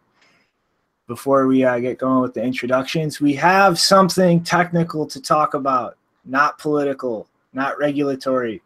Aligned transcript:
Before 1.08 1.48
we 1.48 1.64
uh, 1.64 1.80
get 1.80 1.98
going 1.98 2.22
with 2.22 2.34
the 2.34 2.44
introductions, 2.44 3.20
we 3.20 3.34
have 3.34 3.76
something 3.76 4.40
technical 4.44 5.04
to 5.04 5.20
talk 5.20 5.54
about, 5.54 5.96
not 6.24 6.60
political, 6.60 7.28
not 7.52 7.76
regulatory. 7.76 8.62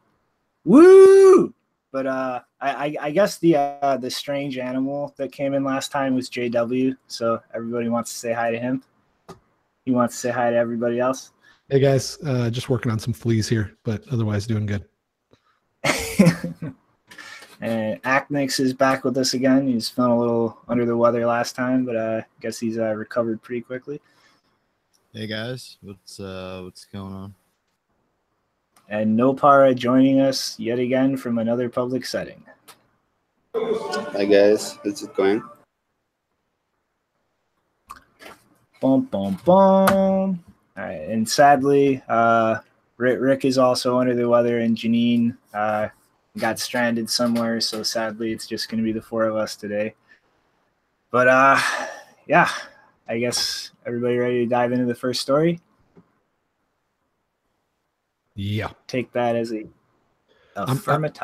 Woo! 0.66 1.55
But 1.93 2.07
uh, 2.07 2.41
I, 2.61 2.95
I 3.00 3.11
guess 3.11 3.39
the 3.39 3.57
uh, 3.57 3.96
the 3.96 4.11
strange 4.11 4.59
animal 4.59 5.14
that 5.16 5.32
came 5.32 5.55
in 5.55 5.64
last 5.64 5.91
time 5.91 6.14
was 6.14 6.29
JW, 6.29 6.95
so 7.07 7.41
everybody 7.55 7.89
wants 7.89 8.12
to 8.12 8.19
say 8.19 8.35
hi 8.35 8.50
to 8.50 8.59
him. 8.59 8.82
He 9.89 9.95
wants 9.95 10.16
to 10.16 10.20
say 10.20 10.30
hi 10.30 10.50
to 10.50 10.57
everybody 10.57 11.00
else. 11.00 11.32
Hey 11.71 11.81
guys, 11.81 12.18
uh, 12.26 12.50
just 12.50 12.68
working 12.68 12.93
on 12.93 12.99
some 12.99 13.14
fleas 13.14 13.49
here, 13.49 13.75
but 13.85 14.07
otherwise 14.13 14.46
doing 14.46 14.67
good. 14.67 14.85
and 17.63 18.03
Aknix 18.03 18.61
is 18.61 18.75
back 18.75 19.03
with 19.03 19.16
us 19.16 19.32
again. 19.32 19.66
He's 19.66 19.89
feeling 19.89 20.11
a 20.11 20.21
little 20.21 20.58
under 20.68 20.85
the 20.85 20.94
weather 20.94 21.25
last 21.25 21.57
time, 21.57 21.86
but 21.86 21.96
uh, 21.96 22.21
I 22.21 22.27
guess 22.43 22.58
he's 22.58 22.77
uh, 22.77 22.94
recovered 22.96 23.40
pretty 23.40 23.63
quickly. 23.63 23.99
Hey 25.14 25.27
guys, 25.27 25.79
what's 25.80 26.21
uh 26.21 26.61
what's 26.64 26.85
going 26.85 27.14
on? 27.14 27.35
And 28.91 29.18
Nopara 29.18 29.75
joining 29.75 30.21
us 30.21 30.61
yet 30.61 30.79
again 30.79 31.16
from 31.16 31.39
another 31.39 31.71
public 31.71 32.05
setting. 32.05 32.44
Hi 33.55 34.27
guys, 34.27 34.78
how's 34.84 35.02
it 35.02 35.16
going? 35.16 35.42
Boom, 38.81 39.03
boom, 39.03 39.39
boom. 39.45 40.45
All 40.77 40.84
right, 40.84 41.09
and 41.09 41.28
sadly, 41.28 42.00
uh, 42.09 42.59
Rick, 42.97 43.19
Rick 43.20 43.45
is 43.45 43.59
also 43.59 43.98
under 43.98 44.14
the 44.14 44.28
weather, 44.28 44.61
and 44.61 44.77
Janine 44.77 45.36
uh, 45.52 45.89
got 46.36 46.61
stranded 46.61 47.11
somewhere. 47.11 47.61
So 47.61 47.83
sadly, 47.83 48.33
it's 48.33 48.47
just 48.47 48.69
going 48.69 48.78
to 48.78 48.84
be 48.84 48.92
the 48.92 49.02
four 49.02 49.25
of 49.25 49.34
us 49.34 49.56
today. 49.56 49.94
But 51.11 51.27
uh, 51.27 51.58
yeah, 52.28 52.48
I 53.08 53.19
guess 53.19 53.72
everybody 53.84 54.17
ready 54.17 54.44
to 54.44 54.47
dive 54.47 54.72
into 54.72 54.84
the 54.84 54.95
first 54.95 55.20
story. 55.20 55.61
Yeah, 58.36 58.70
take 58.86 59.11
that 59.12 59.34
as 59.34 59.52
a 59.52 59.64
affirmative. 60.55 61.22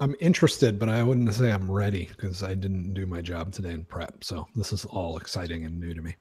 I'm, 0.00 0.10
I'm 0.12 0.16
interested, 0.20 0.78
but 0.78 0.88
I 0.88 1.02
wouldn't 1.02 1.32
say 1.34 1.52
I'm 1.52 1.70
ready 1.70 2.08
because 2.16 2.42
I 2.42 2.54
didn't 2.54 2.94
do 2.94 3.04
my 3.04 3.20
job 3.20 3.52
today 3.52 3.72
in 3.72 3.84
prep. 3.84 4.24
So 4.24 4.46
this 4.56 4.72
is 4.72 4.86
all 4.86 5.18
exciting 5.18 5.64
and 5.64 5.78
new 5.78 5.92
to 5.92 6.00
me. 6.00 6.16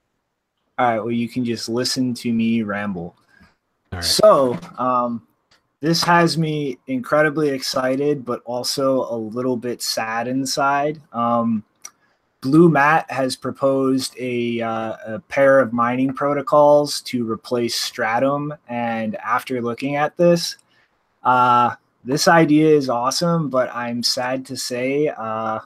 All 0.78 0.88
right. 0.88 1.00
Well, 1.00 1.12
you 1.12 1.30
can 1.30 1.46
just 1.46 1.70
listen 1.70 2.14
to 2.16 2.34
me 2.34 2.64
ramble. 2.64 3.16
So, 4.02 4.58
um, 4.80 5.28
this 5.80 6.02
has 6.04 6.38
me 6.38 6.80
incredibly 6.88 7.50
excited, 7.50 8.26
but 8.26 8.42
also 8.46 9.06
a 9.14 9.18
little 9.18 9.58
bit 9.58 9.82
sad 9.82 10.28
inside. 10.28 11.00
Um, 11.12 11.64
Blue 12.42 12.70
Matt 12.70 13.10
has 13.12 13.36
proposed 13.36 14.16
a, 14.18 14.62
uh, 14.62 14.96
a, 15.06 15.20
pair 15.30 15.60
of 15.60 15.72
mining 15.72 16.14
protocols 16.14 17.02
to 17.02 17.30
replace 17.30 17.76
Stratum. 17.76 18.54
And 18.68 19.16
after 19.18 19.62
looking 19.62 19.96
at 19.96 20.18
this, 20.18 20.58
uh, 21.24 21.76
this 22.04 22.28
idea 22.28 22.70
is 22.70 22.90
awesome, 22.90 23.50
but 23.50 23.70
I'm 23.74 24.04
sad 24.04 24.46
to 24.48 24.58
say, 24.58 25.08
uh, 25.08 25.60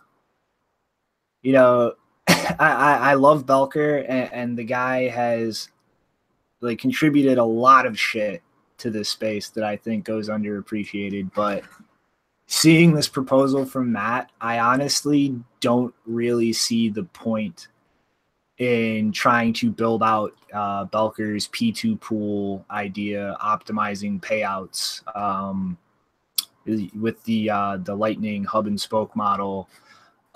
you 1.41 1.53
know, 1.53 1.93
I, 2.59 2.99
I, 3.01 3.13
love 3.13 3.45
Belker, 3.45 4.05
and, 4.07 4.33
and 4.33 4.57
the 4.57 4.63
guy 4.63 5.07
has 5.07 5.69
like 6.61 6.79
contributed 6.79 7.37
a 7.37 7.43
lot 7.43 7.85
of 7.85 7.99
shit 7.99 8.41
to 8.79 8.89
this 8.89 9.09
space 9.09 9.49
that 9.49 9.63
I 9.63 9.77
think 9.77 10.05
goes 10.05 10.29
underappreciated. 10.29 11.31
But 11.33 11.63
seeing 12.47 12.93
this 12.93 13.07
proposal 13.07 13.65
from 13.65 13.91
Matt, 13.91 14.31
I 14.41 14.59
honestly 14.59 15.39
don't 15.59 15.93
really 16.05 16.53
see 16.53 16.89
the 16.89 17.03
point 17.03 17.67
in 18.57 19.11
trying 19.11 19.53
to 19.53 19.69
build 19.69 20.01
out 20.01 20.33
uh, 20.53 20.85
Belker's 20.85 21.47
P2 21.49 21.99
pool 22.01 22.65
idea, 22.71 23.37
optimizing 23.43 24.19
payouts 24.19 25.03
um, 25.15 25.77
with 26.65 27.23
the 27.23 27.49
uh, 27.49 27.77
the 27.77 27.95
Lightning 27.95 28.43
hub 28.43 28.67
and 28.67 28.79
spoke 28.79 29.15
model 29.15 29.69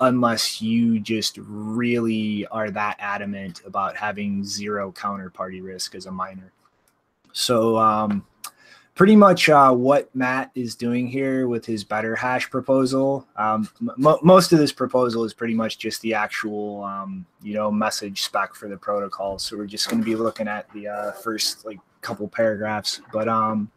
unless 0.02 0.60
you 0.60 1.00
just 1.00 1.38
really 1.38 2.46
are 2.48 2.70
that 2.70 2.96
adamant 2.98 3.62
about 3.64 3.96
having 3.96 4.44
zero 4.44 4.92
counterparty 4.92 5.62
risk 5.62 5.94
as 5.94 6.06
a 6.06 6.12
miner. 6.12 6.52
So, 7.32 7.78
um, 7.78 8.24
pretty 8.94 9.16
much 9.16 9.48
uh, 9.48 9.72
what 9.72 10.14
Matt 10.14 10.50
is 10.54 10.74
doing 10.74 11.06
here 11.06 11.48
with 11.48 11.64
his 11.64 11.84
BetterHash 11.84 12.50
proposal. 12.50 13.26
Um, 13.36 13.68
most 13.96 14.52
of 14.52 14.58
this 14.58 14.72
proposal 14.72 15.24
is 15.24 15.32
pretty 15.32 15.54
much 15.54 15.78
just 15.78 16.02
the 16.02 16.14
actual, 16.14 16.84
um, 16.84 17.24
you 17.42 17.54
know, 17.54 17.70
message 17.70 18.22
spec 18.22 18.54
for 18.54 18.68
the 18.68 18.76
protocol. 18.76 19.38
So 19.38 19.56
we're 19.56 19.66
just 19.66 19.88
going 19.88 20.00
to 20.00 20.04
be 20.04 20.14
looking 20.14 20.48
at 20.48 20.70
the 20.72 20.88
uh, 20.88 21.12
first 21.12 21.64
like 21.64 21.78
couple 22.02 22.28
paragraphs, 22.28 23.00
but 23.12 23.28
um, 23.28 23.70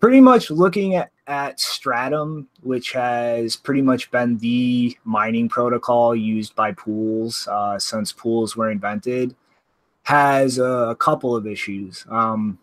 pretty 0.00 0.20
much 0.20 0.50
looking 0.50 0.96
at, 0.96 1.10
at 1.28 1.60
Stratum, 1.60 2.48
which 2.62 2.92
has 2.92 3.54
pretty 3.54 3.82
much 3.82 4.10
been 4.10 4.38
the 4.38 4.96
mining 5.04 5.48
protocol 5.48 6.16
used 6.16 6.56
by 6.56 6.72
pools 6.72 7.46
uh, 7.48 7.78
since 7.78 8.12
pools 8.12 8.56
were 8.56 8.70
invented, 8.70 9.36
has 10.04 10.58
a, 10.58 10.64
a 10.64 10.96
couple 10.96 11.36
of 11.36 11.46
issues. 11.46 12.06
Um, 12.08 12.58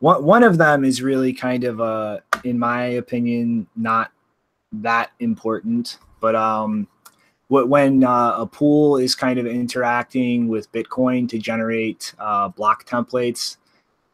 one, 0.00 0.24
one 0.24 0.42
of 0.42 0.56
them 0.56 0.82
is 0.82 1.02
really 1.02 1.32
kind 1.32 1.64
of, 1.64 1.80
uh, 1.80 2.20
in 2.42 2.58
my 2.58 2.84
opinion, 2.84 3.66
not 3.76 4.10
that 4.72 5.10
important, 5.20 5.98
but 6.20 6.34
um, 6.34 6.88
when 7.48 8.02
uh, 8.02 8.34
a 8.38 8.46
pool 8.46 8.96
is 8.96 9.14
kind 9.14 9.38
of 9.38 9.46
interacting 9.46 10.48
with 10.48 10.72
Bitcoin 10.72 11.28
to 11.28 11.38
generate 11.38 12.14
uh, 12.18 12.48
block 12.48 12.86
templates, 12.86 13.58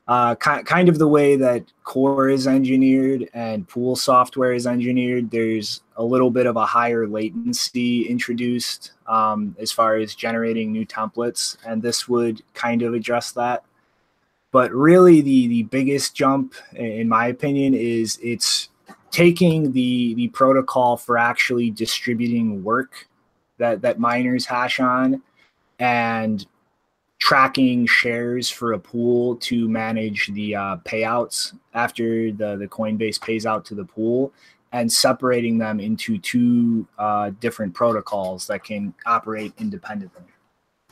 uh, 0.09 0.35
kind 0.35 0.89
of 0.89 0.99
the 0.99 1.07
way 1.07 1.37
that 1.37 1.65
core 1.85 2.29
is 2.29 2.47
engineered 2.49 3.29
and 3.35 3.69
pool 3.69 3.95
software 3.95 4.53
is 4.53 4.67
engineered 4.67 5.31
there's 5.31 5.83
a 5.97 6.05
little 6.05 6.31
bit 6.31 6.47
of 6.47 6.57
a 6.57 6.67
higher 6.67 7.07
latency 7.07 8.09
introduced 8.09 8.93
um, 9.07 9.55
as 9.61 9.71
far 9.71 9.97
as 9.97 10.15
generating 10.15 10.73
new 10.73 10.85
templates 10.85 11.57
and 11.67 11.81
this 11.81 12.09
would 12.09 12.43
kind 12.53 12.83
of 12.83 12.95
address 12.95 13.33
that. 13.33 13.65
But 14.51 14.73
really 14.73 15.21
the 15.21 15.47
the 15.47 15.63
biggest 15.65 16.15
jump 16.15 16.55
in 16.75 17.09
my 17.09 17.29
opinion 17.29 17.73
is 17.75 18.19
it's 18.23 18.69
taking 19.13 19.73
the 19.73 20.15
the 20.15 20.29
protocol 20.29 20.97
for 20.97 21.17
actually 21.17 21.71
distributing 21.71 22.65
work 22.65 23.09
that 23.59 23.83
that 23.83 24.01
miners 24.01 24.47
hash 24.47 24.81
on 24.81 25.23
and 25.79 26.47
tracking 27.23 27.87
shares 27.87 28.51
for 28.51 28.73
a 28.73 28.79
pool 28.81 29.37
to 29.37 29.69
manage 29.69 30.27
the 30.33 30.57
uh, 30.57 30.77
payouts 30.79 31.57
after 31.73 32.33
the, 32.33 32.57
the 32.57 32.67
Coinbase 32.67 33.21
pays 33.21 33.47
out 33.47 33.65
to 33.65 33.77
the 33.77 33.85
pool 33.85 34.33
and 34.73 34.91
separating 34.91 35.57
them 35.57 35.79
into 35.79 36.19
two 36.19 36.85
uh, 36.99 37.31
different 37.39 37.75
protocols 37.75 38.49
that 38.49 38.65
can 38.65 38.93
operate 39.07 39.53
independently. 39.59 40.25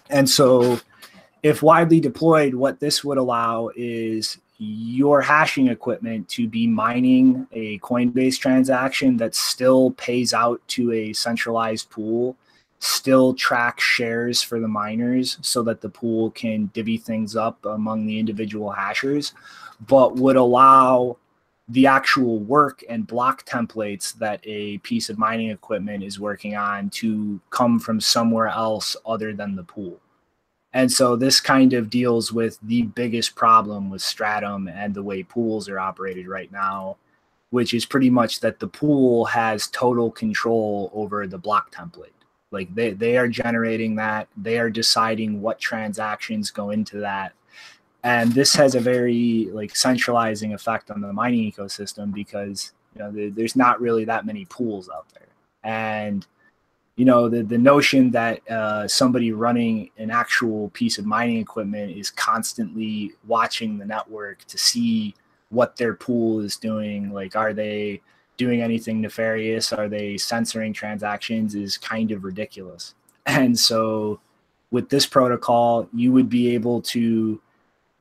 And 0.09 0.31
so, 0.31 0.79
if 1.43 1.65
widely 1.65 1.99
deployed, 1.99 2.55
what 2.55 2.79
this 2.79 3.03
would 3.03 3.19
allow 3.19 3.73
is 3.75 4.39
your 4.59 5.21
hashing 5.21 5.67
equipment 5.67 6.29
to 6.29 6.47
be 6.47 6.65
mining 6.65 7.49
a 7.51 7.81
Coinbase 7.81 8.39
transaction 8.39 9.17
that 9.17 9.35
still 9.35 9.91
pays 9.93 10.33
out 10.33 10.61
to 10.69 10.93
a 10.93 11.12
centralized 11.12 11.91
pool 11.91 12.37
still 12.81 13.35
track 13.35 13.79
shares 13.79 14.43
for 14.43 14.59
the 14.59 14.69
miners 14.69 15.39
so 15.43 15.63
that 15.63 15.81
the 15.81 15.89
pool 15.89 16.31
can 16.33 16.67
divvy 16.73 16.97
things 16.97 17.37
up 17.37 17.65
among 17.67 18.07
the 18.07 18.19
individual 18.19 18.71
hashers, 18.71 19.35
but 19.87 20.17
would 20.17 20.37
allow 20.37 21.17
the 21.69 21.87
actual 21.87 22.41
work 22.41 22.82
and 22.88 23.06
block 23.06 23.47
templates 23.47 24.15
that 24.19 24.41
a 24.44 24.79
piece 24.79 25.09
of 25.09 25.19
mining 25.19 25.50
equipment 25.50 26.03
is 26.03 26.19
working 26.19 26.56
on 26.56 26.91
to 26.91 27.38
come 27.50 27.79
from 27.79 28.00
somewhere 28.00 28.49
else 28.49 28.97
other 29.06 29.33
than 29.33 29.55
the 29.55 29.62
pool. 29.62 30.00
And 30.73 30.91
so 30.91 31.17
this 31.17 31.41
kind 31.41 31.73
of 31.75 31.91
deals 31.91 32.33
with 32.33 32.59
the 32.62 32.83
biggest 32.83 33.35
problem 33.35 33.91
with 33.91 34.03
Stratum 34.03 34.69
and 34.69 34.94
the 34.94 35.03
way 35.03 35.23
pools 35.23 35.69
are 35.69 35.79
operated 35.79 36.26
right 36.26 36.50
now, 36.50 36.97
which 37.50 37.75
is 37.75 37.85
pretty 37.85 38.11
much 38.11 38.41
that 38.41 38.59
the 38.59 38.69
pool 38.69 39.26
has 39.26 39.69
total 39.69 40.11
control 40.11 40.91
over 40.94 41.26
the 41.26 41.38
block 41.38 41.75
template. 41.75 42.11
Like 42.50 42.75
they, 42.75 42.91
they 42.91 43.17
are 43.17 43.29
generating 43.29 43.94
that, 43.97 44.29
they 44.37 44.58
are 44.58 44.70
deciding 44.70 45.41
what 45.41 45.61
transactions 45.61 46.50
go 46.50 46.70
into 46.70 46.99
that. 46.99 47.32
And 48.02 48.32
this 48.32 48.55
has 48.55 48.75
a 48.75 48.81
very 48.81 49.49
like 49.52 49.76
centralizing 49.76 50.55
effect 50.55 50.91
on 50.91 51.00
the 51.00 51.12
mining 51.12 51.50
ecosystem 51.50 52.12
because 52.12 52.73
you 52.94 53.02
know 53.02 53.31
there's 53.31 53.56
not 53.56 53.81
really 53.81 54.05
that 54.06 54.25
many 54.26 54.47
pools 54.47 54.88
out 54.88 55.06
there. 55.14 55.29
And 55.62 56.26
you 56.97 57.05
know 57.05 57.29
the 57.29 57.43
the 57.43 57.58
notion 57.58 58.11
that 58.11 58.47
uh, 58.50 58.88
somebody 58.88 59.32
running 59.32 59.91
an 59.99 60.11
actual 60.11 60.70
piece 60.70 60.99
of 60.99 61.06
mining 61.06 61.38
equipment 61.38 61.97
is 61.97 62.11
constantly 62.11 63.12
watching 63.26 63.79
the 63.79 63.87
network 63.87 64.44
to 64.44 64.58
see 64.58 65.14
what 65.50 65.76
their 65.76 65.94
pool 65.94 66.41
is 66.41 66.56
doing 66.56 67.11
like 67.11 67.35
are 67.37 67.52
they 67.52 68.00
doing 68.40 68.62
anything 68.62 69.02
nefarious 69.02 69.70
are 69.70 69.87
they 69.87 70.16
censoring 70.16 70.72
transactions 70.72 71.54
is 71.54 71.76
kind 71.76 72.10
of 72.10 72.25
ridiculous. 72.25 72.94
And 73.26 73.56
so 73.56 74.19
with 74.70 74.88
this 74.88 75.06
protocol 75.06 75.87
you 75.92 76.10
would 76.12 76.31
be 76.31 76.54
able 76.54 76.81
to 76.94 77.38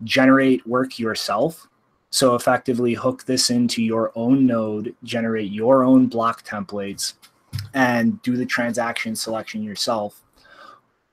generate 0.06 0.66
work 0.66 0.98
yourself. 0.98 1.68
So 2.10 2.36
effectively 2.36 2.94
hook 2.94 3.26
this 3.26 3.50
into 3.50 3.84
your 3.84 4.14
own 4.16 4.48
node 4.48 4.96
generate 5.04 5.52
your 5.52 5.84
own 5.84 6.08
block 6.08 6.46
templates 6.46 7.16
and 7.74 8.22
do 8.22 8.38
the 8.38 8.46
transaction 8.46 9.18
selection 9.18 9.62
yourself. 9.62 10.22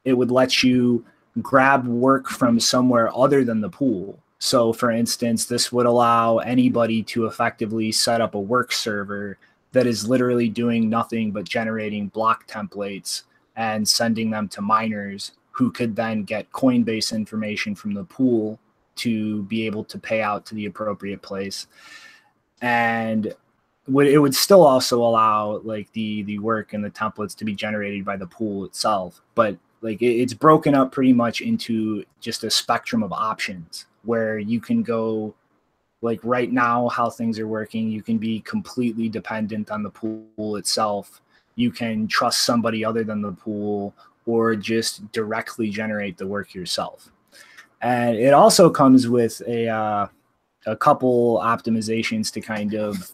It 0.04 0.12
would 0.12 0.30
let 0.30 0.62
you 0.62 1.04
grab 1.42 1.84
work 1.88 2.28
from 2.28 2.60
somewhere 2.60 3.10
other 3.12 3.44
than 3.44 3.60
the 3.60 3.70
pool 3.80 4.20
so, 4.38 4.72
for 4.72 4.90
instance, 4.90 5.46
this 5.46 5.72
would 5.72 5.86
allow 5.86 6.38
anybody 6.38 7.02
to 7.04 7.26
effectively 7.26 7.90
set 7.90 8.20
up 8.20 8.34
a 8.34 8.40
work 8.40 8.72
server 8.72 9.38
that 9.72 9.86
is 9.86 10.08
literally 10.08 10.48
doing 10.48 10.88
nothing 10.88 11.30
but 11.30 11.44
generating 11.44 12.08
block 12.08 12.46
templates 12.46 13.22
and 13.56 13.88
sending 13.88 14.30
them 14.30 14.48
to 14.48 14.60
miners 14.60 15.32
who 15.52 15.70
could 15.70 15.96
then 15.96 16.22
get 16.22 16.50
Coinbase 16.52 17.14
information 17.14 17.74
from 17.74 17.94
the 17.94 18.04
pool 18.04 18.58
to 18.96 19.42
be 19.44 19.64
able 19.66 19.84
to 19.84 19.98
pay 19.98 20.20
out 20.20 20.44
to 20.46 20.54
the 20.54 20.66
appropriate 20.66 21.22
place. 21.22 21.66
And 22.60 23.26
it 23.88 24.18
would 24.18 24.34
still 24.34 24.66
also 24.66 24.98
allow 25.02 25.58
like 25.58 25.90
the 25.92 26.22
the 26.24 26.38
work 26.40 26.72
and 26.72 26.84
the 26.84 26.90
templates 26.90 27.36
to 27.36 27.44
be 27.44 27.54
generated 27.54 28.04
by 28.04 28.16
the 28.16 28.26
pool 28.26 28.64
itself, 28.64 29.22
but 29.34 29.56
like 29.80 30.02
it's 30.02 30.34
broken 30.34 30.74
up 30.74 30.92
pretty 30.92 31.12
much 31.12 31.40
into 31.40 32.04
just 32.20 32.44
a 32.44 32.50
spectrum 32.50 33.02
of 33.02 33.12
options 33.12 33.86
where 34.06 34.38
you 34.38 34.60
can 34.60 34.82
go 34.82 35.34
like 36.02 36.20
right 36.22 36.52
now 36.52 36.88
how 36.88 37.10
things 37.10 37.38
are 37.38 37.48
working 37.48 37.90
you 37.90 38.02
can 38.02 38.18
be 38.18 38.40
completely 38.40 39.08
dependent 39.08 39.70
on 39.70 39.82
the 39.82 39.90
pool 39.90 40.56
itself. 40.56 41.20
You 41.56 41.70
can 41.70 42.06
trust 42.06 42.42
somebody 42.42 42.84
other 42.84 43.02
than 43.02 43.22
the 43.22 43.32
pool 43.32 43.94
or 44.26 44.56
just 44.56 45.10
directly 45.12 45.70
generate 45.70 46.18
the 46.18 46.26
work 46.26 46.54
yourself. 46.54 47.10
And 47.80 48.16
it 48.16 48.34
also 48.34 48.68
comes 48.70 49.08
with 49.08 49.40
a 49.46 49.68
uh, 49.68 50.06
a 50.66 50.76
couple 50.76 51.38
optimizations 51.42 52.32
to 52.32 52.40
kind 52.40 52.74
of 52.74 53.12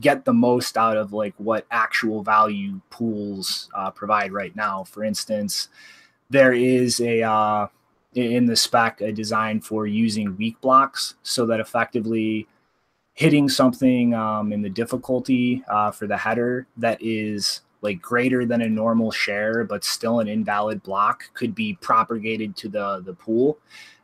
get 0.00 0.24
the 0.24 0.32
most 0.32 0.76
out 0.76 0.96
of 0.96 1.12
like 1.12 1.34
what 1.38 1.66
actual 1.70 2.22
value 2.22 2.80
pools 2.90 3.68
uh, 3.74 3.90
provide 3.90 4.32
right 4.32 4.54
now. 4.54 4.84
For 4.84 5.04
instance 5.04 5.68
there 6.30 6.52
is 6.52 7.00
a 7.00 7.22
uh, 7.22 7.66
in 8.14 8.46
the 8.46 8.56
spec 8.56 9.00
a 9.00 9.12
design 9.12 9.60
for 9.60 9.86
using 9.86 10.36
weak 10.36 10.60
blocks 10.60 11.14
so 11.22 11.46
that 11.46 11.60
effectively 11.60 12.46
hitting 13.14 13.48
something 13.48 14.14
um, 14.14 14.52
in 14.52 14.62
the 14.62 14.70
difficulty 14.70 15.62
uh, 15.68 15.90
for 15.90 16.06
the 16.06 16.16
header 16.16 16.66
that 16.76 16.98
is 17.00 17.62
like 17.80 18.00
greater 18.00 18.46
than 18.46 18.62
a 18.62 18.68
normal 18.68 19.10
share 19.10 19.64
but 19.64 19.84
still 19.84 20.20
an 20.20 20.28
invalid 20.28 20.82
block 20.82 21.24
could 21.34 21.54
be 21.54 21.74
propagated 21.80 22.56
to 22.56 22.68
the 22.68 23.02
the 23.04 23.14
pool. 23.14 23.58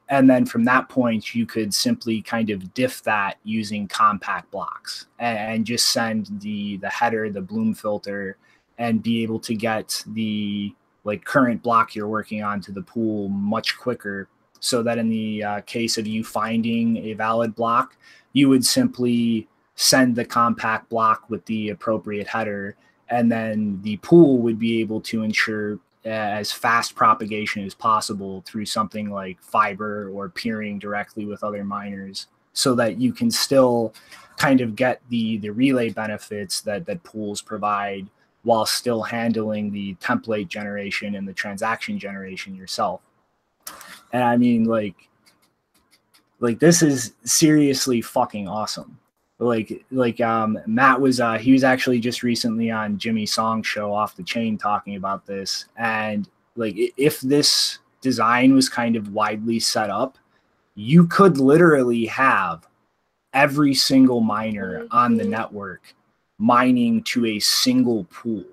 And 0.09 0.29
then 0.29 0.45
from 0.45 0.65
that 0.65 0.89
point 0.89 1.35
you 1.35 1.47
could 1.47 1.73
simply 1.73 2.21
kind 2.21 2.51
of 2.51 2.75
diff 2.75 3.03
that 3.05 3.39
using 3.43 3.89
compact 3.89 4.51
blocks 4.51 5.07
and, 5.19 5.39
and 5.39 5.65
just 5.65 5.89
send 5.89 6.29
the 6.41 6.77
the 6.79 6.91
header 6.91 7.31
the 7.31 7.41
bloom 7.41 7.73
filter 7.73 8.37
and 8.79 9.03
be 9.03 9.23
able 9.23 9.39
to 9.41 9.55
get 9.55 10.03
the 10.09 10.75
like 11.05 11.25
current 11.25 11.63
block 11.63 11.95
you're 11.95 12.09
working 12.09 12.43
on 12.43 12.61
to 12.61 12.73
the 12.73 12.83
pool 12.83 13.29
much 13.29 13.79
quicker 13.79 14.29
so 14.61 14.83
that 14.83 14.99
in 14.99 15.09
the 15.09 15.45
uh, 15.45 15.61
case 15.63 15.99
of 15.99 16.07
you 16.07 16.25
finding 16.25 16.97
a 16.99 17.13
valid 17.13 17.55
block 17.55 17.97
you 18.33 18.49
would 18.49 18.65
simply 18.65 19.47
send 19.77 20.15
the 20.17 20.25
compact 20.25 20.89
block 20.89 21.29
with 21.29 21.45
the 21.47 21.71
appropriate 21.71 22.27
header 22.27 22.77
and 23.09 23.31
then 23.31 23.81
the 23.83 23.97
pool 23.99 24.39
would 24.39 24.59
be 24.59 24.81
able 24.81 25.01
to 25.01 25.23
ensure 25.23 25.79
as 26.05 26.53
fast 26.53 26.95
propagation 26.95 27.65
as 27.65 27.75
possible 27.75 28.43
through 28.47 28.67
something 28.67 29.11
like 29.11 29.41
fiber 29.41 30.11
or 30.11 30.29
peering 30.29 30.79
directly 30.79 31.25
with 31.25 31.43
other 31.43 31.65
miners 31.65 32.27
so 32.53 32.75
that 32.75 33.01
you 33.01 33.13
can 33.13 33.31
still 33.31 33.95
kind 34.37 34.61
of 34.61 34.77
get 34.77 35.01
the 35.09 35.39
the 35.39 35.51
relay 35.51 35.89
benefits 35.89 36.61
that 36.61 36.85
that 36.87 37.03
pools 37.03 37.41
provide 37.41 38.07
while 38.45 38.67
still 38.67 39.03
handling 39.03 39.73
the 39.73 39.95
template 39.97 40.49
generation 40.49 41.17
and 41.17 41.27
the 41.27 41.33
transaction 41.33 41.99
generation 41.99 42.55
yourself. 42.55 43.01
And 44.13 44.23
I 44.23 44.37
mean, 44.37 44.65
like, 44.65 44.95
like 46.41 46.61
this 46.61 46.83
is 46.83 47.15
seriously 47.25 48.01
fucking 48.01 48.47
awesome. 48.47 48.99
Like, 49.39 49.85
like 49.91 50.21
um, 50.21 50.59
Matt 50.67 51.01
was 51.01 51.21
uh, 51.21 51.39
he 51.39 51.53
was 51.53 51.65
actually 51.65 51.99
just 51.99 52.23
recently 52.23 52.71
on 52.71 52.99
Jimmy 52.99 53.27
Song 53.27 53.63
show 53.63 53.93
off 53.93 54.15
the 54.15 54.23
chain 54.23 54.57
talking 54.57 54.95
about 54.95 55.27
this, 55.27 55.67
and 55.77 56.29
like 56.55 56.75
if 56.97 57.21
this 57.21 57.81
design 58.01 58.55
was 58.55 58.69
kind 58.69 58.95
of 58.95 59.13
widely 59.13 59.59
set 59.59 59.91
up, 59.91 60.19
you 60.77 61.07
could 61.09 61.39
literally 61.39 62.07
have 62.07 62.67
every 63.33 63.75
single 63.75 64.21
miner 64.21 64.87
on 64.93 65.17
the 65.17 65.25
network 65.25 65.95
mining 66.39 67.03
to 67.05 67.27
a 67.27 67.39
single 67.39 68.05
pool. 68.05 68.45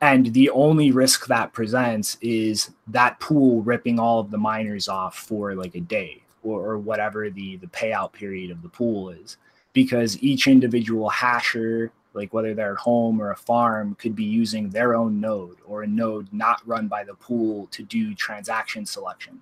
And 0.00 0.26
the 0.34 0.50
only 0.50 0.90
risk 0.90 1.26
that 1.28 1.52
presents 1.52 2.18
is 2.20 2.70
that 2.88 3.18
pool 3.20 3.62
ripping 3.62 3.98
all 3.98 4.20
of 4.20 4.30
the 4.30 4.38
miners 4.38 4.88
off 4.88 5.16
for 5.16 5.54
like 5.54 5.74
a 5.74 5.80
day 5.80 6.22
or, 6.42 6.62
or 6.62 6.78
whatever 6.78 7.30
the, 7.30 7.56
the 7.56 7.68
payout 7.68 8.12
period 8.12 8.50
of 8.50 8.62
the 8.62 8.68
pool 8.68 9.10
is. 9.10 9.38
Because 9.72 10.22
each 10.22 10.46
individual 10.46 11.10
hasher, 11.10 11.90
like 12.12 12.32
whether 12.32 12.54
they're 12.54 12.74
at 12.74 12.78
home 12.78 13.20
or 13.20 13.30
a 13.30 13.36
farm, 13.36 13.96
could 13.98 14.14
be 14.14 14.24
using 14.24 14.68
their 14.68 14.94
own 14.94 15.20
node 15.20 15.56
or 15.66 15.82
a 15.82 15.86
node 15.86 16.28
not 16.32 16.60
run 16.66 16.86
by 16.86 17.02
the 17.02 17.14
pool 17.14 17.66
to 17.70 17.82
do 17.82 18.14
transaction 18.14 18.86
selection. 18.86 19.40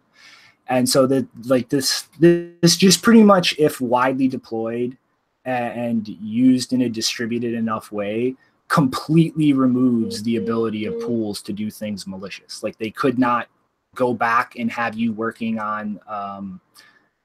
And 0.69 0.88
so 0.88 1.06
that 1.08 1.26
like 1.46 1.69
this 1.69 2.08
this 2.19 2.76
just 2.76 3.02
pretty 3.02 3.24
much 3.24 3.54
if 3.58 3.80
widely 3.80 4.28
deployed 4.28 4.96
and 5.44 6.06
used 6.09 6.73
in 6.73 6.83
a 6.83 6.89
distributed 6.89 7.55
enough 7.55 7.91
way 7.91 8.37
completely 8.69 9.53
removes 9.53 10.23
the 10.23 10.37
ability 10.37 10.87
of 10.87 10.99
pools 11.00 11.43
to 11.43 11.53
do 11.53 11.71
things 11.71 12.06
malicious. 12.06 12.62
Like 12.62 12.79
they 12.79 12.91
could 12.91 13.19
not 13.19 13.49
go 13.94 14.15
back 14.15 14.56
and 14.56 14.71
have 14.71 14.94
you 14.94 15.12
working 15.12 15.59
on 15.59 16.00
um, 16.09 16.61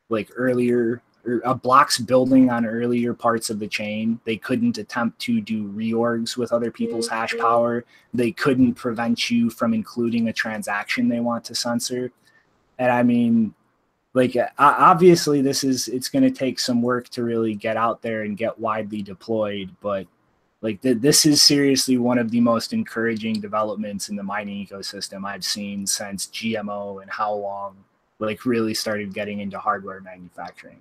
like 0.09 0.29
earlier 0.35 1.01
or 1.25 1.41
uh, 1.45 1.53
blocks 1.53 1.97
building 1.99 2.49
on 2.49 2.65
earlier 2.65 3.13
parts 3.13 3.49
of 3.49 3.59
the 3.59 3.67
chain. 3.67 4.19
They 4.25 4.37
couldn't 4.37 4.77
attempt 4.77 5.19
to 5.19 5.41
do 5.41 5.69
reorgs 5.69 6.37
with 6.37 6.51
other 6.51 6.71
people's 6.71 7.07
hash 7.07 7.35
power. 7.37 7.85
They 8.13 8.31
couldn't 8.31 8.75
prevent 8.75 9.29
you 9.29 9.49
from 9.49 9.73
including 9.73 10.27
a 10.27 10.33
transaction 10.33 11.07
they 11.07 11.19
want 11.19 11.45
to 11.45 11.55
censor. 11.55 12.11
And 12.79 12.91
I 12.91 13.03
mean, 13.03 13.53
like 14.17 14.35
uh, 14.35 14.47
obviously 14.57 15.41
this 15.41 15.63
is 15.63 15.87
it's 15.87 16.09
going 16.09 16.23
to 16.23 16.31
take 16.31 16.59
some 16.59 16.81
work 16.81 17.07
to 17.09 17.23
really 17.23 17.53
get 17.53 17.77
out 17.77 18.01
there 18.01 18.23
and 18.23 18.37
get 18.37 18.57
widely 18.59 19.01
deployed 19.01 19.69
but 19.81 20.07
like 20.61 20.81
th- 20.81 20.97
this 20.99 21.25
is 21.25 21.41
seriously 21.41 21.97
one 21.97 22.17
of 22.17 22.31
the 22.31 22.41
most 22.41 22.73
encouraging 22.73 23.39
developments 23.39 24.09
in 24.09 24.15
the 24.15 24.23
mining 24.23 24.65
ecosystem 24.65 25.23
i've 25.25 25.45
seen 25.45 25.85
since 25.85 26.27
gmo 26.27 27.01
and 27.01 27.11
Halong 27.11 27.75
like 28.19 28.45
really 28.45 28.73
started 28.73 29.13
getting 29.13 29.39
into 29.39 29.59
hardware 29.59 30.01
manufacturing. 30.01 30.79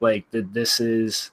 Like 0.00 0.30
the, 0.30 0.42
this 0.42 0.80
is 0.80 1.30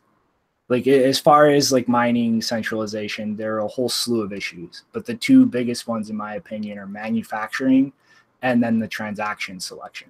like 0.70 0.88
as 0.88 1.20
far 1.20 1.50
as 1.50 1.72
like 1.72 1.88
mining 1.88 2.42
centralization 2.42 3.36
there 3.36 3.56
are 3.56 3.60
a 3.60 3.68
whole 3.68 3.89
slew 3.89 4.24
of 4.24 4.34
issues 4.34 4.84
but 4.94 5.06
the 5.06 5.13
two 5.13 5.46
biggest 5.46 5.88
ones 5.88 6.10
in 6.10 6.15
my 6.15 6.36
opinion 6.36 6.80
are 6.80 6.88
manufacturing 6.88 7.94
and 8.42 8.63
then 8.63 8.80
the 8.80 8.88
transaction 8.88 9.60
selection 9.60 10.10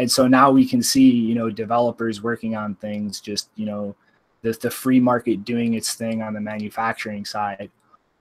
and 0.00 0.10
so 0.10 0.26
now 0.26 0.50
we 0.50 0.66
can 0.66 0.82
see 0.82 1.10
you 1.10 1.34
know 1.34 1.50
developers 1.50 2.22
working 2.22 2.56
on 2.56 2.74
things 2.76 3.20
just 3.20 3.50
you 3.56 3.66
know 3.66 3.94
the, 4.40 4.52
the 4.52 4.70
free 4.70 4.98
market 4.98 5.44
doing 5.44 5.74
its 5.74 5.94
thing 5.94 6.22
on 6.22 6.32
the 6.32 6.40
manufacturing 6.40 7.26
side. 7.26 7.70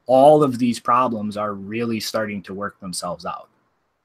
All 0.06 0.44
of 0.44 0.60
these 0.60 0.78
problems 0.78 1.38
are 1.38 1.54
really 1.54 2.02
starting 2.02 2.42
to 2.44 2.54
work 2.54 2.78
themselves 2.82 3.26
out. 3.26 3.48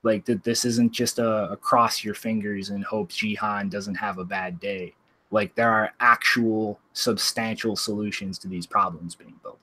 Like 0.04 0.24
that 0.26 0.44
this 0.44 0.64
isn't 0.64 0.92
just 0.92 1.18
a, 1.18 1.50
a 1.50 1.56
cross 1.56 2.04
your 2.04 2.14
fingers 2.14 2.70
and 2.70 2.84
hope 2.84 3.10
jihan 3.10 3.68
doesn't 3.70 3.96
have 3.96 4.18
a 4.18 4.24
bad 4.24 4.60
day. 4.60 4.94
Like 5.32 5.56
there 5.56 5.72
are 5.72 5.92
actual 5.98 6.78
substantial 6.92 7.74
solutions 7.74 8.38
to 8.40 8.48
these 8.48 8.66
problems 8.66 9.16
being 9.16 9.34
built. 9.42 9.58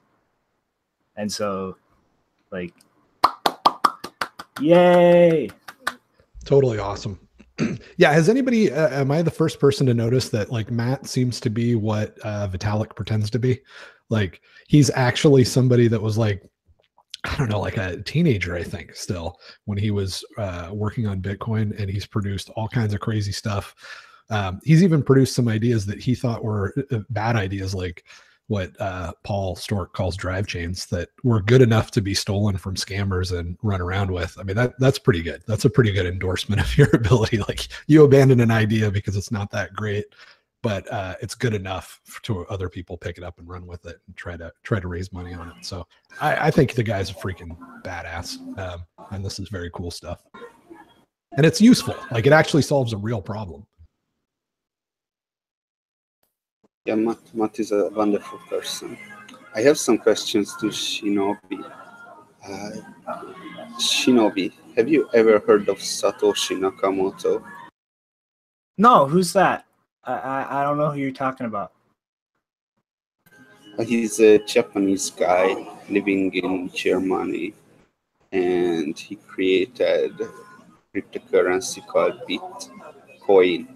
And 1.16 1.32
so 1.32 1.78
like 2.52 2.74
yay! 4.60 5.50
Totally 6.44 6.80
awesome 6.80 7.18
yeah 7.98 8.12
has 8.12 8.30
anybody 8.30 8.72
uh, 8.72 8.90
am 9.00 9.12
i 9.12 9.22
the 9.22 9.32
first 9.32 9.60
person 9.60 9.86
to 9.86 9.94
notice 9.94 10.30
that 10.30 10.52
like 10.52 10.72
matt 10.72 11.08
seems 11.08 11.40
to 11.40 11.50
be 11.50 11.76
what 11.76 12.18
uh, 12.24 12.48
vitalik 12.48 12.96
pretends 12.96 13.30
to 13.30 13.40
be 13.40 13.60
like 14.10 14.42
he's 14.68 14.90
actually 14.92 15.44
somebody 15.44 15.88
that 15.88 16.02
was 16.02 16.18
like 16.18 16.44
I 17.24 17.36
don't 17.38 17.50
know, 17.50 17.60
like 17.60 17.78
a 17.78 18.02
teenager, 18.02 18.56
I 18.56 18.64
think, 18.64 18.96
still 18.96 19.40
when 19.66 19.78
he 19.78 19.92
was 19.92 20.26
uh, 20.40 20.72
working 20.74 21.06
on 21.06 21.22
Bitcoin, 21.22 21.80
and 21.80 21.90
he's 21.90 22.08
produced 22.08 22.50
all 22.56 22.68
kinds 22.68 22.96
of 22.96 23.00
crazy 23.00 23.32
stuff. 23.32 23.76
Um, 24.32 24.60
he's 24.64 24.82
even 24.82 25.04
produced 25.04 25.36
some 25.36 25.48
ideas 25.48 25.86
that 25.86 26.00
he 26.00 26.16
thought 26.16 26.44
were 26.44 26.74
uh, 26.92 27.00
bad 27.10 27.36
ideas, 27.36 27.76
like 27.76 28.06
what 28.52 28.70
uh, 28.82 29.14
Paul 29.24 29.56
Sztorc 29.56 29.94
calls 29.94 30.18
drive 30.18 30.46
chains, 30.46 30.86
that 30.88 31.08
were 31.24 31.42
good 31.42 31.62
enough 31.62 31.90
to 31.92 32.02
be 32.02 32.14
stolen 32.14 32.58
from 32.58 32.76
scammers 32.76 33.32
and 33.38 33.58
run 33.64 33.80
around 33.80 34.12
with. 34.12 34.38
I 34.38 34.44
mean, 34.44 34.58
that 34.58 34.78
that's 34.78 35.00
pretty 35.00 35.22
good. 35.22 35.42
That's 35.48 35.64
a 35.64 35.70
pretty 35.70 35.94
good 35.94 36.06
endorsement 36.06 36.60
of 36.60 36.78
your 36.78 36.90
ability. 36.94 37.38
Like 37.38 37.70
you 37.88 38.04
abandon 38.04 38.42
an 38.42 38.52
idea 38.52 38.92
because 38.92 39.16
it's 39.16 39.32
not 39.32 39.52
that 39.52 39.74
great, 39.74 40.04
but 40.62 40.86
uh, 40.92 41.16
it's 41.22 41.34
good 41.34 41.54
enough 41.54 42.02
to 42.24 42.46
other 42.48 42.68
people 42.68 42.98
pick 42.98 43.18
it 43.18 43.24
up 43.24 43.40
and 43.40 43.48
run 43.48 43.66
with 43.66 43.86
it 43.86 44.02
and 44.06 44.18
try 44.18 44.36
to 44.36 44.52
try 44.64 44.82
to 44.82 44.88
raise 44.90 45.14
money 45.14 45.34
on 45.34 45.48
it. 45.48 45.66
So 45.66 45.88
I, 46.20 46.48
I 46.48 46.52
think 46.52 46.74
the 46.74 46.84
guy's 46.84 47.10
a 47.10 47.14
freaking 47.14 47.58
badass, 47.86 48.36
um, 48.60 48.82
and 49.12 49.24
this 49.24 49.40
is 49.40 49.48
very 49.48 49.72
cool 49.74 49.92
stuff. 49.92 50.24
And 51.38 51.46
it's 51.46 51.62
useful. 51.62 51.96
Like 52.12 52.28
it 52.28 52.34
actually 52.34 52.64
solves 52.64 52.92
a 52.92 52.98
real 52.98 53.22
problem. 53.22 53.66
Yeah, 56.86 56.96
Matt, 56.96 57.20
Matt 57.36 57.60
is 57.60 57.72
a 57.72 57.90
wonderful 57.90 58.40
person. 58.50 58.98
I 59.54 59.62
have 59.62 59.78
some 59.78 60.00
questions 60.00 60.56
to 60.58 60.68
Shinobi. 60.68 61.64
Uh, 62.44 62.72
Shinobi, 63.80 64.52
have 64.76 64.90
you 64.90 65.08
ever 65.14 65.38
heard 65.46 65.70
of 65.70 65.78
Satoshi 65.78 66.58
Nakamoto? 66.58 67.44
No, 68.80 69.06
who's 69.06 69.32
that? 69.34 69.66
I, 70.04 70.14
I, 70.14 70.62
I 70.62 70.64
don't 70.64 70.80
know 70.80 70.90
who 70.90 71.00
you're 71.00 71.12
talking 71.12 71.46
about. 71.46 71.72
He's 73.86 74.20
a 74.20 74.40
Japanese 74.40 75.12
guy 75.12 75.56
living 75.88 76.34
in 76.34 76.72
Germany, 76.74 77.54
and 78.32 78.98
he 78.98 79.18
created 79.18 80.20
cryptocurrency 80.96 81.86
called 81.86 82.22
Bitcoin. 82.28 83.68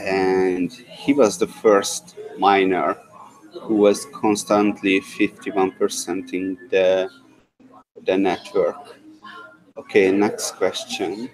And 0.00 0.72
he 0.72 1.12
was 1.12 1.38
the 1.38 1.46
first 1.46 2.16
miner 2.38 2.96
who 3.62 3.76
was 3.76 4.06
constantly 4.06 5.00
51% 5.00 6.32
in 6.32 6.56
the, 6.70 7.10
the 8.04 8.16
network. 8.16 8.98
Okay, 9.76 10.10
next 10.10 10.52
question. 10.56 11.30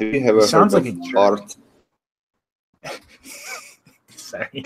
Have 0.00 0.14
you 0.14 0.26
ever 0.26 0.42
Sounds 0.42 0.74
heard 0.74 0.84
like 0.84 0.94
of 0.94 1.16
art 1.16 1.56
Sorry. 4.16 4.62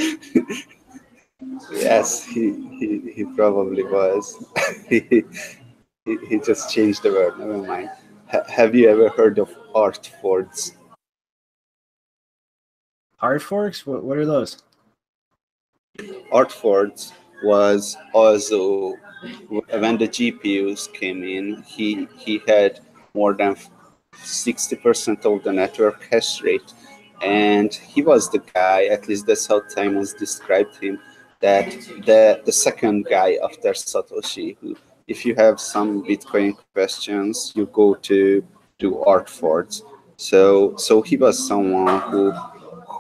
Yes, 1.72 2.24
he, 2.24 2.52
he, 2.78 3.12
he 3.14 3.24
probably 3.24 3.82
was. 3.84 4.44
he, 4.88 5.24
he, 6.04 6.18
he 6.28 6.38
just 6.38 6.70
changed 6.70 7.02
the 7.02 7.10
word. 7.10 7.38
Never 7.38 7.58
mind. 7.58 7.90
Ha- 8.28 8.44
have 8.48 8.74
you 8.74 8.88
ever 8.88 9.08
heard 9.08 9.38
of 9.38 9.54
art 9.74 10.10
fords? 10.20 10.74
Hard 13.22 13.40
forks? 13.40 13.86
What, 13.86 14.02
what 14.02 14.18
are 14.18 14.26
those? 14.26 14.64
ArtForz 16.32 17.12
was 17.44 17.96
also 18.12 18.96
when 19.68 19.96
the 19.96 20.08
GPUs 20.08 20.92
came 20.92 21.22
in. 21.22 21.62
He 21.62 22.08
he 22.18 22.40
had 22.48 22.80
more 23.14 23.34
than 23.34 23.54
sixty 24.16 24.74
percent 24.74 25.24
of 25.24 25.44
the 25.44 25.52
network 25.52 26.02
hash 26.10 26.42
rate, 26.42 26.74
and 27.22 27.72
he 27.72 28.02
was 28.02 28.28
the 28.28 28.40
guy. 28.54 28.86
At 28.86 29.06
least 29.06 29.26
that's 29.26 29.46
how 29.46 29.60
Theymos 29.60 30.18
described 30.18 30.82
him. 30.82 30.98
That 31.40 31.70
the 32.04 32.42
the 32.44 32.52
second 32.52 33.06
guy 33.08 33.38
after 33.44 33.70
Satoshi. 33.70 34.56
Who, 34.60 34.76
if 35.06 35.24
you 35.24 35.36
have 35.36 35.60
some 35.60 36.02
Bitcoin 36.02 36.56
questions, 36.74 37.52
you 37.54 37.66
go 37.66 37.94
to 37.94 38.44
to 38.80 38.90
ArtForz. 39.06 39.82
So 40.16 40.76
so 40.76 41.02
he 41.02 41.16
was 41.16 41.46
someone 41.46 42.00
who 42.10 42.32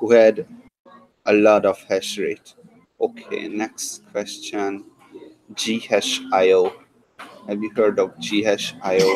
who 0.02 0.10
had 0.10 0.44
a 1.26 1.32
lot 1.32 1.64
of 1.64 1.80
hash 1.84 2.18
rate. 2.18 2.54
Okay, 3.00 3.46
next 3.46 4.02
question. 4.10 4.84
GHashIO. 5.54 6.72
Have 7.46 7.62
you 7.62 7.70
heard 7.76 8.00
of 8.00 8.10
GHashIO? 8.18 9.06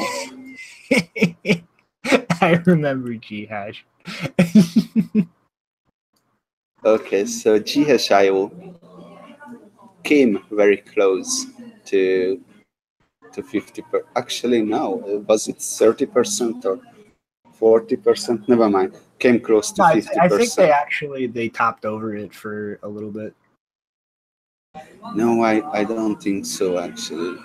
I 2.40 2.62
remember 2.64 3.14
Ghash. 3.14 3.84
Okay, 6.84 7.24
so 7.26 7.58
GHIO 7.58 8.52
came 10.04 10.38
very 10.52 10.76
close 10.76 11.46
to 11.86 12.40
to 13.32 13.42
50 13.42 13.82
per 13.82 14.04
actually 14.14 14.62
no 14.62 15.02
was 15.26 15.48
it 15.48 15.60
30 15.60 16.06
percent 16.06 16.64
or 16.64 16.78
40 17.54 17.96
percent 17.96 18.48
never 18.48 18.70
mind 18.70 18.94
came 19.18 19.40
close 19.40 19.72
to 19.72 19.82
I, 19.82 20.00
50 20.00 20.18
I 20.18 20.28
think 20.28 20.54
they 20.54 20.70
actually 20.70 21.26
they 21.26 21.48
topped 21.48 21.84
over 21.84 22.16
it 22.16 22.34
for 22.34 22.78
a 22.82 22.88
little 22.88 23.10
bit. 23.10 23.34
no 25.14 25.42
i 25.42 25.62
i 25.72 25.84
don't 25.84 26.22
think 26.22 26.44
so 26.44 26.78
actually. 26.78 27.38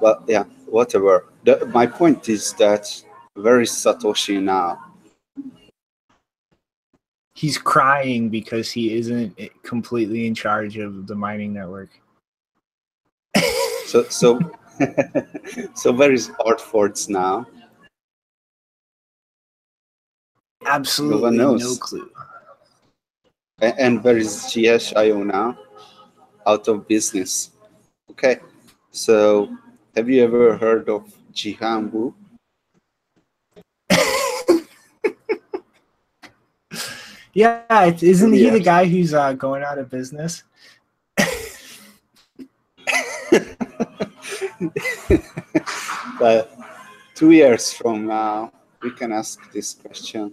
But 0.00 0.24
yeah 0.26 0.44
whatever. 0.70 1.26
The, 1.44 1.66
my 1.66 1.86
point 1.86 2.28
is 2.28 2.52
that 2.54 2.86
where 3.34 3.60
is 3.60 3.70
satoshi 3.70 4.42
now. 4.42 4.78
He's 7.34 7.58
crying 7.58 8.28
because 8.28 8.70
he 8.70 8.94
isn't 8.94 9.38
completely 9.62 10.26
in 10.26 10.34
charge 10.34 10.76
of 10.76 11.06
the 11.06 11.14
mining 11.14 11.54
network. 11.54 11.90
so 13.86 14.04
so 14.04 14.38
so 15.74 15.92
where 15.92 16.12
is 16.12 16.28
ArtForz 16.40 17.08
now 17.08 17.46
Absolutely 20.74 21.36
no 21.36 21.56
knows. 21.56 21.78
clue. 21.78 22.10
And 23.60 24.02
where 24.02 24.16
is 24.18 24.30
GSIO 24.50 25.26
now? 25.26 25.58
Out 26.46 26.66
of 26.68 26.86
business. 26.88 27.50
Okay. 28.10 28.38
So 28.90 29.54
have 29.96 30.08
you 30.08 30.22
ever 30.24 30.56
heard 30.56 30.88
of 30.88 31.12
Jihan 31.34 31.90
Wu? 31.92 32.14
Yeah, 37.32 37.84
isn't 38.02 38.32
he 38.32 38.44
Yeah. 38.46 38.50
the 38.50 38.60
guy 38.60 38.86
who's 38.86 39.14
uh, 39.14 39.32
going 39.34 39.62
out 39.62 39.78
of 39.78 39.88
business? 39.88 40.42
But 46.18 46.52
two 47.14 47.30
years 47.30 47.72
from 47.72 48.06
now, 48.06 48.52
we 48.82 48.90
can 48.90 49.12
ask 49.12 49.38
this 49.52 49.74
question. 49.74 50.32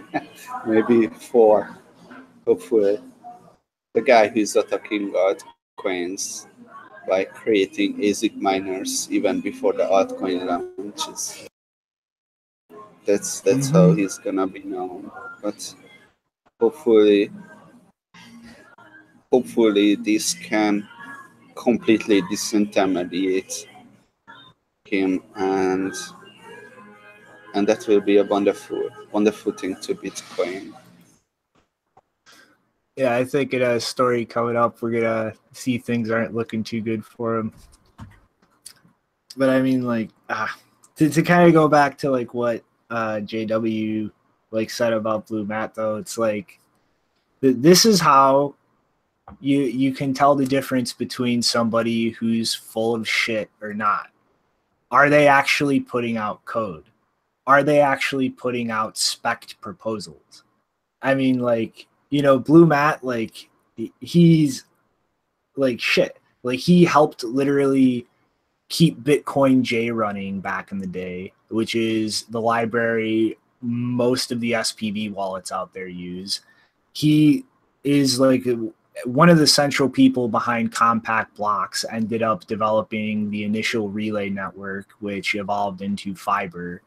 Maybe 0.66 1.06
four, 1.08 1.78
hopefully. 2.46 3.00
The 3.94 4.00
guy 4.00 4.28
who's 4.28 4.56
attacking 4.56 5.12
altcoins 5.12 6.46
by 7.08 7.24
creating 7.24 7.98
ASIC 7.98 8.36
miners 8.36 9.08
even 9.10 9.40
before 9.40 9.72
the 9.72 9.84
altcoin 9.84 10.46
launches. 10.46 11.48
That's 13.04 13.40
that's 13.40 13.68
how 13.68 13.88
mm-hmm. 13.88 13.98
he's 13.98 14.18
gonna 14.18 14.46
be 14.46 14.62
known. 14.62 15.10
But 15.42 15.74
hopefully, 16.60 17.30
hopefully 19.32 19.96
this 19.96 20.34
can 20.34 20.88
completely 21.56 22.22
disintermediate 22.22 23.66
him 24.86 25.22
and 25.36 25.92
and 27.54 27.66
that 27.66 27.86
will 27.86 28.00
be 28.00 28.18
a 28.18 28.24
wonderful 28.24 28.88
wonderful 29.12 29.52
thing 29.52 29.76
to 29.76 29.94
bitcoin 29.94 30.72
Yeah, 32.96 33.14
I 33.14 33.24
think 33.24 33.54
in 33.54 33.62
a 33.62 33.80
story 33.80 34.26
coming 34.26 34.56
up, 34.56 34.82
we're 34.82 35.00
gonna 35.00 35.32
see 35.52 35.78
things 35.78 36.10
aren't 36.10 36.34
looking 36.34 36.62
too 36.62 36.80
good 36.80 37.04
for 37.04 37.36
him. 37.38 37.52
But 39.34 39.48
I 39.48 39.62
mean, 39.62 39.82
like, 39.82 40.10
ah, 40.28 40.54
to, 40.96 41.08
to 41.08 41.22
kind 41.22 41.46
of 41.48 41.54
go 41.54 41.68
back 41.68 41.96
to 41.98 42.10
like 42.10 42.34
what 42.34 42.62
uh, 42.90 43.20
JW 43.24 44.10
like 44.50 44.68
said 44.68 44.92
about 44.92 45.26
Blue 45.26 45.46
Matt, 45.46 45.74
though, 45.74 45.96
it's 45.96 46.18
like 46.18 46.60
th- 47.40 47.56
this 47.58 47.86
is 47.86 48.00
how 48.00 48.54
you 49.40 49.60
you 49.60 49.94
can 49.94 50.12
tell 50.12 50.34
the 50.34 50.44
difference 50.46 50.92
between 50.92 51.40
somebody 51.40 52.10
who's 52.10 52.54
full 52.54 52.94
of 52.94 53.08
shit 53.08 53.50
or 53.62 53.72
not. 53.72 54.10
Are 54.90 55.08
they 55.08 55.26
actually 55.26 55.80
putting 55.80 56.18
out 56.18 56.44
code? 56.44 56.84
Are 57.46 57.62
they 57.62 57.80
actually 57.80 58.30
putting 58.30 58.70
out 58.70 58.96
spec 58.96 59.56
proposals? 59.60 60.44
I 61.00 61.14
mean, 61.14 61.40
like, 61.40 61.86
you 62.10 62.22
know, 62.22 62.38
Blue 62.38 62.66
Matt, 62.66 63.02
like, 63.02 63.48
he's 64.00 64.64
like 65.56 65.80
shit. 65.80 66.18
Like, 66.42 66.60
he 66.60 66.84
helped 66.84 67.24
literally 67.24 68.06
keep 68.68 69.02
BitcoinJ 69.02 69.94
running 69.94 70.40
back 70.40 70.72
in 70.72 70.78
the 70.78 70.86
day, 70.86 71.32
which 71.48 71.74
is 71.74 72.22
the 72.24 72.40
library 72.40 73.38
most 73.60 74.32
of 74.32 74.40
the 74.40 74.52
SPV 74.52 75.12
wallets 75.12 75.52
out 75.52 75.72
there 75.72 75.86
use. 75.86 76.40
He 76.92 77.44
is 77.84 78.18
like 78.18 78.44
one 79.04 79.28
of 79.28 79.38
the 79.38 79.46
central 79.46 79.88
people 79.88 80.28
behind 80.28 80.72
compact 80.72 81.36
blocks 81.36 81.84
ended 81.90 82.22
up 82.22 82.46
developing 82.46 83.30
the 83.30 83.44
initial 83.44 83.88
relay 83.88 84.28
network 84.28 84.88
which 85.00 85.34
evolved 85.34 85.82
into 85.82 86.14
fiber 86.14 86.82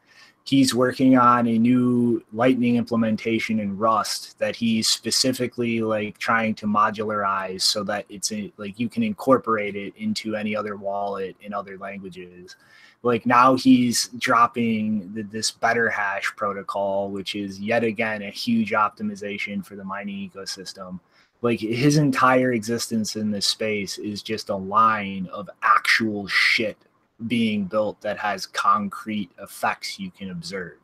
he's 0.46 0.72
working 0.72 1.18
on 1.18 1.48
a 1.48 1.58
new 1.58 2.24
lightning 2.32 2.76
implementation 2.76 3.58
in 3.58 3.76
rust 3.76 4.38
that 4.38 4.54
he's 4.54 4.86
specifically 4.86 5.80
like 5.80 6.16
trying 6.18 6.54
to 6.54 6.66
modularize 6.66 7.62
so 7.62 7.82
that 7.82 8.06
it's 8.08 8.30
a, 8.30 8.52
like 8.56 8.78
you 8.78 8.88
can 8.88 9.02
incorporate 9.02 9.74
it 9.74 9.92
into 9.96 10.36
any 10.36 10.54
other 10.54 10.76
wallet 10.76 11.36
in 11.40 11.52
other 11.52 11.76
languages. 11.78 12.54
Like 13.02 13.26
now 13.26 13.56
he's 13.56 14.08
dropping 14.18 15.12
the, 15.14 15.22
this 15.22 15.50
BetterHash 15.50 16.36
protocol 16.36 17.10
which 17.10 17.34
is 17.34 17.58
yet 17.58 17.82
again 17.82 18.22
a 18.22 18.30
huge 18.30 18.70
optimization 18.70 19.66
for 19.66 19.74
the 19.74 19.84
mining 19.84 20.30
ecosystem. 20.30 21.00
Like 21.42 21.58
his 21.58 21.96
entire 21.96 22.52
existence 22.52 23.16
in 23.16 23.32
this 23.32 23.46
space 23.46 23.98
is 23.98 24.22
just 24.22 24.48
a 24.48 24.56
line 24.56 25.28
of 25.32 25.50
actual 25.62 26.28
shit 26.28 26.78
being 27.26 27.64
built 27.64 28.00
that 28.02 28.18
has 28.18 28.46
concrete 28.46 29.30
effects 29.40 29.98
you 29.98 30.10
can 30.10 30.30
observe 30.30 30.78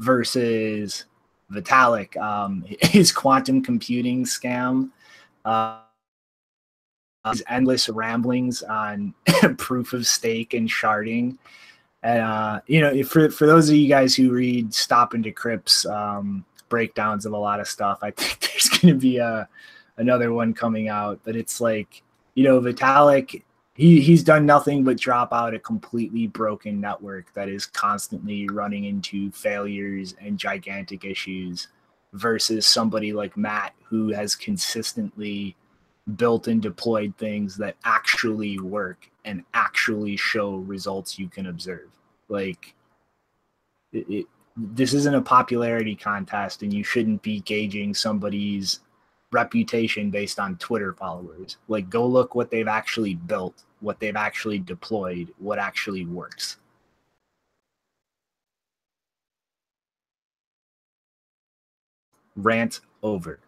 versus 0.00 1.06
Vitalik, 1.52 2.16
um, 2.16 2.64
his 2.80 3.12
quantum 3.12 3.62
computing 3.62 4.24
scam, 4.24 4.90
uh, 5.44 5.80
his 7.30 7.42
endless 7.48 7.88
ramblings 7.88 8.62
on 8.62 9.14
proof 9.58 9.92
of 9.92 10.06
stake 10.06 10.54
and 10.54 10.68
sharding. 10.68 11.36
And, 12.02 12.20
uh, 12.20 12.60
you 12.66 12.80
know, 12.80 13.02
for, 13.02 13.30
for 13.30 13.46
those 13.46 13.70
of 13.70 13.76
you 13.76 13.88
guys 13.88 14.14
who 14.14 14.30
read 14.30 14.70
StopAndDecrypt's 14.70 15.86
um, 15.86 16.44
breakdowns 16.68 17.24
of 17.24 17.32
a 17.32 17.38
lot 17.38 17.60
of 17.60 17.66
stuff, 17.66 17.98
I 18.02 18.10
think 18.16 18.40
there's 18.40 18.68
going 18.68 18.94
to 18.94 19.00
be 19.00 19.16
a, 19.16 19.48
another 19.96 20.32
one 20.32 20.52
coming 20.52 20.88
out, 20.88 21.20
but 21.24 21.34
it's 21.34 21.60
like, 21.60 22.02
you 22.34 22.44
know, 22.44 22.60
Vitalik 22.60 23.42
he 23.74 24.00
he's 24.00 24.22
done 24.22 24.46
nothing 24.46 24.84
but 24.84 24.98
drop 24.98 25.32
out 25.32 25.54
a 25.54 25.58
completely 25.58 26.26
broken 26.26 26.80
network 26.80 27.32
that 27.34 27.48
is 27.48 27.66
constantly 27.66 28.48
running 28.48 28.84
into 28.84 29.30
failures 29.32 30.14
and 30.20 30.38
gigantic 30.38 31.04
issues 31.04 31.68
versus 32.12 32.66
somebody 32.66 33.12
like 33.12 33.36
Matt 33.36 33.74
who 33.82 34.08
has 34.10 34.36
consistently 34.36 35.56
built 36.16 36.46
and 36.48 36.62
deployed 36.62 37.14
things 37.16 37.56
that 37.56 37.76
actually 37.84 38.58
work 38.60 39.10
and 39.24 39.42
actually 39.54 40.16
show 40.16 40.56
results 40.56 41.18
you 41.18 41.28
can 41.28 41.46
observe. 41.46 41.90
Like 42.28 42.74
it, 43.92 44.06
it, 44.08 44.26
this 44.56 44.94
isn't 44.94 45.14
a 45.14 45.20
popularity 45.20 45.96
contest 45.96 46.62
and 46.62 46.72
you 46.72 46.84
shouldn't 46.84 47.22
be 47.22 47.40
gauging 47.40 47.92
somebody's 47.94 48.80
reputation 49.34 50.10
based 50.10 50.38
on 50.38 50.56
Twitter 50.56 50.94
followers. 50.94 51.58
Like, 51.68 51.90
go 51.90 52.06
look 52.06 52.34
what 52.34 52.50
they've 52.50 52.68
actually 52.68 53.16
built, 53.16 53.64
what 53.80 54.00
they've 54.00 54.16
actually 54.16 54.60
deployed, 54.60 55.28
what 55.38 55.58
actually 55.58 56.06
works. 56.06 56.56
Rant 62.36 62.80
over. 63.02 63.40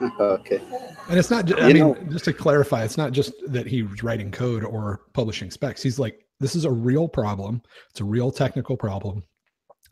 okay. 0.20 0.60
And 1.08 1.18
it's 1.18 1.30
not, 1.30 1.60
I 1.60 1.68
you 1.68 1.74
mean, 1.74 1.82
know, 1.82 1.94
just 2.10 2.24
to 2.24 2.32
clarify, 2.32 2.82
it's 2.84 2.96
not 2.96 3.12
just 3.12 3.32
that 3.46 3.66
he's 3.66 4.02
writing 4.02 4.30
code 4.30 4.64
or 4.64 5.02
publishing 5.12 5.50
specs. 5.50 5.82
He's 5.82 5.98
like, 5.98 6.26
this 6.40 6.56
is 6.56 6.64
a 6.64 6.70
real 6.70 7.08
problem. 7.08 7.62
It's 7.90 8.00
a 8.00 8.04
real 8.04 8.30
technical 8.30 8.76
problem 8.76 9.22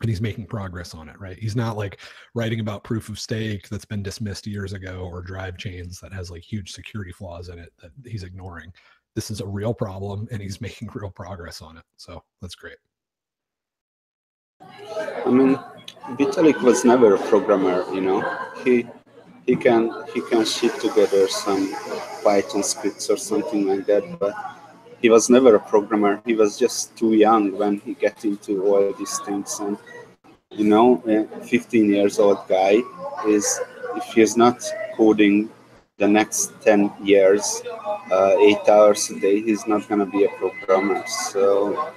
and 0.01 0.09
he's 0.09 0.21
making 0.21 0.45
progress 0.45 0.93
on 0.93 1.09
it 1.09 1.19
right? 1.19 1.37
He's 1.37 1.55
not 1.55 1.77
like 1.77 1.99
writing 2.33 2.59
about 2.59 2.83
proof 2.83 3.09
of 3.09 3.19
stake 3.19 3.69
that's 3.69 3.85
been 3.85 4.03
dismissed 4.03 4.47
years 4.47 4.73
ago 4.73 5.07
or 5.11 5.21
drive 5.21 5.57
chains 5.57 5.99
that 5.99 6.13
has 6.13 6.31
like 6.31 6.43
huge 6.43 6.71
security 6.71 7.11
flaws 7.11 7.49
in 7.49 7.59
it 7.59 7.71
that 7.81 7.91
he's 8.05 8.23
ignoring. 8.23 8.71
This 9.15 9.29
is 9.31 9.41
a 9.41 9.47
real 9.47 9.73
problem 9.73 10.27
and 10.31 10.41
he's 10.41 10.61
making 10.67 10.89
real 10.93 11.11
progress 11.11 11.61
on 11.61 11.77
it 11.77 11.83
so 11.97 12.23
that's 12.41 12.55
great. 12.55 12.77
I 15.25 15.29
mean 15.29 15.57
vitalik 16.17 16.61
was 16.61 16.83
never 16.85 17.15
a 17.15 17.19
programmer 17.19 17.85
you 17.93 18.01
know? 18.01 18.21
He 18.63 18.85
he 19.45 19.55
can 19.55 19.91
he 20.13 20.21
can 20.21 20.45
ship 20.45 20.73
together 20.79 21.27
some 21.27 21.73
python 22.23 22.63
scripts 22.63 23.09
or 23.09 23.17
something 23.17 23.67
like 23.67 23.85
that 23.85 24.19
but 24.19 24.33
he 25.03 25.09
was 25.09 25.29
never 25.29 25.55
a 25.55 25.59
programmer. 25.59 26.21
He 26.25 26.33
was 26.33 26.57
just 26.57 26.95
too 26.95 27.13
young 27.13 27.57
when 27.57 27.81
he 27.81 27.93
got 27.93 28.23
into 28.23 28.63
all 28.65 28.93
these 28.93 29.19
things. 29.25 29.59
And 29.59 29.77
you 30.51 30.63
know, 30.63 31.03
a 31.05 31.45
15 31.45 31.93
years 31.93 32.19
old 32.19 32.47
guy 32.47 32.81
is 33.27 33.59
if 33.97 34.05
he's 34.15 34.37
not 34.37 34.63
coding 34.95 35.49
the 35.97 36.07
next 36.07 36.53
10 36.61 36.93
years, 37.03 37.61
uh, 38.11 38.35
eight 38.39 38.65
hours 38.69 39.09
a 39.09 39.19
day, 39.19 39.41
he's 39.41 39.67
not 39.67 39.87
going 39.89 39.99
to 39.99 40.05
be 40.05 40.23
a 40.23 40.29
programmer. 40.37 41.03
So 41.05 41.91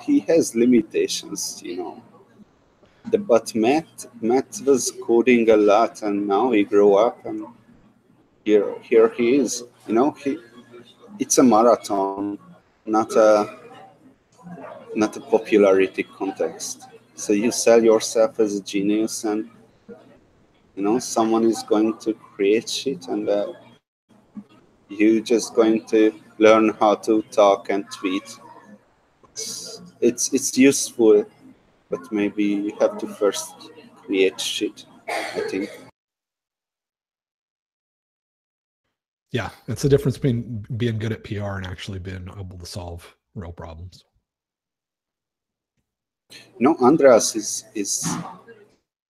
he 0.00 0.20
has 0.20 0.54
limitations, 0.54 1.60
you 1.64 1.76
know. 1.76 2.02
The, 3.10 3.18
but 3.18 3.52
Matt, 3.56 4.06
Matt 4.20 4.60
was 4.64 4.92
coding 5.04 5.50
a 5.50 5.56
lot, 5.56 6.02
and 6.02 6.28
now 6.28 6.52
he 6.52 6.62
grew 6.62 6.94
up, 6.94 7.26
and 7.26 7.46
here, 8.44 8.74
here 8.82 9.08
he 9.08 9.36
is 9.36 9.64
you 9.86 9.94
know? 9.94 10.10
He 10.12 10.38
it's 11.18 11.38
a 11.38 11.42
marathon 11.42 12.38
not 12.86 13.12
a 13.12 13.58
not 14.94 15.16
a 15.16 15.20
popularity 15.20 16.02
context 16.02 16.88
so 17.14 17.32
you 17.32 17.50
sell 17.50 17.82
yourself 17.82 18.40
as 18.40 18.56
a 18.56 18.62
genius 18.62 19.24
and 19.24 19.48
you 20.74 20.82
know 20.82 20.98
someone 20.98 21.44
is 21.44 21.62
going 21.62 21.96
to 21.98 22.14
create 22.14 22.68
shit 22.68 23.06
and 23.08 23.28
uh, 23.28 23.52
you 24.88 25.20
just 25.20 25.54
going 25.54 25.84
to 25.86 26.12
learn 26.38 26.70
how 26.80 26.94
to 26.94 27.22
talk 27.30 27.70
and 27.70 27.84
tweet. 27.90 28.36
It's, 29.30 29.82
it's 30.00 30.32
it's 30.32 30.58
useful 30.58 31.24
but 31.90 32.12
maybe 32.12 32.44
you 32.44 32.76
have 32.80 32.98
to 32.98 33.06
first 33.06 33.70
create 34.04 34.40
shit 34.40 34.86
i 35.08 35.40
think 35.50 35.70
yeah 39.34 39.50
it's 39.66 39.82
the 39.82 39.88
difference 39.88 40.16
between 40.16 40.64
being 40.76 40.96
good 40.96 41.12
at 41.12 41.24
pr 41.24 41.58
and 41.58 41.66
actually 41.66 41.98
being 41.98 42.26
able 42.38 42.56
to 42.56 42.64
solve 42.64 43.02
real 43.34 43.52
problems. 43.52 44.04
No 46.60 46.76
andreas 46.80 47.34
is 47.34 47.64
is 47.74 47.92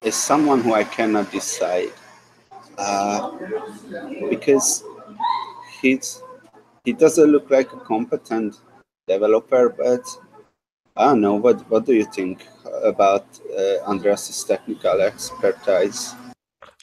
is 0.02 0.16
someone 0.16 0.60
who 0.62 0.72
i 0.74 0.84
cannot 0.96 1.30
decide 1.30 1.92
uh, 2.78 3.20
because 4.30 4.82
he's 5.80 6.22
he 6.84 6.92
doesn't 6.92 7.30
look 7.30 7.50
like 7.50 7.70
a 7.72 7.80
competent 7.92 8.60
developer 9.06 9.68
but 9.68 10.04
i 10.96 11.04
don't 11.04 11.20
know 11.20 11.34
what 11.34 11.58
what 11.70 11.84
do 11.84 11.94
you 12.00 12.06
think 12.18 12.46
about 12.82 13.26
uh, 13.58 13.90
andreas's 13.90 14.42
technical 14.44 15.00
expertise 15.00 16.14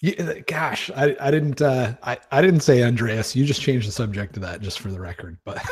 yeah, 0.01 0.39
gosh, 0.47 0.89
I, 0.95 1.15
I 1.19 1.29
didn't 1.29 1.61
uh, 1.61 1.93
I, 2.01 2.17
I 2.31 2.41
didn't 2.41 2.61
say 2.61 2.83
Andreas. 2.83 3.35
You 3.35 3.45
just 3.45 3.61
changed 3.61 3.87
the 3.87 3.91
subject 3.91 4.33
to 4.33 4.39
that 4.39 4.61
just 4.61 4.79
for 4.79 4.89
the 4.89 4.99
record. 4.99 5.37
But 5.45 5.63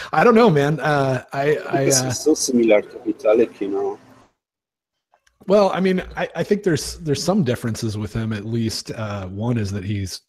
I 0.12 0.22
don't 0.22 0.34
know, 0.34 0.50
man. 0.50 0.78
Uh, 0.80 1.24
I 1.32 1.58
I 1.70 1.84
this 1.86 2.02
uh, 2.02 2.08
is 2.08 2.20
so 2.20 2.34
similar 2.34 2.82
to 2.82 2.98
Vitalik, 2.98 3.58
you 3.60 3.68
know. 3.68 3.98
Well, 5.46 5.70
I 5.72 5.80
mean, 5.80 6.02
I, 6.14 6.28
I 6.36 6.42
think 6.42 6.62
there's 6.62 6.98
there's 6.98 7.24
some 7.24 7.42
differences 7.42 7.96
with 7.96 8.12
him. 8.12 8.34
At 8.34 8.44
least 8.44 8.90
uh, 8.90 9.26
one 9.28 9.56
is 9.56 9.72
that 9.72 9.82
he's, 9.82 10.20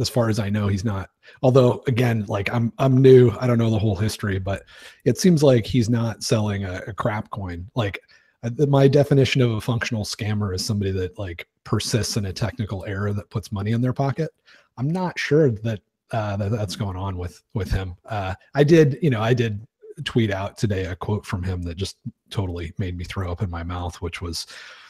as 0.00 0.08
far 0.08 0.30
as 0.30 0.38
I 0.38 0.48
know, 0.48 0.66
he's 0.66 0.84
not. 0.84 1.10
Although, 1.42 1.82
again, 1.88 2.24
like 2.26 2.50
I'm 2.54 2.72
I'm 2.78 2.96
new. 2.96 3.32
I 3.38 3.46
don't 3.46 3.58
know 3.58 3.68
the 3.68 3.78
whole 3.78 3.96
history, 3.96 4.38
but 4.38 4.62
it 5.04 5.18
seems 5.18 5.42
like 5.42 5.66
he's 5.66 5.90
not 5.90 6.22
selling 6.22 6.64
a, 6.64 6.80
a 6.86 6.94
crap 6.94 7.28
coin. 7.28 7.70
Like 7.74 8.00
my 8.66 8.88
definition 8.88 9.42
of 9.42 9.50
a 9.50 9.60
functional 9.60 10.04
scammer 10.04 10.54
is 10.54 10.64
somebody 10.64 10.90
that 10.92 11.18
like 11.18 11.46
persists 11.64 12.16
in 12.16 12.26
a 12.26 12.32
technical 12.32 12.84
error 12.86 13.12
that 13.12 13.30
puts 13.30 13.52
money 13.52 13.72
in 13.72 13.80
their 13.80 13.92
pocket. 13.92 14.30
I'm 14.78 14.90
not 14.90 15.18
sure 15.18 15.50
that, 15.50 15.80
uh, 16.10 16.36
that 16.36 16.50
that's 16.50 16.76
going 16.76 16.96
on 16.96 17.16
with 17.16 17.42
with 17.54 17.70
him. 17.70 17.94
Uh, 18.04 18.34
I 18.54 18.64
did, 18.64 18.98
you 19.00 19.10
know, 19.10 19.20
I 19.20 19.34
did 19.34 19.66
tweet 20.04 20.30
out 20.30 20.58
today 20.58 20.86
a 20.86 20.96
quote 20.96 21.24
from 21.24 21.42
him 21.42 21.62
that 21.62 21.76
just 21.76 21.96
totally 22.30 22.72
made 22.78 22.96
me 22.96 23.04
throw 23.04 23.30
up 23.30 23.42
in 23.42 23.50
my 23.50 23.62
mouth, 23.62 24.00
which 24.00 24.20
was 24.20 24.46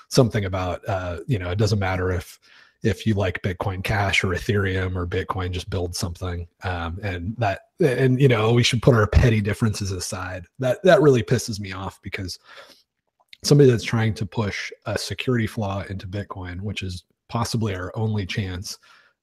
something 0.08 0.44
about, 0.44 0.86
uh, 0.88 1.18
you 1.26 1.38
know, 1.38 1.50
it 1.50 1.58
doesn't 1.58 1.78
matter 1.78 2.10
if 2.10 2.38
if 2.82 3.06
you 3.06 3.14
like 3.14 3.42
Bitcoin 3.42 3.82
Cash 3.84 4.24
or 4.24 4.28
Ethereum 4.28 4.96
or 4.96 5.06
Bitcoin, 5.06 5.52
just 5.52 5.70
build 5.70 5.94
something. 5.94 6.48
Um, 6.64 6.98
and 7.02 7.34
that, 7.38 7.60
and 7.78 8.20
you 8.20 8.26
know, 8.28 8.52
we 8.52 8.64
should 8.64 8.82
put 8.82 8.94
our 8.94 9.06
petty 9.06 9.40
differences 9.40 9.92
aside. 9.92 10.46
That 10.58 10.82
that 10.82 11.00
really 11.00 11.22
pisses 11.22 11.60
me 11.60 11.72
off 11.72 12.00
because 12.02 12.38
somebody 13.42 13.70
that's 13.70 13.84
trying 13.84 14.14
to 14.14 14.26
push 14.26 14.72
a 14.86 14.96
security 14.96 15.46
flaw 15.46 15.84
into 15.88 16.06
Bitcoin, 16.06 16.60
which 16.60 16.82
is 16.82 17.04
possibly 17.28 17.74
our 17.74 17.90
only 17.94 18.24
chance 18.26 18.78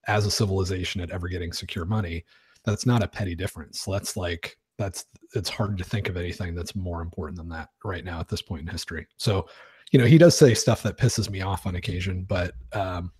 as 0.07 0.25
a 0.25 0.31
civilization 0.31 1.01
at 1.01 1.11
ever 1.11 1.27
getting 1.27 1.53
secure 1.53 1.85
money, 1.85 2.25
that's 2.65 2.85
not 2.85 3.03
a 3.03 3.07
petty 3.07 3.35
difference. 3.35 3.85
That's 3.85 4.17
like 4.17 4.57
that's 4.77 5.05
it's 5.35 5.49
hard 5.49 5.77
to 5.77 5.83
think 5.83 6.09
of 6.09 6.17
anything 6.17 6.55
that's 6.55 6.75
more 6.75 7.01
important 7.01 7.37
than 7.37 7.49
that 7.49 7.69
right 7.83 8.03
now 8.03 8.19
at 8.19 8.27
this 8.27 8.41
point 8.41 8.61
in 8.61 8.67
history. 8.67 9.07
So, 9.17 9.47
you 9.91 9.99
know, 9.99 10.05
he 10.05 10.17
does 10.17 10.37
say 10.37 10.53
stuff 10.53 10.83
that 10.83 10.97
pisses 10.97 11.29
me 11.29 11.41
off 11.41 11.65
on 11.65 11.75
occasion, 11.75 12.23
but 12.23 12.55
um, 12.73 13.11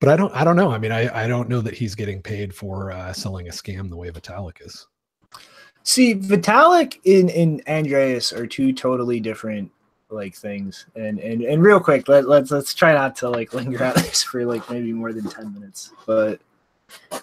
but 0.00 0.08
I 0.08 0.16
don't 0.16 0.32
I 0.34 0.44
don't 0.44 0.56
know. 0.56 0.70
I 0.70 0.78
mean, 0.78 0.92
I 0.92 1.24
I 1.24 1.26
don't 1.26 1.48
know 1.48 1.60
that 1.62 1.74
he's 1.74 1.94
getting 1.94 2.22
paid 2.22 2.54
for 2.54 2.92
uh, 2.92 3.12
selling 3.12 3.48
a 3.48 3.52
scam 3.52 3.88
the 3.88 3.96
way 3.96 4.10
Vitalik 4.10 4.64
is. 4.64 4.86
See, 5.82 6.16
Vitalik 6.16 6.98
and, 7.06 7.30
and 7.30 7.62
Andreas 7.68 8.32
are 8.32 8.46
two 8.46 8.72
totally 8.72 9.20
different 9.20 9.70
like 10.10 10.34
things. 10.34 10.86
And 10.94 11.18
and 11.18 11.42
and 11.42 11.62
real 11.62 11.80
quick, 11.80 12.08
let, 12.08 12.28
let's 12.28 12.50
let's 12.50 12.74
try 12.74 12.92
not 12.92 13.16
to 13.16 13.30
like 13.30 13.54
linger 13.54 13.84
on 13.84 13.94
this 13.96 14.22
for 14.22 14.44
like 14.44 14.68
maybe 14.70 14.92
more 14.92 15.12
than 15.12 15.28
10 15.28 15.54
minutes. 15.54 15.92
But 16.06 16.40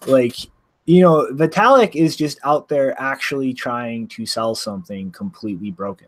like 0.08 0.36
you 0.86 1.02
know, 1.02 1.28
Vitalik 1.32 1.96
is 1.96 2.16
just 2.16 2.40
out 2.44 2.68
there 2.68 3.00
actually 3.00 3.54
trying 3.54 4.08
to 4.10 4.26
sell 4.26 4.54
something 4.54 5.12
completely 5.12 5.72
broken. 5.72 6.08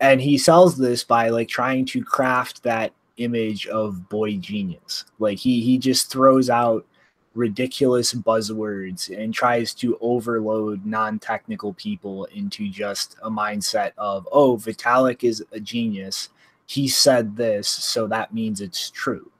And 0.00 0.20
he 0.20 0.36
sells 0.36 0.76
this 0.76 1.04
by 1.04 1.28
like 1.28 1.48
trying 1.48 1.84
to 1.86 2.02
craft 2.02 2.62
that 2.64 2.92
image 3.18 3.66
of 3.68 4.08
boy 4.08 4.36
genius. 4.38 5.04
Like 5.18 5.38
he 5.38 5.60
he 5.60 5.78
just 5.78 6.10
throws 6.10 6.50
out 6.50 6.86
ridiculous 7.34 8.12
buzzwords 8.12 9.16
and 9.16 9.32
tries 9.32 9.72
to 9.74 9.96
overload 10.00 10.84
non-technical 10.84 11.72
people 11.74 12.24
into 12.26 12.68
just 12.68 13.16
a 13.22 13.30
mindset 13.30 13.92
of 13.98 14.28
oh 14.32 14.56
Vitalik 14.56 15.22
is 15.22 15.44
a 15.52 15.60
genius. 15.60 16.30
He 16.66 16.88
said 16.88 17.36
this 17.36 17.68
so 17.68 18.06
that 18.08 18.34
means 18.34 18.60
it's 18.60 18.90
true. 18.90 19.30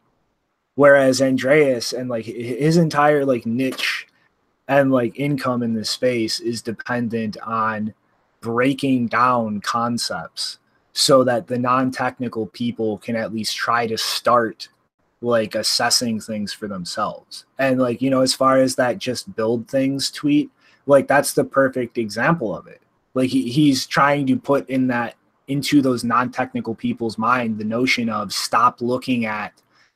Whereas 0.77 1.21
Andreas 1.21 1.93
and 1.93 2.09
like 2.09 2.25
his 2.25 2.77
entire 2.77 3.25
like 3.25 3.45
niche 3.45 4.07
and 4.69 4.93
like 4.93 5.19
income 5.19 5.65
in 5.65 5.75
this 5.75 5.91
space 5.91 6.39
is 6.39 6.63
dependent 6.63 7.37
on 7.43 7.93
breaking 8.41 9.09
down 9.09 9.61
concepts 9.61 10.59
so 10.93 11.25
that 11.25 11.49
the 11.49 11.59
non-technical 11.59 12.47
people 12.49 12.99
can 12.99 13.17
at 13.17 13.33
least 13.33 13.57
try 13.57 13.87
to 13.87 13.99
start 13.99 14.69
like 15.21 15.55
assessing 15.55 16.21
things 16.21 16.53
for 16.53 16.69
themselves. 16.69 17.45
And 17.59 17.81
like, 17.81 18.01
you 18.01 18.11
know, 18.11 18.23
as 18.23 18.35
far 18.35 18.59
as 18.59 18.75
that 18.77 18.99
just 18.99 19.35
build 19.37 19.69
things 19.69 20.11
tweet, 20.11 20.51
like 20.87 21.07
that's 21.07 21.35
the 21.35 21.45
perfect 21.45 21.99
example 21.99 22.57
of 22.57 22.67
it. 22.67 22.81
Like 23.15 23.31
he, 23.31 23.51
he's 23.51 23.87
trying 23.87 24.27
to 24.29 24.37
put 24.37 24.69
in 24.71 24.87
that 24.89 25.17
into 25.49 25.83
those 25.83 26.05
non-technical 26.05 26.75
people's 26.75 27.19
mind 27.19 27.59
the 27.59 27.65
notion 27.65 28.09
of 28.09 28.33
stop 28.33 28.81
looking 28.81 29.25
at 29.27 29.53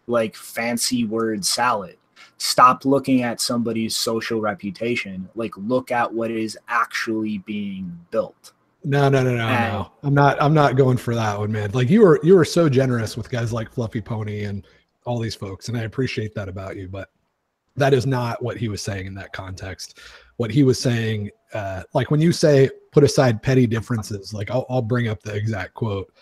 like 0.07 0.35
fancy 0.35 1.05
word 1.05 1.45
salad. 1.45 1.97
Stop 2.39 2.85
looking 2.85 3.23
at 3.23 3.41
somebody's 3.41 3.97
social 3.97 4.41
reputation. 4.41 5.29
Like 5.35 5.57
look 5.57 5.93
at 5.93 6.13
what 6.13 6.31
is 6.31 6.59
actually 6.69 7.39
being 7.39 7.99
built. 8.11 8.53
No, 8.83 9.09
no, 9.09 9.23
no, 9.23 9.35
no, 9.35 9.47
and, 9.47 9.73
no. 9.73 9.93
I'm 10.03 10.13
not. 10.13 10.43
I'm 10.43 10.53
not 10.53 10.77
going 10.77 10.99
for 10.99 11.15
that 11.15 11.39
one, 11.39 11.51
man. 11.51 11.71
Like 11.71 11.89
you 11.89 12.03
were, 12.03 12.21
you 12.23 12.35
were 12.35 12.45
so 12.45 12.69
generous 12.69 13.17
with 13.17 13.31
guys 13.31 13.51
like 13.51 13.73
Fluffy 13.73 14.03
Pony 14.03 14.45
and 14.45 14.67
all 15.05 15.19
these 15.19 15.35
folks, 15.35 15.69
and 15.69 15.77
I 15.77 15.83
appreciate 15.83 16.35
that 16.35 16.49
about 16.49 16.77
you. 16.77 16.89
But 16.89 17.11
that 17.77 17.95
is 17.95 18.07
not 18.07 18.43
what 18.43 18.57
he 18.57 18.69
was 18.69 18.83
saying 18.83 19.07
in 19.07 19.15
that 19.15 19.33
context. 19.33 19.99
What 20.37 20.51
he 20.51 20.63
was 20.63 20.81
saying, 20.81 21.31
uh, 21.53 21.83
like 21.93 22.11
when 22.11 22.21
you 22.21 22.33
say 22.33 22.71
put 22.93 23.05
aside 23.05 23.43
petty 23.43 23.67
differences, 23.67 24.33
like 24.33 24.51
I'll, 24.51 24.67
I'll 24.69 24.83
bring 24.83 25.09
up 25.09 25.23
the 25.23 25.35
exact 25.35 25.75
quote. 25.75 26.13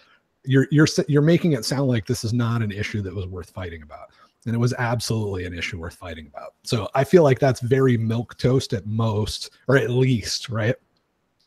You're 0.45 0.67
you're 0.71 0.89
you're 1.09 1.23
making 1.23 1.53
it 1.53 1.65
sound 1.65 1.89
like 1.89 2.07
this 2.07 2.25
is 2.25 2.33
not 2.33 2.63
an 2.63 2.73
issue 2.73 3.03
that 3.03 3.15
was 3.15 3.27
worth 3.27 3.51
fighting 3.51 3.83
about, 3.83 4.09
and 4.47 4.55
it 4.55 4.59
was 4.59 4.75
absolutely 4.75 5.45
an 5.45 5.55
issue 5.55 5.79
worth 5.79 5.95
fighting 5.95 6.27
about. 6.27 6.55
So 6.65 6.89
I 6.95 7.05
feel 7.05 7.23
like 7.23 7.39
that's 7.39 7.61
very 7.61 7.97
milk 7.97 8.37
toast 8.39 8.73
at 8.73 8.87
most, 8.87 9.51
or 9.69 9.77
at 9.77 9.91
least, 9.91 10.49
right? 10.49 10.75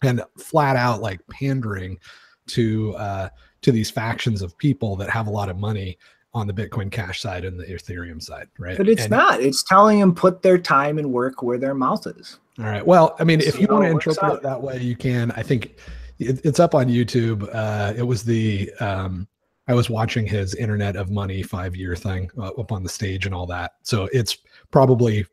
And 0.01 0.23
flat 0.37 0.75
out 0.75 1.01
like 1.01 1.19
pandering 1.27 1.99
to 2.47 2.95
uh, 2.95 3.29
to 3.63 3.71
these 3.71 3.89
factions 3.89 4.41
of 4.41 4.57
people 4.57 4.95
that 4.95 5.09
have 5.09 5.27
a 5.27 5.31
lot 5.31 5.49
of 5.49 5.57
money 5.57 5.97
on 6.35 6.45
the 6.45 6.53
Bitcoin 6.53 6.91
Cash 6.91 7.21
side 7.21 7.45
and 7.45 7.57
the 7.57 7.65
Ethereum 7.65 8.21
side, 8.21 8.47
right? 8.59 8.77
But 8.77 8.89
it's 8.89 9.03
and, 9.03 9.11
not. 9.11 9.41
It's 9.41 9.63
telling 9.63 9.99
them 9.99 10.13
put 10.13 10.43
their 10.43 10.57
time 10.57 10.99
and 10.99 11.11
work 11.11 11.41
where 11.41 11.57
their 11.57 11.73
mouth 11.73 12.05
is. 12.05 12.39
All 12.59 12.65
right. 12.65 12.85
Well, 12.85 13.15
I 13.19 13.23
mean, 13.23 13.41
if 13.41 13.59
you 13.59 13.67
want 13.67 13.85
to 13.85 13.89
interpret 13.89 14.23
out. 14.23 14.35
it 14.35 14.43
that 14.43 14.61
way, 14.61 14.77
you 14.77 14.95
can. 14.95 15.31
I 15.31 15.43
think 15.43 15.77
it, 16.19 16.45
it's 16.45 16.59
up 16.59 16.75
on 16.75 16.87
YouTube. 16.87 17.49
Uh, 17.53 17.93
it 17.97 18.03
was 18.03 18.23
the 18.23 18.71
um, 18.81 19.27
I 19.67 19.73
was 19.73 19.89
watching 19.89 20.27
his 20.27 20.55
Internet 20.55 20.97
of 20.97 21.09
Money 21.09 21.41
five 21.41 21.75
year 21.75 21.95
thing 21.95 22.29
uh, 22.37 22.49
up 22.49 22.71
on 22.71 22.83
the 22.83 22.89
stage 22.89 23.25
and 23.25 23.33
all 23.33 23.47
that. 23.47 23.75
So 23.83 24.09
it's 24.11 24.37
probably 24.71 25.25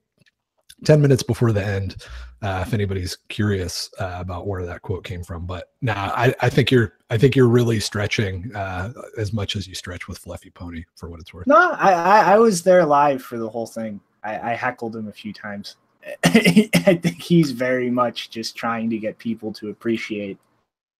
10 0.85 1.01
minutes 1.01 1.23
before 1.23 1.53
the 1.53 1.65
end 1.65 1.97
uh, 2.43 2.65
if 2.67 2.75
anybody's 2.75 3.17
curious 3.29 3.91
uh, 4.01 4.17
about 4.19 4.47
where 4.47 4.65
that 4.67 4.83
quote 4.83 5.05
came 5.05 5.23
from 5.23 5.47
but 5.47 5.71
nah 5.81 6.13
I, 6.15 6.35
I 6.41 6.49
think 6.49 6.71
you're 6.71 6.95
i 7.11 7.19
think 7.19 7.37
you're 7.37 7.49
really 7.49 7.81
stretching 7.81 8.55
uh, 8.55 8.93
as 9.17 9.33
much 9.33 9.57
as 9.57 9.67
you 9.67 9.75
stretch 9.75 10.09
with 10.09 10.19
fluffy 10.19 10.51
pony 10.51 10.85
for 10.97 11.09
what 11.09 11.21
it's 11.21 11.33
worth. 11.33 11.47
No 11.47 11.73
i 11.73 11.93
i, 11.93 12.33
I 12.35 12.39
was 12.39 12.63
there 12.63 12.85
live 12.85 13.23
for 13.23 13.39
the 13.39 13.49
whole 13.49 13.67
thing. 13.67 14.01
I, 14.25 14.53
I 14.53 14.55
heckled 14.55 14.95
him 14.95 15.09
a 15.09 15.13
few 15.13 15.33
times. 15.33 15.77
I 16.25 16.99
think 17.01 17.21
he's 17.21 17.53
very 17.53 17.91
much 17.91 18.31
just 18.31 18.57
trying 18.57 18.91
to 18.91 18.99
get 18.99 19.19
people 19.19 19.53
to 19.55 19.71
appreciate 19.71 20.39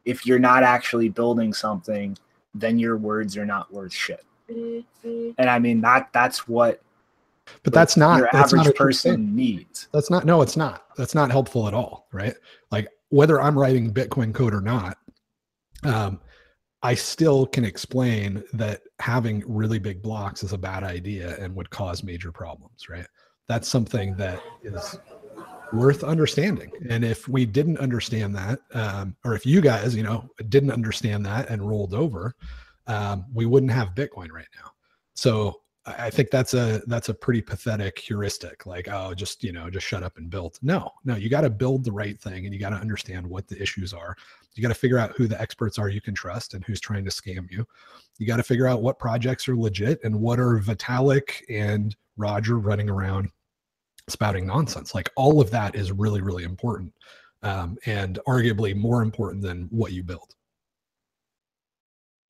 if 0.05 0.27
you're 0.27 0.39
not 0.39 0.63
actually 0.63 1.09
building 1.09 1.53
something 1.53 2.17
then 2.55 2.79
your 2.79 2.97
words 2.97 3.37
are 3.37 3.47
not 3.47 3.73
worth 3.73 3.93
shit. 3.93 4.25
And 4.49 4.85
i 5.51 5.59
mean 5.59 5.81
that 5.81 6.13
that's 6.13 6.47
what 6.47 6.83
but 7.63 7.73
that's 7.73 7.97
not 7.97 8.19
your 8.19 8.29
that's 8.33 8.53
average 8.53 8.67
not 8.67 8.75
person 8.75 9.35
needs. 9.35 9.89
That's 9.93 10.11
not 10.11 10.25
no, 10.25 10.43
it's 10.43 10.57
not. 10.57 10.85
That's 10.97 11.15
not 11.15 11.31
helpful 11.31 11.69
at 11.69 11.75
all, 11.75 12.09
right? 12.13 12.35
Like 12.71 12.89
whether 13.09 13.41
I'm 13.41 13.59
writing 13.59 13.93
Bitcoin 13.93 14.33
code 14.33 14.55
or 14.55 14.61
not, 14.61 14.97
um, 15.85 16.21
I 16.83 16.95
still 16.95 17.47
can 17.47 17.65
explain 17.65 18.43
that 18.55 18.83
having 18.99 19.45
really 19.47 19.79
big 19.79 20.03
blocks 20.03 20.43
is 20.43 20.53
a 20.53 20.59
bad 20.59 20.83
idea 20.83 21.37
and 21.39 21.55
would 21.55 21.71
cause 21.71 22.03
major 22.03 22.33
problems, 22.33 22.89
right? 22.89 23.07
That's 23.49 23.69
something 23.69 24.17
that 24.17 24.43
is 24.63 24.99
worth 25.73 26.05
understanding. 26.05 26.71
And 26.89 27.05
if 27.05 27.29
we 27.29 27.47
didn't 27.47 27.79
understand 27.79 28.35
that, 28.37 28.61
um, 28.75 29.17
or 29.25 29.35
if 29.35 29.47
you 29.47 29.61
guys, 29.61 29.95
you 29.95 30.03
know, 30.03 30.29
didn't 30.49 30.73
understand 30.73 31.25
that 31.27 31.49
and 31.49 31.67
rolled 31.67 31.95
over, 31.95 32.35
um, 32.87 33.27
we 33.33 33.47
wouldn't 33.47 33.73
have 33.73 33.95
Bitcoin 33.95 34.31
right 34.31 34.49
now. 34.57 34.73
So 35.15 35.62
I 35.85 36.11
think 36.11 36.31
that's 36.31 36.55
a 36.55 36.81
that's 36.87 37.09
a 37.09 37.15
pretty 37.15 37.43
pathetic 37.43 37.99
heuristic. 37.99 38.67
Like, 38.67 38.89
oh, 38.89 39.15
just 39.15 39.43
you 39.43 39.51
know, 39.51 39.69
just 39.69 39.87
shut 39.87 40.05
up 40.05 40.17
and 40.17 40.31
build. 40.31 40.59
No, 40.63 40.93
no, 41.05 41.17
you 41.17 41.29
got 41.29 41.41
to 41.41 41.51
build 41.51 41.85
the 41.85 41.91
right 41.91 42.21
thing, 42.21 42.45
and 42.45 42.55
you 42.55 42.61
got 42.61 42.71
to 42.71 42.77
understand 42.77 43.27
what 43.27 43.49
the 43.49 43.61
issues 43.61 43.93
are. 43.93 44.17
You 44.55 44.63
got 44.63 44.69
to 44.69 44.75
figure 44.75 44.99
out 44.99 45.13
who 45.17 45.27
the 45.27 45.41
experts 45.41 45.79
are 45.79 45.89
you 45.89 46.01
can 46.01 46.15
trust 46.15 46.55
and 46.55 46.63
who's 46.65 46.81
trying 46.81 47.05
to 47.05 47.11
scam 47.11 47.51
you. 47.51 47.67
You 48.19 48.27
got 48.27 48.37
to 48.37 48.45
figure 48.45 48.69
out 48.69 48.83
what 48.83 48.99
projects 49.01 49.49
are 49.49 49.57
legit 49.57 49.99
and 50.05 50.15
what 50.15 50.39
are 50.39 50.61
Vitalik 50.61 51.43
and 51.49 51.97
Roger 52.17 52.59
running 52.59 52.89
around 52.89 53.31
spouting 54.09 54.47
nonsense. 54.47 54.95
Like 54.95 55.11
all 55.17 55.41
of 55.41 55.51
that 55.51 55.75
is 55.75 55.91
really, 55.91 56.21
really 56.21 56.45
important, 56.45 56.93
um, 57.43 57.77
and 57.87 58.21
arguably 58.29 58.77
more 58.77 59.03
important 59.03 59.43
than 59.43 59.67
what 59.71 59.91
you 59.91 60.05
build. 60.05 60.37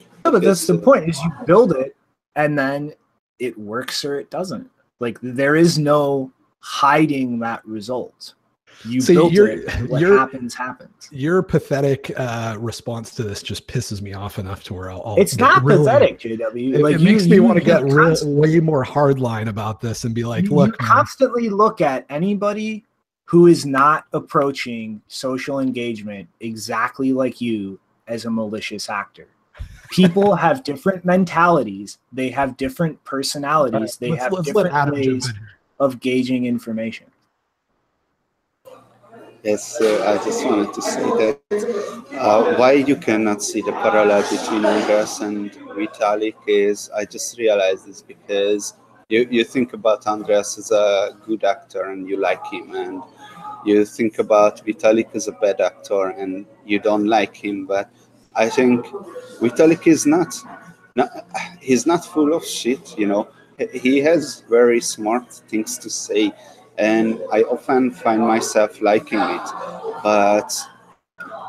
Yeah, 0.01 0.31
but 0.31 0.43
that's 0.43 0.67
the 0.67 0.79
point: 0.79 1.11
is 1.11 1.21
you 1.23 1.31
build 1.45 1.73
it, 1.73 1.95
and 2.35 2.59
then 2.59 2.95
it 3.43 3.59
works 3.59 4.05
or 4.05 4.19
it 4.19 4.31
doesn't. 4.31 4.71
Like 5.01 5.19
there 5.21 5.57
is 5.57 5.79
no 5.79 6.31
hiding 6.61 7.41
that 7.41 7.67
result. 7.67 8.35
You 8.85 9.01
See, 9.01 9.15
built 9.15 9.35
it. 9.35 9.69
What 9.91 10.03
happens 10.03 10.55
happens. 10.55 11.09
Your 11.11 11.43
pathetic 11.43 12.13
uh, 12.17 12.57
response 12.59 13.15
to 13.17 13.23
this 13.25 13.43
just 13.43 13.67
pisses 13.67 14.01
me 14.01 14.13
off 14.13 14.39
enough 14.39 14.63
to 14.65 14.75
where 14.75 14.91
I'll. 14.91 15.03
I'll 15.05 15.17
it's 15.17 15.37
not 15.37 15.63
really, 15.63 15.85
pathetic, 15.85 16.21
JW. 16.21 16.75
It, 16.75 16.83
like 16.83 16.95
it 16.97 17.01
you, 17.01 17.13
makes 17.13 17.27
me 17.27 17.41
want 17.41 17.59
to 17.59 17.65
get 17.65 17.83
real, 17.85 18.17
way 18.23 18.61
more 18.61 18.85
hardline 18.85 19.49
about 19.49 19.81
this 19.81 20.05
and 20.05 20.15
be 20.15 20.25
like, 20.25 20.45
you, 20.45 20.55
look. 20.55 20.81
You 20.81 20.87
constantly 20.87 21.49
man. 21.49 21.57
look 21.57 21.81
at 21.81 22.07
anybody 22.09 22.85
who 23.25 23.47
is 23.47 23.67
not 23.67 24.07
approaching 24.13 25.01
social 25.09 25.61
engagement 25.61 26.29
exactly 26.41 27.13
like 27.13 27.41
you 27.41 27.79
as 28.07 28.25
a 28.25 28.31
malicious 28.31 28.89
actor 28.89 29.29
people 29.93 30.35
have 30.35 30.65
different 30.65 31.05
mentalities 31.05 31.99
they 32.13 32.31
have 32.31 32.57
different 32.57 33.03
personalities 33.05 33.81
right. 33.81 33.97
they 34.01 34.11
let's, 34.11 34.23
have 34.23 34.33
let's 34.33 34.47
different 34.47 34.93
ways 34.93 35.33
of 35.79 36.01
gauging 36.01 36.47
information 36.47 37.07
yes 39.43 39.81
uh, 39.81 40.05
i 40.13 40.25
just 40.25 40.45
wanted 40.45 40.73
to 40.73 40.83
say 40.83 41.03
that 41.03 41.39
uh, 42.19 42.55
why 42.57 42.73
you 42.73 42.97
cannot 42.97 43.43
see 43.43 43.61
the 43.61 43.73
parallel 43.73 44.23
between 44.31 44.65
andreas 44.65 45.21
and 45.21 45.53
vitalik 45.77 46.37
is 46.47 46.91
i 46.97 47.05
just 47.05 47.39
realized 47.39 47.87
this 47.87 48.03
because 48.03 48.75
you, 49.09 49.27
you 49.31 49.45
think 49.45 49.73
about 49.73 50.07
andreas 50.07 50.59
as 50.59 50.71
a 50.71 51.17
good 51.27 51.45
actor 51.45 51.91
and 51.91 52.09
you 52.09 52.17
like 52.17 52.45
him 52.47 52.75
and 52.75 53.03
you 53.65 53.85
think 53.85 54.19
about 54.19 54.65
vitalik 54.65 55.15
as 55.15 55.29
a 55.29 55.33
bad 55.33 55.61
actor 55.61 56.09
and 56.11 56.47
you 56.65 56.79
don't 56.79 57.07
like 57.07 57.37
him 57.37 57.67
but 57.67 57.91
I 58.35 58.49
think 58.49 58.87
Vitalik 59.40 59.87
is 59.87 60.07
not, 60.07 60.35
not 60.97 61.11
he's 61.61 61.87
not 61.87 62.05
full 62.05 62.33
of 62.33 62.45
shit, 62.45 62.99
you 62.99 63.07
know. 63.07 63.29
He 63.73 63.99
has 63.99 64.42
very 64.49 64.81
smart 64.81 65.33
things 65.33 65.79
to 65.79 65.90
say, 65.90 66.33
and 66.79 67.21
I 67.33 67.42
often 67.42 67.90
find 67.90 68.23
myself 68.23 68.81
liking 68.81 69.21
it. 69.21 69.49
But 70.03 70.53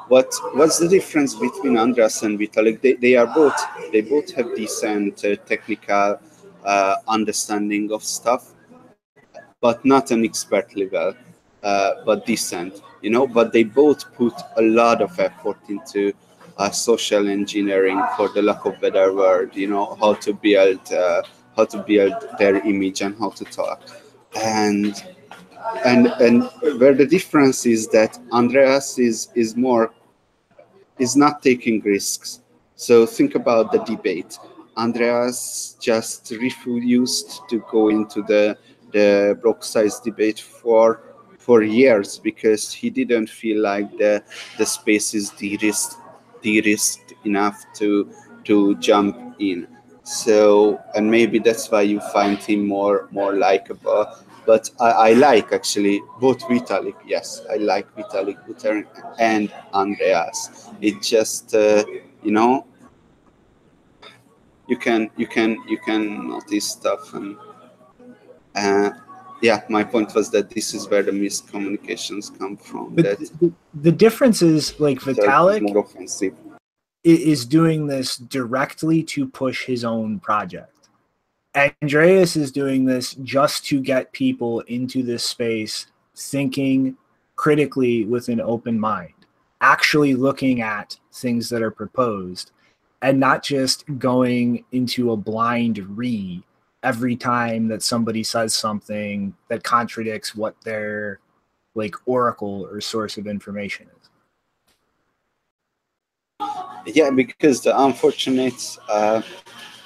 what 0.10 0.34
what's 0.54 0.78
the 0.80 0.88
difference 0.88 1.34
between 1.36 1.78
Andreas 1.78 2.24
and 2.24 2.38
Vitalik? 2.38 2.82
They, 2.82 2.94
they 2.94 3.16
are 3.16 3.28
both 3.28 3.56
they 3.92 4.02
both 4.02 4.32
have 4.34 4.56
decent 4.56 5.24
uh, 5.24 5.36
technical 5.38 6.20
uh, 6.66 6.96
understanding 7.08 7.92
of 7.92 8.04
stuff, 8.04 8.52
but 9.62 9.84
not 9.86 10.12
an 10.12 10.26
expert 10.26 10.76
level, 10.76 11.14
uh, 11.64 11.92
but 12.06 12.26
decent, 12.26 12.82
you 13.02 13.10
know. 13.10 13.26
But 13.26 13.54
they 13.54 13.64
both 13.64 14.14
put 14.14 14.34
a 14.58 14.62
lot 14.62 15.02
of 15.02 15.18
effort 15.20 15.58
into 15.70 16.14
uh, 16.58 16.70
social 16.70 17.28
engineering, 17.28 18.02
for 18.16 18.30
the 18.30 18.42
lack 18.42 18.66
of 18.66 18.80
better 18.80 19.14
word, 19.14 19.56
you 19.56 19.68
know, 19.68 19.96
how 19.96 20.14
to 20.16 20.34
build, 20.34 20.80
uh, 20.92 21.22
how 21.56 21.66
to 21.66 21.78
build 21.80 22.14
their 22.38 22.58
image 22.68 23.02
and 23.02 23.18
how 23.18 23.30
to 23.30 23.46
talk, 23.46 23.82
and 24.36 25.04
and 25.86 26.08
and 26.20 26.44
where 26.80 26.94
the 26.94 27.06
difference 27.06 27.66
is 27.66 27.88
that 27.90 28.20
Andreas 28.32 29.00
is 29.00 29.30
is 29.36 29.56
more 29.56 29.94
is 31.00 31.16
not 31.16 31.42
taking 31.42 31.82
risks. 31.82 32.42
So 32.76 33.06
think 33.06 33.36
about 33.36 33.72
the 33.72 33.80
debate. 33.80 34.38
Andreas 34.78 35.78
just 35.80 36.32
refused 36.32 37.42
to 37.50 37.64
go 37.72 37.90
into 37.90 38.22
the 38.24 38.58
the 38.92 39.38
block 39.42 39.64
size 39.64 40.00
debate 40.00 40.40
for 40.40 41.02
for 41.38 41.62
years 41.64 42.20
because 42.20 42.72
he 42.72 42.90
didn't 42.90 43.28
feel 43.28 43.62
like 43.62 43.98
the 43.98 44.24
the 44.58 44.66
space 44.66 45.14
is 45.14 45.30
de-risked 45.32 45.98
de-risked 46.44 47.14
enough 47.26 47.64
to 47.76 48.12
to 48.44 48.76
jump 48.76 49.36
in. 49.40 49.68
So 50.04 50.80
and 50.96 51.10
maybe 51.10 51.40
that's 51.40 51.72
why 51.72 51.82
you 51.82 52.00
find 52.12 52.38
him 52.38 52.68
more 52.68 53.08
more 53.12 53.34
likable. 53.34 54.06
But 54.46 54.70
I, 54.80 54.92
I 54.92 55.14
like 55.14 55.54
actually 55.54 56.02
both 56.20 56.42
Vitalik. 56.42 56.96
Yes, 57.08 57.42
I 57.50 57.56
like 57.56 57.88
Vitalik 57.96 58.38
Buterin 58.46 58.86
and 59.18 59.52
Andreas. 59.74 60.70
It 60.82 61.02
just 61.02 61.56
uh, 61.56 61.86
you 62.22 62.32
know 62.32 62.66
you 64.68 64.78
can 64.78 65.10
you 65.18 65.28
can 65.28 65.58
you 65.68 65.78
can 65.78 66.28
notice 66.28 66.66
stuff 66.72 67.14
and 67.14 67.38
uh, 68.56 68.92
yeah 69.44 69.62
my 69.70 69.84
point 69.84 70.14
was 70.16 70.32
that 70.32 70.50
this 70.50 70.74
is 70.74 70.90
where 70.90 71.04
the 71.04 71.12
miscommunications 71.12 72.36
come 72.40 72.58
from 72.58 72.96
But 72.96 73.06
that 73.06 73.20
the, 73.40 73.52
the 73.76 73.92
difference 73.92 74.42
is 74.42 74.80
like 74.80 75.00
Vitalik 75.00 75.62
is 77.04 77.46
doing 77.46 77.86
this 77.86 78.18
directly 78.18 79.04
to 79.04 79.28
push 79.28 79.66
his 79.66 79.84
own 79.84 80.20
project. 80.20 80.70
Andreas 81.56 82.36
is 82.36 82.52
doing 82.52 82.86
this 82.86 83.14
just 83.16 83.66
to 83.66 83.82
get 83.82 84.12
people 84.14 84.62
into 84.62 85.04
this 85.04 85.24
space 85.24 85.88
thinking 86.16 86.98
critically 87.36 88.06
with 88.06 88.30
an 88.30 88.42
open 88.42 88.80
mind, 88.80 89.14
actually 89.62 90.16
looking 90.16 90.62
at 90.62 90.98
things 91.12 91.50
that 91.50 91.62
are 91.62 91.72
proposed 91.72 92.52
and 93.02 93.20
not 93.20 93.44
just 93.44 93.84
going 94.00 94.64
into 94.72 95.12
a 95.12 95.18
blind 95.18 95.78
read 95.98 96.42
every 96.84 97.16
time 97.16 97.68
that 97.70 97.82
somebody 97.82 98.24
says 98.24 98.54
something 98.54 99.34
that 99.48 99.64
contradicts 99.64 100.36
what 100.36 100.56
their 100.64 101.20
like 101.76 101.96
oracle 102.06 102.68
or 102.70 102.80
source 102.82 103.18
of 103.18 103.26
information 103.26 103.88
is. 104.00 104.10
yeah 106.86 107.10
because 107.10 107.62
the 107.62 107.74
unfortunate 107.82 108.78
uh, 108.90 109.22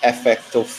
effect 0.03 0.55
of 0.55 0.69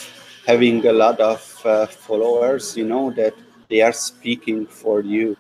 having 0.47 0.85
a 0.87 0.93
lot 0.93 1.21
of 1.21 1.63
uh, 1.65 1.87
followers 1.87 2.77
you 2.77 2.85
know 2.87 3.11
that 3.11 3.35
they 3.69 3.81
are 3.81 3.93
speaking 3.93 4.67
for 4.67 5.01
you 5.01 5.37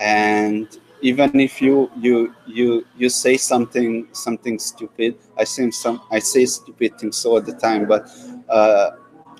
and 0.00 0.78
even 1.00 1.38
if 1.40 1.60
you 1.60 1.90
you 1.98 2.34
you 2.46 2.86
you 2.96 3.08
say 3.08 3.36
something 3.36 4.06
something 4.12 4.58
stupid 4.58 5.16
i 5.38 5.44
say 5.44 5.70
some 5.70 6.00
i 6.10 6.18
say 6.18 6.44
stupid 6.44 6.98
things 6.98 7.24
all 7.24 7.40
the 7.40 7.52
time 7.52 7.86
but 7.86 8.08
uh, 8.48 8.90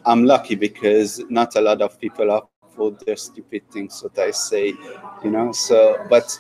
i'm 0.07 0.25
lucky 0.25 0.55
because 0.55 1.23
not 1.29 1.55
a 1.57 1.61
lot 1.61 1.83
of 1.83 2.01
people 2.01 2.27
upvote 2.27 2.99
their 3.05 3.17
stupid 3.17 3.63
things 3.71 4.03
that 4.03 4.19
i 4.19 4.31
say 4.31 4.73
you 5.25 5.31
know? 5.31 5.53
So 5.53 6.05
but 6.09 6.39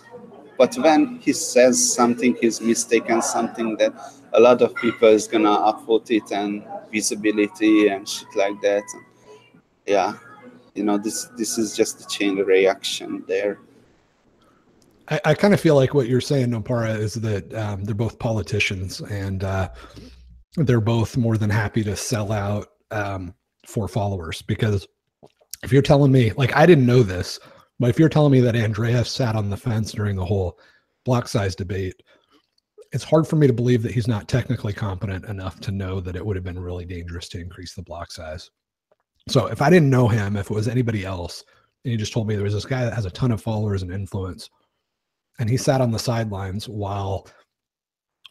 but 0.59 0.74
when 0.76 1.18
he 1.18 1.33
says 1.33 1.94
something 1.94 2.37
he's 2.40 2.61
mistaken 2.61 3.20
something 3.22 3.76
that 3.76 3.92
a 4.33 4.40
lot 4.40 4.62
of 4.62 4.74
people 4.74 5.09
is 5.09 5.26
gonna 5.26 5.48
upvote 5.48 6.11
it 6.11 6.31
and 6.33 6.64
visibility 6.92 7.88
and 7.88 8.09
shit 8.09 8.29
like 8.37 8.61
that. 8.62 8.85
And 8.94 9.05
yeah 9.87 10.14
you 10.76 10.85
know 10.85 10.98
this 10.98 11.24
this 11.37 11.59
is 11.59 11.74
just 11.74 12.00
a 12.02 12.07
chain 12.07 12.37
reaction 12.37 13.24
there. 13.26 13.59
I, 15.09 15.20
I 15.26 15.35
kind 15.35 15.55
of 15.55 15.61
feel 15.61 15.76
like 15.76 15.94
what 15.94 16.09
you're 16.09 16.20
saying, 16.20 16.48
Nopara, 16.50 16.98
is 16.98 17.14
that 17.14 17.52
um, 17.55 17.85
they're 17.85 17.94
both 17.94 18.18
politicians 18.18 19.00
and 19.00 19.44
uh, 19.44 19.70
they're 20.57 20.81
both 20.81 21.16
more 21.16 21.38
than 21.38 21.48
happy 21.48 21.83
to 21.85 21.96
sell 21.96 22.33
out 22.33 22.68
um, 22.90 23.33
for 23.66 23.88
followers. 23.88 24.42
Because 24.42 24.87
if 25.62 25.72
you're 25.72 25.83
telling 25.83 26.12
me, 26.12 26.33
like, 26.33 26.55
I 26.57 26.66
didn't 26.66 26.87
know 26.87 27.02
this, 27.02 27.38
but 27.79 27.90
if 27.90 27.98
you're 27.98 28.09
telling 28.09 28.33
me 28.33 28.40
that 28.40 28.57
Andreas 28.57 29.11
sat 29.11 29.37
on 29.37 29.50
the 29.50 29.57
fence 29.57 29.92
during 29.92 30.16
the 30.16 30.24
whole 30.24 30.59
block 31.05 31.29
size 31.29 31.55
debate, 31.55 32.02
it's 32.92 33.05
hard 33.05 33.26
for 33.26 33.37
me 33.37 33.46
to 33.46 33.52
believe 33.52 33.83
that 33.83 33.92
he's 33.92 34.09
not 34.09 34.29
technically 34.29 34.72
competent 34.72 35.24
enough 35.26 35.61
to 35.61 35.72
know 35.72 36.00
that 36.00 36.16
it 36.16 36.24
would 36.24 36.37
have 36.37 36.44
been 36.44 36.59
really 36.59 36.85
dangerous 36.85 37.29
to 37.29 37.40
increase 37.40 37.74
the 37.74 37.83
block 37.83 38.12
size. 38.12 38.50
So 39.29 39.46
if 39.46 39.61
I 39.61 39.70
didn't 39.70 39.90
know 39.90 40.09
him, 40.09 40.37
if 40.37 40.50
it 40.50 40.55
was 40.55 40.68
anybody 40.68 41.05
else, 41.05 41.44
and 41.85 41.90
he 41.90 41.96
just 41.96 42.12
told 42.12 42.29
me 42.29 42.35
there 42.35 42.44
was 42.44 42.55
this 42.55 42.64
guy 42.64 42.85
that 42.85 42.94
has 42.94 43.05
a 43.05 43.11
ton 43.11 43.33
of 43.33 43.42
followers 43.42 43.83
and 43.83 43.92
influence, 43.92 44.48
and 45.38 45.50
he 45.50 45.57
sat 45.57 45.81
on 45.81 45.90
the 45.90 45.98
sidelines 45.98 46.68
while 46.68 47.26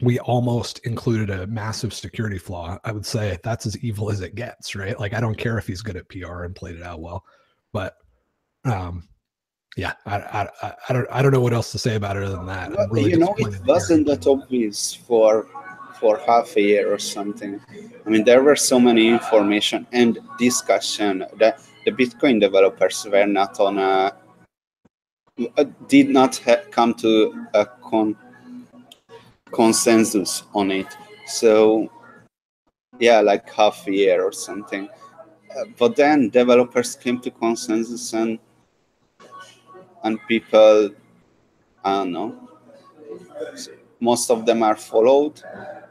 we 0.02 0.20
almost 0.20 0.80
included 0.80 1.30
a 1.30 1.48
massive 1.48 1.94
security 1.94 2.38
flaw. 2.38 2.78
I 2.84 2.92
would 2.92 3.06
say 3.06 3.38
that's 3.44 3.66
as 3.66 3.78
evil 3.80 4.12
as 4.12 4.22
it 4.22 4.36
gets, 4.36 4.76
right? 4.76 5.00
Like 5.00 5.14
I 5.14 5.22
don't 5.22 5.38
care 5.38 5.58
if 5.58 5.68
he's 5.68 5.82
good 5.82 5.96
at 5.96 6.10
PR 6.10 6.44
and 6.44 6.56
played 6.56 6.76
it 6.76 6.84
out 6.84 7.00
well, 7.00 7.24
but 7.72 7.96
um, 8.66 9.08
yeah, 9.78 9.94
I, 10.06 10.18
I, 10.18 10.50
I, 10.62 10.74
I 10.90 10.94
don't 10.94 11.08
I 11.12 11.22
don't 11.22 11.32
know 11.32 11.40
what 11.42 11.54
else 11.54 11.72
to 11.72 11.80
say 11.80 11.96
about 11.96 12.18
it 12.18 12.24
other 12.24 12.36
than 12.36 12.46
that. 12.48 12.72
Well, 12.72 12.88
really 12.90 13.12
you 13.12 13.18
know, 13.18 13.36
it 13.38 13.66
wasn't 13.66 14.08
that 14.08 14.28
obvious 14.28 14.94
for 14.94 15.48
for 16.00 16.18
half 16.20 16.56
a 16.58 16.62
year 16.62 16.94
or 16.94 17.00
something. 17.00 17.62
I 18.06 18.10
mean, 18.10 18.24
there 18.24 18.44
were 18.44 18.56
so 18.56 18.80
many 18.80 19.08
information 19.08 19.88
and 19.94 20.20
discussion 20.38 21.26
that 21.38 21.62
the 21.86 21.92
Bitcoin 21.92 22.40
developers 22.42 23.06
were 23.10 23.26
not 23.26 23.60
on 23.60 23.78
a 23.78 24.14
uh, 25.58 25.66
did 25.88 26.10
not 26.10 26.38
ha- 26.38 26.64
come 26.72 26.94
to 26.94 27.46
a 27.54 27.66
con- 27.66 28.18
consensus 29.52 30.44
on 30.54 30.72
it. 30.72 30.88
So, 31.28 31.90
yeah, 33.00 33.22
like 33.22 33.52
half 33.52 33.88
a 33.88 33.92
year 33.92 34.24
or 34.24 34.32
something. 34.32 34.90
Uh, 35.56 35.66
but 35.78 35.96
then 35.96 36.30
developers 36.30 36.96
came 36.96 37.20
to 37.22 37.32
consensus 37.32 38.14
and 38.14 38.40
and 40.04 40.20
people, 40.28 40.92
I 41.84 41.92
don't 41.96 42.12
know, 42.12 42.50
most 44.00 44.30
of 44.30 44.46
them 44.46 44.62
are 44.62 44.76
followed 44.76 45.42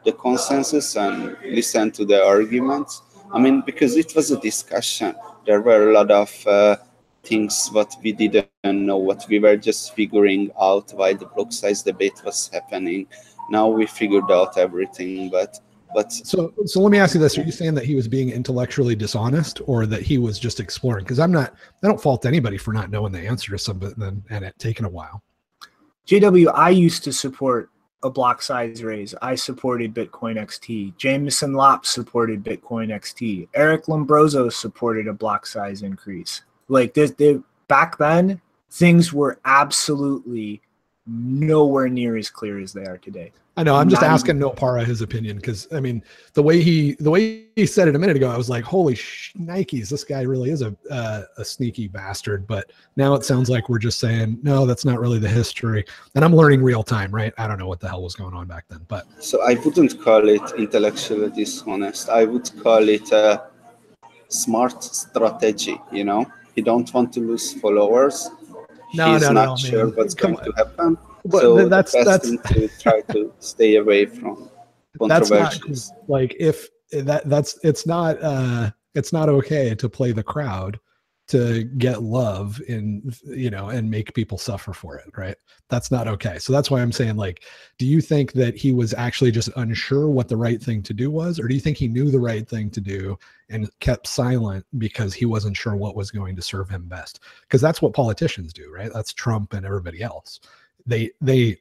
the 0.05 0.13
consensus 0.13 0.95
and 0.95 1.35
listen 1.43 1.91
to 1.91 2.05
the 2.05 2.23
arguments. 2.23 3.01
I 3.33 3.39
mean, 3.39 3.61
because 3.65 3.97
it 3.97 4.15
was 4.15 4.31
a 4.31 4.39
discussion. 4.39 5.15
There 5.45 5.61
were 5.61 5.89
a 5.89 5.93
lot 5.93 6.11
of 6.11 6.47
uh, 6.47 6.77
things 7.23 7.69
what 7.71 7.93
we 8.01 8.11
didn't 8.13 8.47
know, 8.63 8.97
what 8.97 9.25
we 9.27 9.39
were 9.39 9.57
just 9.57 9.95
figuring 9.95 10.51
out 10.61 10.93
why 10.93 11.13
the 11.13 11.25
block 11.25 11.51
size 11.51 11.81
debate 11.81 12.21
was 12.23 12.49
happening. 12.53 13.07
Now 13.49 13.67
we 13.67 13.85
figured 13.85 14.31
out 14.31 14.57
everything, 14.57 15.29
but 15.29 15.59
but 15.93 16.11
So, 16.11 16.53
so 16.65 16.81
let 16.81 16.91
me 16.91 16.97
ask 16.97 17.15
you 17.15 17.21
this: 17.21 17.37
Are 17.37 17.43
you 17.43 17.51
saying 17.51 17.73
that 17.75 17.85
he 17.85 17.95
was 17.95 18.07
being 18.07 18.29
intellectually 18.29 18.95
dishonest, 18.95 19.61
or 19.65 19.85
that 19.85 20.01
he 20.01 20.17
was 20.17 20.37
just 20.37 20.59
exploring? 20.59 21.05
Because 21.05 21.19
I'm 21.19 21.31
not. 21.31 21.53
I 21.83 21.87
don't 21.87 22.01
fault 22.01 22.25
anybody 22.25 22.57
for 22.57 22.73
not 22.73 22.91
knowing 22.91 23.11
the 23.11 23.19
answer 23.19 23.51
to 23.51 23.57
something 23.57 23.93
and, 24.01 24.21
and 24.29 24.43
it 24.43 24.53
taking 24.59 24.85
a 24.85 24.89
while. 24.89 25.23
JW, 26.07 26.51
I 26.53 26.69
used 26.69 27.03
to 27.05 27.13
support 27.13 27.69
a 28.03 28.09
block 28.09 28.41
size 28.41 28.83
raise. 28.83 29.15
I 29.21 29.35
supported 29.35 29.93
Bitcoin 29.93 30.37
XT. 30.37 30.95
Jameson 30.97 31.53
Lopp 31.53 31.85
supported 31.85 32.43
Bitcoin 32.43 32.89
XT. 32.89 33.47
Eric 33.55 33.85
Lombrozo 33.85 34.51
supported 34.51 35.07
a 35.07 35.13
block 35.13 35.47
size 35.47 35.81
increase. 35.81 36.43
Like 36.67 36.93
this, 36.93 37.11
they, 37.11 37.39
back 37.67 37.97
then, 37.97 38.39
things 38.69 39.11
were 39.11 39.39
absolutely 39.45 40.61
nowhere 41.07 41.87
near 41.87 42.17
as 42.17 42.29
clear 42.29 42.59
as 42.59 42.73
they 42.73 42.85
are 42.85 42.97
today. 42.97 43.31
I 43.57 43.63
know. 43.63 43.75
I'm 43.75 43.89
just 43.89 44.01
Not 44.01 44.11
asking 44.11 44.37
Nopara 44.37 44.85
his 44.85 45.01
opinion 45.01 45.37
because 45.37 45.65
I 45.71 45.79
mean 45.79 46.03
the 46.33 46.43
way 46.43 46.61
he 46.61 46.95
the 46.95 47.09
way 47.09 47.45
he 47.55 47.65
said 47.65 47.87
it 47.87 47.95
a 47.95 47.99
minute 47.99 48.17
ago, 48.17 48.29
I 48.29 48.35
was 48.35 48.49
like, 48.49 48.65
"Holy 48.65 48.95
sh- 48.95 49.33
Nikes! 49.39 49.87
This 49.87 50.03
guy 50.03 50.23
really 50.23 50.49
is 50.49 50.61
a 50.61 50.75
uh, 50.91 51.21
a 51.37 51.45
sneaky 51.45 51.87
bastard." 51.87 52.47
But 52.47 52.71
now 52.97 53.13
it 53.13 53.23
sounds 53.23 53.49
like 53.49 53.69
we're 53.69 53.79
just 53.79 53.99
saying, 53.99 54.39
"No, 54.43 54.65
that's 54.65 54.83
not 54.83 54.99
really 54.99 55.19
the 55.19 55.29
history." 55.29 55.85
And 56.15 56.25
I'm 56.25 56.35
learning 56.35 56.63
real 56.63 56.83
time, 56.83 57.11
right? 57.11 57.33
I 57.37 57.47
don't 57.47 57.57
know 57.57 57.67
what 57.67 57.79
the 57.79 57.87
hell 57.87 58.03
was 58.03 58.15
going 58.15 58.33
on 58.33 58.45
back 58.45 58.65
then, 58.67 58.81
but 58.89 59.05
so 59.19 59.41
I 59.41 59.53
wouldn't 59.53 60.01
call 60.01 60.27
it 60.27 60.43
intellectually 60.57 61.29
dishonest. 61.29 62.09
I 62.09 62.25
would 62.25 62.51
call 62.61 62.89
it 62.89 63.09
a 63.13 63.43
smart 64.27 64.83
strategy. 64.83 65.79
You 65.93 66.03
know, 66.03 66.25
he 66.55 66.61
don't 66.61 66.93
want 66.93 67.13
to 67.13 67.21
lose 67.21 67.53
followers. 67.53 68.29
No, 68.95 69.13
He's 69.13 69.21
no, 69.23 69.31
not 69.31 69.45
no, 69.49 69.55
sure 69.57 69.85
man. 69.87 69.95
what's 69.95 70.13
Come 70.13 70.33
going 70.33 70.45
to 70.45 70.51
happen. 70.57 70.97
But 71.25 71.41
so 71.41 71.57
th- 71.57 71.69
that's- 71.69 71.91
the 71.91 71.97
best 72.03 72.23
that's- 72.23 72.51
thing 72.53 72.67
to 72.69 72.81
try 72.81 73.01
to 73.13 73.33
stay 73.39 73.75
away 73.77 74.05
from 74.05 74.49
that's 75.07 75.29
not 75.29 75.51
controversies. 75.51 75.91
like 76.07 76.35
if 76.39 76.69
that 76.91 77.27
that's 77.29 77.59
it's 77.63 77.85
not 77.85 78.21
uh 78.23 78.71
it's 78.93 79.11
not 79.11 79.27
okay 79.27 79.75
to 79.75 79.89
play 79.89 80.11
the 80.13 80.23
crowd 80.23 80.79
to 81.27 81.63
get 81.63 82.03
love 82.03 82.61
in 82.67 83.11
you 83.23 83.49
know 83.49 83.69
and 83.69 83.89
make 83.89 84.13
people 84.13 84.37
suffer 84.37 84.73
for 84.73 84.97
it 84.97 85.09
right? 85.17 85.35
That's 85.69 85.89
not 85.89 86.07
okay. 86.07 86.37
So 86.37 86.53
that's 86.53 86.69
why 86.69 86.81
i'm 86.81 86.91
saying 86.91 87.15
like 87.15 87.43
do 87.77 87.85
you 87.85 88.01
think 88.01 88.33
that 88.33 88.55
he 88.55 88.71
was 88.71 88.93
actually 88.93 89.31
just 89.31 89.49
unsure 89.55 90.07
what 90.09 90.27
the 90.27 90.37
right 90.37 90.61
thing 90.61 90.83
to 90.83 90.93
do 90.93 91.09
was 91.09 91.39
or 91.39 91.47
do 91.47 91.55
you 91.55 91.61
think 91.61 91.77
he 91.77 91.87
knew 91.87 92.11
the 92.11 92.19
right 92.19 92.47
thing 92.47 92.69
to 92.71 92.81
do 92.81 93.17
and 93.49 93.69
kept 93.79 94.07
silent 94.07 94.65
because 94.77 95.13
he 95.13 95.25
wasn't 95.25 95.57
sure 95.57 95.75
what 95.75 95.95
was 95.95 96.11
going 96.11 96.35
to 96.35 96.41
serve 96.41 96.69
him 96.69 96.87
best? 96.87 97.19
Because 97.41 97.61
that's 97.61 97.81
what 97.81 97.93
politicians 97.93 98.53
do 98.53 98.71
right? 98.71 98.91
That's 98.93 99.13
trump 99.13 99.53
and 99.53 99.65
everybody 99.65 100.03
else. 100.03 100.39
They 100.85 101.11
they 101.21 101.57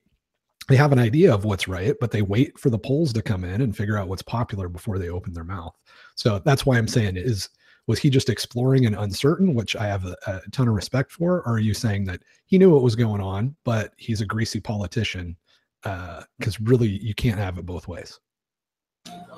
they 0.69 0.77
have 0.77 0.93
an 0.93 0.99
idea 0.99 1.33
of 1.33 1.45
what's 1.45 1.69
right 1.69 1.95
but 2.01 2.11
they 2.11 2.23
wait 2.23 2.59
for 2.59 2.69
the 2.71 2.79
polls 2.79 3.13
to 3.15 3.23
come 3.23 3.45
in 3.45 3.63
and 3.63 3.77
figure 3.77 3.97
out 3.97 4.09
what's 4.09 4.23
popular 4.23 4.69
before 4.69 4.99
they 4.99 5.09
open 5.09 5.33
their 5.33 5.45
mouth. 5.45 5.75
So 6.17 6.39
that's 6.41 6.67
why 6.67 6.77
i'm 6.77 6.89
saying 6.89 7.17
is 7.17 7.49
was 7.87 7.99
he 7.99 8.11
just 8.11 8.29
exploring 8.29 8.87
and 8.87 8.97
uncertain, 8.97 9.55
which 9.55 9.77
I 9.77 9.87
have 9.87 10.05
a, 10.07 10.17
a 10.27 10.41
ton 10.51 10.69
of 10.69 10.75
respect 10.75 11.13
for? 11.13 11.39
Or 11.41 11.55
are 11.55 11.59
you 11.59 11.75
saying 11.75 12.05
that 12.05 12.23
he 12.47 12.59
knew 12.59 12.71
what 12.71 12.83
was 12.83 12.97
going 12.97 13.21
on, 13.21 13.55
but 13.65 13.93
he's 13.97 14.21
a 14.21 14.27
greasy 14.27 14.61
politician? 14.61 15.37
Because 15.83 16.57
uh, 16.57 16.65
really, 16.65 16.89
you 16.89 17.15
can't 17.15 17.39
have 17.39 17.59
it 17.59 17.67
both 17.67 17.89
ways. 17.89 18.19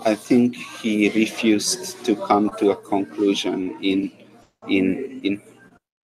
I 0.04 0.14
think 0.14 0.54
he 0.54 1.08
refused 1.10 2.04
to 2.04 2.14
come 2.14 2.50
to 2.58 2.70
a 2.70 2.76
conclusion 2.76 3.76
in 3.82 4.12
in 4.68 5.20
in 5.24 5.42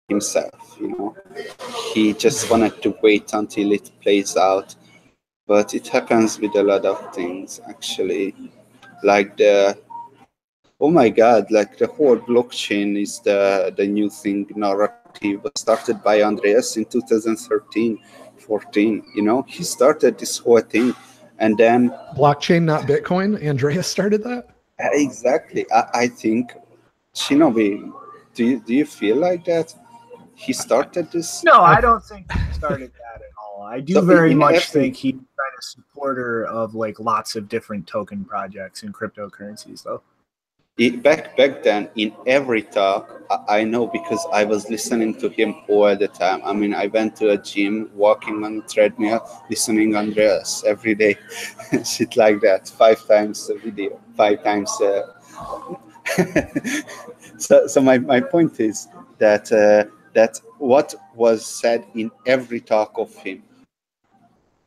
himself. 0.08 0.76
You 0.80 0.88
know, 0.88 1.16
he 1.92 2.12
just 2.12 2.48
wanted 2.50 2.80
to 2.82 2.96
wait 3.02 3.32
until 3.32 3.72
it 3.72 3.90
plays 4.00 4.36
out. 4.36 4.76
But 5.48 5.74
it 5.74 5.88
happens 5.88 6.38
with 6.38 6.54
a 6.56 6.62
lot 6.62 6.84
of 6.84 7.14
things, 7.14 7.58
actually, 7.68 8.34
like 9.02 9.36
the 9.38 9.78
oh 10.80 10.90
my 10.90 11.08
god 11.08 11.50
like 11.50 11.76
the 11.78 11.86
whole 11.86 12.16
blockchain 12.16 13.00
is 13.00 13.20
the 13.20 13.72
the 13.76 13.86
new 13.86 14.08
thing 14.08 14.46
narrative 14.54 15.42
was 15.42 15.52
started 15.56 16.02
by 16.02 16.22
andreas 16.22 16.76
in 16.76 16.84
2013 16.84 17.98
14 18.48 19.04
you 19.14 19.22
know? 19.22 19.42
He 19.42 19.62
started 19.62 20.18
this 20.18 20.38
whole 20.38 20.60
thing 20.60 20.94
and 21.38 21.56
then 21.56 21.90
blockchain 22.16 22.62
not 22.62 22.82
bitcoin? 22.84 23.46
Andreas 23.46 23.86
started 23.86 24.24
that? 24.24 24.48
Eh, 24.78 24.88
exactly. 24.94 25.66
I, 25.70 25.84
I 25.94 26.08
think 26.08 26.52
shinobi 27.14 27.92
do 28.34 28.44
you 28.44 28.60
do 28.60 28.74
you 28.74 28.86
feel 28.86 29.16
like 29.16 29.44
that? 29.44 29.74
He 30.34 30.52
started 30.52 31.10
this? 31.12 31.44
No 31.44 31.60
i 31.60 31.80
don't 31.80 32.04
think 32.04 32.30
he 32.32 32.52
started 32.52 32.92
that 32.92 33.22
at 33.22 33.32
all. 33.42 33.62
I 33.62 33.80
do 33.80 33.94
so 33.94 34.02
very 34.02 34.34
much 34.34 34.54
every, 34.54 34.80
think 34.80 34.96
he's 34.96 35.14
kind 35.14 35.54
of 35.58 35.64
supporter 35.64 36.46
of 36.46 36.74
like 36.74 36.98
lots 37.00 37.36
of 37.36 37.48
different 37.48 37.86
token 37.86 38.24
projects 38.24 38.82
and 38.82 38.94
cryptocurrencies 38.94 39.82
though 39.82 40.02
it, 40.78 41.02
back 41.02 41.36
back 41.36 41.62
then 41.62 41.90
in 41.96 42.14
every 42.26 42.62
talk 42.62 43.20
I, 43.30 43.58
I 43.58 43.64
know 43.64 43.88
because 43.88 44.24
i 44.32 44.44
was 44.44 44.70
listening 44.70 45.14
to 45.20 45.28
him 45.28 45.56
all 45.68 45.94
the 45.96 46.08
time. 46.08 46.40
I 46.44 46.52
mean 46.52 46.72
i 46.72 46.86
went 46.86 47.16
to 47.16 47.30
a 47.30 47.38
gym 47.38 47.90
walking 47.94 48.44
on 48.44 48.58
a 48.58 48.68
treadmill 48.72 49.20
listening 49.50 49.96
andreas 49.96 50.64
every 50.64 50.94
day 50.94 51.16
shit 51.84 52.16
like 52.16 52.40
that 52.42 52.68
five 52.68 53.04
times 53.06 53.50
a 53.50 53.58
video 53.58 54.00
five 54.16 54.42
times 54.44 54.70
uh... 54.80 55.02
so 57.38 57.66
so 57.66 57.80
my, 57.80 57.98
my 57.98 58.20
point 58.20 58.60
is 58.60 58.88
that 59.18 59.52
uh, 59.52 59.90
that 60.14 60.40
what 60.58 60.94
was 61.14 61.44
said 61.44 61.84
in 61.94 62.10
every 62.26 62.60
talk 62.60 62.92
of 62.96 63.14
him 63.16 63.42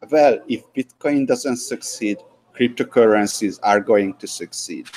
well 0.10 0.38
if 0.48 0.62
bitcoin 0.74 1.26
doesn't 1.26 1.58
succeed 1.58 2.18
cryptocurrencies 2.54 3.60
are 3.64 3.80
going 3.80 4.14
to 4.16 4.28
succeed 4.28 4.88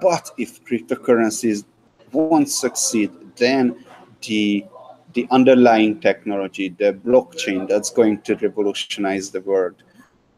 but 0.00 0.30
if 0.38 0.64
cryptocurrencies 0.64 1.64
won't 2.12 2.48
succeed, 2.48 3.10
then 3.36 3.84
the 4.26 4.66
the 5.14 5.26
underlying 5.30 5.98
technology, 5.98 6.68
the 6.68 6.92
blockchain, 6.92 7.66
that's 7.66 7.88
going 7.88 8.20
to 8.20 8.36
revolutionize 8.36 9.30
the 9.30 9.40
world. 9.40 9.76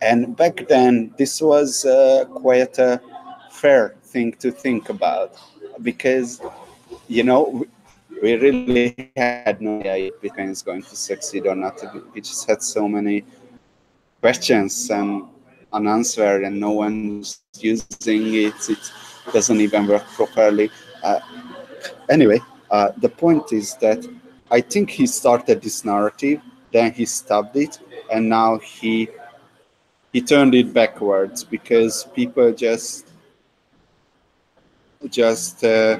And 0.00 0.36
back 0.36 0.68
then, 0.68 1.12
this 1.18 1.42
was 1.42 1.84
uh, 1.84 2.26
quite 2.26 2.78
a 2.78 3.00
fair 3.50 3.96
thing 4.04 4.34
to 4.34 4.52
think 4.52 4.88
about 4.88 5.34
because, 5.82 6.40
you 7.08 7.24
know, 7.24 7.66
we 8.22 8.36
really 8.36 9.10
had 9.16 9.60
no 9.60 9.80
idea 9.80 10.12
if 10.12 10.20
Bitcoin 10.20 10.50
is 10.50 10.62
going 10.62 10.82
to 10.82 10.94
succeed 10.94 11.46
or 11.48 11.56
not. 11.56 11.82
We 12.14 12.20
just 12.20 12.48
had 12.48 12.62
so 12.62 12.88
many 12.88 13.24
questions 14.20 14.90
and 14.90 15.24
unanswered, 15.72 16.44
and 16.44 16.60
no 16.60 16.70
one 16.70 17.18
was 17.18 17.40
using 17.58 18.34
it. 18.34 18.54
It's, 18.68 18.92
doesn't 19.32 19.60
even 19.60 19.86
work 19.86 20.04
properly. 20.08 20.70
Uh, 21.02 21.20
anyway, 22.08 22.40
uh, 22.70 22.90
the 22.98 23.08
point 23.08 23.52
is 23.52 23.74
that 23.76 24.06
I 24.50 24.60
think 24.60 24.90
he 24.90 25.06
started 25.06 25.62
this 25.62 25.84
narrative, 25.84 26.40
then 26.72 26.92
he 26.92 27.04
stopped 27.04 27.56
it, 27.56 27.78
and 28.10 28.28
now 28.28 28.58
he 28.58 29.08
he 30.12 30.20
turned 30.22 30.54
it 30.54 30.72
backwards 30.72 31.44
because 31.44 32.04
people 32.14 32.52
just 32.52 33.08
just. 35.08 35.64
Uh, 35.64 35.98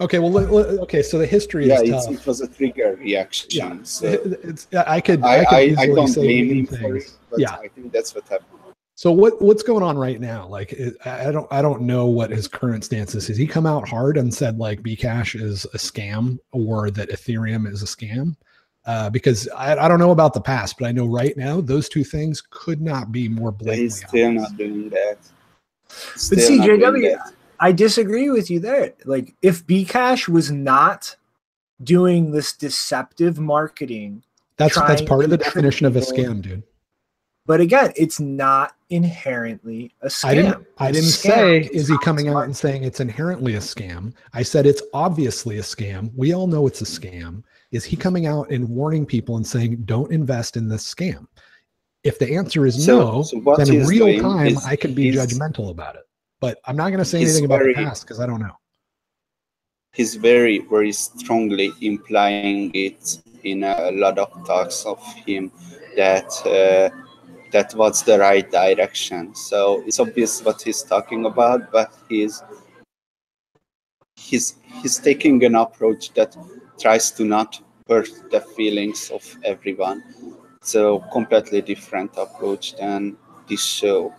Okay, 0.00 0.18
well, 0.18 0.36
okay. 0.80 1.00
So 1.00 1.16
the 1.18 1.26
history 1.26 1.68
yeah, 1.68 1.80
it 1.80 2.26
was 2.26 2.40
a 2.40 2.48
trigger 2.48 2.98
reaction. 3.00 3.48
Yeah, 3.52 3.76
so 3.84 4.08
it's, 4.42 4.66
I 4.74 5.00
could, 5.00 5.22
I, 5.22 5.36
I, 5.36 5.44
I, 5.44 5.74
I 5.78 5.86
don't 5.86 6.12
blame 6.12 6.48
him 6.50 6.66
for 6.66 6.96
it, 6.96 7.08
but 7.30 7.38
yeah. 7.38 7.54
I 7.54 7.68
think 7.68 7.92
that's 7.92 8.12
what 8.12 8.26
happened. 8.26 8.61
So 8.94 9.10
what 9.10 9.40
what's 9.40 9.62
going 9.62 9.82
on 9.82 9.96
right 9.96 10.20
now? 10.20 10.46
Like 10.46 10.74
I 11.04 11.32
don't 11.32 11.50
I 11.50 11.62
don't 11.62 11.82
know 11.82 12.06
what 12.06 12.30
his 12.30 12.46
current 12.46 12.84
stance 12.84 13.14
is. 13.14 13.26
Has 13.28 13.36
he 13.36 13.46
come 13.46 13.66
out 13.66 13.88
hard 13.88 14.16
and 14.16 14.32
said 14.32 14.58
like 14.58 14.82
Bcash 14.82 15.40
is 15.40 15.64
a 15.66 15.78
scam 15.78 16.38
or 16.52 16.90
that 16.90 17.10
Ethereum 17.10 17.70
is 17.70 17.82
a 17.82 17.86
scam? 17.86 18.36
Uh, 18.84 19.08
because 19.08 19.48
I, 19.56 19.76
I 19.76 19.88
don't 19.88 20.00
know 20.00 20.10
about 20.10 20.34
the 20.34 20.40
past, 20.40 20.76
but 20.78 20.86
I 20.86 20.92
know 20.92 21.06
right 21.06 21.36
now 21.36 21.60
those 21.60 21.88
two 21.88 22.02
things 22.02 22.42
could 22.50 22.80
not 22.80 23.12
be 23.12 23.28
more 23.28 23.52
blatantly. 23.52 23.84
He's 23.84 24.04
still 24.06 24.26
obvious. 24.26 24.50
not 24.50 24.58
doing 24.58 24.88
that. 24.90 25.18
Still 25.88 26.38
but 26.38 26.44
see, 26.44 26.58
JW, 26.58 27.32
I 27.60 27.72
disagree 27.72 28.28
with 28.28 28.50
you 28.50 28.58
there. 28.58 28.92
Like 29.04 29.34
if 29.40 29.64
Bcash 29.66 30.28
was 30.28 30.50
not 30.50 31.14
doing 31.82 32.32
this 32.32 32.52
deceptive 32.52 33.38
marketing, 33.38 34.24
that's 34.56 34.74
that's 34.74 35.02
part 35.02 35.24
of 35.24 35.30
the 35.30 35.38
definition 35.38 35.86
of 35.86 35.96
a 35.96 36.00
scam, 36.00 36.42
dude. 36.42 36.64
But 37.44 37.60
again, 37.60 37.92
it's 37.96 38.20
not 38.20 38.76
inherently 38.90 39.92
a 40.00 40.06
scam. 40.06 40.24
I 40.28 40.34
didn't, 40.34 40.66
I 40.78 40.92
didn't 40.92 41.08
say, 41.08 41.60
is 41.72 41.88
he 41.88 41.98
coming 41.98 42.28
out 42.28 42.44
and 42.44 42.56
saying 42.56 42.84
it's 42.84 43.00
inherently 43.00 43.56
a 43.56 43.58
scam? 43.58 44.14
I 44.32 44.42
said 44.42 44.64
it's 44.64 44.82
obviously 44.94 45.58
a 45.58 45.62
scam. 45.62 46.12
We 46.14 46.34
all 46.34 46.46
know 46.46 46.68
it's 46.68 46.82
a 46.82 46.84
scam. 46.84 47.42
Is 47.72 47.84
he 47.84 47.96
coming 47.96 48.26
out 48.26 48.50
and 48.50 48.68
warning 48.68 49.04
people 49.04 49.36
and 49.38 49.46
saying, 49.46 49.82
don't 49.86 50.12
invest 50.12 50.56
in 50.56 50.68
this 50.68 50.94
scam? 50.94 51.26
If 52.04 52.20
the 52.20 52.32
answer 52.32 52.64
is 52.64 52.84
so, 52.84 52.98
no, 52.98 53.22
so 53.22 53.54
then 53.56 53.74
in 53.74 53.86
real 53.86 54.20
time, 54.20 54.48
is, 54.48 54.64
I 54.64 54.76
can 54.76 54.94
be 54.94 55.10
judgmental 55.10 55.70
about 55.70 55.96
it. 55.96 56.02
But 56.40 56.60
I'm 56.66 56.76
not 56.76 56.88
going 56.88 56.98
to 56.98 57.04
say 57.04 57.22
anything 57.22 57.44
about 57.44 57.62
the 57.62 57.74
past 57.74 58.02
because 58.02 58.20
I 58.20 58.26
don't 58.26 58.40
know. 58.40 58.56
He's 59.92 60.14
very, 60.14 60.58
very 60.58 60.92
strongly 60.92 61.72
implying 61.80 62.70
it 62.72 63.20
in 63.42 63.64
a 63.64 63.90
lot 63.92 64.18
of 64.18 64.46
talks 64.46 64.86
of 64.86 65.02
him 65.26 65.50
that. 65.96 66.30
Uh, 66.46 66.96
that 67.52 67.74
was 67.74 68.02
the 68.02 68.18
right 68.18 68.50
direction. 68.50 69.34
So 69.34 69.82
it's 69.86 70.00
obvious 70.00 70.42
what 70.42 70.62
he's 70.62 70.82
talking 70.82 71.26
about, 71.26 71.70
but 71.70 71.94
he's 72.08 72.42
he's 74.16 74.56
he's 74.82 74.98
taking 74.98 75.44
an 75.44 75.54
approach 75.54 76.12
that 76.14 76.36
tries 76.80 77.10
to 77.12 77.24
not 77.24 77.60
hurt 77.88 78.10
the 78.30 78.40
feelings 78.40 79.10
of 79.10 79.22
everyone. 79.44 80.02
So 80.62 81.00
completely 81.12 81.60
different 81.60 82.16
approach 82.16 82.76
than 82.76 83.16
this 83.48 83.64
show. 83.64 84.14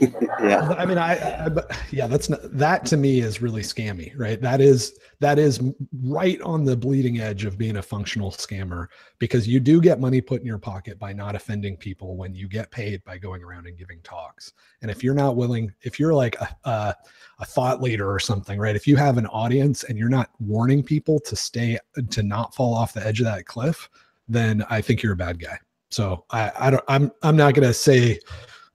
yeah. 0.40 0.74
I 0.78 0.86
mean, 0.86 0.98
I, 0.98 1.46
I, 1.46 1.48
yeah, 1.90 2.06
that's 2.06 2.30
not, 2.30 2.40
that 2.56 2.86
to 2.86 2.96
me 2.96 3.20
is 3.20 3.42
really 3.42 3.62
scammy, 3.62 4.12
right? 4.16 4.40
That 4.40 4.60
is, 4.60 4.98
that 5.20 5.38
is 5.38 5.60
right 6.02 6.40
on 6.42 6.64
the 6.64 6.76
bleeding 6.76 7.20
edge 7.20 7.44
of 7.44 7.58
being 7.58 7.76
a 7.76 7.82
functional 7.82 8.30
scammer 8.30 8.86
because 9.18 9.48
you 9.48 9.58
do 9.58 9.80
get 9.80 10.00
money 10.00 10.20
put 10.20 10.40
in 10.40 10.46
your 10.46 10.58
pocket 10.58 10.98
by 10.98 11.12
not 11.12 11.34
offending 11.34 11.76
people 11.76 12.16
when 12.16 12.34
you 12.34 12.48
get 12.48 12.70
paid 12.70 13.02
by 13.04 13.18
going 13.18 13.42
around 13.42 13.66
and 13.66 13.76
giving 13.76 14.00
talks. 14.02 14.52
And 14.80 14.90
if 14.90 15.02
you're 15.02 15.14
not 15.14 15.34
willing, 15.34 15.72
if 15.82 15.98
you're 15.98 16.14
like 16.14 16.36
a, 16.40 16.56
a, 16.64 16.94
a 17.40 17.44
thought 17.44 17.82
leader 17.82 18.10
or 18.12 18.20
something, 18.20 18.58
right? 18.60 18.76
If 18.76 18.86
you 18.86 18.96
have 18.96 19.18
an 19.18 19.26
audience 19.26 19.84
and 19.84 19.98
you're 19.98 20.08
not 20.08 20.30
warning 20.38 20.82
people 20.82 21.18
to 21.20 21.34
stay, 21.34 21.78
to 22.10 22.22
not 22.22 22.54
fall 22.54 22.74
off 22.74 22.92
the 22.92 23.04
edge 23.04 23.20
of 23.20 23.26
that 23.26 23.46
cliff, 23.46 23.88
then 24.28 24.64
I 24.70 24.80
think 24.80 25.02
you're 25.02 25.14
a 25.14 25.16
bad 25.16 25.40
guy. 25.40 25.58
So 25.90 26.24
I, 26.30 26.52
I 26.58 26.70
don't, 26.70 26.84
I'm, 26.86 27.10
I'm 27.22 27.36
not 27.36 27.54
going 27.54 27.66
to 27.66 27.74
say, 27.74 28.20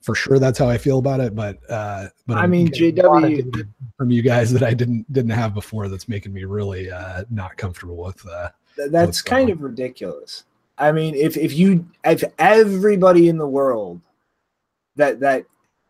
for 0.04 0.14
sure 0.14 0.38
that's 0.38 0.60
how 0.60 0.70
I 0.70 0.78
feel 0.78 1.00
about 1.00 1.20
it. 1.20 1.34
But 1.34 1.58
uh, 1.70 2.10
but 2.28 2.38
I 2.38 2.46
mean, 2.46 2.68
JW 2.68 3.68
from 3.98 4.12
you 4.12 4.22
guys 4.22 4.52
that 4.54 4.62
I 4.62 4.74
didn't 4.74 5.12
didn't 5.12 5.32
have 5.32 5.54
before 5.54 5.88
that's 5.88 6.08
making 6.08 6.34
me 6.34 6.44
really 6.44 6.92
uh, 6.92 7.24
not 7.32 7.58
comfortable 7.58 7.98
with. 7.98 8.24
Uh, 8.28 8.50
that's 8.90 9.22
kind 9.22 9.50
of 9.50 9.62
ridiculous. 9.62 10.44
I 10.78 10.92
mean, 10.92 11.16
if 11.16 11.38
if 11.38 11.54
you 11.54 11.88
if 12.04 12.24
everybody 12.38 13.30
in 13.30 13.38
the 13.38 13.48
world 13.48 14.02
that 14.96 15.20
that 15.22 15.46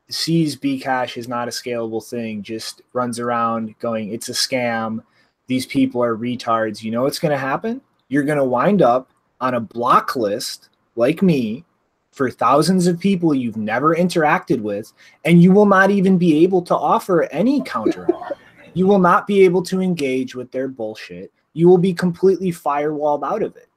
sees 0.09 0.55
Bcash 0.55 1.17
is 1.17 1.27
not 1.27 1.47
a 1.47 1.51
scalable 1.51 2.07
thing 2.07 2.43
just 2.43 2.81
runs 2.93 3.19
around 3.19 3.73
going 3.79 4.13
it's 4.13 4.29
a 4.29 4.33
scam 4.33 5.01
these 5.47 5.65
people 5.65 6.03
are 6.03 6.15
retards, 6.15 6.83
you 6.83 6.91
know 6.91 7.03
what's 7.03 7.19
going 7.19 7.31
to 7.31 7.37
happen? 7.37 7.81
You're 8.07 8.23
going 8.23 8.37
to 8.37 8.43
wind 8.43 8.81
up 8.81 9.11
on 9.41 9.53
a 9.53 9.59
block 9.59 10.15
list 10.15 10.69
like 10.95 11.21
me 11.21 11.65
for 12.13 12.29
thousands 12.29 12.87
of 12.87 12.99
people 12.99 13.33
you've 13.33 13.57
never 13.57 13.95
interacted 13.95 14.61
with, 14.61 14.93
and 15.25 15.41
you 15.41 15.51
will 15.51 15.65
not 15.65 15.91
even 15.91 16.17
be 16.17 16.43
able 16.43 16.61
to 16.61 16.75
offer 16.75 17.23
any 17.23 17.61
counter. 17.63 18.07
you 18.73 18.87
will 18.87 18.99
not 18.99 19.27
be 19.27 19.43
able 19.43 19.63
to 19.63 19.81
engage 19.81 20.35
with 20.35 20.51
their 20.51 20.67
bullshit. 20.67 21.31
You 21.53 21.67
will 21.67 21.77
be 21.77 21.93
completely 21.93 22.51
firewalled 22.51 23.23
out 23.23 23.43
of 23.43 23.55
it. 23.55 23.67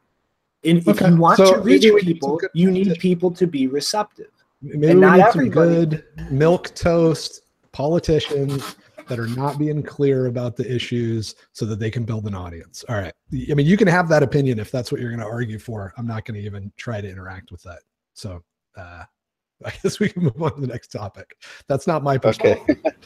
And 0.65 0.87
if 0.87 1.01
you 1.01 1.17
want 1.17 1.39
so 1.39 1.55
to 1.55 1.61
reach 1.61 1.83
people, 2.03 2.41
you 2.53 2.71
need 2.71 2.99
people 2.99 3.31
to 3.33 3.47
be 3.47 3.67
receptive. 3.67 4.31
Maybe 4.63 4.89
and 4.89 5.01
not 5.01 5.33
some 5.33 5.51
good 5.51 6.05
milk 6.31 6.75
toast 6.75 7.43
politicians 7.73 8.77
that 9.09 9.19
are 9.19 9.29
not 9.29 9.59
being 9.59 9.83
clear 9.83 10.27
about 10.27 10.57
the 10.57 10.75
issues 10.75 11.37
so 11.53 11.65
that 11.67 11.79
they 11.79 11.91
can 11.91 12.05
build 12.05 12.27
an 12.27 12.35
audience. 12.35 12.85
All 12.89 12.97
right. 12.97 13.13
I 13.51 13.55
mean, 13.55 13.67
you 13.67 13.77
can 13.77 13.87
have 13.87 14.09
that 14.09 14.23
opinion 14.23 14.59
if 14.59 14.71
that's 14.71 14.91
what 14.91 15.01
you're 15.01 15.11
going 15.11 15.21
to 15.21 15.27
argue 15.27 15.59
for. 15.59 15.93
I'm 15.97 16.07
not 16.07 16.25
going 16.25 16.41
to 16.41 16.45
even 16.45 16.73
try 16.77 17.01
to 17.01 17.09
interact 17.09 17.53
with 17.53 17.63
that. 17.63 17.81
So 18.17 18.43
uh, 18.77 19.05
I 19.65 19.73
guess 19.83 20.01
we 20.01 20.09
can 20.09 20.25
move 20.25 20.43
on 20.43 20.55
to 20.55 20.61
the 20.61 20.67
next 20.67 20.89
topic. 20.89 21.37
That's 21.69 21.87
not 21.87 22.03
my 22.03 22.19
perspective. 22.19 22.79
Okay. 22.85 22.97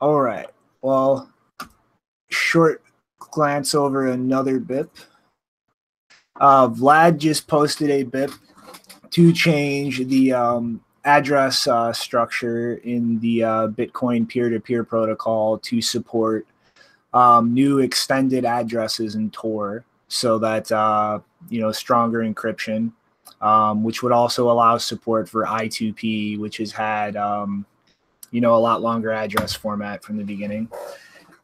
All 0.00 0.20
right. 0.20 0.48
Well, 0.82 1.30
short 2.30 2.82
glance 3.18 3.74
over 3.74 4.08
another 4.08 4.60
BIP. 4.60 4.90
Uh, 6.40 6.68
Vlad 6.68 7.18
just 7.18 7.46
posted 7.46 7.90
a 7.90 8.04
BIP 8.04 8.36
to 9.10 9.32
change 9.32 10.04
the 10.06 10.32
um, 10.32 10.82
address 11.04 11.66
uh, 11.66 11.92
structure 11.92 12.74
in 12.84 13.20
the 13.20 13.44
uh, 13.44 13.68
Bitcoin 13.68 14.28
peer-to-peer 14.28 14.84
protocol 14.84 15.58
to 15.58 15.80
support 15.80 16.46
um, 17.14 17.54
new 17.54 17.78
extended 17.78 18.44
addresses 18.44 19.14
in 19.14 19.30
Tor 19.30 19.84
so 20.08 20.38
that 20.38 20.70
uh, 20.70 21.20
you 21.48 21.60
know 21.60 21.72
stronger 21.72 22.20
encryption, 22.20 22.92
um, 23.40 23.84
which 23.84 24.02
would 24.02 24.12
also 24.12 24.50
allow 24.50 24.78
support 24.78 25.28
for 25.28 25.44
I2P, 25.44 26.38
which 26.38 26.58
has 26.58 26.72
had 26.72 27.16
um, 27.16 27.64
you 28.30 28.40
know 28.40 28.54
a 28.54 28.58
lot 28.58 28.82
longer 28.82 29.12
address 29.12 29.54
format 29.54 30.02
from 30.02 30.16
the 30.16 30.24
beginning, 30.24 30.68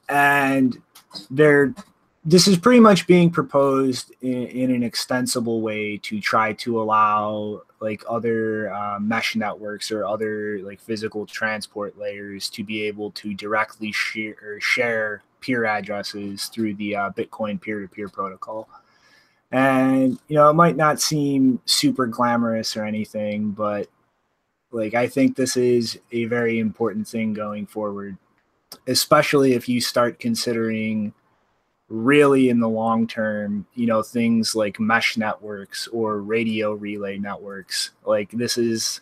and 0.09 0.81
they're 1.31 1.75
this 2.25 2.47
is 2.47 2.59
pretty 2.59 2.81
much 2.81 3.07
being 3.07 3.31
proposed 3.31 4.13
in, 4.21 4.47
in, 4.49 4.71
an 4.71 4.83
extensible 4.83 5.63
way 5.63 5.97
to 5.97 6.21
try 6.21 6.53
to 6.53 6.81
allow 6.81 7.63
like 7.81 8.05
other 8.07 8.71
uh, 8.75 8.99
mesh 9.01 9.37
networks 9.37 9.91
or 9.91 10.05
other 10.05 10.61
like 10.63 10.81
physical 10.81 11.25
transport 11.25 11.99
layers 11.99 12.51
to 12.51 12.63
be 12.63 12.83
able 12.83 13.11
to 13.13 13.33
directly 13.33 13.91
share 13.91 14.61
share 14.61 15.23
peer 15.41 15.65
addresses 15.65 16.47
through 16.47 16.75
the 16.75 16.97
uh, 16.97 17.11
Bitcoin 17.11 17.61
peer-to-peer 17.61 18.09
protocol. 18.09 18.69
And 19.53 20.19
you 20.29 20.37
know, 20.37 20.49
it 20.51 20.55
might 20.55 20.77
not 20.77 21.01
seem 21.01 21.61
super 21.65 22.07
glamorous 22.07 22.77
or 22.77 22.85
anything, 22.85 23.51
but 23.51 23.89
like 24.71 24.95
I 24.95 25.09
think 25.09 25.37
this 25.37 25.57
is 25.57 25.99
a 26.13 26.27
very 26.27 26.59
important 26.61 27.09
thing 27.09 27.33
going 27.33 27.67
forward, 27.67 28.17
especially 28.87 29.55
if 29.55 29.69
you 29.69 29.81
start 29.81 30.21
considering 30.21 31.13
really 31.89 32.49
in 32.49 32.61
the 32.61 32.69
long 32.69 33.07
term, 33.07 33.67
you 33.75 33.87
know, 33.87 34.03
things 34.03 34.55
like 34.55 34.79
mesh 34.79 35.17
networks 35.17 35.89
or 35.89 36.21
radio 36.21 36.73
relay 36.73 37.19
networks. 37.19 37.91
Like 38.07 38.31
this 38.31 38.57
is, 38.57 39.01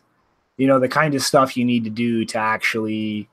you 0.57 0.67
know, 0.67 0.81
the 0.81 0.89
kind 0.89 1.15
of 1.15 1.23
stuff 1.23 1.57
you 1.57 1.67
need 1.67 1.85
to 1.85 1.91
do 1.91 2.25
to 2.25 2.39
actually 2.39 3.29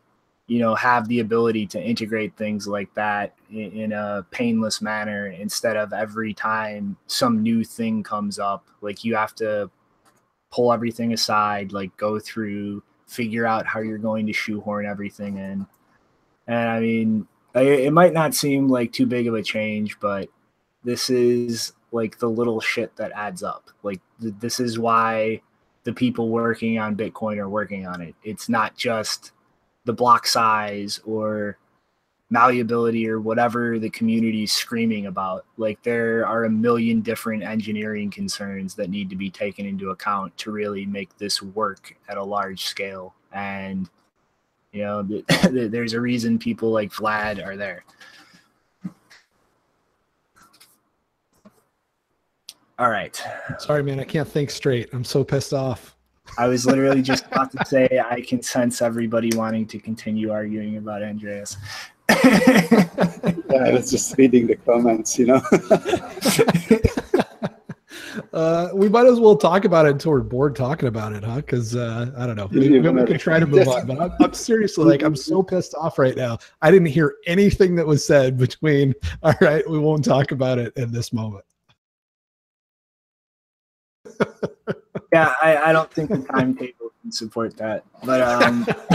you 0.47 0.59
know 0.59 0.75
have 0.75 1.07
the 1.07 1.19
ability 1.19 1.65
to 1.65 1.81
integrate 1.81 2.35
things 2.37 2.67
like 2.67 2.93
that 2.93 3.33
in, 3.49 3.71
in, 3.71 3.91
a 3.93 4.25
painless 4.31 4.81
manner 4.81 5.27
instead 5.27 5.75
of 5.75 5.91
every 5.91 6.33
time 6.33 6.95
some 7.07 7.41
new 7.41 7.63
thing 7.63 8.03
comes 8.03 8.37
up. 8.37 8.67
Like 8.81 9.03
you 9.03 9.15
have 9.15 9.33
to 9.35 9.69
pull 10.51 10.71
everything 10.71 11.13
aside 11.13 11.71
like 11.71 11.95
go 11.97 12.19
through 12.19 12.81
figure 13.07 13.45
out 13.45 13.65
how 13.65 13.79
you're 13.81 13.97
going 13.97 14.25
to 14.27 14.33
shoehorn 14.33 14.85
everything 14.85 15.37
in. 15.37 15.65
And 16.47 16.69
i 16.69 16.79
mean 16.79 17.27
it 17.55 17.93
might 17.93 18.13
not 18.13 18.35
seem 18.35 18.67
like 18.67 18.91
too 18.91 19.05
big 19.05 19.27
of 19.27 19.33
a 19.33 19.41
change 19.41 19.97
but 19.99 20.27
this 20.83 21.09
is 21.09 21.73
like 21.91 22.19
the 22.19 22.29
little 22.29 22.61
shit 22.61 22.95
that 22.97 23.11
adds 23.15 23.41
up. 23.41 23.69
Like 23.81 24.01
th- 24.21 24.35
this 24.39 24.59
is 24.59 24.77
why 24.77 25.41
the 25.83 25.93
people 25.93 26.29
working 26.29 26.77
on 26.77 26.95
bitcoin 26.95 27.37
are 27.37 27.49
working 27.49 27.87
on 27.87 28.01
it. 28.01 28.15
It's 28.23 28.49
not 28.49 28.75
just 28.75 29.31
the 29.85 29.93
block 29.93 30.27
size 30.27 30.99
or 31.05 31.57
malleability 32.29 33.07
or 33.07 33.19
whatever 33.19 33.77
the 33.77 33.89
community 33.89 34.43
is 34.43 34.51
screaming 34.51 35.05
about. 35.05 35.45
Like 35.57 35.81
there 35.83 36.25
are 36.27 36.45
a 36.45 36.49
million 36.49 37.01
different 37.01 37.43
engineering 37.43 38.09
concerns 38.09 38.75
that 38.75 38.89
need 38.89 39.09
to 39.11 39.15
be 39.15 39.29
taken 39.29 39.65
into 39.65 39.91
account 39.91 40.35
to 40.39 40.51
really 40.51 40.85
make 40.85 41.15
this 41.17 41.41
work 41.41 41.95
at 42.09 42.17
a 42.17 42.23
large 42.23 42.65
scale. 42.65 43.13
And 43.31 43.89
you 44.71 44.83
know, 44.83 45.03
there's 45.51 45.93
a 45.93 46.01
reason 46.01 46.37
people 46.37 46.71
like 46.71 46.91
Vlad 46.91 47.45
are 47.45 47.55
there. 47.55 47.85
All 52.77 52.89
right. 52.89 53.23
Sorry, 53.59 53.81
man. 53.81 54.01
I 54.01 54.03
can't 54.03 54.27
think 54.27 54.49
straight. 54.49 54.89
I'm 54.91 55.05
so 55.05 55.23
pissed 55.23 55.53
off. 55.53 55.94
I 56.37 56.47
was 56.47 56.65
literally 56.65 57.01
just 57.01 57.25
about 57.27 57.51
to 57.51 57.65
say 57.65 58.01
I 58.03 58.21
can 58.21 58.41
sense 58.41 58.81
everybody 58.81 59.31
wanting 59.35 59.67
to 59.67 59.79
continue 59.79 60.31
arguing 60.31 60.77
about 60.77 61.03
Andreas. 61.03 61.57
yeah, 62.09 62.87
I 63.65 63.71
was 63.71 63.89
just 63.91 64.17
reading 64.17 64.47
the 64.47 64.55
comments, 64.55 65.17
you 65.17 65.25
know. 65.27 65.41
uh, 68.33 68.69
we 68.73 68.89
might 68.89 69.05
as 69.05 69.19
well 69.19 69.35
talk 69.35 69.65
about 69.65 69.85
it 69.85 69.93
until 69.93 70.11
we're 70.11 70.21
bored 70.21 70.55
talking 70.55 70.87
about 70.87 71.13
it, 71.13 71.23
huh? 71.23 71.37
Because 71.37 71.75
uh, 71.75 72.11
I 72.17 72.27
don't 72.27 72.35
know. 72.35 72.47
We, 72.47 72.69
we, 72.69 72.79
we 72.79 73.05
could 73.05 73.19
try 73.19 73.39
to 73.39 73.47
move 73.47 73.67
on, 73.67 73.87
but 73.87 73.99
I'm, 73.99 74.11
I'm, 74.19 74.33
seriously 74.33 74.85
like 74.85 75.03
I'm 75.03 75.15
so 75.15 75.41
pissed 75.41 75.73
off 75.75 75.97
right 75.97 76.15
now. 76.15 76.37
I 76.61 76.69
didn't 76.71 76.87
hear 76.87 77.15
anything 77.25 77.75
that 77.75 77.87
was 77.87 78.05
said 78.05 78.37
between. 78.37 78.93
All 79.23 79.33
right, 79.41 79.67
we 79.69 79.79
won't 79.79 80.05
talk 80.05 80.31
about 80.31 80.59
it 80.59 80.73
in 80.75 80.91
this 80.91 81.11
moment 81.11 81.45
yeah, 85.15 85.33
I, 85.41 85.69
I 85.69 85.73
don't 85.73 85.91
think 85.91 86.09
the 86.09 86.17
timetable 86.17 86.91
can 87.01 87.11
support 87.11 87.55
that. 87.57 87.83
But 88.03 88.21
um, 88.21 88.65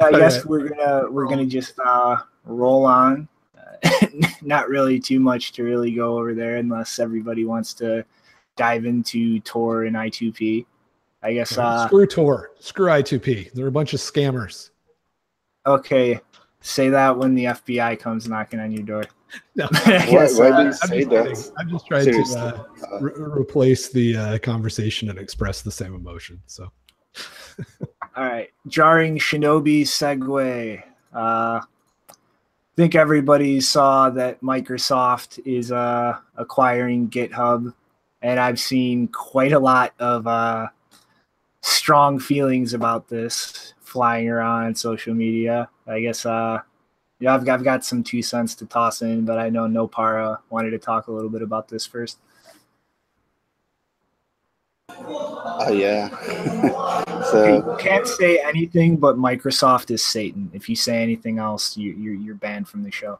I 0.00 0.10
guess 0.12 0.44
we're 0.44 0.68
gonna 0.68 1.10
we're 1.10 1.26
gonna 1.26 1.46
just 1.46 1.78
uh, 1.84 2.18
roll 2.44 2.86
on. 2.86 3.28
Uh, 3.56 3.90
not 4.42 4.68
really 4.68 5.00
too 5.00 5.18
much 5.18 5.52
to 5.52 5.64
really 5.64 5.90
go 5.90 6.18
over 6.18 6.34
there, 6.34 6.56
unless 6.56 6.98
everybody 6.98 7.44
wants 7.44 7.74
to 7.74 8.04
dive 8.56 8.86
into 8.86 9.40
Tor 9.40 9.84
and 9.84 9.96
I2P. 9.96 10.64
I 11.22 11.32
guess 11.32 11.58
uh, 11.58 11.86
screw 11.88 12.06
Tor, 12.06 12.52
screw 12.60 12.86
I2P. 12.86 13.52
They're 13.52 13.66
a 13.66 13.72
bunch 13.72 13.92
of 13.92 14.00
scammers. 14.00 14.70
Okay, 15.66 16.20
say 16.60 16.90
that 16.90 17.18
when 17.18 17.34
the 17.34 17.46
FBI 17.46 17.98
comes 17.98 18.28
knocking 18.28 18.60
on 18.60 18.70
your 18.70 18.84
door. 18.84 19.04
No, 19.54 19.66
why, 19.84 20.06
why 20.08 20.50
uh, 20.50 20.60
do 20.60 20.66
you 20.66 20.72
say 20.72 21.02
I'm 21.02 21.08
that? 21.08 21.52
I'm 21.58 21.68
just 21.70 21.86
trying 21.86 22.04
Seriously. 22.04 22.34
to 22.34 22.46
uh, 22.46 22.98
re- 23.00 23.12
replace 23.16 23.88
the 23.88 24.16
uh, 24.16 24.38
conversation 24.38 25.10
and 25.10 25.18
express 25.18 25.62
the 25.62 25.70
same 25.70 25.94
emotion. 25.94 26.40
So, 26.46 26.70
all 28.16 28.24
right, 28.24 28.50
jarring 28.68 29.18
Shinobi 29.18 29.82
segue. 29.82 30.82
Uh, 31.14 31.60
I 31.60 31.62
think 32.76 32.94
everybody 32.94 33.60
saw 33.60 34.10
that 34.10 34.40
Microsoft 34.42 35.40
is 35.46 35.72
uh, 35.72 36.18
acquiring 36.36 37.08
GitHub, 37.08 37.72
and 38.20 38.38
I've 38.38 38.60
seen 38.60 39.08
quite 39.08 39.52
a 39.52 39.58
lot 39.58 39.94
of 39.98 40.26
uh, 40.26 40.68
strong 41.62 42.18
feelings 42.18 42.74
about 42.74 43.08
this 43.08 43.72
flying 43.80 44.28
around 44.28 44.76
social 44.76 45.14
media. 45.14 45.70
I 45.86 46.00
guess 46.00 46.26
uh, 46.26 46.60
yeah, 47.18 47.34
I've, 47.34 47.48
I've 47.48 47.64
got 47.64 47.84
some 47.84 48.02
two 48.02 48.22
cents 48.22 48.54
to 48.56 48.66
toss 48.66 49.02
in, 49.02 49.24
but 49.24 49.38
I 49.38 49.48
know 49.48 49.62
Nopara 49.62 50.38
wanted 50.50 50.70
to 50.70 50.78
talk 50.78 51.06
a 51.06 51.12
little 51.12 51.30
bit 51.30 51.42
about 51.42 51.68
this 51.68 51.86
first. 51.86 52.18
Oh 54.88 55.72
yeah. 55.72 56.10
so 57.30 57.46
you 57.46 57.76
can't 57.78 58.06
say 58.06 58.38
anything 58.38 58.96
but 58.96 59.16
Microsoft 59.16 59.90
is 59.90 60.04
Satan. 60.04 60.50
If 60.52 60.68
you 60.68 60.76
say 60.76 61.02
anything 61.02 61.38
else, 61.38 61.76
you, 61.76 61.92
you're 61.92 62.14
you're 62.14 62.34
banned 62.34 62.68
from 62.68 62.82
the 62.82 62.90
show. 62.90 63.18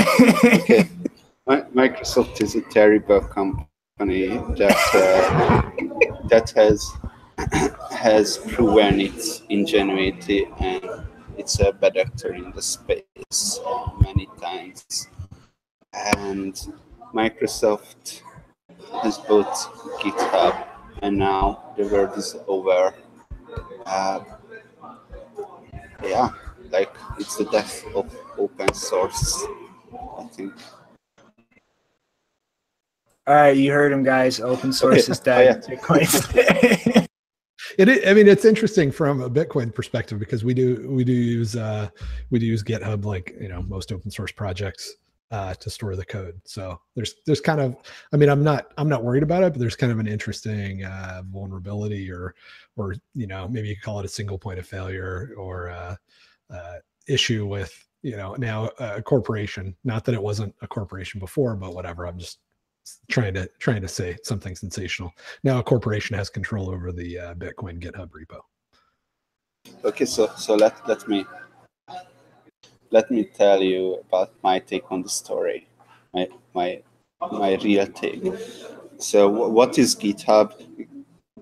okay. 0.00 0.88
Microsoft 1.48 2.42
is 2.42 2.56
a 2.56 2.62
terrible 2.62 3.20
company 3.20 4.28
that 4.56 4.76
uh, 4.94 6.28
that 6.28 6.50
has 6.56 6.90
has 7.92 8.38
proven 8.38 9.00
its 9.00 9.42
ingenuity 9.48 10.46
and 10.58 11.06
it's 11.36 11.60
a 11.60 11.72
bad 11.72 11.96
actor 11.96 12.34
in 12.34 12.50
the 12.52 12.62
space 12.62 13.60
many 14.00 14.28
times. 14.40 15.08
And 15.92 16.54
Microsoft 17.14 18.22
has 19.02 19.18
bought 19.18 19.54
GitHub, 20.00 20.66
and 21.02 21.16
now 21.16 21.74
the 21.76 21.84
world 21.84 22.16
is 22.16 22.36
over. 22.46 22.94
Uh, 23.86 24.20
yeah, 26.02 26.30
like 26.70 26.94
it's 27.18 27.36
the 27.36 27.44
death 27.44 27.84
of 27.94 28.14
open 28.38 28.72
source. 28.74 29.44
I 30.18 30.24
think. 30.24 30.52
All 33.26 33.34
right, 33.34 33.56
you 33.56 33.72
heard 33.72 33.92
him, 33.92 34.04
guys. 34.04 34.40
Open 34.40 34.72
source 34.72 35.04
okay. 35.10 35.12
is 35.12 35.20
dead. 35.20 35.80
Oh, 35.88 35.96
yeah. 36.34 37.06
It, 37.78 38.08
I 38.08 38.14
mean, 38.14 38.26
it's 38.26 38.44
interesting 38.44 38.90
from 38.90 39.20
a 39.20 39.28
Bitcoin 39.28 39.74
perspective 39.74 40.18
because 40.18 40.44
we 40.44 40.54
do 40.54 40.86
we 40.88 41.04
do 41.04 41.12
use 41.12 41.56
uh, 41.56 41.88
we 42.30 42.38
do 42.38 42.46
use 42.46 42.62
GitHub 42.62 43.04
like 43.04 43.34
you 43.40 43.48
know 43.48 43.62
most 43.62 43.92
open 43.92 44.10
source 44.10 44.32
projects 44.32 44.96
uh, 45.30 45.54
to 45.54 45.70
store 45.70 45.96
the 45.96 46.04
code. 46.04 46.40
So 46.44 46.80
there's 46.94 47.16
there's 47.26 47.40
kind 47.40 47.60
of 47.60 47.76
I 48.12 48.16
mean 48.16 48.28
I'm 48.28 48.42
not 48.42 48.72
I'm 48.78 48.88
not 48.88 49.04
worried 49.04 49.22
about 49.22 49.42
it, 49.42 49.52
but 49.52 49.60
there's 49.60 49.76
kind 49.76 49.92
of 49.92 49.98
an 49.98 50.06
interesting 50.06 50.84
uh, 50.84 51.22
vulnerability 51.26 52.10
or 52.10 52.34
or 52.76 52.94
you 53.14 53.26
know 53.26 53.48
maybe 53.48 53.68
you 53.68 53.76
call 53.76 54.00
it 54.00 54.06
a 54.06 54.08
single 54.08 54.38
point 54.38 54.58
of 54.58 54.66
failure 54.66 55.32
or 55.36 55.70
uh, 55.70 55.96
uh, 56.50 56.74
issue 57.08 57.46
with 57.46 57.86
you 58.02 58.16
know 58.16 58.34
now 58.38 58.70
a 58.78 59.02
corporation. 59.02 59.76
Not 59.84 60.04
that 60.04 60.14
it 60.14 60.22
wasn't 60.22 60.54
a 60.62 60.68
corporation 60.68 61.20
before, 61.20 61.56
but 61.56 61.74
whatever. 61.74 62.06
I'm 62.06 62.18
just 62.18 62.38
trying 63.08 63.34
to 63.34 63.48
trying 63.58 63.82
to 63.82 63.88
say 63.88 64.16
something 64.22 64.54
sensational. 64.54 65.12
Now 65.44 65.58
a 65.58 65.62
corporation 65.62 66.16
has 66.16 66.30
control 66.30 66.70
over 66.70 66.92
the 66.92 67.18
uh, 67.18 67.34
Bitcoin 67.34 67.80
GitHub 67.80 68.10
repo. 68.10 68.40
Okay, 69.84 70.04
so 70.04 70.30
so 70.36 70.54
let 70.54 70.86
let 70.88 71.06
me 71.08 71.24
let 72.90 73.10
me 73.10 73.24
tell 73.24 73.62
you 73.62 73.96
about 74.06 74.32
my 74.42 74.58
take 74.58 74.90
on 74.90 75.02
the 75.02 75.08
story, 75.08 75.68
my 76.14 76.28
my 76.54 76.82
my 77.32 77.54
real 77.56 77.86
take. 77.86 78.22
So 78.98 79.28
what 79.28 79.78
is 79.78 79.94
GitHub? 79.94 80.52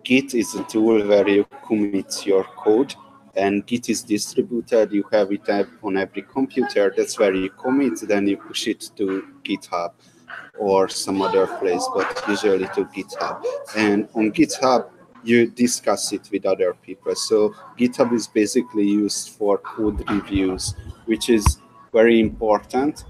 Git 0.03 0.35
is 0.35 0.55
a 0.55 0.65
tool 0.65 1.07
where 1.07 1.27
you 1.27 1.47
commit 1.67 2.27
your 2.27 2.45
code 2.45 2.95
and 3.37 3.67
Git 3.67 3.89
is 3.89 4.03
distributed. 4.03 4.93
You 4.93 5.05
have 5.11 5.33
it 5.33 5.49
on 5.83 5.97
every 5.97 6.23
computer. 6.23 6.93
That's 6.95 7.19
where 7.19 7.35
you 7.35 7.49
commit, 7.49 8.01
then 8.07 8.27
you 8.27 8.37
push 8.37 8.67
it 8.67 8.91
to 8.97 9.25
GitHub 9.43 9.93
or 10.59 10.89
some 10.89 11.21
other 11.23 11.47
place, 11.47 11.87
but 11.95 12.23
usually 12.29 12.67
to 12.69 12.85
GitHub. 12.87 13.45
And 13.77 14.09
on 14.15 14.33
GitHub, 14.33 14.91
you 15.25 15.47
discuss 15.47 16.13
it 16.13 16.29
with 16.31 16.47
other 16.47 16.75
people. 16.83 17.15
So 17.15 17.55
GitHub 17.79 18.13
is 18.13 18.27
basically 18.27 18.85
used 18.85 19.31
for 19.31 19.59
code 19.59 20.09
reviews, 20.11 20.75
which 21.07 21.31
is 21.31 21.59
very 21.93 22.21
important. 22.21 23.05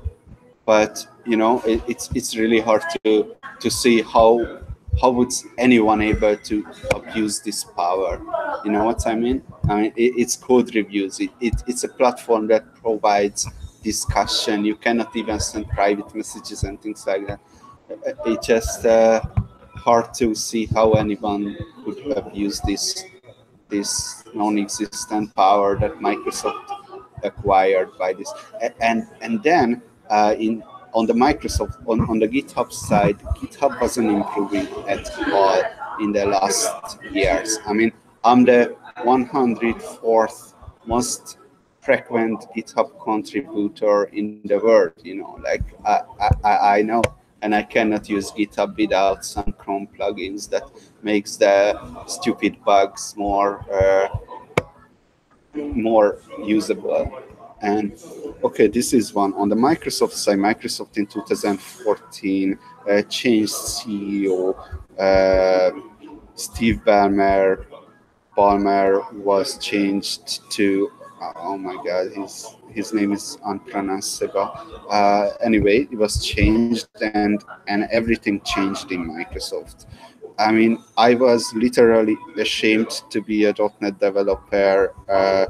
But 0.64 1.06
you 1.26 1.36
know, 1.36 1.60
it, 1.62 1.82
it's 1.88 2.10
it's 2.14 2.36
really 2.36 2.60
hard 2.60 2.82
to 3.04 3.36
to 3.60 3.70
see 3.70 4.00
how 4.02 4.60
how 5.00 5.10
would 5.10 5.32
anyone 5.58 6.00
able 6.00 6.36
to 6.36 6.66
abuse 6.94 7.40
this 7.40 7.64
power? 7.64 8.20
You 8.64 8.72
know 8.72 8.84
what 8.84 9.06
I 9.06 9.14
mean? 9.14 9.42
I 9.68 9.74
mean, 9.74 9.92
it, 9.96 10.12
it's 10.16 10.36
code 10.36 10.74
reviews. 10.74 11.20
It, 11.20 11.30
it, 11.40 11.54
it's 11.66 11.84
a 11.84 11.88
platform 11.88 12.46
that 12.48 12.74
provides 12.76 13.48
discussion. 13.84 14.64
You 14.64 14.76
cannot 14.76 15.14
even 15.14 15.38
send 15.38 15.68
private 15.68 16.12
messages 16.14 16.64
and 16.64 16.80
things 16.80 17.06
like 17.06 17.26
that. 17.28 17.40
It's 18.26 18.46
just 18.46 18.84
uh, 18.86 19.20
hard 19.76 20.14
to 20.14 20.34
see 20.34 20.66
how 20.66 20.92
anyone 20.92 21.56
could 21.84 21.98
abuse 22.16 22.60
this 22.60 23.04
this 23.68 24.24
non-existent 24.34 25.34
power 25.34 25.76
that 25.78 25.94
Microsoft 25.98 26.66
acquired 27.22 27.90
by 27.98 28.14
this. 28.14 28.32
And 28.80 29.06
and 29.20 29.42
then 29.42 29.82
uh, 30.10 30.34
in 30.38 30.62
on 30.94 31.06
the 31.06 31.12
Microsoft 31.12 31.76
on, 31.86 32.00
on 32.08 32.18
the 32.18 32.28
GitHub 32.28 32.72
side, 32.72 33.18
GitHub 33.40 33.80
wasn't 33.80 34.10
improving 34.10 34.66
at 34.88 35.04
all 35.32 35.62
in 36.00 36.12
the 36.12 36.24
last 36.24 36.98
years. 37.10 37.58
I 37.66 37.72
mean, 37.72 37.92
I'm 38.22 38.44
the 38.44 38.76
104th 38.98 40.54
most 40.86 41.38
frequent 41.84 42.46
GitHub 42.56 42.98
contributor 43.02 44.04
in 44.04 44.40
the 44.44 44.58
world. 44.58 44.94
You 45.02 45.16
know, 45.16 45.38
like 45.42 45.62
I, 45.84 46.00
I, 46.42 46.78
I 46.78 46.82
know, 46.82 47.02
and 47.42 47.54
I 47.54 47.62
cannot 47.62 48.08
use 48.08 48.30
GitHub 48.32 48.76
without 48.76 49.24
some 49.24 49.52
Chrome 49.58 49.88
plugins 49.98 50.48
that 50.50 50.64
makes 51.02 51.36
the 51.36 51.78
stupid 52.06 52.56
bugs 52.64 53.14
more 53.16 53.64
uh, 53.72 54.08
more 55.54 56.18
usable. 56.42 57.20
And 57.60 57.92
okay, 58.42 58.66
this 58.66 58.92
is 58.92 59.14
one 59.14 59.32
on 59.34 59.48
the 59.48 59.56
Microsoft 59.56 60.12
side. 60.12 60.38
Microsoft 60.38 60.96
in 60.98 61.06
2014 61.06 62.58
uh, 62.90 63.02
changed 63.02 63.52
CEO. 63.52 64.54
Uh, 64.98 65.70
Steve 66.34 66.80
Ballmer 66.84 67.64
Ballmer 68.36 69.12
was 69.12 69.58
changed 69.58 70.50
to 70.50 70.90
oh 71.36 71.56
my 71.56 71.76
god, 71.84 72.12
his 72.12 72.56
his 72.70 72.92
name 72.92 73.12
is 73.12 73.38
unpronounceable. 73.44 74.52
Uh, 74.90 75.30
anyway, 75.42 75.86
it 75.90 75.96
was 75.96 76.24
changed 76.24 76.88
and 77.00 77.42
and 77.68 77.88
everything 77.90 78.40
changed 78.42 78.92
in 78.92 79.08
Microsoft. 79.08 79.86
I 80.38 80.50
mean, 80.50 80.82
I 80.96 81.14
was 81.14 81.52
literally 81.54 82.16
ashamed 82.36 82.90
to 83.10 83.22
be 83.22 83.44
a 83.44 83.54
.NET 83.80 84.00
developer 84.00 84.92
uh, 85.08 85.46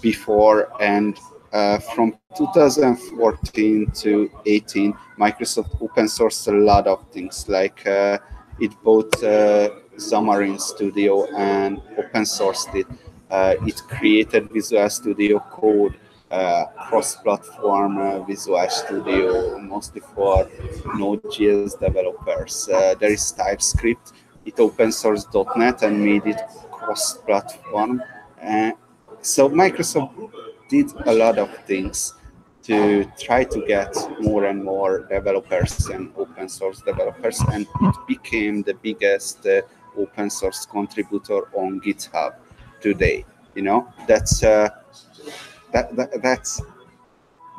before, 0.00 0.72
and 0.82 1.16
uh, 1.52 1.78
from 1.78 2.18
2014 2.36 3.90
to 3.92 4.30
18, 4.44 4.92
Microsoft 5.18 5.80
open 5.80 6.06
sourced 6.06 6.48
a 6.48 6.52
lot 6.52 6.88
of 6.88 7.08
things. 7.12 7.48
Like 7.48 7.86
uh, 7.86 8.18
it 8.58 8.72
bought 8.82 9.14
uh, 9.22 9.70
Xamarin 9.96 10.60
Studio 10.60 11.26
and 11.36 11.80
open 11.96 12.22
sourced 12.24 12.74
it. 12.74 12.86
Uh, 13.34 13.56
it 13.66 13.82
created 13.88 14.48
Visual 14.52 14.88
Studio 14.88 15.40
Code. 15.50 15.96
Uh, 16.30 16.64
cross-platform 16.88 17.98
uh, 17.98 18.18
Visual 18.22 18.68
Studio, 18.68 19.58
mostly 19.58 20.00
for 20.00 20.48
Node.js 20.96 21.78
developers. 21.78 22.66
there 23.00 23.12
is 23.12 23.30
TypeScript, 23.32 24.12
it 24.44 24.58
open 24.58 24.88
sourced 24.88 25.28
.NET 25.56 25.82
and 25.82 26.04
made 26.04 26.26
it 26.26 26.40
cross-platform. 26.72 28.02
Uh, 28.42 28.72
so 29.20 29.48
Microsoft 29.48 30.30
did 30.68 30.90
a 31.06 31.12
lot 31.12 31.38
of 31.38 31.50
things 31.66 32.14
to 32.62 33.04
try 33.18 33.44
to 33.44 33.60
get 33.66 33.92
more 34.20 34.44
and 34.46 34.64
more 34.64 35.06
developers 35.10 35.86
and 35.86 36.12
open 36.16 36.48
source 36.48 36.80
developers, 36.82 37.38
and 37.52 37.66
it 37.82 37.96
became 38.08 38.62
the 38.62 38.74
biggest 38.74 39.46
uh, 39.46 39.60
open 39.96 40.30
source 40.30 40.66
contributor 40.66 41.40
on 41.54 41.80
GitHub 41.80 42.34
today. 42.84 43.24
You 43.56 43.62
know, 43.62 43.80
that's 44.06 44.44
uh, 44.44 44.68
that, 45.72 45.96
that 45.96 46.22
that's 46.22 46.60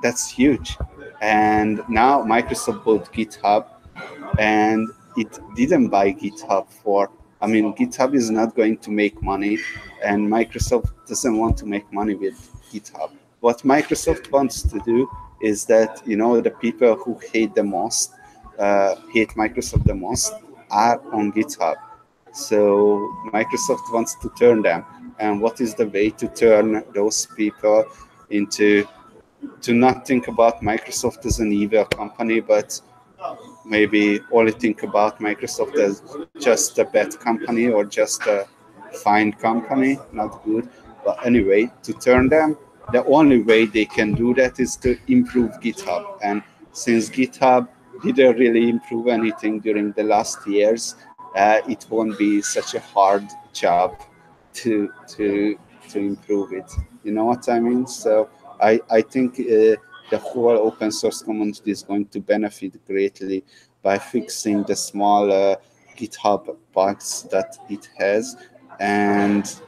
that's 0.04 0.30
huge. 0.30 0.78
And 1.22 1.82
now 1.90 2.22
Microsoft 2.36 2.84
bought 2.86 3.12
GitHub, 3.12 3.64
and 4.38 4.88
it 5.18 5.32
didn't 5.56 5.88
buy 5.88 6.08
GitHub 6.14 6.70
for, 6.70 7.10
I 7.42 7.48
mean, 7.48 7.74
GitHub 7.74 8.14
is 8.14 8.30
not 8.30 8.56
going 8.56 8.78
to 8.86 8.92
make 8.92 9.16
money, 9.24 9.58
and 10.04 10.20
Microsoft 10.38 10.90
doesn't 11.08 11.38
want 11.38 11.58
to 11.62 11.66
make 11.66 11.92
money 11.92 12.16
with 12.16 12.38
GitHub. 12.72 13.12
What 13.40 13.60
Microsoft 13.64 14.30
wants 14.32 14.62
to 14.72 14.78
do 14.86 15.10
is 15.42 15.66
that, 15.66 15.92
you 16.06 16.18
know, 16.18 16.42
the 16.42 16.52
people 16.52 16.96
who 16.96 17.18
hate 17.32 17.56
the 17.56 17.64
most, 17.64 18.12
uh, 18.60 18.96
hate 19.14 19.32
Microsoft 19.44 19.86
the 19.86 19.96
most, 19.96 20.34
are 20.70 21.02
on 21.14 21.32
GitHub. 21.32 21.78
So 22.34 22.58
Microsoft 23.38 23.94
wants 23.94 24.16
to 24.22 24.30
turn 24.38 24.62
them. 24.62 24.84
And 25.20 25.42
what 25.42 25.62
is 25.62 25.76
the 25.76 25.88
way 25.88 26.10
to 26.12 26.28
turn 26.28 26.84
those 26.94 27.28
people 27.38 27.86
into 28.30 28.88
to 29.62 29.74
not 29.74 30.08
think 30.08 30.28
about 30.28 30.62
Microsoft 30.62 31.26
as 31.26 31.40
an 31.40 31.52
evil 31.52 31.86
company, 31.86 32.40
but 32.40 32.82
maybe 33.66 34.20
only 34.32 34.52
think 34.52 34.84
about 34.84 35.20
Microsoft 35.20 35.76
as 35.78 36.02
just 36.40 36.78
a 36.80 36.86
bad 36.86 37.20
company 37.20 37.68
or 37.68 37.86
just 37.86 38.22
a 38.28 38.48
fine 39.04 39.32
company, 39.34 39.98
not 40.12 40.44
good. 40.44 40.70
But 41.04 41.26
anyway, 41.26 41.72
to 41.84 41.94
turn 41.94 42.30
them, 42.30 42.58
the 42.92 43.04
only 43.06 43.42
way 43.42 43.66
they 43.66 43.86
can 43.86 44.14
do 44.14 44.34
that 44.36 44.60
is 44.60 44.76
to 44.78 44.98
improve 45.08 45.52
GitHub. 45.62 46.20
And 46.22 46.44
since 46.72 47.10
GitHub 47.10 47.68
didn't 48.04 48.38
really 48.38 48.70
improve 48.70 49.08
anything 49.08 49.60
during 49.60 49.92
the 49.94 50.04
last 50.04 50.46
years, 50.48 50.96
uh, 51.36 51.62
it 51.68 51.86
won't 51.90 52.18
be 52.18 52.42
such 52.42 52.76
a 52.76 52.80
hard 52.80 53.28
job 53.54 54.00
to 54.56 54.92
to 55.16 55.58
to 55.90 56.00
improve 56.00 56.54
it. 56.54 56.72
You 57.04 57.12
know 57.12 57.26
what 57.26 57.48
I 57.50 57.60
mean? 57.60 57.88
So 57.88 58.30
I 58.62 58.80
I 58.90 59.02
think. 59.02 59.40
Uh, 59.40 59.76
the 60.12 60.18
whole 60.20 60.50
open 60.52 60.92
source 60.92 61.24
community 61.24 61.72
is 61.72 61.82
going 61.82 62.06
to 62.06 62.20
benefit 62.20 62.74
greatly 62.86 63.44
by 63.82 63.98
fixing 63.98 64.64
the 64.64 64.76
small 64.76 65.58
GitHub 65.98 66.56
bugs 66.74 67.24
that 67.32 67.58
it 67.70 67.90
has 67.98 68.36
and 68.80 69.62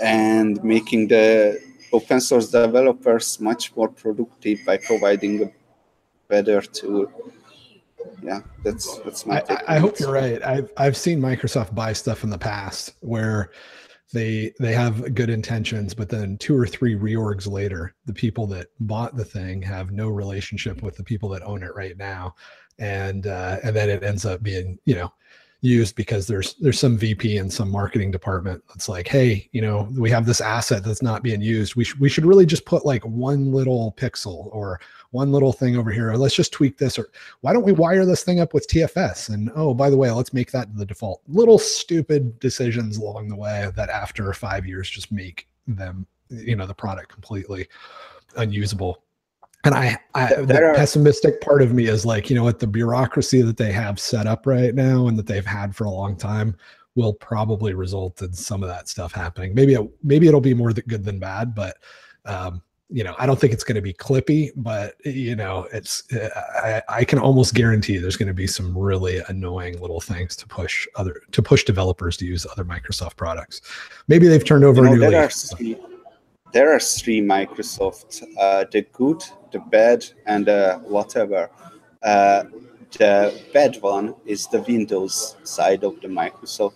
and 0.00 0.62
making 0.64 1.08
the 1.08 1.60
open 1.92 2.20
source 2.20 2.50
developers 2.50 3.38
much 3.40 3.74
more 3.76 3.88
productive 3.88 4.58
by 4.66 4.76
providing 4.76 5.42
a 5.44 5.52
better 6.28 6.60
tool. 6.60 7.06
Yeah, 8.24 8.40
that's 8.62 8.98
that's 9.00 9.26
my. 9.26 9.44
I, 9.50 9.76
I 9.76 9.78
hope 9.78 10.00
you're 10.00 10.10
right. 10.10 10.42
I've 10.42 10.72
I've 10.78 10.96
seen 10.96 11.20
Microsoft 11.20 11.74
buy 11.74 11.92
stuff 11.92 12.24
in 12.24 12.30
the 12.30 12.38
past 12.38 12.94
where 13.00 13.50
they 14.14 14.54
they 14.58 14.72
have 14.72 15.14
good 15.14 15.28
intentions, 15.28 15.92
but 15.92 16.08
then 16.08 16.38
two 16.38 16.56
or 16.56 16.66
three 16.66 16.94
reorgs 16.94 17.46
later, 17.46 17.94
the 18.06 18.14
people 18.14 18.46
that 18.46 18.68
bought 18.80 19.14
the 19.14 19.26
thing 19.26 19.60
have 19.60 19.90
no 19.90 20.08
relationship 20.08 20.82
with 20.82 20.96
the 20.96 21.04
people 21.04 21.28
that 21.30 21.42
own 21.42 21.62
it 21.62 21.74
right 21.74 21.98
now, 21.98 22.34
and 22.78 23.26
uh, 23.26 23.58
and 23.62 23.76
then 23.76 23.90
it 23.90 24.02
ends 24.02 24.24
up 24.24 24.42
being 24.42 24.78
you 24.86 24.94
know 24.94 25.12
used 25.60 25.94
because 25.94 26.26
there's 26.26 26.54
there's 26.54 26.80
some 26.80 26.96
VP 26.96 27.36
in 27.36 27.50
some 27.50 27.70
marketing 27.70 28.10
department 28.10 28.62
that's 28.68 28.88
like, 28.88 29.06
hey, 29.06 29.50
you 29.52 29.60
know, 29.60 29.88
we 29.98 30.08
have 30.08 30.24
this 30.24 30.40
asset 30.40 30.82
that's 30.82 31.02
not 31.02 31.22
being 31.22 31.42
used. 31.42 31.74
We 31.74 31.84
should 31.84 32.00
we 32.00 32.08
should 32.08 32.24
really 32.24 32.46
just 32.46 32.64
put 32.64 32.86
like 32.86 33.04
one 33.04 33.52
little 33.52 33.94
pixel 33.98 34.48
or 34.54 34.80
one 35.14 35.32
little 35.32 35.52
thing 35.52 35.76
over 35.76 35.90
here. 35.90 36.10
Or 36.10 36.18
let's 36.18 36.34
just 36.34 36.52
tweak 36.52 36.76
this. 36.76 36.98
Or 36.98 37.08
why 37.40 37.52
don't 37.52 37.64
we 37.64 37.72
wire 37.72 38.04
this 38.04 38.24
thing 38.24 38.40
up 38.40 38.52
with 38.52 38.68
TFS? 38.68 39.30
And 39.32 39.50
oh, 39.54 39.72
by 39.72 39.88
the 39.88 39.96
way, 39.96 40.10
let's 40.10 40.34
make 40.34 40.50
that 40.50 40.76
the 40.76 40.84
default. 40.84 41.22
Little 41.28 41.58
stupid 41.58 42.38
decisions 42.40 42.98
along 42.98 43.28
the 43.28 43.36
way 43.36 43.70
that 43.76 43.88
after 43.88 44.32
five 44.32 44.66
years 44.66 44.90
just 44.90 45.10
make 45.10 45.48
them, 45.66 46.06
you 46.28 46.56
know, 46.56 46.66
the 46.66 46.74
product 46.74 47.10
completely 47.10 47.68
unusable 48.36 49.04
and 49.64 49.74
I, 49.74 49.98
I 50.14 50.34
the 50.34 50.62
are, 50.62 50.74
pessimistic 50.74 51.40
part 51.40 51.62
of 51.62 51.72
me 51.72 51.86
is 51.86 52.04
like, 52.04 52.28
you 52.28 52.36
know 52.36 52.44
what, 52.44 52.58
the 52.58 52.66
bureaucracy 52.66 53.40
that 53.42 53.56
they 53.56 53.72
have 53.72 53.98
set 53.98 54.26
up 54.26 54.46
right 54.46 54.74
now 54.74 55.08
and 55.08 55.18
that 55.18 55.26
they've 55.26 55.46
had 55.46 55.74
for 55.74 55.84
a 55.84 55.90
long 55.90 56.16
time 56.16 56.54
will 56.96 57.14
probably 57.14 57.72
result 57.74 58.20
in 58.20 58.32
some 58.34 58.62
of 58.62 58.68
that 58.68 58.88
stuff 58.88 59.12
happening. 59.12 59.54
Maybe 59.54 59.74
it, 59.74 59.90
maybe 60.02 60.28
it'll 60.28 60.40
be 60.40 60.54
more 60.54 60.72
good 60.72 61.02
than 61.02 61.18
bad, 61.18 61.54
but 61.54 61.78
um, 62.26 62.62
you 62.94 63.02
know, 63.02 63.14
I 63.18 63.26
don't 63.26 63.40
think 63.40 63.52
it's 63.52 63.64
going 63.64 63.74
to 63.74 63.82
be 63.82 63.92
clippy, 63.92 64.50
but 64.54 64.94
you 65.04 65.34
know, 65.34 65.66
it's 65.72 66.04
I, 66.12 66.82
I 66.88 67.04
can 67.04 67.18
almost 67.18 67.54
guarantee 67.54 67.98
there's 67.98 68.16
going 68.16 68.28
to 68.28 68.34
be 68.34 68.46
some 68.46 68.76
really 68.76 69.20
annoying 69.28 69.80
little 69.80 70.00
things 70.00 70.36
to 70.36 70.46
push 70.46 70.86
other 70.94 71.22
to 71.32 71.42
push 71.42 71.64
developers 71.64 72.16
to 72.18 72.24
use 72.24 72.46
other 72.50 72.64
Microsoft 72.64 73.16
products. 73.16 73.62
Maybe 74.06 74.28
they've 74.28 74.44
turned 74.44 74.64
over 74.64 74.84
you 74.84 74.96
know, 74.96 75.06
a 75.08 75.10
new 75.10 75.74
leaf 75.74 75.78
there 76.54 76.72
are 76.72 76.78
three 76.78 77.20
Microsoft: 77.20 78.22
uh, 78.38 78.64
the 78.70 78.82
good, 78.92 79.24
the 79.50 79.58
bad, 79.58 80.06
and 80.24 80.48
uh, 80.48 80.78
whatever. 80.78 81.50
Uh, 82.00 82.44
the 82.96 83.34
bad 83.52 83.82
one 83.82 84.14
is 84.24 84.46
the 84.46 84.60
Windows 84.60 85.36
side 85.42 85.82
of 85.82 86.00
the 86.00 86.06
Microsoft. 86.06 86.74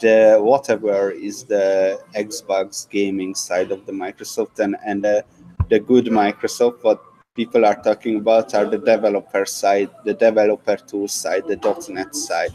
The 0.00 0.38
whatever 0.40 1.12
is 1.12 1.44
the 1.44 2.00
Xbox 2.16 2.90
gaming 2.90 3.36
side 3.36 3.70
of 3.70 3.86
the 3.86 3.92
Microsoft, 3.92 4.58
and 4.58 4.76
and 4.84 5.06
uh, 5.06 5.22
the 5.68 5.80
good 5.80 6.06
Microsoft. 6.06 6.82
What 6.82 7.02
people 7.34 7.64
are 7.64 7.80
talking 7.82 8.16
about 8.16 8.54
are 8.54 8.64
the 8.64 8.78
developer 8.78 9.44
side, 9.44 9.90
the 10.04 10.14
developer 10.14 10.76
tool 10.76 11.08
side, 11.08 11.44
the 11.46 11.56
.NET 11.90 12.14
side, 12.14 12.52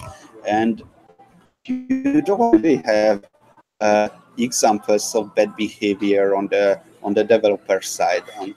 and 0.48 0.84
you 1.66 2.22
don't 2.22 2.52
really 2.54 2.78
have 2.78 3.26
uh, 3.80 4.10
examples 4.38 5.14
of 5.16 5.34
bad 5.36 5.56
behavior 5.56 6.36
on 6.36 6.48
the 6.48 6.80
on 7.04 7.14
the 7.14 7.24
developer 7.24 7.82
side. 7.82 8.24
Um, 8.40 8.56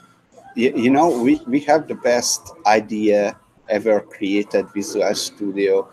you, 0.55 0.73
you, 0.77 0.91
know, 0.91 1.09
we, 1.23 1.41
we 1.47 1.61
have 1.61 1.89
the 1.89 1.97
best 1.97 2.53
IDE 2.65 3.35
ever 3.69 4.01
created, 4.01 4.67
Visual 4.73 5.15
Studio. 5.15 5.91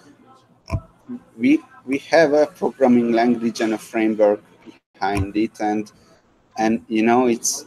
We 1.38 1.59
we 1.86 1.97
have 2.09 2.34
a 2.34 2.45
programming 2.45 3.12
language 3.12 3.62
and 3.62 3.74
a 3.74 3.78
framework 3.78 4.43
behind 4.93 5.36
it, 5.36 5.59
and 5.59 5.91
and 6.57 6.86
you 6.88 7.03
know 7.03 7.28
it's 7.28 7.66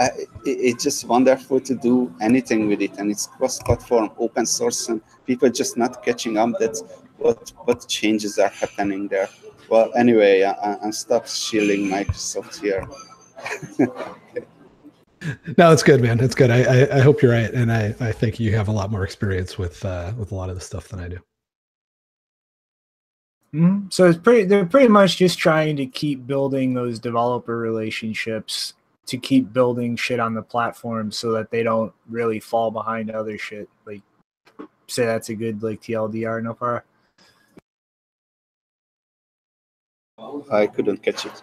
uh, 0.00 0.08
it, 0.16 0.28
it's 0.46 0.82
just 0.82 1.04
wonderful 1.04 1.60
to 1.60 1.74
do 1.74 2.12
anything 2.20 2.66
with 2.68 2.80
it, 2.80 2.92
and 2.98 3.10
it's 3.10 3.26
cross-platform, 3.26 4.10
open 4.18 4.46
source, 4.46 4.88
and 4.88 5.02
people 5.26 5.50
just 5.50 5.76
not 5.76 6.02
catching 6.02 6.38
up. 6.38 6.50
That's 6.58 6.82
what 7.18 7.52
what 7.64 7.86
changes 7.86 8.38
are 8.38 8.48
happening 8.48 9.08
there. 9.08 9.28
Well, 9.68 9.92
anyway, 9.94 10.42
I, 10.42 10.78
I'm 10.82 10.92
stop 10.92 11.26
shilling 11.26 11.88
Microsoft 11.88 12.60
here. 12.60 12.88
no, 15.58 15.70
it's 15.70 15.82
good, 15.82 16.00
man. 16.00 16.18
It's 16.20 16.34
good. 16.34 16.50
I, 16.50 16.62
I, 16.62 16.96
I 16.96 17.00
hope 17.00 17.20
you're 17.20 17.32
right, 17.32 17.52
and 17.52 17.70
I 17.70 17.94
I 18.00 18.10
think 18.10 18.40
you 18.40 18.56
have 18.56 18.68
a 18.68 18.72
lot 18.72 18.90
more 18.90 19.04
experience 19.04 19.58
with 19.58 19.84
uh, 19.84 20.14
with 20.16 20.32
a 20.32 20.34
lot 20.34 20.48
of 20.48 20.54
the 20.54 20.62
stuff 20.62 20.88
than 20.88 21.00
I 21.00 21.08
do. 21.08 21.18
Mm-hmm. 23.54 23.88
So 23.90 24.08
it's 24.08 24.18
pretty. 24.18 24.44
They're 24.44 24.64
pretty 24.64 24.88
much 24.88 25.18
just 25.18 25.38
trying 25.38 25.76
to 25.76 25.84
keep 25.84 26.26
building 26.26 26.72
those 26.72 26.98
developer 26.98 27.58
relationships 27.58 28.74
to 29.06 29.18
keep 29.18 29.52
building 29.52 29.96
shit 29.96 30.20
on 30.20 30.34
the 30.34 30.42
platform 30.42 31.10
so 31.10 31.32
that 31.32 31.50
they 31.50 31.62
don't 31.62 31.92
really 32.08 32.40
fall 32.40 32.70
behind 32.70 33.10
other 33.10 33.38
shit. 33.38 33.68
Like, 33.86 34.02
say 34.86 35.04
that's 35.04 35.30
a 35.30 35.34
good 35.34 35.62
like 35.62 35.80
TLDR, 35.80 36.42
Nopara. 36.42 36.82
I 40.50 40.66
couldn't 40.66 41.02
catch 41.02 41.26
it. 41.26 41.42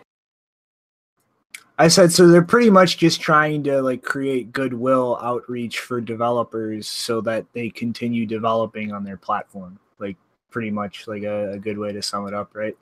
I 1.80 1.88
said 1.88 2.12
so 2.12 2.28
they're 2.28 2.41
pretty 2.41 2.72
much 2.72 2.97
just 2.97 3.22
trying 3.22 3.64
to 3.64 3.82
like 3.82 4.01
create 4.01 4.51
goodwill 4.51 5.20
outreach 5.22 5.80
for 5.80 6.01
developers 6.01 6.88
so 6.88 7.22
that 7.22 7.45
they 7.53 7.70
continue 7.70 8.26
developing 8.26 8.91
on 8.91 9.03
their 9.03 9.18
platform. 9.18 9.80
Like 9.99 10.18
pretty 10.49 10.72
much 10.72 11.08
like 11.08 11.24
a, 11.24 11.51
a 11.51 11.60
good 11.60 11.78
way 11.78 11.91
to 11.91 12.01
sum 12.01 12.28
it 12.28 12.34
up, 12.34 12.55
right? 12.55 12.76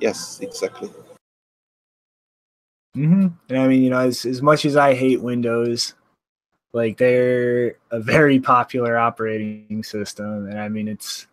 Yes, 0.00 0.40
exactly. 0.40 0.90
Mm-hmm. 2.96 3.28
And 3.48 3.58
I 3.58 3.68
mean, 3.68 3.82
you 3.82 3.90
know, 3.90 4.00
as 4.00 4.24
as 4.24 4.42
much 4.42 4.64
as 4.64 4.76
I 4.76 4.94
hate 4.94 5.22
Windows, 5.22 5.94
like 6.72 6.96
they're 6.98 7.76
a 7.90 8.00
very 8.00 8.40
popular 8.40 8.98
operating 8.98 9.82
system, 9.84 10.46
and 10.48 10.58
I 10.58 10.68
mean, 10.68 10.88
it's 10.88 11.26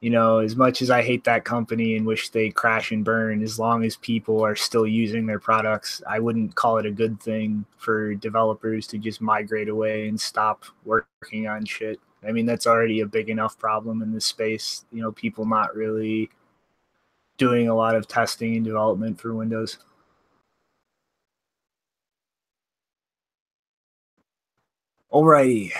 you 0.00 0.10
know, 0.10 0.38
as 0.38 0.56
much 0.56 0.82
as 0.82 0.90
I 0.90 1.02
hate 1.02 1.24
that 1.24 1.44
company 1.44 1.96
and 1.96 2.06
wish 2.06 2.28
they 2.28 2.50
crash 2.50 2.92
and 2.92 3.04
burn, 3.04 3.42
as 3.42 3.58
long 3.58 3.84
as 3.84 3.96
people 3.96 4.44
are 4.44 4.54
still 4.54 4.86
using 4.86 5.26
their 5.26 5.40
products, 5.40 6.02
I 6.06 6.18
wouldn't 6.20 6.54
call 6.54 6.78
it 6.78 6.86
a 6.86 6.90
good 6.90 7.20
thing 7.20 7.64
for 7.78 8.14
developers 8.14 8.86
to 8.88 8.98
just 8.98 9.20
migrate 9.20 9.68
away 9.68 10.08
and 10.08 10.20
stop 10.20 10.64
working 10.84 11.48
on 11.48 11.64
shit. 11.64 11.98
I 12.26 12.32
mean, 12.32 12.46
that's 12.46 12.66
already 12.66 13.00
a 13.00 13.06
big 13.06 13.30
enough 13.30 13.58
problem 13.58 14.02
in 14.02 14.12
this 14.12 14.26
space. 14.26 14.84
You 14.92 15.02
know, 15.02 15.12
people 15.12 15.46
not 15.46 15.74
really 15.74 16.30
doing 17.38 17.68
a 17.68 17.74
lot 17.74 17.96
of 17.96 18.06
testing 18.06 18.56
and 18.56 18.64
development 18.64 19.20
for 19.20 19.34
Windows. 19.34 19.78
Alrighty 25.16 25.72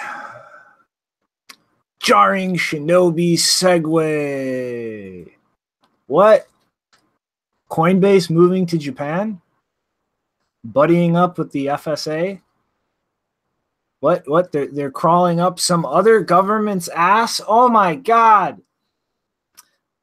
jarring 2.06 2.56
shinobi 2.56 3.34
segue. 3.34 5.28
What? 6.06 6.46
Coinbase 7.68 8.30
moving 8.30 8.64
to 8.66 8.78
Japan? 8.78 9.40
Buddying 10.64 11.16
up 11.16 11.36
with 11.36 11.50
the 11.50 11.66
FSA? 11.66 12.40
What? 13.98 14.22
What? 14.28 14.52
They're, 14.52 14.68
they're 14.68 14.92
crawling 14.92 15.40
up 15.40 15.58
some 15.58 15.84
other 15.84 16.20
government's 16.20 16.88
ass? 16.88 17.40
Oh 17.48 17.68
my 17.68 17.96
God. 17.96 18.62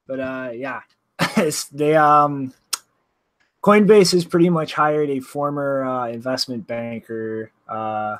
But 0.05 0.19
uh, 0.19 0.49
yeah, 0.53 0.81
they 1.71 1.95
um, 1.95 2.53
Coinbase 3.63 4.11
has 4.11 4.25
pretty 4.25 4.49
much 4.49 4.73
hired 4.73 5.09
a 5.09 5.21
former 5.21 5.85
uh, 5.85 6.09
investment 6.09 6.67
banker, 6.67 7.49
uh, 7.69 8.17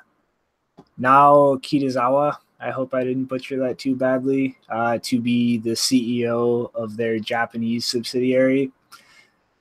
Nao 0.98 1.58
Kitazawa, 1.62 2.38
I 2.60 2.72
hope 2.72 2.94
I 2.94 3.04
didn't 3.04 3.26
butcher 3.26 3.58
that 3.60 3.78
too 3.78 3.96
badly, 3.96 4.58
uh, 4.70 5.00
to 5.04 5.20
be 5.20 5.58
the 5.58 5.72
CEO 5.72 6.72
of 6.74 6.96
their 6.96 7.20
Japanese 7.20 7.86
subsidiary. 7.86 8.72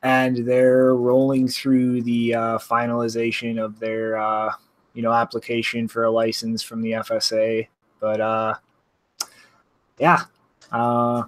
And 0.02 0.46
they're 0.46 0.94
rolling 0.94 1.48
through 1.48 2.02
the 2.02 2.34
uh, 2.34 2.58
finalization 2.58 3.62
of 3.62 3.78
their, 3.78 4.16
uh, 4.16 4.52
you 4.94 5.02
know, 5.02 5.12
application 5.12 5.88
for 5.88 6.04
a 6.04 6.10
license 6.10 6.62
from 6.62 6.82
the 6.82 6.92
FSA. 6.92 7.68
But 8.00 8.20
uh, 8.20 8.54
yeah, 9.98 10.22
uh, 10.72 11.22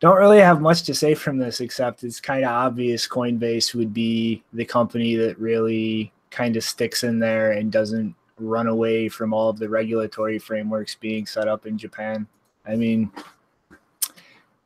don't 0.00 0.16
really 0.16 0.40
have 0.40 0.60
much 0.60 0.82
to 0.82 0.94
say 0.94 1.14
from 1.14 1.38
this 1.38 1.60
except 1.60 2.04
it's 2.04 2.20
kind 2.20 2.44
of 2.44 2.50
obvious 2.50 3.08
Coinbase 3.08 3.74
would 3.74 3.94
be 3.94 4.42
the 4.52 4.64
company 4.64 5.14
that 5.16 5.38
really 5.38 6.12
kind 6.30 6.56
of 6.56 6.64
sticks 6.64 7.02
in 7.02 7.18
there 7.18 7.52
and 7.52 7.72
doesn't 7.72 8.14
run 8.38 8.66
away 8.66 9.08
from 9.08 9.32
all 9.32 9.48
of 9.48 9.58
the 9.58 9.68
regulatory 9.68 10.38
frameworks 10.38 10.94
being 10.94 11.26
set 11.26 11.48
up 11.48 11.66
in 11.66 11.78
Japan. 11.78 12.26
I 12.66 12.76
mean, 12.76 13.10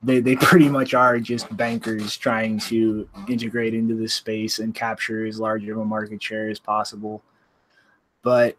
they, 0.02 0.20
they 0.20 0.36
pretty 0.36 0.68
much 0.68 0.94
are 0.94 1.20
just 1.20 1.54
bankers 1.56 2.16
trying 2.16 2.58
to 2.60 3.08
integrate 3.28 3.74
into 3.74 3.94
this 3.94 4.14
space 4.14 4.58
and 4.58 4.74
capture 4.74 5.26
as 5.26 5.38
large 5.38 5.68
of 5.68 5.78
a 5.78 5.84
market 5.84 6.22
share 6.22 6.48
as 6.48 6.58
possible. 6.58 7.22
But 8.22 8.56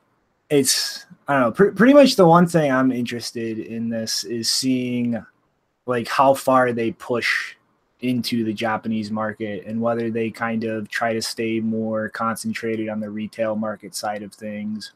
it's, 0.49 1.05
I 1.28 1.34
don't 1.34 1.41
know, 1.41 1.51
pr- 1.51 1.76
pretty 1.76 1.93
much 1.93 2.16
the 2.16 2.26
one 2.26 2.47
thing 2.47 2.72
I'm 2.72 2.91
interested 2.91 3.59
in 3.59 3.89
this 3.89 4.24
is 4.24 4.49
seeing 4.49 5.24
like 5.86 6.07
how 6.07 6.34
far 6.34 6.74
they 6.74 6.91
push 6.91 7.55
into 8.01 8.43
the 8.43 8.53
Japanese 8.53 9.12
market 9.12 9.66
and 9.66 9.80
whether 9.80 10.09
they 10.09 10.30
kind 10.30 10.64
of 10.64 10.89
try 10.89 11.14
to 11.14 11.22
stay 11.22 11.59
more 11.59 12.09
concentrated 12.09 12.89
on 12.89 12.99
the 12.99 13.09
retail 13.09 13.55
market 13.55 13.95
side 13.95 14.24
of 14.24 14.34
things 14.34 14.93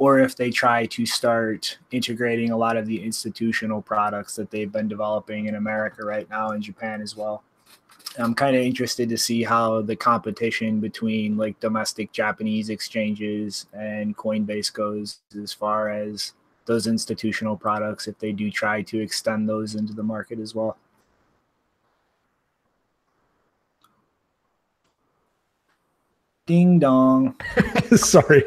or 0.00 0.18
if 0.18 0.34
they 0.34 0.50
try 0.50 0.86
to 0.86 1.04
start 1.04 1.76
integrating 1.90 2.52
a 2.52 2.56
lot 2.56 2.78
of 2.78 2.86
the 2.86 3.04
institutional 3.04 3.82
products 3.82 4.34
that 4.34 4.50
they've 4.50 4.72
been 4.72 4.88
developing 4.88 5.44
in 5.44 5.56
America 5.56 6.02
right 6.02 6.28
now 6.30 6.52
and 6.52 6.62
Japan 6.62 7.02
as 7.02 7.14
well. 7.14 7.42
I'm 8.18 8.34
kind 8.34 8.56
of 8.56 8.62
interested 8.62 9.10
to 9.10 9.18
see 9.18 9.42
how 9.42 9.82
the 9.82 9.94
competition 9.94 10.80
between 10.80 11.36
like 11.36 11.60
domestic 11.60 12.12
Japanese 12.12 12.70
exchanges 12.70 13.66
and 13.74 14.16
Coinbase 14.16 14.72
goes 14.72 15.18
as 15.40 15.52
far 15.52 15.90
as 15.90 16.32
those 16.64 16.86
institutional 16.86 17.54
products 17.54 18.08
if 18.08 18.18
they 18.18 18.32
do 18.32 18.50
try 18.50 18.80
to 18.80 19.02
extend 19.02 19.46
those 19.46 19.74
into 19.74 19.92
the 19.92 20.02
market 20.02 20.40
as 20.40 20.54
well. 20.54 20.78
Ding 26.50 26.80
dong. 26.80 27.36
Sorry. 27.94 28.42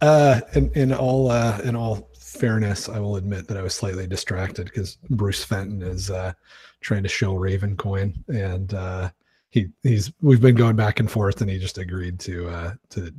Uh, 0.00 0.40
in, 0.54 0.72
in 0.72 0.90
all 0.90 1.30
uh, 1.30 1.60
in 1.64 1.76
all 1.76 2.08
fairness, 2.18 2.88
I 2.88 2.98
will 2.98 3.16
admit 3.16 3.46
that 3.48 3.58
I 3.58 3.62
was 3.62 3.74
slightly 3.74 4.06
distracted 4.06 4.64
because 4.64 4.96
Bruce 5.10 5.44
Fenton 5.44 5.82
is 5.82 6.10
uh, 6.10 6.32
trying 6.80 7.02
to 7.02 7.10
show 7.10 7.34
Ravencoin, 7.34 8.14
and 8.28 8.72
uh, 8.72 9.10
he 9.50 9.68
he's 9.82 10.10
we've 10.22 10.40
been 10.40 10.54
going 10.54 10.76
back 10.76 10.98
and 10.98 11.10
forth, 11.10 11.42
and 11.42 11.50
he 11.50 11.58
just 11.58 11.76
agreed 11.76 12.18
to 12.20 12.48
uh, 12.48 12.72
to 12.88 13.12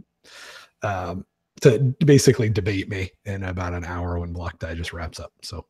um, 0.82 1.28
to 1.62 1.94
basically 2.04 2.50
debate 2.50 2.90
me 2.90 3.12
in 3.26 3.44
about 3.44 3.74
an 3.74 3.86
hour 3.86 4.18
when 4.18 4.34
Block 4.34 4.58
Digest 4.58 4.94
wraps 4.94 5.20
up. 5.20 5.32
So, 5.44 5.68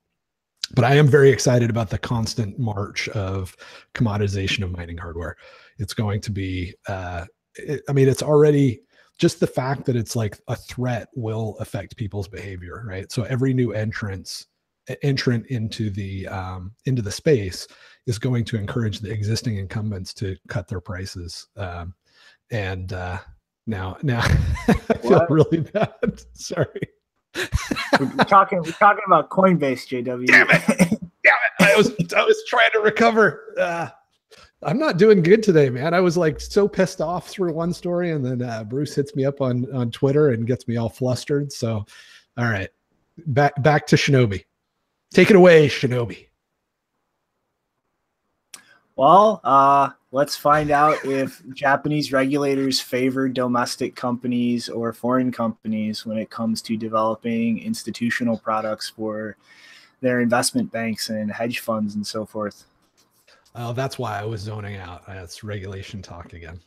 but 0.74 0.86
I 0.86 0.96
am 0.96 1.10
very 1.10 1.32
excited 1.32 1.70
about 1.70 1.90
the 1.90 1.98
constant 1.98 2.58
march 2.58 3.10
of 3.10 3.58
commoditization 3.94 4.64
of 4.64 4.72
mining 4.72 4.98
hardware. 4.98 5.36
It's 5.80 5.94
going 5.94 6.22
to 6.22 6.32
be, 6.32 6.74
uh, 6.88 7.26
it, 7.56 7.82
I 7.90 7.94
mean, 7.94 8.08
it's 8.08 8.24
already 8.24 8.82
just 9.20 9.40
the 9.40 9.48
fact 9.48 9.86
that 9.86 9.96
it's 9.96 10.16
like 10.16 10.40
a 10.48 10.56
threat 10.56 11.08
will 11.16 11.58
affect 11.60 11.98
people's 11.98 12.28
behavior, 12.28 12.84
right? 12.86 13.12
So 13.12 13.24
every 13.24 13.54
new 13.54 13.74
entrance 13.74 14.48
entrant 15.02 15.46
into 15.48 15.90
the 15.90 16.28
um, 16.28 16.74
into 16.86 17.02
the 17.02 17.12
space 17.12 17.68
is 18.06 18.20
going 18.20 18.44
to 18.46 18.58
encourage 18.58 19.00
the 19.00 19.12
existing 19.12 19.58
incumbents 19.58 20.14
to 20.16 20.36
cut 20.48 20.68
their 20.68 20.82
prices. 20.82 21.48
Um, 21.56 21.94
and 22.52 22.92
uh, 22.92 23.20
now, 23.66 23.98
now 24.04 24.20
I 24.68 24.74
feel 24.74 25.12
what? 25.12 25.30
really 25.30 25.62
bad. 25.62 25.94
Sorry. 26.34 26.82
we're 28.00 28.24
talking. 28.26 28.62
We're 28.62 28.72
talking 28.72 29.04
about 29.08 29.30
Coinbase, 29.30 29.88
JW. 29.88 30.28
Damn 30.28 30.50
it! 30.52 30.62
Damn 30.68 30.90
it! 30.90 31.62
I 31.62 31.76
was 31.76 31.92
I 32.16 32.24
was 32.24 32.44
trying 32.48 32.70
to 32.74 32.80
recover. 32.80 33.56
Uh, 33.60 33.90
I'm 34.66 34.80
not 34.80 34.98
doing 34.98 35.22
good 35.22 35.44
today, 35.44 35.70
man. 35.70 35.94
I 35.94 36.00
was 36.00 36.18
like 36.18 36.40
so 36.40 36.68
pissed 36.68 37.02
off 37.02 37.28
through 37.28 37.54
one 37.54 37.74
story, 37.74 38.12
and 38.12 38.26
then 38.26 38.42
uh, 38.42 38.64
Bruce 38.64 38.96
hits 38.96 39.16
me 39.16 39.26
up 39.26 39.42
on 39.42 39.72
on 39.74 39.92
Twitter 39.92 40.30
and 40.30 40.48
gets 40.48 40.68
me 40.68 40.78
all 40.78 40.90
flustered. 40.90 41.52
So, 41.52 41.86
all 42.38 42.46
right, 42.46 42.70
back 43.28 43.62
back 43.62 43.88
to 43.88 43.96
Shinobi. 43.96 44.44
Take 45.14 45.30
it 45.30 45.36
away, 45.36 45.68
Shinobi. 45.68 46.28
Well, 48.96 49.42
uh, 49.44 49.90
let's 50.12 50.36
find 50.36 50.70
out 50.70 51.04
if 51.04 51.42
Japanese 51.54 52.14
regulators 52.14 52.80
favor 52.80 53.28
domestic 53.28 53.96
companies 53.96 54.70
or 54.70 54.94
foreign 54.94 55.32
companies 55.32 56.06
when 56.06 56.18
it 56.18 56.30
comes 56.30 56.62
to 56.64 56.78
developing 56.78 57.60
institutional 57.60 58.38
products 58.38 58.90
for 58.90 59.36
their 60.02 60.22
investment 60.22 60.72
banks 60.72 61.10
and 61.10 61.32
hedge 61.32 61.60
funds 61.60 61.96
and 61.96 62.06
so 62.06 62.26
forth. 62.26 62.66
Oh, 63.56 63.74
that's 63.74 64.00
why 64.00 64.20
I 64.20 64.26
was 64.26 64.42
zoning 64.42 64.78
out. 64.78 65.06
That's 65.08 65.44
regulation 65.44 66.02
talk 66.02 66.34
again. 66.34 66.60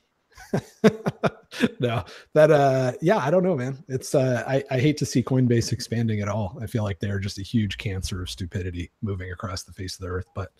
no, 1.81 2.05
that 2.35 2.51
uh 2.51 2.93
yeah, 3.01 3.17
I 3.19 3.31
don't 3.31 3.43
know, 3.43 3.57
man. 3.57 3.83
It's 3.89 4.15
uh 4.15 4.45
I, 4.47 4.63
I 4.71 4.79
hate 4.79 4.97
to 4.99 5.07
see 5.07 5.23
Coinbase 5.23 5.73
expanding 5.73 6.21
at 6.21 6.29
all. 6.29 6.59
I 6.61 6.67
feel 6.67 6.85
like 6.85 7.01
they're 7.01 7.19
just 7.19 7.39
a 7.39 7.43
huge 7.43 7.79
cancer 7.79 8.23
of 8.23 8.31
stupidity 8.31 8.91
moving 9.03 9.33
across 9.33 9.63
the 9.63 9.73
face 9.73 9.95
of 9.95 10.03
the 10.03 10.09
earth. 10.09 10.27
But 10.35 10.53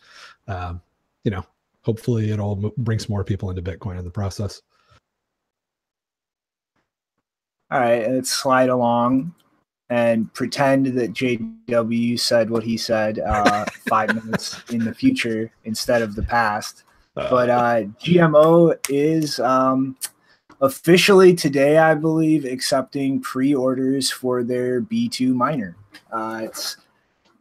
um, 0.49 0.81
you 1.25 1.31
know, 1.31 1.45
hopefully 1.83 2.31
it 2.31 2.41
all 2.41 2.73
brings 2.79 3.09
more 3.09 3.23
people 3.23 3.51
into 3.51 3.63
Bitcoin 3.63 3.99
in 3.99 4.05
the 4.05 4.11
process. 4.11 4.63
All 7.71 7.81
right, 7.81 8.09
let's 8.09 8.31
slide 8.31 8.69
along 8.69 9.35
and 9.89 10.33
pretend 10.35 10.87
that 10.87 11.13
JW 11.13 12.19
said 12.19 12.51
what 12.51 12.65
he 12.65 12.77
said 12.77 13.21
uh, 13.21 13.65
five 13.89 14.15
minutes 14.15 14.61
in 14.71 14.85
the 14.85 14.95
future 14.95 15.51
instead 15.65 16.03
of 16.03 16.15
the 16.15 16.23
past. 16.23 16.85
Uh, 17.17 17.31
but 17.31 17.49
uh, 17.49 17.83
GMO 18.03 18.77
is 18.91 19.39
um, 19.41 19.97
officially 20.61 21.35
today, 21.35 21.79
I 21.79 21.95
believe, 21.95 22.45
accepting 22.45 23.21
pre 23.21 23.55
orders 23.55 24.11
for 24.11 24.43
their 24.43 24.83
B2 24.83 25.35
miner. 25.35 25.77
Uh, 26.13 26.43
it's 26.45 26.77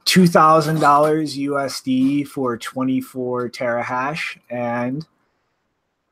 $2,000 0.06 0.80
USD 0.80 2.28
for 2.28 2.58
24 2.58 3.50
terahash, 3.50 4.38
and 4.50 5.06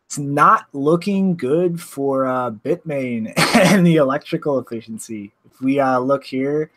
it's 0.06 0.18
not 0.18 0.68
looking 0.74 1.36
good 1.36 1.80
for 1.80 2.26
uh, 2.26 2.52
Bitmain 2.52 3.34
and 3.56 3.86
the 3.86 3.98
electrical 3.98 4.60
efficiency. 4.60 5.32
We 5.64 5.80
uh, 5.80 6.00
look 6.00 6.24
here, 6.24 6.70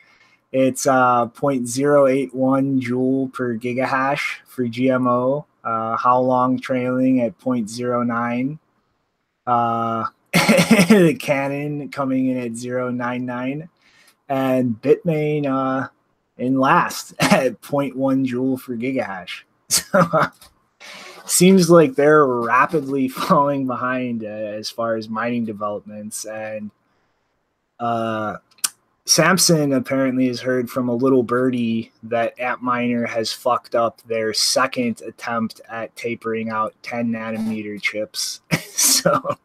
it's 0.52 0.86
uh, 0.86 1.26
0.081 1.26 2.78
joule 2.78 3.28
per 3.28 3.56
gigahash 3.56 4.36
for 4.46 4.64
GMO. 4.64 5.44
Uh, 5.62 5.96
Halong 5.98 6.62
trailing 6.62 7.20
at 7.20 7.38
0.09. 7.38 8.58
Uh, 9.46 10.06
the 10.32 11.14
Canaan 11.18 11.90
coming 11.90 12.28
in 12.28 12.38
at 12.38 12.52
0.99. 12.52 13.68
And 14.28 14.80
Bitmain 14.80 15.46
uh, 15.46 15.88
in 16.38 16.58
last 16.58 17.12
at 17.20 17.60
0.1 17.60 18.24
joule 18.24 18.56
for 18.56 18.76
gigahash. 18.76 19.42
So 21.28 21.28
seems 21.28 21.68
like 21.68 21.96
they're 21.96 22.24
rapidly 22.24 23.08
falling 23.08 23.66
behind 23.66 24.22
uh, 24.22 24.28
as 24.28 24.70
far 24.70 24.96
as 24.96 25.08
mining 25.08 25.44
developments. 25.44 26.24
And 26.24 26.70
uh, 27.80 28.36
Samson 29.06 29.72
apparently 29.72 30.26
has 30.26 30.40
heard 30.40 30.68
from 30.68 30.88
a 30.88 30.94
little 30.94 31.22
birdie 31.22 31.92
that 32.02 32.36
Antminer 32.38 33.08
has 33.08 33.32
fucked 33.32 33.76
up 33.76 34.02
their 34.02 34.34
second 34.34 35.00
attempt 35.02 35.60
at 35.68 35.94
taping 35.94 36.50
out 36.50 36.74
10 36.82 37.12
nanometer 37.12 37.80
chips. 37.80 38.40
so 38.68 39.38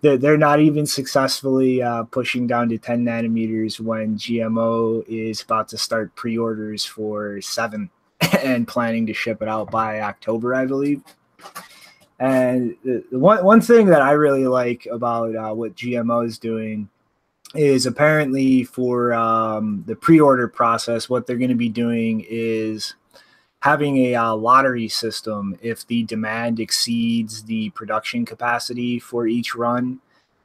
they're, 0.00 0.16
they're 0.16 0.38
not 0.38 0.60
even 0.60 0.86
successfully 0.86 1.82
uh, 1.82 2.04
pushing 2.04 2.46
down 2.46 2.70
to 2.70 2.78
10 2.78 3.04
nanometers 3.04 3.80
when 3.80 4.16
GMO 4.16 5.06
is 5.06 5.42
about 5.42 5.68
to 5.68 5.76
start 5.76 6.14
pre 6.14 6.38
orders 6.38 6.86
for 6.86 7.42
seven 7.42 7.90
and 8.42 8.66
planning 8.66 9.06
to 9.06 9.12
ship 9.12 9.42
it 9.42 9.48
out 9.48 9.70
by 9.70 10.00
October, 10.00 10.54
I 10.54 10.64
believe. 10.64 11.02
And 12.18 12.76
the, 12.82 13.04
the 13.12 13.18
one, 13.18 13.44
one 13.44 13.60
thing 13.60 13.88
that 13.88 14.00
I 14.00 14.12
really 14.12 14.46
like 14.46 14.86
about 14.90 15.36
uh, 15.36 15.52
what 15.52 15.76
GMO 15.76 16.24
is 16.24 16.38
doing 16.38 16.88
is 17.54 17.86
apparently 17.86 18.64
for 18.64 19.12
um, 19.14 19.84
the 19.86 19.96
pre 19.96 20.20
order 20.20 20.48
process, 20.48 21.08
what 21.08 21.26
they're 21.26 21.36
going 21.36 21.48
to 21.48 21.54
be 21.54 21.68
doing 21.68 22.24
is 22.28 22.94
having 23.60 23.96
a 23.98 24.14
uh, 24.14 24.34
lottery 24.34 24.88
system 24.88 25.58
if 25.62 25.86
the 25.86 26.04
demand 26.04 26.60
exceeds 26.60 27.42
the 27.44 27.70
production 27.70 28.24
capacity 28.24 28.98
for 28.98 29.26
each 29.26 29.54
run 29.54 30.00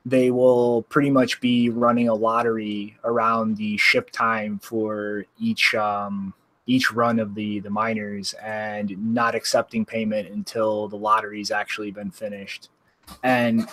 they 0.05 0.31
will 0.31 0.83
pretty 0.83 1.09
much 1.09 1.39
be 1.39 1.69
running 1.69 2.09
a 2.09 2.13
lottery 2.13 2.97
around 3.03 3.55
the 3.55 3.77
ship 3.77 4.09
time 4.11 4.59
for 4.59 5.25
each 5.39 5.73
um, 5.75 6.33
each 6.65 6.91
run 6.91 7.19
of 7.19 7.35
the 7.35 7.59
the 7.61 7.69
miners 7.69 8.33
and 8.41 8.95
not 8.97 9.35
accepting 9.35 9.85
payment 9.85 10.27
until 10.29 10.87
the 10.87 10.97
lottery's 10.97 11.51
actually 11.51 11.91
been 11.91 12.11
finished. 12.11 12.69
And 13.23 13.67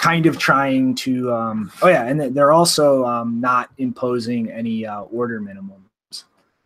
kind 0.00 0.26
of 0.26 0.38
trying 0.38 0.94
to 0.94 1.32
um, 1.32 1.70
oh 1.82 1.88
yeah 1.88 2.06
and 2.06 2.34
they're 2.34 2.52
also 2.52 3.04
um, 3.04 3.40
not 3.40 3.70
imposing 3.78 4.50
any 4.50 4.84
uh, 4.86 5.02
order 5.02 5.40
minimums 5.40 6.24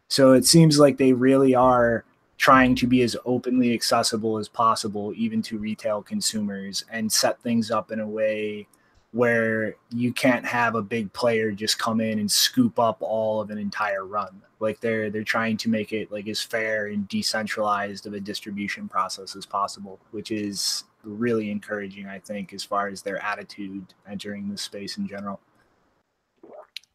so 0.09 0.33
it 0.33 0.47
seems 0.47 0.79
like 0.79 0.97
they 0.97 1.13
really 1.13 1.55
are 1.55 2.05
trying 2.37 2.75
to 2.77 2.87
be 2.87 3.03
as 3.03 3.17
openly 3.25 3.73
accessible 3.73 4.39
as 4.39 4.49
possible, 4.49 5.13
even 5.17 5.41
to 5.43 5.59
retail 5.59 6.03
consumers, 6.03 6.85
and 6.91 7.11
set 7.11 7.41
things 7.41 7.71
up 7.71 7.91
in 7.91 8.01
a 8.01 8.07
way 8.07 8.67
where 9.13 9.77
you 9.91 10.13
can't 10.13 10.45
have 10.45 10.75
a 10.75 10.83
big 10.83 11.13
player 11.13 11.53
just 11.53 11.79
come 11.79 12.01
in 12.01 12.19
and 12.19 12.31
scoop 12.31 12.79
up 12.79 12.99
all 13.01 13.41
of 13.41 13.51
an 13.51 13.59
entire 13.59 14.05
run. 14.05 14.43
Like 14.59 14.81
they're 14.81 15.11
they're 15.11 15.25
trying 15.25 15.57
to 15.59 15.69
make 15.69 15.93
it 15.93 16.11
like 16.11 16.27
as 16.27 16.41
fair 16.41 16.89
and 16.89 17.09
decentralized 17.09 18.07
of 18.07 18.15
a 18.15 18.21
distribution 18.21 18.89
process 18.89 19.37
as 19.37 19.47
possible, 19.47 20.01
which 20.11 20.31
is 20.31 20.85
really 21.05 21.51
encouraging, 21.51 22.07
I 22.07 22.19
think, 22.19 22.53
as 22.53 22.65
far 22.65 22.89
as 22.89 23.03
their 23.03 23.23
attitude 23.23 23.95
entering 24.09 24.49
the 24.49 24.59
space 24.59 24.99
in 24.99 25.07
general. 25.07 25.41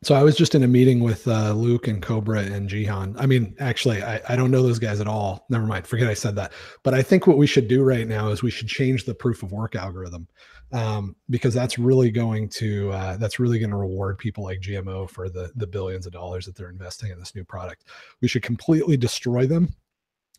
So 0.01 0.15
I 0.15 0.23
was 0.23 0.37
just 0.37 0.55
in 0.55 0.63
a 0.63 0.67
meeting 0.67 1.01
with 1.01 1.27
uh, 1.27 1.51
Luke 1.51 1.89
and 1.89 2.01
Cobra 2.01 2.39
and 2.39 2.69
Jihan. 2.69 3.15
I 3.19 3.25
mean, 3.25 3.53
actually, 3.59 4.01
I, 4.01 4.21
I 4.29 4.37
don't 4.37 4.49
know 4.49 4.63
those 4.63 4.79
guys 4.79 5.01
at 5.01 5.07
all. 5.07 5.45
Never 5.49 5.65
mind. 5.65 5.85
Forget 5.85 6.07
I 6.07 6.13
said 6.13 6.37
that. 6.37 6.53
But 6.83 6.93
I 6.93 7.01
think 7.01 7.27
what 7.27 7.37
we 7.37 7.45
should 7.45 7.67
do 7.67 7.83
right 7.83 8.07
now 8.07 8.29
is 8.29 8.41
we 8.41 8.51
should 8.51 8.69
change 8.69 9.03
the 9.03 9.13
proof 9.13 9.43
of 9.43 9.51
work 9.51 9.75
algorithm 9.75 10.29
um, 10.71 11.17
because 11.29 11.53
that's 11.53 11.77
really 11.77 12.11
going 12.11 12.47
to 12.49 12.91
uh, 12.91 13.17
that's 13.17 13.39
really 13.39 13.59
going 13.59 13.71
to 13.71 13.75
reward 13.75 14.17
people 14.17 14.45
like 14.45 14.61
GMO 14.61 15.09
for 15.09 15.27
the 15.27 15.51
the 15.55 15.67
billions 15.67 16.05
of 16.05 16.13
dollars 16.13 16.45
that 16.45 16.55
they're 16.55 16.69
investing 16.69 17.11
in 17.11 17.19
this 17.19 17.35
new 17.35 17.43
product. 17.43 17.83
We 18.21 18.29
should 18.29 18.43
completely 18.43 18.95
destroy 18.95 19.47
them 19.47 19.75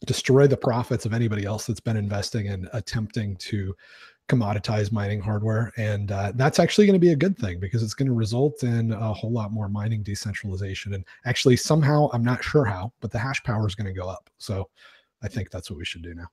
destroy 0.07 0.47
the 0.47 0.57
profits 0.57 1.05
of 1.05 1.13
anybody 1.13 1.45
else 1.45 1.67
that's 1.67 1.81
been 1.81 1.97
investing 1.97 2.49
and 2.49 2.69
attempting 2.73 3.37
to 3.37 3.75
commoditize 4.29 4.93
mining 4.93 5.21
hardware. 5.21 5.73
And 5.77 6.13
uh, 6.13 6.33
that's 6.37 6.59
actually 6.59 6.87
going 6.87 6.95
to 6.95 7.05
be 7.05 7.13
a 7.13 7.17
good 7.17 7.37
thing 7.37 7.59
because 7.59 7.83
it's 7.83 7.95
going 7.95 8.07
to 8.09 8.15
result 8.15 8.63
in 8.63 8.93
a 8.93 9.13
whole 9.13 9.33
lot 9.33 9.53
more 9.53 9.69
mining 9.69 10.03
decentralization. 10.03 10.95
And 10.95 11.05
actually, 11.27 11.57
somehow, 11.57 12.09
I'm 12.13 12.25
not 12.25 12.43
sure 12.43 12.65
how, 12.65 12.93
but 13.01 13.11
the 13.11 13.19
hash 13.19 13.43
power 13.43 13.67
is 13.67 13.75
going 13.75 13.93
to 13.93 14.01
go 14.01 14.09
up. 14.09 14.31
So 14.39 14.69
I 15.23 15.29
think 15.29 15.51
that's 15.51 15.71
what 15.71 15.79
we 15.79 15.85
should 15.85 16.03
do 16.03 16.15
now. 16.15 16.29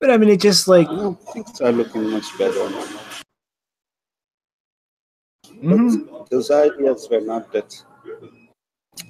But 0.00 0.10
I 0.10 0.18
mean, 0.18 0.28
it 0.28 0.40
just 0.40 0.68
like 0.68 0.88
things 1.32 1.60
are 1.62 1.72
looking 1.72 2.10
much 2.10 2.36
better 2.36 2.68
now. 2.68 2.88
Mhm. 5.62 6.28
Those 6.28 6.50
ideas 6.50 7.08
were 7.10 7.20
not 7.20 7.50
that 7.52 7.72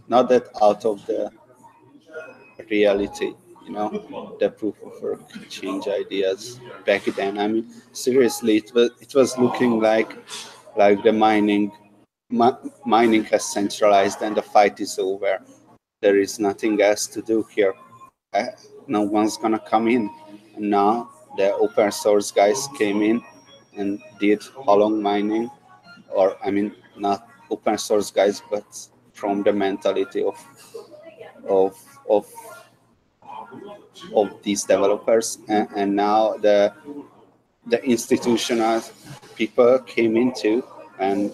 not 0.09 0.29
that 0.29 0.49
out 0.63 0.85
of 0.85 1.05
the 1.07 1.31
reality, 2.71 3.33
you 3.65 3.73
know, 3.73 4.37
the 4.41 4.51
proof 4.51 4.75
of 4.85 5.01
work 5.03 5.21
change 5.49 5.89
ideas 5.89 6.61
back 6.85 7.05
then. 7.05 7.39
I 7.39 7.49
mean, 7.49 7.73
seriously, 7.93 8.57
it 8.59 8.73
was 8.75 8.91
it 9.01 9.15
was 9.15 9.39
looking 9.39 9.81
like 9.81 10.17
like 10.77 11.03
the 11.03 11.13
mining 11.13 11.73
mi- 12.31 12.71
mining 12.85 13.25
has 13.25 13.45
centralized 13.45 14.23
and 14.23 14.37
the 14.37 14.43
fight 14.43 14.81
is 14.81 14.99
over. 14.99 15.39
There 16.03 16.19
is 16.19 16.39
nothing 16.39 16.81
else 16.83 17.07
to 17.09 17.23
do 17.23 17.47
here. 17.55 17.75
Uh, 18.33 18.47
no 18.87 19.03
one's 19.03 19.37
gonna 19.39 19.59
come 19.59 19.89
in. 19.89 20.11
And 20.57 20.71
now 20.71 21.11
the 21.37 21.55
open 21.55 21.91
source 21.91 22.31
guys 22.31 22.69
came 22.79 23.03
in 23.03 23.23
and 23.77 24.01
did 24.21 24.41
Halong 24.41 25.01
mining, 25.01 25.51
or 26.11 26.37
I 26.45 26.51
mean, 26.51 26.75
not 26.97 27.27
open 27.51 27.79
source 27.79 28.11
guys, 28.11 28.43
but 28.51 28.65
from 29.15 29.43
the 29.43 29.53
mentality 29.53 30.23
of 30.23 30.37
of 31.49 31.73
of 32.11 32.27
of 34.15 34.43
these 34.43 34.65
developers 34.65 35.39
and, 35.49 35.69
and 35.75 35.97
now 35.97 36.35
the 36.47 36.73
the 37.67 37.83
institutional 37.85 38.83
people 39.37 39.79
came 39.81 40.17
into 40.17 40.62
and 40.99 41.33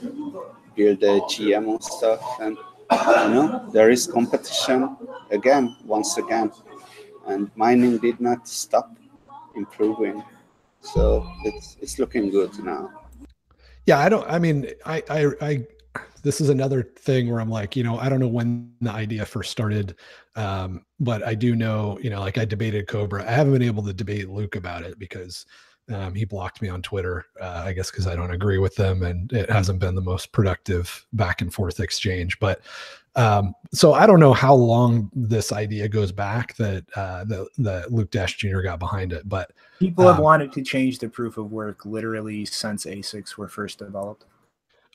build 0.76 1.00
the 1.00 1.20
GMO 1.32 1.82
stuff 1.82 2.22
and 2.40 2.56
you 2.56 3.30
know 3.34 3.68
there 3.72 3.90
is 3.90 4.06
competition 4.06 4.96
again 5.30 5.76
once 5.84 6.16
again 6.18 6.52
and 7.26 7.50
mining 7.56 7.98
did 7.98 8.20
not 8.20 8.46
stop 8.46 8.96
improving 9.56 10.22
so 10.80 11.26
it's 11.44 11.76
it's 11.80 11.98
looking 11.98 12.30
good 12.30 12.52
now 12.62 12.90
Yeah, 13.86 13.98
I 13.98 14.08
don't. 14.08 14.28
I 14.30 14.38
mean, 14.38 14.70
I, 14.84 15.02
I, 15.08 15.26
I. 15.40 15.66
This 16.22 16.40
is 16.40 16.50
another 16.50 16.82
thing 16.82 17.30
where 17.30 17.40
I'm 17.40 17.50
like, 17.50 17.76
you 17.76 17.82
know, 17.82 17.98
I 17.98 18.08
don't 18.08 18.20
know 18.20 18.28
when 18.28 18.72
the 18.80 18.90
idea 18.90 19.24
first 19.24 19.50
started, 19.50 19.96
um, 20.36 20.84
but 20.98 21.22
I 21.26 21.34
do 21.34 21.56
know, 21.56 21.98
you 22.02 22.10
know, 22.10 22.20
like 22.20 22.36
I 22.36 22.44
debated 22.44 22.86
Cobra. 22.86 23.26
I 23.26 23.32
haven't 23.32 23.54
been 23.54 23.62
able 23.62 23.82
to 23.84 23.92
debate 23.94 24.28
Luke 24.28 24.54
about 24.54 24.82
it 24.82 24.98
because 24.98 25.46
um, 25.90 26.14
he 26.14 26.24
blocked 26.24 26.60
me 26.62 26.68
on 26.68 26.82
Twitter. 26.82 27.24
Uh, 27.40 27.62
I 27.64 27.72
guess 27.72 27.90
because 27.90 28.06
I 28.06 28.14
don't 28.14 28.32
agree 28.32 28.58
with 28.58 28.74
them, 28.76 29.02
and 29.02 29.32
it 29.32 29.50
hasn't 29.50 29.80
been 29.80 29.94
the 29.94 30.00
most 30.02 30.30
productive 30.32 31.06
back 31.14 31.40
and 31.40 31.52
forth 31.52 31.80
exchange. 31.80 32.38
But 32.38 32.60
um, 33.16 33.54
so 33.72 33.94
I 33.94 34.06
don't 34.06 34.20
know 34.20 34.32
how 34.32 34.54
long 34.54 35.10
this 35.14 35.52
idea 35.52 35.88
goes 35.88 36.12
back 36.12 36.54
that 36.56 36.84
uh, 36.94 37.24
that 37.24 37.48
that 37.58 37.92
Luke 37.92 38.10
Dash 38.10 38.36
Jr. 38.36 38.60
got 38.60 38.78
behind 38.78 39.12
it, 39.12 39.28
but 39.28 39.52
people 39.78 40.06
have 40.06 40.16
Um, 40.16 40.22
wanted 40.22 40.52
to 40.52 40.62
change 40.62 40.98
the 40.98 41.08
proof 41.08 41.38
of 41.38 41.50
work 41.50 41.84
literally 41.84 42.44
since 42.44 42.84
ASICs 42.84 43.36
were 43.36 43.48
first 43.48 43.78
developed. 43.78 44.26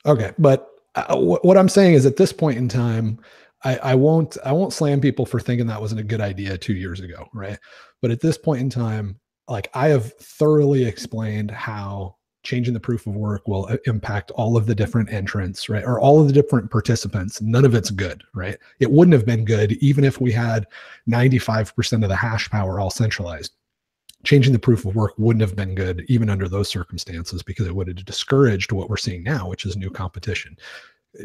Okay, 0.06 0.32
but 0.38 0.70
what 1.10 1.56
I'm 1.56 1.68
saying 1.68 1.94
is, 1.94 2.06
at 2.06 2.16
this 2.16 2.32
point 2.32 2.58
in 2.58 2.68
time, 2.68 3.18
I, 3.64 3.76
I 3.78 3.94
won't 3.94 4.36
I 4.44 4.52
won't 4.52 4.72
slam 4.72 5.00
people 5.00 5.26
for 5.26 5.40
thinking 5.40 5.66
that 5.66 5.80
wasn't 5.80 6.00
a 6.00 6.04
good 6.04 6.20
idea 6.20 6.56
two 6.56 6.74
years 6.74 7.00
ago, 7.00 7.28
right? 7.34 7.58
But 8.02 8.10
at 8.10 8.20
this 8.20 8.38
point 8.38 8.60
in 8.60 8.70
time, 8.70 9.18
like 9.48 9.68
I 9.74 9.88
have 9.88 10.12
thoroughly 10.14 10.84
explained 10.84 11.50
how 11.50 12.16
changing 12.42 12.74
the 12.74 12.80
proof 12.80 13.06
of 13.08 13.16
work 13.16 13.48
will 13.48 13.66
uh, 13.66 13.76
impact 13.86 14.30
all 14.32 14.56
of 14.56 14.66
the 14.66 14.74
different 14.74 15.12
entrants, 15.12 15.68
right, 15.68 15.84
or 15.84 15.98
all 15.98 16.20
of 16.20 16.28
the 16.28 16.32
different 16.32 16.70
participants. 16.70 17.42
None 17.42 17.64
of 17.64 17.74
it's 17.74 17.90
good, 17.90 18.22
right? 18.34 18.56
It 18.78 18.90
wouldn't 18.90 19.14
have 19.14 19.26
been 19.26 19.44
good 19.44 19.72
even 19.72 20.04
if 20.04 20.20
we 20.20 20.30
had 20.30 20.66
95% 21.10 22.02
of 22.04 22.08
the 22.08 22.16
hash 22.16 22.48
power 22.50 22.78
all 22.78 22.90
centralized 22.90 23.56
changing 24.26 24.52
the 24.52 24.58
proof 24.58 24.84
of 24.84 24.94
work 24.94 25.14
wouldn't 25.16 25.40
have 25.40 25.56
been 25.56 25.74
good 25.74 26.04
even 26.08 26.28
under 26.28 26.48
those 26.48 26.68
circumstances 26.68 27.42
because 27.42 27.66
it 27.66 27.74
would 27.74 27.88
have 27.88 28.04
discouraged 28.04 28.72
what 28.72 28.90
we're 28.90 28.96
seeing 28.96 29.22
now 29.22 29.48
which 29.48 29.64
is 29.64 29.76
new 29.76 29.90
competition. 29.90 30.56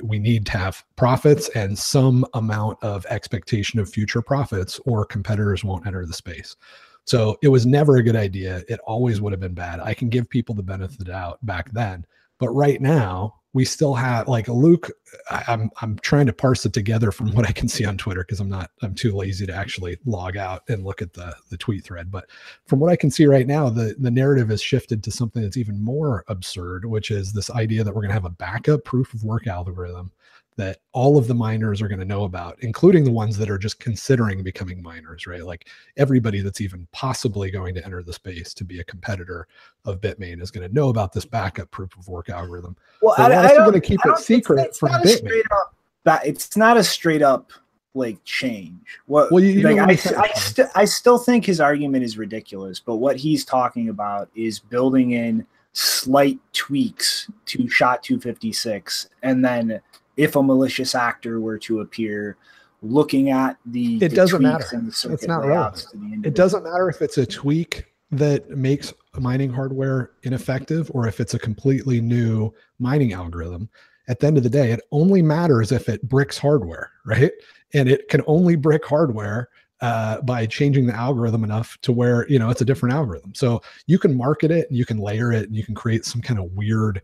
We 0.03 0.19
need 0.19 0.45
to 0.45 0.57
have 0.57 0.83
profits 0.95 1.49
and 1.49 1.77
some 1.77 2.25
amount 2.33 2.81
of 2.81 3.05
expectation 3.07 3.79
of 3.79 3.89
future 3.89 4.21
profits 4.21 4.79
or 4.85 5.05
competitors 5.05 5.65
won't 5.65 5.85
enter 5.85 6.05
the 6.05 6.13
space. 6.13 6.55
So 7.03 7.37
it 7.41 7.49
was 7.49 7.65
never 7.65 7.97
a 7.97 8.03
good 8.03 8.15
idea. 8.15 8.63
It 8.69 8.79
always 8.85 9.19
would 9.19 9.33
have 9.33 9.41
been 9.41 9.53
bad. 9.53 9.81
I 9.81 9.93
can 9.93 10.07
give 10.07 10.29
people 10.29 10.55
the 10.55 10.63
benefit 10.63 10.93
of 10.93 10.97
the 10.99 11.05
doubt 11.05 11.45
back 11.45 11.71
then 11.73 12.05
but 12.41 12.49
right 12.49 12.81
now 12.81 13.35
we 13.53 13.65
still 13.65 13.93
have 13.93 14.27
like 14.27 14.47
luke 14.47 14.89
I- 15.29 15.43
i'm 15.47 15.69
i'm 15.81 15.97
trying 15.99 16.25
to 16.27 16.33
parse 16.33 16.65
it 16.65 16.73
together 16.73 17.11
from 17.11 17.31
what 17.33 17.47
i 17.47 17.51
can 17.51 17.67
see 17.67 17.85
on 17.85 17.97
twitter 17.97 18.21
because 18.21 18.39
i'm 18.39 18.49
not 18.49 18.71
i'm 18.81 18.95
too 18.95 19.11
lazy 19.11 19.45
to 19.45 19.53
actually 19.53 19.97
log 20.05 20.37
out 20.37 20.63
and 20.69 20.83
look 20.83 21.01
at 21.01 21.13
the 21.13 21.35
the 21.49 21.57
tweet 21.57 21.83
thread. 21.83 22.09
But 22.09 22.27
from 22.65 22.79
what 22.79 22.91
I 22.91 22.95
can 22.95 23.11
see 23.11 23.27
right 23.27 23.45
now, 23.45 23.69
the, 23.69 23.95
the 23.99 24.09
narrative 24.09 24.49
has 24.49 24.61
shifted 24.61 25.03
to 25.03 25.11
something 25.11 25.41
that's 25.41 25.57
even 25.57 25.83
more 25.83 26.23
absurd, 26.27 26.85
which 26.85 27.11
is 27.11 27.31
this 27.31 27.51
idea 27.51 27.83
that 27.83 27.91
we're 27.93 28.01
going 28.01 28.09
to 28.09 28.15
have 28.15 28.25
a 28.25 28.29
backup 28.29 28.83
proof 28.83 29.13
of 29.13 29.23
work 29.23 29.47
algorithm 29.47 30.11
that 30.57 30.79
all 30.91 31.17
of 31.17 31.27
the 31.27 31.33
miners 31.33 31.81
are 31.81 31.87
going 31.87 31.99
to 31.99 32.05
know 32.05 32.25
about, 32.25 32.57
including 32.59 33.03
the 33.03 33.11
ones 33.11 33.37
that 33.37 33.49
are 33.49 33.57
just 33.57 33.79
considering 33.79 34.43
becoming 34.43 34.81
miners, 34.83 35.25
right? 35.25 35.45
Like 35.45 35.67
everybody 35.97 36.41
that's 36.41 36.59
even 36.61 36.87
possibly 36.91 37.49
going 37.49 37.73
to 37.75 37.85
enter 37.85 38.03
the 38.03 38.11
space 38.13 38.53
to 38.55 38.65
be 38.65 38.79
a 38.79 38.83
competitor 38.83 39.47
of 39.85 40.01
Bitmain 40.01 40.41
is 40.41 40.51
going 40.51 40.67
to 40.67 40.73
know 40.75 40.89
about 40.89 41.13
this 41.13 41.25
backup 41.25 41.71
proof 41.71 41.97
of 41.97 42.07
work 42.07 42.29
algorithm. 42.29 42.75
Well, 43.01 43.15
But 43.17 43.31
we're 43.31 43.37
also 43.41 43.55
going 43.57 43.73
to 43.73 43.79
keep 43.79 43.99
it 44.01 44.03
don't- 44.03 44.13
it's- 44.13 44.25
secret 44.25 44.59
it's 44.59 44.77
from 44.79 44.89
Bitmain. 44.91 45.41
up 45.51 45.73
that 46.03 46.25
it's 46.27 46.57
not 46.57 46.77
a 46.77 46.83
straight 46.83 47.21
up 47.21 47.51
like 47.93 48.21
change. 48.25 48.99
What 49.05 49.31
Well, 49.31 49.43
you- 49.43 49.61
like, 49.61 49.77
I, 49.77 49.83
I'm 49.83 49.89
I, 49.89 50.31
st- 50.33 50.67
I 50.75 50.85
still 50.85 51.17
think 51.17 51.45
his 51.45 51.61
argument 51.61 52.03
is 52.03 52.17
ridiculous, 52.17 52.79
but 52.79 52.97
what 52.97 53.15
he's 53.17 53.45
talking 53.45 53.89
about 53.89 54.29
is 54.35 54.59
building 54.59 55.11
in 55.11 55.45
slight 55.73 56.39
tweaks 56.51 57.29
to 57.45 57.67
SHA 57.69 57.97
256, 58.01 59.07
and 59.23 59.43
then 59.43 59.79
if 60.17 60.35
a 60.35 60.43
malicious 60.43 60.95
actor 60.95 61.39
were 61.39 61.57
to 61.59 61.81
appear, 61.81 62.37
looking 62.81 63.29
at 63.29 63.57
the 63.65 63.95
It 63.97 64.09
the 64.09 64.15
doesn't 64.15 64.41
matter. 64.41 64.63
circuit 64.91 65.27
not 65.27 65.43
the 65.43 66.21
It 66.23 66.35
doesn't 66.35 66.63
matter 66.63 66.89
if 66.89 67.01
it's 67.01 67.17
a 67.17 67.25
tweak 67.25 67.85
that 68.11 68.49
makes 68.49 68.93
mining 69.19 69.51
hardware 69.51 70.11
ineffective 70.23 70.91
or 70.93 71.07
if 71.07 71.19
it's 71.19 71.33
a 71.33 71.39
completely 71.39 72.01
new 72.01 72.51
mining 72.79 73.13
algorithm. 73.13 73.69
At 74.07 74.19
the 74.19 74.27
end 74.27 74.37
of 74.37 74.43
the 74.43 74.49
day, 74.49 74.71
it 74.71 74.81
only 74.91 75.21
matters 75.21 75.71
if 75.71 75.87
it 75.87 76.01
bricks 76.09 76.37
hardware, 76.37 76.91
right? 77.05 77.31
And 77.73 77.87
it 77.87 78.09
can 78.09 78.21
only 78.27 78.55
brick 78.55 78.85
hardware 78.85 79.49
uh, 79.79 80.21
by 80.21 80.45
changing 80.45 80.85
the 80.85 80.95
algorithm 80.95 81.43
enough 81.43 81.77
to 81.81 81.91
where 81.91 82.27
you 82.27 82.37
know 82.37 82.49
it's 82.49 82.61
a 82.61 82.65
different 82.65 82.93
algorithm. 82.93 83.33
So 83.33 83.61
you 83.87 83.97
can 83.97 84.15
market 84.15 84.51
it 84.51 84.69
and 84.69 84.77
you 84.77 84.85
can 84.85 84.97
layer 84.97 85.31
it 85.31 85.47
and 85.47 85.55
you 85.55 85.63
can 85.63 85.73
create 85.75 86.05
some 86.05 86.21
kind 86.21 86.39
of 86.39 86.51
weird, 86.51 87.01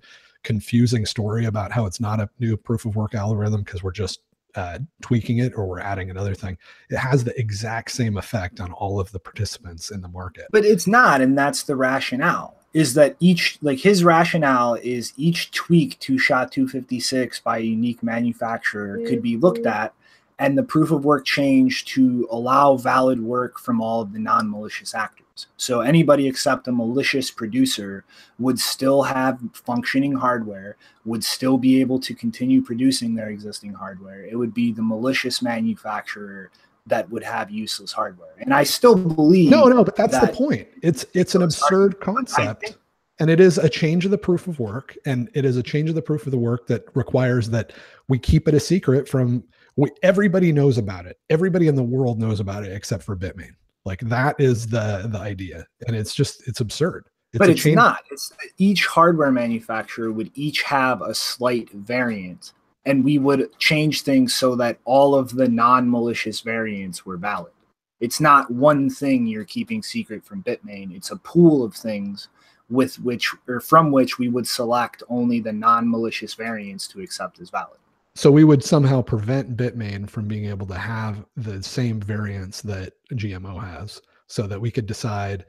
confusing 0.48 1.06
story 1.06 1.44
about 1.44 1.74
how 1.74 1.86
it's 1.86 2.00
not 2.00 2.22
a 2.22 2.30
new 2.40 2.56
proof 2.56 2.86
of 2.86 2.96
work 2.96 3.14
algorithm 3.14 3.64
because 3.64 3.84
we're 3.84 3.92
just 3.92 4.22
uh, 4.56 4.80
tweaking 5.02 5.40
it 5.40 5.52
or 5.58 5.68
we're 5.68 5.82
adding 5.82 6.10
another 6.10 6.34
thing. 6.34 6.58
It 6.90 6.96
has 6.96 7.26
the 7.26 7.38
exact 7.38 7.92
same 7.92 8.16
effect 8.16 8.62
on 8.62 8.72
all 8.72 8.98
of 8.98 9.12
the 9.12 9.20
participants 9.20 9.92
in 9.92 10.00
the 10.00 10.08
market. 10.08 10.46
but 10.50 10.64
it's 10.64 10.88
not 10.88 11.20
and 11.20 11.38
that's 11.38 11.64
the 11.64 11.76
rationale 11.76 12.56
is 12.74 12.94
that 12.94 13.18
each 13.20 13.58
like 13.62 13.80
his 13.80 14.06
rationale 14.06 14.76
is 14.76 15.12
each 15.18 15.52
tweak 15.52 16.00
to 16.00 16.18
sha 16.18 16.46
256 16.46 17.42
by 17.42 17.58
a 17.58 17.62
unique 17.62 18.02
manufacturer 18.02 19.00
could 19.06 19.22
be 19.22 19.36
looked 19.36 19.66
at 19.66 19.94
and 20.40 20.58
the 20.58 20.64
proof 20.64 20.92
of 20.92 21.04
work 21.04 21.26
change 21.26 21.84
to 21.84 22.26
allow 22.32 22.78
valid 22.78 23.20
work 23.22 23.60
from 23.60 23.82
all 23.82 24.00
of 24.02 24.14
the 24.14 24.20
non-malicious 24.20 24.96
actors 24.96 25.27
so 25.58 25.82
anybody 25.82 26.28
except 26.28 26.68
a 26.68 26.72
malicious 26.72 27.30
producer 27.30 28.04
would 28.40 28.60
still 28.60 29.04
have 29.04 29.40
functioning 29.54 30.14
hardware 30.14 30.76
would 31.06 31.24
still 31.24 31.58
be 31.58 31.80
able 31.80 32.00
to 32.00 32.14
continue 32.14 32.62
producing 32.62 33.14
their 33.16 33.30
existing 33.30 33.74
hardware 33.74 34.26
it 34.26 34.36
would 34.36 34.54
be 34.54 34.72
the 34.72 34.82
malicious 34.82 35.42
manufacturer 35.42 36.50
that 36.86 37.10
would 37.10 37.24
have 37.24 37.52
useless 37.52 37.92
hardware 37.92 38.34
and 38.40 38.54
i 38.54 38.64
still 38.64 38.96
believe 38.96 39.52
No, 39.52 39.66
no, 39.66 39.84
but 39.84 39.96
that's 39.96 40.20
the 40.20 40.28
point. 40.28 40.68
It's 40.82 41.06
it's 41.14 41.36
an 41.36 41.42
absurd 41.42 42.00
concept. 42.00 42.78
And 43.20 43.32
it 43.32 43.40
is 43.40 43.58
a 43.58 43.68
change 43.68 44.06
of 44.06 44.12
the 44.12 44.18
proof 44.18 44.48
of 44.48 44.60
work, 44.60 44.96
and 45.06 45.28
it 45.34 45.44
is 45.44 45.58
a 45.58 45.64
change 45.64 45.90
of 45.90 45.96
the 45.96 46.04
proof 46.04 46.28
of 46.28 46.32
the 46.32 46.38
work 46.38 46.68
that 46.68 46.86
requires 46.94 47.50
that 47.50 47.74
we 48.08 48.20
keep 48.20 48.48
it 48.48 48.54
a 48.54 48.60
secret 48.60 49.10
from 49.10 49.44
we, 49.76 49.90
everybody 50.04 50.52
knows 50.52 50.78
about 50.78 51.08
it. 51.08 51.18
Everybody 51.32 51.68
in 51.68 51.76
the 51.76 51.84
world 51.84 52.20
knows 52.20 52.40
about 52.40 52.64
it 52.64 52.72
except 52.72 53.04
for 53.04 53.16
Bitmain. 53.16 53.56
Like 53.88 54.02
that 54.02 54.36
is 54.38 54.68
the 54.68 55.08
the 55.10 55.18
idea, 55.18 55.66
and 55.88 55.96
it's 55.96 56.14
just 56.14 56.46
it's 56.46 56.60
absurd. 56.60 57.06
It's 57.32 57.40
but 57.40 57.50
it's 57.50 57.62
change- 57.62 57.78
not. 57.78 58.04
It's 58.12 58.34
each 58.58 58.86
hardware 58.86 59.32
manufacturer 59.32 60.12
would 60.12 60.30
each 60.36 60.62
have 60.64 61.02
a 61.02 61.16
slight 61.16 61.72
variant, 61.72 62.52
and 62.86 63.04
we 63.04 63.18
would 63.18 63.58
change 63.60 64.02
things 64.02 64.36
so 64.36 64.56
that 64.58 64.80
all 64.84 65.16
of 65.16 65.34
the 65.34 65.48
non-malicious 65.48 66.42
variants 66.42 67.06
were 67.06 67.16
valid. 67.16 67.54
It's 68.02 68.20
not 68.20 68.52
one 68.52 68.90
thing 68.90 69.26
you're 69.26 69.46
keeping 69.46 69.82
secret 69.82 70.26
from 70.26 70.44
Bitmain. 70.44 70.94
It's 70.94 71.12
a 71.12 71.18
pool 71.18 71.64
of 71.64 71.74
things 71.74 72.28
with 72.70 73.00
which 73.00 73.34
or 73.48 73.62
from 73.62 73.92
which 73.92 74.20
we 74.20 74.28
would 74.28 74.48
select 74.48 75.02
only 75.08 75.40
the 75.40 75.54
non-malicious 75.54 76.34
variants 76.34 76.90
to 76.90 77.00
accept 77.00 77.40
as 77.40 77.50
valid. 77.50 77.80
So 78.16 78.32
we 78.32 78.44
would 78.44 78.64
somehow 78.64 79.02
prevent 79.02 79.56
Bitmain 79.56 80.10
from 80.10 80.28
being 80.28 80.46
able 80.46 80.66
to 80.68 80.78
have 80.78 81.24
the 81.38 81.64
same 81.64 82.02
variants 82.02 82.62
that 82.64 82.94
GMO 83.14 83.62
has, 83.62 84.02
so 84.28 84.48
that 84.48 84.60
we 84.60 84.72
could 84.72 84.86
decide 84.86 85.46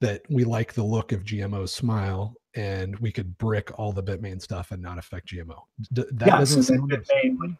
that 0.00 0.22
we 0.30 0.44
like 0.44 0.72
the 0.72 0.82
look 0.82 1.12
of 1.12 1.22
GMO's 1.22 1.72
smile 1.72 2.34
and 2.54 2.98
we 2.98 3.12
could 3.12 3.36
brick 3.38 3.70
all 3.78 3.92
the 3.92 4.02
Bitmain 4.02 4.40
stuff 4.40 4.72
and 4.72 4.82
not 4.82 4.98
affect 4.98 5.28
GMO. 5.28 5.60
D- 5.92 6.04
that 6.12 6.26
yeah, 6.26 6.38
doesn't 6.38 6.64
so 6.64 6.74
sound 6.74 6.90
Bitmain 6.90 7.56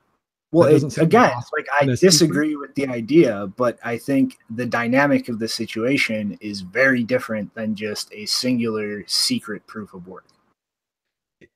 well, 0.53 0.68
it, 0.68 0.98
again, 0.98 1.32
like 1.57 1.66
I 1.80 1.86
disagree 1.86 2.57
with 2.57 2.74
the 2.74 2.86
idea, 2.86 3.46
but 3.57 3.78
I 3.82 3.96
think 3.96 4.36
the 4.50 4.66
dynamic 4.66 5.30
of 5.30 5.38
the 5.38 5.48
situation 5.48 6.36
is 6.42 6.61
very 6.61 7.05
different 7.05 7.55
than 7.55 7.74
just 7.74 8.12
a 8.12 8.26
singular 8.26 9.03
secret 9.07 9.66
proof 9.66 9.94
of 9.94 10.07
work. 10.07 10.26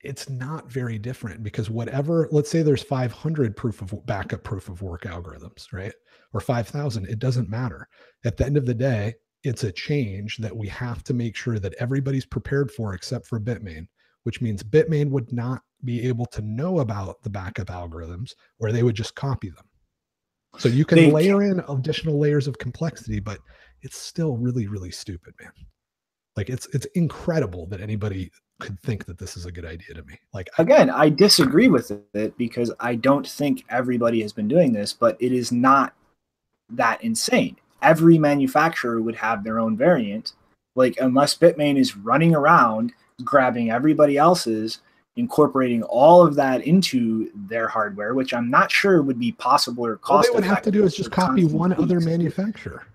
It's 0.02 0.30
not 0.30 0.70
very 0.70 0.98
different 0.98 1.42
because 1.42 1.68
whatever, 1.68 2.26
let's 2.32 2.50
say 2.50 2.62
there's 2.62 2.82
500 2.82 3.54
proof 3.54 3.82
of 3.82 4.06
backup 4.06 4.42
proof 4.42 4.70
of 4.70 4.80
work 4.80 5.02
algorithms, 5.02 5.72
right? 5.74 5.92
Or 6.32 6.40
5,000, 6.40 7.06
it 7.06 7.18
doesn't 7.18 7.48
matter. 7.48 7.88
At 8.24 8.36
the 8.36 8.44
end 8.44 8.56
of 8.56 8.66
the 8.66 8.74
day, 8.74 9.14
it's 9.42 9.64
a 9.64 9.72
change 9.72 10.38
that 10.38 10.56
we 10.56 10.68
have 10.68 11.04
to 11.04 11.14
make 11.14 11.36
sure 11.36 11.58
that 11.58 11.74
everybody's 11.78 12.26
prepared 12.26 12.70
for 12.70 12.94
except 12.94 13.26
for 13.26 13.38
Bitmain, 13.38 13.86
which 14.24 14.40
means 14.40 14.62
Bitmain 14.62 15.10
would 15.10 15.32
not 15.32 15.62
be 15.84 16.06
able 16.08 16.26
to 16.26 16.42
know 16.42 16.80
about 16.80 17.22
the 17.22 17.30
backup 17.30 17.68
algorithms 17.68 18.34
or 18.58 18.72
they 18.72 18.82
would 18.82 18.96
just 18.96 19.14
copy 19.14 19.50
them. 19.50 19.64
So 20.58 20.68
you 20.68 20.84
can 20.84 20.96
they 20.96 21.10
layer 21.10 21.42
in 21.42 21.62
additional 21.68 22.18
layers 22.18 22.48
of 22.48 22.58
complexity, 22.58 23.20
but 23.20 23.38
it's 23.82 23.98
still 23.98 24.36
really, 24.36 24.66
really 24.66 24.90
stupid, 24.90 25.34
man. 25.40 25.52
Like 26.36 26.50
it's 26.50 26.66
it's 26.74 26.86
incredible 26.94 27.66
that 27.68 27.80
anybody 27.80 28.30
could 28.58 28.80
think 28.80 29.04
that 29.06 29.18
this 29.18 29.36
is 29.36 29.46
a 29.46 29.52
good 29.52 29.64
idea 29.64 29.94
to 29.94 30.02
me. 30.04 30.18
Like 30.32 30.48
again, 30.58 30.90
I 30.90 31.08
disagree 31.08 31.68
with 31.68 31.90
it 32.14 32.36
because 32.36 32.72
I 32.80 32.94
don't 32.94 33.26
think 33.26 33.64
everybody 33.70 34.22
has 34.22 34.32
been 34.32 34.48
doing 34.48 34.72
this, 34.72 34.92
but 34.92 35.16
it 35.20 35.32
is 35.32 35.52
not 35.52 35.94
that 36.70 37.02
insane 37.02 37.56
every 37.82 38.18
manufacturer 38.18 39.00
would 39.00 39.14
have 39.14 39.44
their 39.44 39.58
own 39.58 39.76
variant. 39.76 40.32
Like 40.74 40.96
unless 41.00 41.36
Bitmain 41.36 41.78
is 41.78 41.96
running 41.96 42.34
around 42.34 42.92
grabbing 43.24 43.70
everybody 43.70 44.18
else's, 44.18 44.80
incorporating 45.16 45.82
all 45.84 46.26
of 46.26 46.34
that 46.34 46.62
into 46.66 47.30
their 47.34 47.68
hardware, 47.68 48.14
which 48.14 48.34
I'm 48.34 48.50
not 48.50 48.70
sure 48.70 49.02
would 49.02 49.18
be 49.18 49.32
possible 49.32 49.86
or 49.86 49.96
cost. 49.96 50.28
All 50.28 50.34
they 50.34 50.40
would 50.40 50.48
have 50.48 50.62
to 50.62 50.70
do 50.70 50.84
is 50.84 50.94
just 50.94 51.10
copy 51.10 51.44
one 51.44 51.72
other 51.72 52.00
manufacturer. 52.00 52.86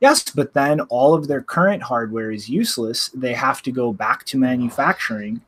Yes, 0.00 0.24
but 0.30 0.52
then 0.54 0.80
all 0.82 1.14
of 1.14 1.28
their 1.28 1.42
current 1.42 1.82
hardware 1.82 2.30
is 2.30 2.48
useless. 2.48 3.08
They 3.08 3.34
have 3.34 3.62
to 3.62 3.72
go 3.72 3.92
back 3.92 4.24
to 4.26 4.38
manufacturing 4.38 5.40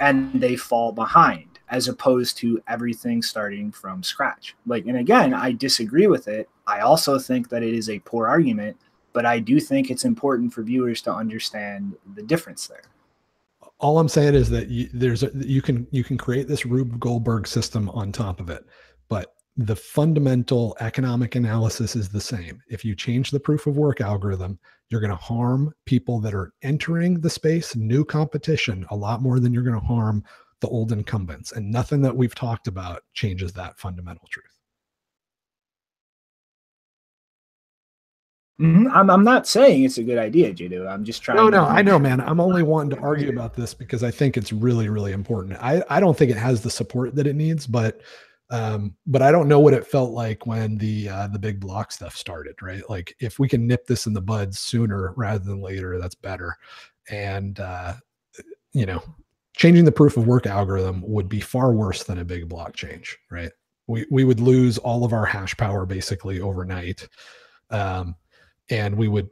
and 0.00 0.32
they 0.40 0.56
fall 0.56 0.92
behind 0.92 1.55
as 1.68 1.88
opposed 1.88 2.36
to 2.38 2.62
everything 2.68 3.22
starting 3.22 3.72
from 3.72 4.02
scratch. 4.02 4.54
Like, 4.66 4.86
and 4.86 4.98
again, 4.98 5.34
I 5.34 5.52
disagree 5.52 6.06
with 6.06 6.28
it. 6.28 6.48
I 6.66 6.80
also 6.80 7.18
think 7.18 7.48
that 7.48 7.62
it 7.62 7.74
is 7.74 7.90
a 7.90 7.98
poor 8.00 8.28
argument, 8.28 8.76
but 9.12 9.26
I 9.26 9.38
do 9.38 9.58
think 9.58 9.90
it's 9.90 10.04
important 10.04 10.52
for 10.52 10.62
viewers 10.62 11.02
to 11.02 11.12
understand 11.12 11.94
the 12.14 12.22
difference 12.22 12.66
there. 12.66 12.82
All 13.78 13.98
I'm 13.98 14.08
saying 14.08 14.34
is 14.34 14.48
that 14.50 14.68
you, 14.68 14.88
there's 14.92 15.22
a, 15.22 15.30
you 15.34 15.60
can 15.60 15.86
you 15.90 16.02
can 16.02 16.16
create 16.16 16.48
this 16.48 16.64
Rube 16.64 16.98
Goldberg 16.98 17.46
system 17.46 17.90
on 17.90 18.10
top 18.10 18.40
of 18.40 18.48
it, 18.48 18.64
but 19.08 19.34
the 19.58 19.76
fundamental 19.76 20.76
economic 20.80 21.34
analysis 21.34 21.96
is 21.96 22.08
the 22.08 22.20
same. 22.20 22.62
If 22.68 22.84
you 22.84 22.94
change 22.94 23.30
the 23.30 23.40
proof 23.40 23.66
of 23.66 23.76
work 23.76 24.00
algorithm, 24.00 24.58
you're 24.88 25.00
going 25.00 25.10
to 25.10 25.16
harm 25.16 25.74
people 25.84 26.20
that 26.20 26.34
are 26.34 26.52
entering 26.62 27.20
the 27.20 27.30
space, 27.30 27.74
new 27.74 28.04
competition, 28.04 28.86
a 28.90 28.96
lot 28.96 29.22
more 29.22 29.40
than 29.40 29.52
you're 29.52 29.62
going 29.62 29.80
to 29.80 29.86
harm 29.86 30.22
the 30.60 30.68
old 30.68 30.92
incumbents. 30.92 31.52
And 31.52 31.70
nothing 31.70 32.00
that 32.02 32.16
we've 32.16 32.34
talked 32.34 32.68
about 32.68 33.02
changes 33.14 33.52
that 33.54 33.78
fundamental 33.78 34.26
truth. 34.30 34.46
Mm-hmm. 38.60 38.88
I'm, 38.90 39.10
I'm 39.10 39.24
not 39.24 39.46
saying 39.46 39.84
it's 39.84 39.98
a 39.98 40.02
good 40.02 40.16
idea, 40.16 40.52
Jado. 40.52 40.90
I'm 40.90 41.04
just 41.04 41.22
trying. 41.22 41.36
No, 41.36 41.50
no, 41.50 41.64
I 41.64 41.82
know, 41.82 41.98
man. 41.98 42.22
I'm 42.22 42.40
only 42.40 42.62
wanting 42.62 42.96
to 42.96 43.02
argue 43.02 43.28
about 43.28 43.54
this 43.54 43.74
because 43.74 44.02
I 44.02 44.10
think 44.10 44.38
it's 44.38 44.50
really, 44.50 44.88
really 44.88 45.12
important. 45.12 45.58
I, 45.60 45.82
I 45.90 46.00
don't 46.00 46.16
think 46.16 46.30
it 46.30 46.38
has 46.38 46.62
the 46.62 46.70
support 46.70 47.14
that 47.16 47.26
it 47.26 47.36
needs, 47.36 47.66
but 47.66 48.00
um, 48.48 48.94
but 49.06 49.20
I 49.20 49.30
don't 49.30 49.48
know 49.48 49.60
what 49.60 49.74
it 49.74 49.86
felt 49.86 50.12
like 50.12 50.46
when 50.46 50.78
the 50.78 51.08
uh, 51.08 51.26
the 51.28 51.38
big 51.38 51.60
block 51.60 51.92
stuff 51.92 52.16
started, 52.16 52.62
right? 52.62 52.88
Like 52.88 53.14
if 53.20 53.38
we 53.38 53.46
can 53.46 53.66
nip 53.66 53.86
this 53.86 54.06
in 54.06 54.14
the 54.14 54.22
bud 54.22 54.54
sooner 54.54 55.12
rather 55.16 55.44
than 55.44 55.60
later, 55.60 55.98
that's 55.98 56.14
better. 56.14 56.56
And 57.10 57.60
uh, 57.60 57.94
you 58.72 58.86
know, 58.86 59.02
changing 59.56 59.86
the 59.86 59.92
proof 59.92 60.16
of 60.16 60.26
work 60.26 60.46
algorithm 60.46 61.02
would 61.06 61.28
be 61.28 61.40
far 61.40 61.72
worse 61.72 62.04
than 62.04 62.18
a 62.18 62.24
big 62.24 62.48
block 62.48 62.76
change, 62.76 63.18
right? 63.30 63.50
We, 63.88 64.06
we 64.10 64.24
would 64.24 64.40
lose 64.40 64.78
all 64.78 65.04
of 65.04 65.12
our 65.12 65.24
hash 65.24 65.56
power 65.56 65.86
basically 65.86 66.40
overnight. 66.40 67.08
Um, 67.70 68.14
and 68.68 68.96
we 68.96 69.08
would 69.08 69.28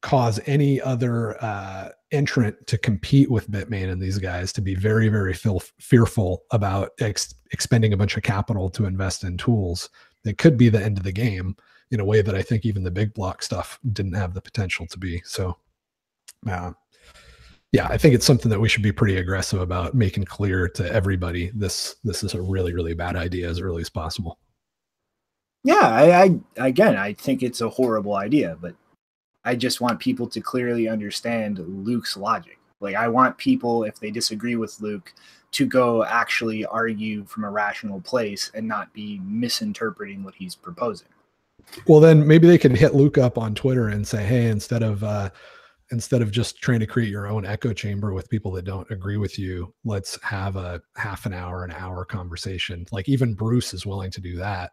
cause 0.00 0.40
any 0.46 0.80
other 0.80 1.42
uh, 1.42 1.90
entrant 2.10 2.66
to 2.68 2.78
compete 2.78 3.30
with 3.30 3.50
Bitmain 3.50 3.90
and 3.90 4.00
these 4.00 4.18
guys 4.18 4.52
to 4.52 4.62
be 4.62 4.74
very, 4.74 5.08
very 5.08 5.34
feel, 5.34 5.60
fearful 5.78 6.44
about 6.50 6.92
ex- 7.00 7.34
expending 7.50 7.92
a 7.92 7.96
bunch 7.96 8.16
of 8.16 8.22
capital 8.22 8.70
to 8.70 8.86
invest 8.86 9.24
in 9.24 9.36
tools 9.36 9.90
that 10.22 10.38
could 10.38 10.56
be 10.56 10.68
the 10.68 10.82
end 10.82 10.96
of 10.96 11.04
the 11.04 11.12
game 11.12 11.56
in 11.90 12.00
a 12.00 12.04
way 12.04 12.22
that 12.22 12.34
I 12.34 12.42
think 12.42 12.64
even 12.64 12.82
the 12.82 12.90
big 12.90 13.12
block 13.12 13.42
stuff 13.42 13.78
didn't 13.92 14.14
have 14.14 14.32
the 14.32 14.40
potential 14.40 14.86
to 14.86 14.98
be. 14.98 15.20
So, 15.24 15.58
uh, 16.48 16.72
yeah, 17.74 17.88
I 17.88 17.98
think 17.98 18.14
it's 18.14 18.24
something 18.24 18.50
that 18.50 18.60
we 18.60 18.68
should 18.68 18.84
be 18.84 18.92
pretty 18.92 19.16
aggressive 19.16 19.60
about 19.60 19.94
making 19.94 20.26
clear 20.26 20.68
to 20.68 20.92
everybody 20.92 21.50
this 21.56 21.96
this 22.04 22.22
is 22.22 22.34
a 22.34 22.40
really 22.40 22.72
really 22.72 22.94
bad 22.94 23.16
idea 23.16 23.48
as 23.48 23.58
early 23.58 23.80
as 23.80 23.90
possible. 23.90 24.38
Yeah, 25.64 25.80
I, 25.82 26.38
I 26.56 26.68
again 26.68 26.96
I 26.96 27.14
think 27.14 27.42
it's 27.42 27.62
a 27.62 27.68
horrible 27.68 28.14
idea, 28.14 28.56
but 28.60 28.76
I 29.44 29.56
just 29.56 29.80
want 29.80 29.98
people 29.98 30.28
to 30.28 30.40
clearly 30.40 30.86
understand 30.86 31.58
Luke's 31.58 32.16
logic. 32.16 32.60
Like 32.78 32.94
I 32.94 33.08
want 33.08 33.36
people 33.38 33.82
if 33.82 33.98
they 33.98 34.12
disagree 34.12 34.54
with 34.54 34.80
Luke 34.80 35.12
to 35.50 35.66
go 35.66 36.04
actually 36.04 36.64
argue 36.66 37.24
from 37.24 37.42
a 37.42 37.50
rational 37.50 38.00
place 38.00 38.52
and 38.54 38.68
not 38.68 38.92
be 38.92 39.20
misinterpreting 39.24 40.22
what 40.22 40.36
he's 40.36 40.54
proposing. 40.54 41.08
Well, 41.88 41.98
then 41.98 42.24
maybe 42.24 42.46
they 42.46 42.58
can 42.58 42.74
hit 42.76 42.94
Luke 42.94 43.18
up 43.18 43.36
on 43.36 43.56
Twitter 43.56 43.88
and 43.88 44.06
say, 44.06 44.22
"Hey, 44.22 44.46
instead 44.46 44.84
of 44.84 45.02
uh, 45.02 45.30
instead 45.94 46.20
of 46.20 46.30
just 46.30 46.60
trying 46.60 46.80
to 46.80 46.86
create 46.86 47.08
your 47.08 47.26
own 47.26 47.46
echo 47.46 47.72
chamber 47.72 48.12
with 48.12 48.28
people 48.28 48.50
that 48.52 48.66
don't 48.66 48.90
agree 48.90 49.16
with 49.16 49.38
you 49.38 49.72
let's 49.84 50.22
have 50.22 50.56
a 50.56 50.82
half 50.96 51.24
an 51.24 51.32
hour 51.32 51.64
an 51.64 51.70
hour 51.70 52.04
conversation. 52.04 52.84
Like 52.92 53.08
even 53.08 53.32
bruce 53.34 53.72
is 53.72 53.86
willing 53.86 54.10
to 54.10 54.20
do 54.20 54.36
that 54.36 54.72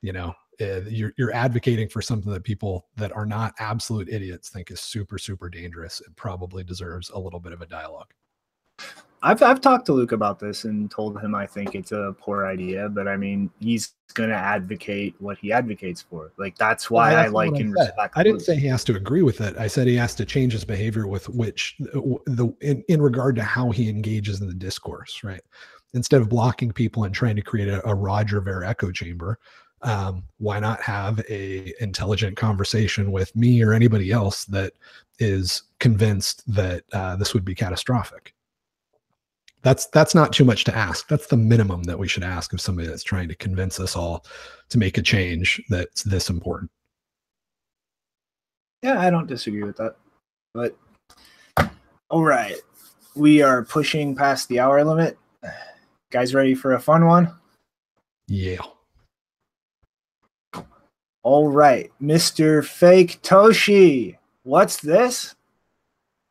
you 0.00 0.12
know? 0.12 0.34
Uh, 0.60 0.82
you're, 0.88 1.12
you're 1.16 1.32
advocating 1.32 1.88
for 1.88 2.02
something 2.02 2.30
that 2.30 2.44
people 2.44 2.86
that 2.96 3.10
are 3.12 3.24
not 3.24 3.54
absolute 3.58 4.08
idiots 4.10 4.50
think 4.50 4.70
is 4.70 4.80
super 4.80 5.16
super 5.16 5.48
dangerous 5.48 6.00
it 6.00 6.14
probably 6.14 6.62
deserves 6.62 7.08
a 7.10 7.18
little 7.18 7.40
bit 7.40 7.52
of 7.52 7.62
a 7.62 7.66
dialogue 7.66 8.12
I've 9.24 9.40
I've 9.42 9.60
talked 9.60 9.86
to 9.86 9.92
Luke 9.92 10.12
about 10.12 10.40
this 10.40 10.64
and 10.64 10.90
told 10.90 11.20
him 11.20 11.34
I 11.34 11.46
think 11.46 11.74
it's 11.74 11.92
a 11.92 12.14
poor 12.18 12.46
idea, 12.46 12.88
but 12.88 13.06
I 13.06 13.16
mean 13.16 13.50
he's 13.60 13.94
gonna 14.14 14.34
advocate 14.34 15.14
what 15.20 15.38
he 15.38 15.52
advocates 15.52 16.02
for. 16.02 16.32
Like 16.38 16.58
that's 16.58 16.90
why 16.90 17.12
well, 17.12 17.16
that's 17.16 17.28
I 17.28 17.32
like 17.32 17.60
and 17.60 17.78
I 17.78 17.82
respect. 17.82 18.14
I 18.16 18.22
didn't 18.24 18.38
Luke. 18.38 18.46
say 18.46 18.56
he 18.56 18.66
has 18.66 18.82
to 18.84 18.96
agree 18.96 19.22
with 19.22 19.40
it. 19.40 19.56
I 19.56 19.68
said 19.68 19.86
he 19.86 19.94
has 19.96 20.14
to 20.16 20.24
change 20.24 20.52
his 20.52 20.64
behavior 20.64 21.06
with 21.06 21.28
which 21.28 21.76
the 21.78 22.52
in, 22.60 22.82
in 22.88 23.00
regard 23.00 23.36
to 23.36 23.44
how 23.44 23.70
he 23.70 23.88
engages 23.88 24.40
in 24.40 24.48
the 24.48 24.54
discourse, 24.54 25.22
right? 25.22 25.42
Instead 25.94 26.20
of 26.20 26.28
blocking 26.28 26.72
people 26.72 27.04
and 27.04 27.14
trying 27.14 27.36
to 27.36 27.42
create 27.42 27.68
a, 27.68 27.86
a 27.88 27.94
Roger 27.94 28.40
Ver 28.40 28.64
echo 28.64 28.90
chamber, 28.90 29.38
um, 29.82 30.24
why 30.38 30.58
not 30.58 30.80
have 30.82 31.20
a 31.28 31.72
intelligent 31.80 32.36
conversation 32.36 33.12
with 33.12 33.34
me 33.36 33.62
or 33.62 33.72
anybody 33.72 34.10
else 34.10 34.46
that 34.46 34.72
is 35.20 35.62
convinced 35.78 36.42
that 36.52 36.82
uh, 36.92 37.14
this 37.14 37.34
would 37.34 37.44
be 37.44 37.54
catastrophic? 37.54 38.34
That's 39.62 39.86
that's 39.86 40.14
not 40.14 40.32
too 40.32 40.44
much 40.44 40.64
to 40.64 40.76
ask. 40.76 41.08
That's 41.08 41.26
the 41.28 41.36
minimum 41.36 41.84
that 41.84 41.98
we 41.98 42.08
should 42.08 42.24
ask 42.24 42.52
of 42.52 42.60
somebody 42.60 42.88
that's 42.88 43.04
trying 43.04 43.28
to 43.28 43.34
convince 43.34 43.78
us 43.78 43.96
all 43.96 44.24
to 44.70 44.78
make 44.78 44.98
a 44.98 45.02
change 45.02 45.62
that's 45.68 46.02
this 46.02 46.28
important. 46.28 46.70
Yeah 48.82 48.98
i 49.00 49.10
don't 49.10 49.28
disagree 49.28 49.62
with 49.62 49.76
that 49.76 49.94
but 50.54 50.76
all 52.10 52.24
right. 52.24 52.56
We 53.16 53.40
are 53.40 53.64
pushing 53.64 54.14
past 54.14 54.48
the 54.48 54.60
hour 54.60 54.84
limit. 54.84 55.18
Guys 56.10 56.34
ready 56.34 56.54
for 56.54 56.74
a 56.74 56.80
fun 56.80 57.06
one? 57.06 57.34
Yeah. 58.28 58.58
All 61.22 61.48
right 61.48 61.90
mr 62.02 62.62
Faketoshi 62.62 64.16
what's 64.42 64.80
this 64.80 65.36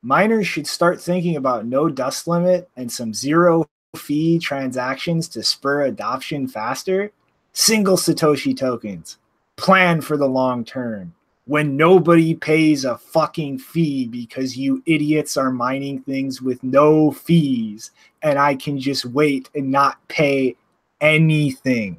miners 0.02 0.47
should 0.47 0.68
start 0.68 0.99
thinking 0.99 1.36
about 1.36 1.66
no 1.66 1.89
dust 1.89 2.28
limit 2.28 2.70
and 2.76 2.91
some 2.91 3.14
zero 3.14 3.66
fee 3.95 4.39
transactions 4.39 5.28
to 5.30 5.43
spur 5.43 5.84
adoption 5.84 6.47
faster? 6.47 7.12
Single 7.54 7.97
Satoshi 7.97 8.56
tokens. 8.56 9.18
Plan 9.58 10.02
for 10.02 10.18
the 10.18 10.28
long 10.28 10.64
term. 10.64 11.14
When 11.45 11.76
nobody 11.76 12.34
pays 12.34 12.86
a 12.86 12.97
fucking 12.97 13.60
fee 13.60 14.08
because 14.08 14.58
you 14.58 14.82
idiots 14.86 15.38
are 15.38 15.52
mining 15.52 16.02
things 16.02 16.41
with 16.41 16.64
no 16.64 17.12
fees, 17.12 17.91
and 18.22 18.39
I 18.39 18.56
can 18.56 18.80
just 18.80 19.06
wait 19.06 19.49
and 19.54 19.70
not 19.70 20.08
pay 20.08 20.56
anything. 21.02 21.97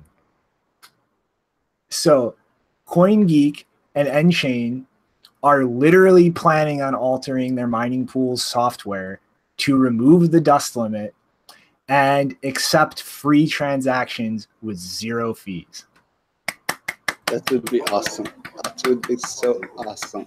So, 1.90 2.36
CoinGeek 2.86 3.64
and 3.94 4.08
nChain 4.08 4.86
are 5.42 5.64
literally 5.64 6.30
planning 6.30 6.82
on 6.82 6.94
altering 6.94 7.54
their 7.54 7.66
mining 7.66 8.06
pool's 8.06 8.44
software 8.44 9.20
to 9.58 9.76
remove 9.76 10.30
the 10.30 10.40
dust 10.40 10.76
limit 10.76 11.14
and 11.88 12.36
accept 12.44 13.02
free 13.02 13.46
transactions 13.46 14.48
with 14.62 14.78
zero 14.78 15.34
fees. 15.34 15.86
That 17.26 17.50
would 17.50 17.70
be 17.70 17.80
awesome. 17.82 18.26
That 18.62 18.82
would 18.86 19.06
be 19.06 19.16
so 19.16 19.60
awesome. 19.78 20.26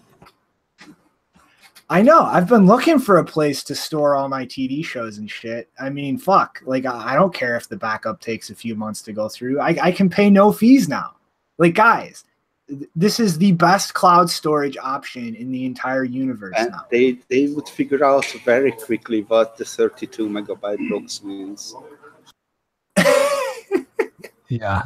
I 1.88 2.02
know. 2.02 2.24
I've 2.24 2.50
been 2.50 2.66
looking 2.66 2.98
for 2.98 3.18
a 3.18 3.26
place 3.26 3.64
to 3.66 3.76
store 3.76 4.16
all 4.16 4.28
my 4.28 4.46
TV 4.46 4.84
shows 4.84 5.20
and 5.20 5.30
shit. 5.30 5.70
I 5.80 5.92
mean, 5.92 6.18
fuck. 6.18 6.62
Like, 6.66 6.86
I 6.88 7.14
don't 7.14 7.34
care 7.34 7.56
if 7.56 7.70
the 7.70 7.78
backup 7.78 8.20
takes 8.20 8.50
a 8.50 8.56
few 8.56 8.76
months 8.76 9.04
to 9.04 9.14
go 9.14 9.30
through. 9.30 9.60
I, 9.60 9.78
I 9.82 9.92
can 9.92 10.10
pay 10.10 10.32
no 10.32 10.52
fees 10.52 10.90
now. 10.90 11.16
Like, 11.60 11.76
guys, 11.76 12.26
this 12.96 13.20
is 13.20 13.38
the 13.38 13.52
best 13.54 13.94
cloud 13.94 14.30
storage 14.30 14.78
option 14.78 15.36
in 15.36 15.52
the 15.52 15.66
entire 15.66 16.04
universe 16.04 16.54
and 16.58 16.72
now. 16.72 16.86
they 16.90 17.18
they 17.30 17.48
would 17.48 17.68
figure 17.70 18.04
out 18.04 18.26
very 18.44 18.72
quickly 18.72 19.22
what 19.24 19.56
the 19.58 19.66
32 19.66 20.28
megabyte 20.28 20.90
blocks 20.90 21.24
means 21.24 21.76
yeah 24.50 24.84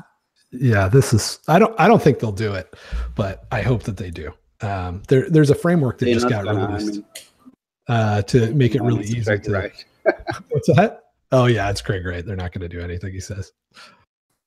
yeah 0.52 0.90
this 0.90 1.14
is 1.14 1.40
i 1.48 1.58
don't 1.58 1.74
i 1.80 1.88
don't 1.88 2.02
think 2.02 2.20
they'll 2.20 2.32
do 2.32 2.54
it 2.54 2.76
but 3.16 3.46
i 3.52 3.62
hope 3.62 3.84
that 3.84 3.96
they 3.96 4.10
do 4.10 4.34
um 4.62 5.02
there 5.08 5.30
there's 5.30 5.50
a 5.50 5.56
framework 5.56 5.98
that 6.00 6.06
They're 6.06 6.16
just 6.16 6.28
got 6.30 6.44
gonna, 6.44 6.60
I 6.62 6.68
released 6.68 6.96
mean, 6.96 7.06
uh 7.88 8.22
to 8.24 8.54
make 8.54 8.76
it 8.76 8.82
really 8.82 9.06
easy 9.06 9.24
Craig 9.24 9.44
to 9.44 9.52
Wright. 9.52 9.86
what's 10.50 10.68
that 10.76 11.04
oh 11.32 11.46
yeah 11.46 11.70
it's 11.70 11.82
Craig 11.82 12.06
Wright 12.06 12.26
they're 12.26 12.36
not 12.36 12.52
going 12.52 12.68
to 12.68 12.70
do 12.70 12.82
anything 12.82 13.14
he 13.14 13.22
says 13.22 13.54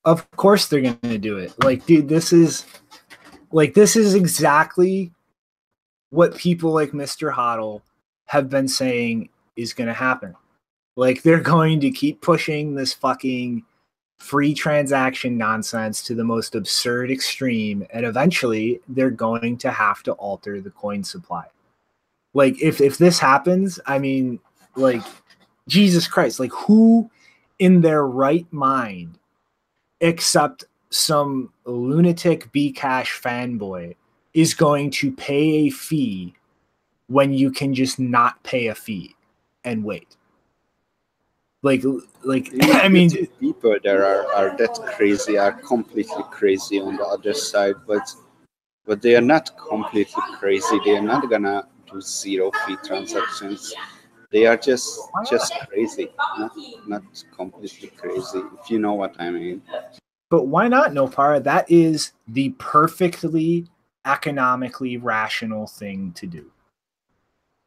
Of 0.05 0.29
course 0.31 0.67
they're 0.67 0.81
going 0.81 0.99
to 1.03 1.17
do 1.17 1.37
it. 1.37 1.53
Like, 1.63 1.85
dude, 1.85 2.09
this 2.09 2.33
is 2.33 2.65
like 3.53 3.75
this 3.75 3.95
is 3.95 4.15
exactly 4.15 5.11
what 6.09 6.35
people 6.35 6.71
like 6.71 6.91
Mr. 6.91 7.31
Hodl 7.31 7.81
have 8.25 8.49
been 8.49 8.67
saying 8.67 9.29
is 9.55 9.73
going 9.73 9.87
to 9.87 9.93
happen. 9.93 10.35
Like 10.95 11.21
they're 11.21 11.39
going 11.55 11.79
to 11.81 11.91
keep 11.91 12.19
pushing 12.21 12.75
this 12.75 12.93
fucking 12.93 13.63
free 14.17 14.53
transaction 14.53 15.37
nonsense 15.37 16.01
to 16.01 16.15
the 16.15 16.23
most 16.23 16.55
absurd 16.55 17.11
extreme 17.11 17.85
and 17.91 18.05
eventually 18.05 18.79
they're 18.87 19.11
going 19.11 19.57
to 19.57 19.69
have 19.69 20.01
to 20.03 20.13
alter 20.13 20.59
the 20.59 20.71
coin 20.71 21.03
supply. 21.03 21.45
Like 22.33 22.59
if 22.61 22.81
if 22.81 22.97
this 22.97 23.19
happens, 23.19 23.79
I 23.85 23.99
mean 23.99 24.39
like 24.75 25.03
Jesus 25.67 26.07
Christ, 26.07 26.39
like 26.39 26.53
who 26.53 27.09
in 27.59 27.81
their 27.81 28.07
right 28.07 28.47
mind 28.51 29.19
except 30.01 30.65
some 30.93 31.51
lunatic 31.65 32.51
Bcash 32.51 33.19
fanboy 33.19 33.95
is 34.33 34.53
going 34.53 34.91
to 34.91 35.11
pay 35.11 35.67
a 35.67 35.69
fee 35.71 36.35
when 37.07 37.33
you 37.33 37.51
can 37.51 37.73
just 37.73 37.99
not 37.99 38.41
pay 38.43 38.67
a 38.67 38.75
fee 38.75 39.15
and 39.63 39.83
wait. 39.83 40.15
Like, 41.63 41.83
like 42.23 42.51
I 42.61 42.89
mean, 42.89 43.09
people 43.39 43.75
there 43.83 44.05
are, 44.05 44.31
are 44.35 44.57
that 44.57 44.75
crazy. 44.95 45.37
Are 45.37 45.51
completely 45.51 46.23
crazy 46.29 46.79
on 46.79 46.97
the 46.97 47.05
other 47.05 47.33
side 47.33 47.75
but 47.87 48.13
but 48.85 49.01
they 49.01 49.15
are 49.15 49.21
not 49.21 49.57
completely 49.57 50.23
crazy. 50.37 50.79
They 50.85 50.97
are 50.97 51.01
not 51.01 51.27
gonna 51.29 51.67
do 51.91 52.01
zero 52.01 52.51
fee 52.67 52.77
transactions. 52.83 53.73
They 54.29 54.45
are 54.45 54.57
just 54.57 54.99
just 55.27 55.53
crazy. 55.69 56.11
Not 56.37 56.51
not 56.87 57.03
completely 57.35 57.89
crazy 57.97 58.41
if 58.61 58.69
you 58.69 58.77
know 58.79 58.93
what 58.93 59.15
i 59.19 59.29
mean 59.29 59.61
but 60.33 60.47
why 60.47 60.67
not, 60.67 60.93
Nopara? 60.93 61.43
That 61.43 61.69
is 61.69 62.13
the 62.27 62.55
perfectly 62.57 63.67
economically 64.03 64.97
rational 64.97 65.67
thing 65.67 66.11
to 66.13 66.25
do. 66.25 66.49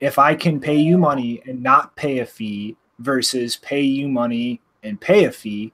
If 0.01 0.19
I 0.19 0.35
can 0.35 0.59
pay 0.59 0.75
you 0.75 0.99
money 0.99 1.41
and 1.47 1.62
not 1.62 1.95
pay 1.95 2.19
a 2.19 2.27
fee 2.27 2.77
versus 2.99 3.55
pay 3.55 3.83
you 3.83 4.09
money 4.09 4.61
and 4.83 5.01
pay 5.01 5.27
a 5.27 5.31
fee, 5.31 5.73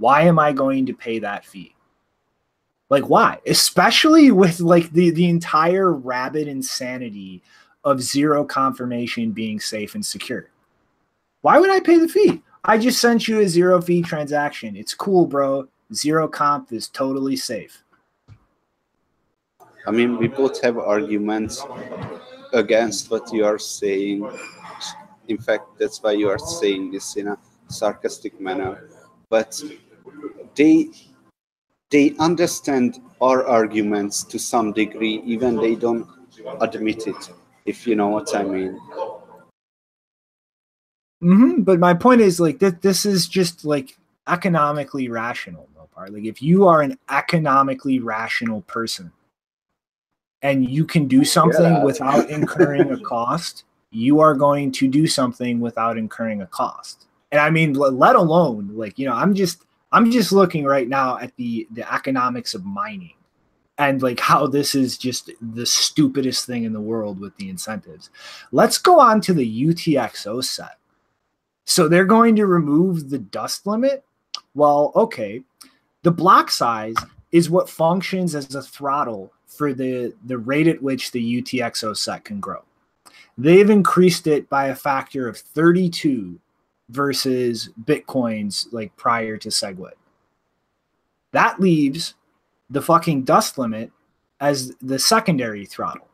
why 0.00 0.22
am 0.22 0.40
I 0.40 0.50
going 0.50 0.86
to 0.86 0.92
pay 0.92 1.20
that 1.20 1.44
fee? 1.44 1.76
Like 2.90 3.04
why? 3.04 3.38
Especially 3.46 4.32
with 4.32 4.58
like 4.58 4.90
the 4.90 5.10
the 5.10 5.28
entire 5.28 5.92
rabid 5.92 6.48
insanity 6.48 7.44
of 7.84 8.02
zero 8.02 8.44
confirmation 8.44 9.30
being 9.30 9.60
safe 9.60 9.94
and 9.94 10.04
secure. 10.04 10.50
Why 11.42 11.60
would 11.60 11.70
I 11.70 11.78
pay 11.78 11.98
the 12.00 12.08
fee? 12.08 12.42
I 12.64 12.76
just 12.76 13.00
sent 13.00 13.28
you 13.28 13.38
a 13.38 13.48
zero 13.48 13.80
fee 13.80 14.02
transaction. 14.02 14.74
It's 14.74 14.94
cool, 14.94 15.26
bro. 15.26 15.68
Zero 15.94 16.28
comp 16.28 16.72
is 16.72 16.88
totally 16.88 17.36
safe. 17.36 17.82
i 19.86 19.90
mean 19.90 20.16
we 20.18 20.28
both 20.28 20.62
have 20.62 20.78
arguments 20.78 21.64
against 22.52 23.10
what 23.10 23.32
you 23.32 23.44
are 23.44 23.58
saying 23.58 24.28
in 25.28 25.38
fact 25.38 25.64
that's 25.78 26.02
why 26.02 26.12
you 26.12 26.28
are 26.28 26.38
saying 26.38 26.90
this 26.90 27.16
in 27.16 27.28
a 27.28 27.38
sarcastic 27.68 28.40
manner 28.40 28.88
but 29.28 29.60
they 30.54 30.88
they 31.90 32.14
understand 32.18 33.00
our 33.20 33.46
arguments 33.46 34.22
to 34.24 34.38
some 34.38 34.72
degree 34.72 35.20
even 35.24 35.56
they 35.56 35.74
don't 35.74 36.06
admit 36.60 37.06
it 37.06 37.30
if 37.66 37.86
you 37.86 37.96
know 37.96 38.08
what 38.08 38.34
i 38.34 38.42
mean 38.42 38.78
hmm 41.20 41.62
But 41.62 41.78
my 41.78 41.94
point 41.94 42.20
is 42.20 42.40
like 42.40 42.58
that. 42.58 42.82
This 42.82 43.06
is 43.06 43.28
just 43.28 43.64
like 43.64 43.96
economically 44.26 45.08
rational, 45.08 45.68
part. 45.94 46.12
Like 46.12 46.24
if 46.24 46.42
you 46.42 46.66
are 46.66 46.82
an 46.82 46.98
economically 47.10 47.98
rational 48.00 48.62
person 48.62 49.12
and 50.42 50.68
you 50.68 50.84
can 50.84 51.06
do 51.06 51.24
something 51.24 51.62
Yeah. 51.62 51.84
without 51.84 52.28
incurring 52.30 52.90
a 52.90 53.00
cost, 53.04 53.64
you 53.90 54.20
are 54.20 54.34
going 54.34 54.72
to 54.72 54.88
do 54.88 55.06
something 55.06 55.60
without 55.60 55.98
incurring 55.98 56.42
a 56.42 56.46
cost. 56.46 57.06
And 57.30 57.40
I 57.40 57.50
mean, 57.50 57.74
let 57.74 58.16
alone 58.16 58.70
like 58.74 58.98
you 58.98 59.06
know, 59.06 59.14
I'm 59.14 59.34
just 59.34 59.64
I'm 59.92 60.10
just 60.10 60.32
looking 60.32 60.64
right 60.64 60.88
now 60.88 61.18
at 61.18 61.34
the 61.36 61.66
the 61.72 61.90
economics 61.92 62.54
of 62.54 62.64
mining 62.64 63.14
and 63.78 64.02
like 64.02 64.20
how 64.20 64.46
this 64.46 64.74
is 64.74 64.98
just 64.98 65.30
the 65.40 65.64
stupidest 65.66 66.46
thing 66.46 66.64
in 66.64 66.72
the 66.72 66.80
world 66.80 67.18
with 67.18 67.34
the 67.36 67.48
incentives. 67.48 68.10
Let's 68.52 68.78
go 68.78 69.00
on 69.00 69.20
to 69.22 69.32
the 69.34 69.64
UTXO 69.66 70.44
set. 70.44 70.76
So 71.64 71.88
they're 71.88 72.04
going 72.04 72.36
to 72.36 72.46
remove 72.46 73.08
the 73.08 73.18
dust 73.18 73.66
limit. 73.66 74.04
Well, 74.54 74.92
okay. 74.94 75.42
The 76.02 76.10
block 76.10 76.50
size 76.50 76.96
is 77.30 77.50
what 77.50 77.70
functions 77.70 78.34
as 78.34 78.54
a 78.54 78.62
throttle 78.62 79.32
for 79.46 79.72
the, 79.72 80.14
the 80.24 80.38
rate 80.38 80.68
at 80.68 80.82
which 80.82 81.10
the 81.12 81.42
UTXO 81.42 81.96
set 81.96 82.24
can 82.24 82.40
grow. 82.40 82.62
They've 83.38 83.70
increased 83.70 84.26
it 84.26 84.48
by 84.48 84.66
a 84.66 84.74
factor 84.74 85.28
of 85.28 85.38
32 85.38 86.38
versus 86.90 87.70
Bitcoin's 87.84 88.68
like 88.72 88.94
prior 88.96 89.36
to 89.38 89.48
SegWit. 89.48 89.92
That 91.32 91.60
leaves 91.60 92.14
the 92.68 92.82
fucking 92.82 93.24
dust 93.24 93.56
limit 93.56 93.90
as 94.40 94.74
the 94.82 94.98
secondary 94.98 95.64
throttle. 95.64 96.08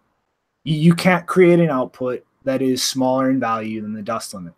You, 0.64 0.94
can't 0.94 1.26
create 1.26 1.60
an 1.60 1.70
output 1.70 2.24
that 2.44 2.60
is 2.60 2.82
smaller 2.82 3.30
in 3.30 3.40
value 3.40 3.80
than 3.80 3.94
the 3.94 4.02
dust 4.02 4.34
limit. 4.34 4.52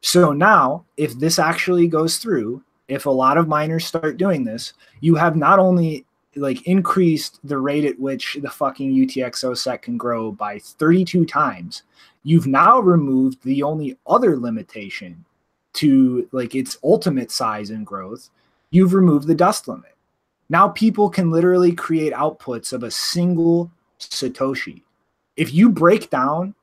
So 0.00 0.32
now, 0.32 0.84
if 0.96 1.18
this 1.18 1.38
actually 1.38 1.88
goes 1.88 2.18
through, 2.18 2.62
if 2.88 3.06
a 3.06 3.10
lot 3.10 3.38
of 3.38 3.48
miners 3.48 3.86
start 3.86 4.16
doing 4.16 4.44
this, 4.44 4.72
you 5.00 5.14
have 5.14 5.36
not 5.36 5.58
only 5.58 6.04
like 6.36 6.66
increased 6.66 7.40
the 7.44 7.58
rate 7.58 7.84
at 7.84 7.98
which 7.98 8.38
the 8.42 8.50
fucking 8.50 8.92
UTXO 8.92 9.56
set 9.56 9.82
can 9.82 9.96
grow 9.96 10.30
by 10.30 10.58
32 10.58 11.24
times, 11.24 11.82
you've 12.22 12.46
now 12.46 12.78
removed 12.78 13.42
the 13.42 13.62
only 13.62 13.96
other 14.06 14.36
limitation 14.36 15.24
to 15.72 16.28
like 16.32 16.54
its 16.54 16.78
ultimate 16.84 17.30
size 17.30 17.70
and 17.70 17.86
growth. 17.86 18.30
You've 18.70 18.94
removed 18.94 19.26
the 19.26 19.34
dust 19.34 19.68
limit. 19.68 19.94
Now 20.48 20.68
people 20.68 21.10
can 21.10 21.30
literally 21.30 21.72
create 21.72 22.12
outputs 22.12 22.72
of 22.72 22.82
a 22.82 22.90
single 22.90 23.70
Satoshi. 23.98 24.82
If 25.36 25.52
you 25.52 25.70
break 25.70 26.10
down 26.10 26.54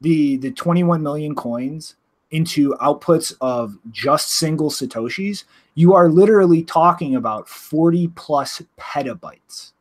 the 0.00 0.36
the 0.36 0.50
21 0.50 1.02
million 1.02 1.34
coins 1.34 1.96
into 2.30 2.72
outputs 2.74 3.34
of 3.40 3.78
just 3.90 4.30
single 4.30 4.70
satoshis 4.70 5.44
you 5.74 5.94
are 5.94 6.08
literally 6.08 6.62
talking 6.62 7.16
about 7.16 7.48
40 7.48 8.08
plus 8.08 8.62
petabytes 8.78 9.72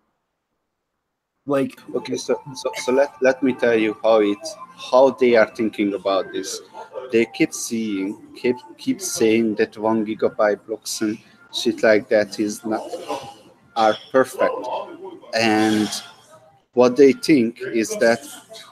like 1.48 1.80
okay 1.96 2.16
so 2.16 2.40
so, 2.54 2.72
so 2.76 2.92
let, 2.92 3.12
let 3.22 3.42
me 3.42 3.54
tell 3.54 3.76
you 3.76 3.98
how 4.04 4.22
it 4.22 4.38
how 4.78 5.12
they 5.12 5.36
are 5.36 5.50
thinking 5.56 5.94
about 5.94 6.32
this. 6.32 6.62
They 7.12 7.26
keep 7.26 7.54
seeing, 7.54 8.18
keep 8.36 8.56
keep 8.78 9.02
saying 9.02 9.56
that 9.56 9.78
one 9.78 10.06
gigabyte 10.06 10.66
blocks 10.66 11.02
and 11.02 11.18
shit 11.54 11.84
like 11.84 12.10
that 12.10 12.40
is 12.40 12.66
not 12.66 12.82
are 13.76 13.96
perfect, 14.12 14.68
and 15.34 15.90
what 16.76 16.98
they 16.98 17.14
think 17.14 17.62
is 17.62 17.90
that 17.98 18.20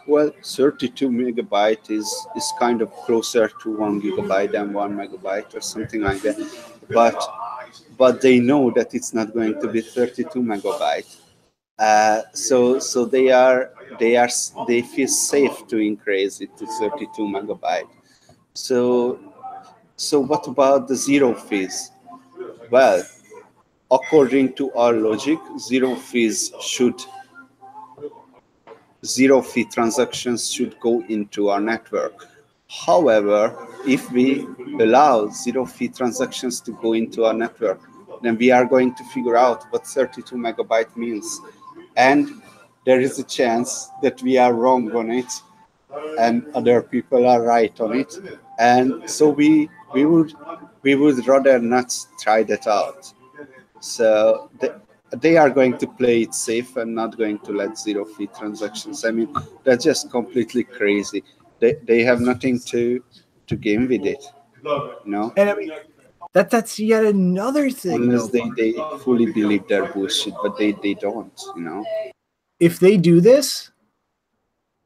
well 0.08 0.30
32 0.44 1.10
megabyte 1.10 1.90
is 1.90 2.08
is 2.36 2.54
kind 2.60 2.82
of 2.82 2.92
closer 3.06 3.50
to 3.62 3.78
one 3.78 4.02
gigabyte 4.02 4.52
than 4.52 4.74
one 4.74 4.94
megabyte 4.94 5.56
or 5.56 5.62
something 5.62 6.02
like 6.02 6.22
that. 6.22 6.38
But 6.90 7.18
but 7.98 8.22
they 8.22 8.40
know 8.40 8.72
that 8.72 8.94
it's 8.94 9.14
not 9.14 9.34
going 9.34 9.60
to 9.62 9.68
be 9.68 9.82
32 9.82 10.40
megabyte. 10.42 11.18
Uh, 11.80 12.22
so 12.34 12.78
so 12.78 13.06
they 13.06 13.32
are 13.32 13.72
they 14.00 14.18
are 14.18 14.30
they 14.68 14.82
feel 14.82 15.08
safe 15.08 15.66
to 15.68 15.78
increase 15.78 16.42
it 16.42 16.56
to 16.58 16.68
32 16.68 17.24
megabyte. 17.24 17.90
So 18.54 19.18
so 19.96 20.20
what 20.20 20.46
about 20.48 20.90
the 20.90 20.96
zero 20.96 21.34
fees? 21.34 21.92
Well 22.70 23.02
according 23.90 24.52
to 24.56 24.74
our 24.74 24.94
logic 24.94 25.40
zero 25.58 25.96
fees 25.96 26.52
should 26.60 27.00
zero 29.06 29.42
fee 29.42 29.66
transactions 29.66 30.52
should 30.52 30.80
go 30.80 31.04
into 31.10 31.50
our 31.50 31.60
network. 31.60 32.28
However, 32.70 33.68
if 33.86 34.12
we 34.12 34.48
allow 34.80 35.30
zero 35.30 35.66
fee 35.66 35.90
transactions 35.90 36.62
to 36.62 36.72
go 36.82 36.94
into 36.94 37.26
our 37.26 37.34
network, 37.34 37.80
then 38.22 38.38
we 38.38 38.52
are 38.52 38.66
going 38.66 38.96
to 38.96 39.04
figure 39.06 39.38
out 39.38 39.66
what 39.72 39.86
32 39.86 40.36
megabyte 40.36 40.96
means. 40.96 41.42
And 41.96 42.42
there 42.86 43.00
is 43.00 43.20
a 43.20 43.24
chance 43.24 43.90
that 44.02 44.22
we 44.24 44.38
are 44.38 44.54
wrong 44.54 44.94
on 44.96 45.12
it 45.12 45.32
and 46.20 46.46
other 46.56 46.82
people 46.82 47.28
are 47.28 47.44
right 47.44 47.80
on 47.80 47.96
it. 47.96 48.18
And 48.60 49.10
so 49.10 49.30
we 49.30 49.70
we 49.94 50.06
would 50.06 50.34
we 50.82 50.96
would 50.96 51.26
rather 51.28 51.60
not 51.60 51.96
try 52.20 52.44
that 52.44 52.68
out. 52.68 53.14
So 53.80 54.50
the, 54.60 54.82
they 55.18 55.38
are 55.38 55.50
going 55.50 55.78
to 55.78 55.88
play 55.88 56.24
it 56.24 56.34
safe 56.34 56.76
and 56.78 56.94
not 56.96 57.18
going 57.18 57.40
to 57.40 57.52
let 57.52 57.78
zero 57.78 58.06
fee 58.06 58.28
transactions. 58.28 59.06
I 59.06 59.12
mean, 59.12 59.34
that's 59.64 59.84
just 59.84 60.10
completely 60.10 60.64
crazy. 60.64 61.24
They, 61.60 61.74
they 61.84 62.04
have 62.04 62.20
nothing 62.20 62.60
to 62.72 63.04
to 63.48 63.56
gain 63.56 63.88
with 63.88 64.06
it. 64.06 64.24
You 64.64 64.96
know? 65.06 65.34
And 65.38 65.50
I 65.50 65.56
mean 65.56 65.72
that 66.34 66.50
that's 66.50 66.80
yet 66.80 67.06
another 67.06 67.70
thing. 67.70 67.96
Unless 67.96 68.30
they, 68.30 68.50
they 68.58 68.74
fully 69.00 69.32
believe 69.32 69.68
their 69.68 69.86
bullshit, 69.94 70.34
but 70.42 70.58
they, 70.58 70.72
they 70.72 70.96
don't, 70.96 71.40
you 71.56 71.62
know. 71.62 71.86
If 72.60 72.80
they 72.80 72.98
do 72.98 73.22
this, 73.22 73.70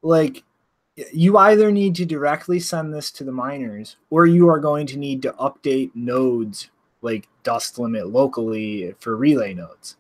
like 0.02 0.44
you 1.14 1.38
either 1.38 1.72
need 1.72 1.96
to 1.96 2.06
directly 2.06 2.60
send 2.60 2.94
this 2.94 3.12
to 3.12 3.24
the 3.24 3.32
miners 3.32 3.96
or 4.10 4.26
you 4.26 4.50
are 4.50 4.60
going 4.60 4.88
to 4.88 4.98
need 4.98 5.22
to 5.22 5.32
update 5.34 5.92
nodes 5.94 6.70
like 7.02 7.28
dust 7.44 7.78
limit 7.78 8.08
locally 8.08 8.94
for 9.00 9.16
relay 9.16 9.54
nodes 9.54 9.96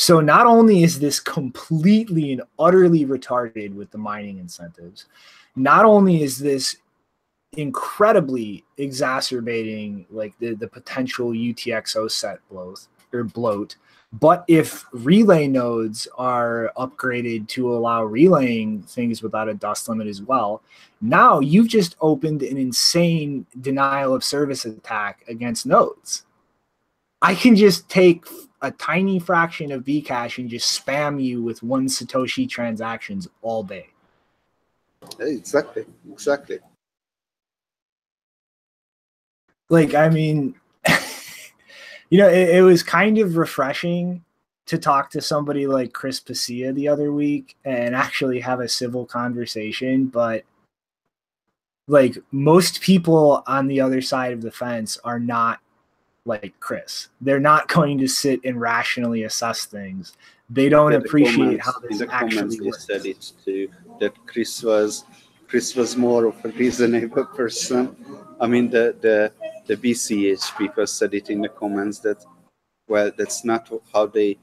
so 0.00 0.20
not 0.20 0.46
only 0.46 0.84
is 0.84 1.00
this 1.00 1.18
completely 1.18 2.32
and 2.32 2.42
utterly 2.56 3.04
retarded 3.04 3.74
with 3.74 3.90
the 3.90 3.98
mining 3.98 4.38
incentives, 4.38 5.06
not 5.56 5.84
only 5.84 6.22
is 6.22 6.38
this 6.38 6.76
incredibly 7.56 8.64
exacerbating 8.76 10.06
like 10.08 10.38
the, 10.38 10.54
the 10.54 10.68
potential 10.68 11.30
UTXO 11.30 12.08
set 12.08 12.38
bloat 12.48 12.86
or 13.12 13.24
bloat, 13.24 13.74
but 14.12 14.44
if 14.46 14.86
relay 14.92 15.48
nodes 15.48 16.06
are 16.16 16.70
upgraded 16.76 17.48
to 17.48 17.74
allow 17.74 18.04
relaying 18.04 18.82
things 18.82 19.20
without 19.20 19.48
a 19.48 19.54
dust 19.54 19.88
limit 19.88 20.06
as 20.06 20.22
well, 20.22 20.62
now 21.00 21.40
you've 21.40 21.66
just 21.66 21.96
opened 22.00 22.44
an 22.44 22.56
insane 22.56 23.46
denial 23.62 24.14
of 24.14 24.22
service 24.22 24.64
attack 24.64 25.24
against 25.26 25.66
nodes. 25.66 26.24
I 27.20 27.34
can 27.34 27.56
just 27.56 27.88
take 27.88 28.24
a 28.60 28.70
tiny 28.72 29.18
fraction 29.18 29.72
of 29.72 29.84
Bcash 29.84 30.38
and 30.38 30.48
just 30.48 30.84
spam 30.84 31.22
you 31.22 31.42
with 31.42 31.62
one 31.62 31.86
Satoshi 31.86 32.48
transactions 32.48 33.28
all 33.42 33.62
day. 33.62 33.88
Exactly. 35.20 35.84
Exactly. 36.10 36.58
Like, 39.70 39.94
I 39.94 40.08
mean, 40.08 40.54
you 42.10 42.18
know, 42.18 42.28
it, 42.28 42.56
it, 42.56 42.62
was 42.62 42.82
kind 42.82 43.18
of 43.18 43.36
refreshing 43.36 44.24
to 44.66 44.78
talk 44.78 45.10
to 45.10 45.20
somebody 45.20 45.66
like 45.66 45.92
Chris 45.92 46.20
Pacia 46.20 46.72
the 46.72 46.88
other 46.88 47.12
week 47.12 47.56
and 47.64 47.94
actually 47.94 48.40
have 48.40 48.60
a 48.60 48.68
civil 48.68 49.06
conversation. 49.06 50.06
But 50.06 50.44
like 51.86 52.18
most 52.32 52.80
people 52.80 53.42
on 53.46 53.66
the 53.66 53.80
other 53.80 54.00
side 54.00 54.32
of 54.32 54.42
the 54.42 54.50
fence 54.50 54.98
are 55.04 55.20
not 55.20 55.60
like 56.28 56.54
Chris. 56.60 57.08
They're 57.20 57.40
not 57.40 57.66
going 57.68 57.98
to 57.98 58.06
sit 58.06 58.40
and 58.44 58.60
rationally 58.60 59.24
assess 59.24 59.64
things. 59.64 60.12
They 60.50 60.68
don't 60.68 60.92
the 60.92 60.98
appreciate 60.98 61.60
comments, 61.60 61.66
how 61.66 61.80
this 61.80 62.02
actually 62.10 62.60
works. 62.60 62.86
said 62.86 63.04
it 63.06 63.32
too 63.44 63.68
that 64.00 64.14
Chris 64.26 64.62
was 64.62 65.04
Chris 65.48 65.74
was 65.74 65.96
more 65.96 66.26
of 66.26 66.44
a 66.44 66.48
reasonable 66.48 67.24
person. 67.40 67.96
I 68.40 68.46
mean, 68.46 68.70
the 68.70 68.94
the 69.00 69.32
the 69.66 69.76
BCH 69.76 70.56
people 70.56 70.86
said 70.86 71.14
it 71.14 71.30
in 71.30 71.40
the 71.40 71.48
comments 71.48 71.98
that 72.00 72.24
well, 72.86 73.10
that's 73.16 73.44
not 73.44 73.70
how 73.92 74.06
they 74.06 74.38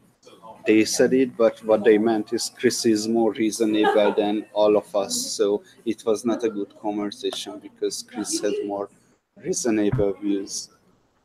they 0.66 0.84
said 0.86 1.14
it, 1.14 1.38
but 1.38 1.64
what 1.64 1.84
they 1.84 1.98
meant 1.98 2.34
is 2.34 2.52
Chris 2.58 2.86
is 2.86 3.08
more 3.08 3.32
reasonable 3.34 4.14
than 4.14 4.46
all 4.54 4.76
of 4.78 4.96
us. 4.96 5.16
So 5.16 5.64
it 5.86 6.04
was 6.06 6.26
not 6.26 6.44
a 6.44 6.50
good 6.50 6.74
conversation 6.80 7.60
because 7.60 8.04
Chris 8.04 8.40
had 8.40 8.54
more 8.66 8.90
reasonable 9.38 10.14
views. 10.14 10.70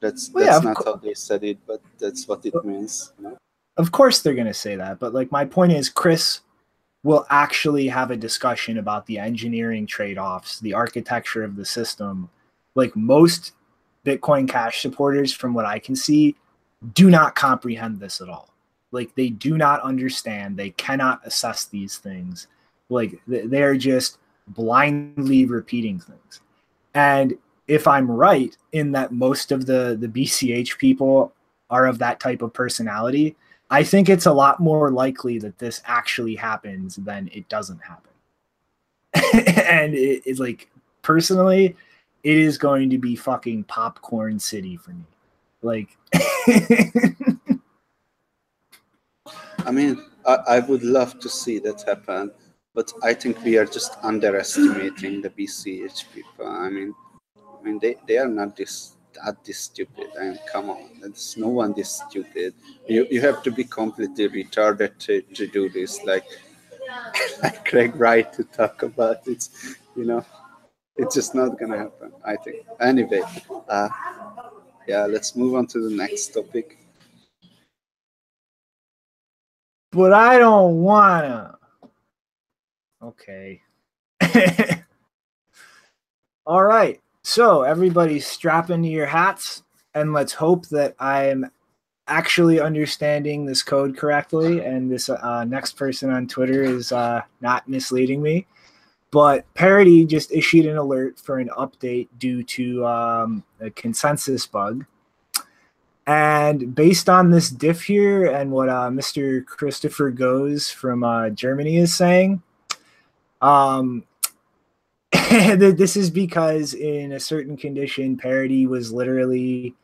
That's 0.01 0.31
well, 0.33 0.45
that's 0.45 0.65
yeah, 0.65 0.71
not 0.71 0.77
co- 0.77 0.93
how 0.93 0.97
they 0.97 1.15
said 1.15 1.45
it, 1.45 1.59
but 1.67 1.81
that's 1.99 2.27
what 2.27 2.45
it 2.45 2.55
means. 2.65 3.13
You 3.19 3.29
know? 3.29 3.39
Of 3.77 3.93
course, 3.93 4.21
they're 4.21 4.35
going 4.35 4.47
to 4.47 4.55
say 4.55 4.77
that, 4.77 4.99
but 4.99 5.15
like 5.15 5.31
my 5.31 5.45
point 5.45 5.73
is, 5.73 5.89
Chris 5.89 6.41
will 7.03 7.27
actually 7.31 7.89
have 7.89 8.11
a 8.11 8.17
discussion 8.17 8.79
about 8.79 9.07
the 9.07 9.19
engineering 9.19 9.87
trade-offs, 9.87 10.61
the 10.61 10.75
architecture 10.75 11.43
of 11.43 11.57
the 11.57 11.65
system. 11.65 12.29
Like 12.75 12.95
most 12.95 13.53
Bitcoin 14.05 14.49
Cash 14.49 14.83
supporters, 14.83 15.33
from 15.33 15.55
what 15.55 15.65
I 15.65 15.79
can 15.79 15.97
see, 15.97 16.37
do 16.95 17.11
not 17.11 17.35
comprehend 17.35 18.01
this 18.01 18.21
at 18.21 18.29
all. 18.29 18.51
Like 18.93 19.15
they 19.15 19.29
do 19.29 19.57
not 19.57 19.81
understand. 19.83 20.57
They 20.57 20.71
cannot 20.71 21.21
assess 21.25 21.65
these 21.65 21.99
things. 21.99 22.49
Like 22.89 23.21
they're 23.27 23.77
just 23.77 24.19
blindly 24.49 25.47
repeating 25.47 26.01
things. 26.01 26.41
And 26.95 27.35
if 27.71 27.87
I'm 27.87 28.11
right 28.11 28.55
in 28.73 28.91
that 28.93 29.13
most 29.13 29.53
of 29.53 29.65
the 29.65 29.97
the 29.99 30.09
BCH 30.09 30.77
people 30.79 31.33
are 31.71 31.87
of 31.87 32.01
that 32.01 32.19
type 32.19 32.43
of 32.43 32.53
personality, 32.53 33.37
I 33.71 33.85
think 33.85 34.09
it's 34.09 34.27
a 34.27 34.33
lot 34.33 34.59
more 34.59 34.91
likely 34.91 35.39
that 35.39 35.59
this 35.59 35.81
actually 35.85 36.35
happens 36.35 36.97
than 36.97 37.31
it 37.33 37.49
doesn't 37.49 37.79
happen. 37.79 38.11
and 39.69 39.95
it, 39.95 40.23
it's 40.27 40.41
like 40.41 40.69
personally, 41.03 41.77
it 42.25 42.37
is 42.37 42.59
going 42.59 42.91
to 42.91 42.99
be 42.99 43.15
fucking 43.15 43.63
popcorn 43.65 44.41
city 44.41 44.77
for 44.77 44.91
me. 44.91 45.05
Like 45.63 45.97
I 49.65 49.71
mean, 49.71 50.05
I, 50.27 50.39
I 50.49 50.59
would 50.59 50.83
love 50.83 51.21
to 51.21 51.29
see 51.29 51.61
that 51.61 51.83
happen, 51.83 52.33
but 52.75 52.93
I 53.05 53.15
think 53.15 53.45
we 53.45 53.59
are 53.59 53.65
just 53.65 53.97
underestimating 54.03 55.23
the 55.23 55.31
BCH 55.31 56.07
people. 56.13 56.49
I 56.49 56.69
mean, 56.71 56.93
I 57.61 57.65
mean, 57.65 57.79
they, 57.79 57.97
they 58.07 58.19
are 58.19 58.29
not 58.29 58.57
this 58.57 58.95
that 59.15 59.45
this 59.45 59.59
stupid. 59.59 60.09
I 60.19 60.25
mean, 60.25 60.39
come 60.51 60.71
on, 60.71 60.89
there's 61.01 61.37
no 61.37 61.49
one 61.49 61.73
this 61.75 62.01
stupid. 62.07 62.55
You 62.87 63.07
you 63.11 63.21
have 63.21 63.43
to 63.43 63.51
be 63.51 63.65
completely 63.65 64.29
retarded 64.29 64.99
to, 65.01 65.21
to 65.23 65.47
do 65.47 65.69
this. 65.69 66.03
Like 66.05 66.25
like 67.43 67.65
Craig 67.65 67.97
Wright 67.97 68.33
to 68.33 68.45
talk 68.45 68.83
about 68.83 69.27
it. 69.27 69.49
You 69.97 70.05
know, 70.05 70.25
it's 70.97 71.15
just 71.15 71.35
not 71.35 71.59
gonna 71.59 71.79
happen. 71.79 72.13
I 72.25 72.37
think. 72.37 72.65
Anyway, 72.81 73.23
uh, 73.69 73.89
yeah, 74.87 75.07
let's 75.07 75.37
move 75.37 75.55
on 75.55 75.67
to 75.69 75.89
the 75.89 75.95
next 75.95 76.29
topic. 76.29 76.79
But 79.93 80.13
I 80.13 80.39
don't 80.39 80.83
wanna. 80.83 81.59
Okay. 83.03 83.61
All 86.47 86.63
right. 86.63 87.01
So, 87.23 87.63
everybody 87.63 88.19
strap 88.19 88.71
into 88.71 88.89
your 88.89 89.07
hats 89.07 89.63
and 89.95 90.13
let's 90.13 90.33
hope 90.33 90.67
that 90.69 90.95
I'm 90.99 91.51
actually 92.07 92.61
understanding 92.61 93.45
this 93.45 93.63
code 93.63 93.97
correctly 93.97 94.65
and 94.65 94.91
this 94.91 95.09
uh, 95.09 95.45
next 95.45 95.75
person 95.75 96.11
on 96.11 96.27
Twitter 96.27 96.63
is 96.63 96.93
uh, 96.93 97.23
not 97.41 97.69
misleading 97.69 98.23
me. 98.23 98.47
But 99.11 99.53
Parity 99.55 100.05
just 100.07 100.33
issued 100.33 100.67
an 100.67 100.77
alert 100.77 101.19
for 101.19 101.39
an 101.39 101.51
update 101.59 102.09
due 102.19 102.43
to 102.45 102.87
um, 102.87 103.45
a 103.61 103.71
consensus 103.71 104.47
bug. 104.47 104.87
And 106.07 106.75
based 106.75 107.09
on 107.09 107.31
this 107.31 107.51
diff 107.51 107.83
here 107.83 108.27
and 108.27 108.51
what 108.51 108.69
uh, 108.69 108.89
Mr. 108.89 109.45
Christopher 109.45 110.11
Goes 110.11 110.71
from 110.71 111.05
uh, 111.05 111.31
Germany 111.31 111.77
is 111.77 111.95
saying, 111.95 112.43
um, 113.43 114.05
this 115.57 115.97
is 115.97 116.11
because 116.11 116.75
in 116.75 117.13
a 117.13 117.21
certain 117.21 117.57
condition, 117.57 118.17
Parity 118.17 118.67
was 118.67 118.93
literally 118.93 119.77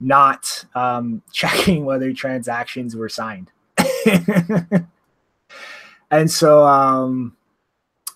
not 0.00 0.64
um, 0.74 1.20
checking 1.32 1.84
whether 1.84 2.10
transactions 2.14 2.96
were 2.96 3.10
signed. 3.10 3.50
and 6.10 6.30
so 6.30 6.66
um, 6.66 7.36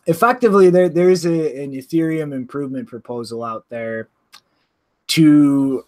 effectively 0.07 0.71
there, 0.71 0.89
there's 0.89 1.27
a, 1.27 1.63
an 1.63 1.73
Ethereum 1.73 2.33
improvement 2.35 2.89
proposal 2.89 3.45
out 3.45 3.67
there 3.69 4.09
to 5.09 5.85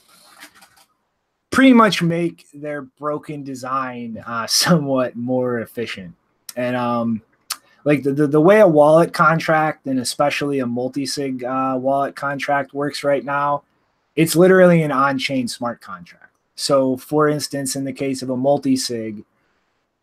pretty 1.49 1.73
much 1.73 2.03
make 2.03 2.47
their 2.53 2.82
broken 2.82 3.43
design 3.43 4.23
uh, 4.27 4.47
somewhat 4.47 5.16
more 5.16 5.61
efficient. 5.61 6.15
And 6.57 6.77
um, 6.77 7.23
like 7.84 8.02
the, 8.02 8.12
the, 8.12 8.26
the, 8.26 8.40
way 8.40 8.60
a 8.60 8.68
wallet 8.68 9.12
contract 9.12 9.86
and 9.86 9.98
especially 9.98 10.59
a 10.59 10.66
multi-sig 10.66 11.44
uh, 11.44 11.76
wallet 11.80 12.16
contract 12.16 12.74
works 12.74 13.05
right 13.05 13.24
now, 13.24 13.62
it's 14.16 14.36
literally 14.36 14.82
an 14.82 14.92
on-chain 14.92 15.48
smart 15.48 15.80
contract. 15.80 16.32
So 16.55 16.96
for 16.96 17.28
instance, 17.28 17.76
in 17.76 17.84
the 17.84 17.92
case 17.92 18.22
of 18.22 18.30
a 18.30 18.36
multi-sig, 18.36 19.24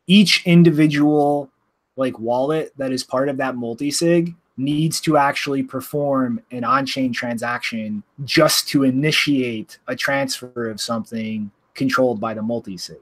each 0.07 0.45
individual 0.45 1.49
like 1.97 2.17
wallet 2.19 2.73
that 2.77 2.91
is 2.91 3.03
part 3.03 3.29
of 3.29 3.37
that 3.37 3.55
multi-sig 3.55 4.33
needs 4.57 5.01
to 5.01 5.17
actually 5.17 5.63
perform 5.63 6.41
an 6.51 6.63
on-chain 6.63 7.11
transaction 7.11 8.03
just 8.23 8.67
to 8.69 8.83
initiate 8.83 9.79
a 9.87 9.95
transfer 9.95 10.69
of 10.69 10.79
something 10.79 11.51
controlled 11.73 12.21
by 12.21 12.33
the 12.33 12.41
multi-sig 12.41 13.01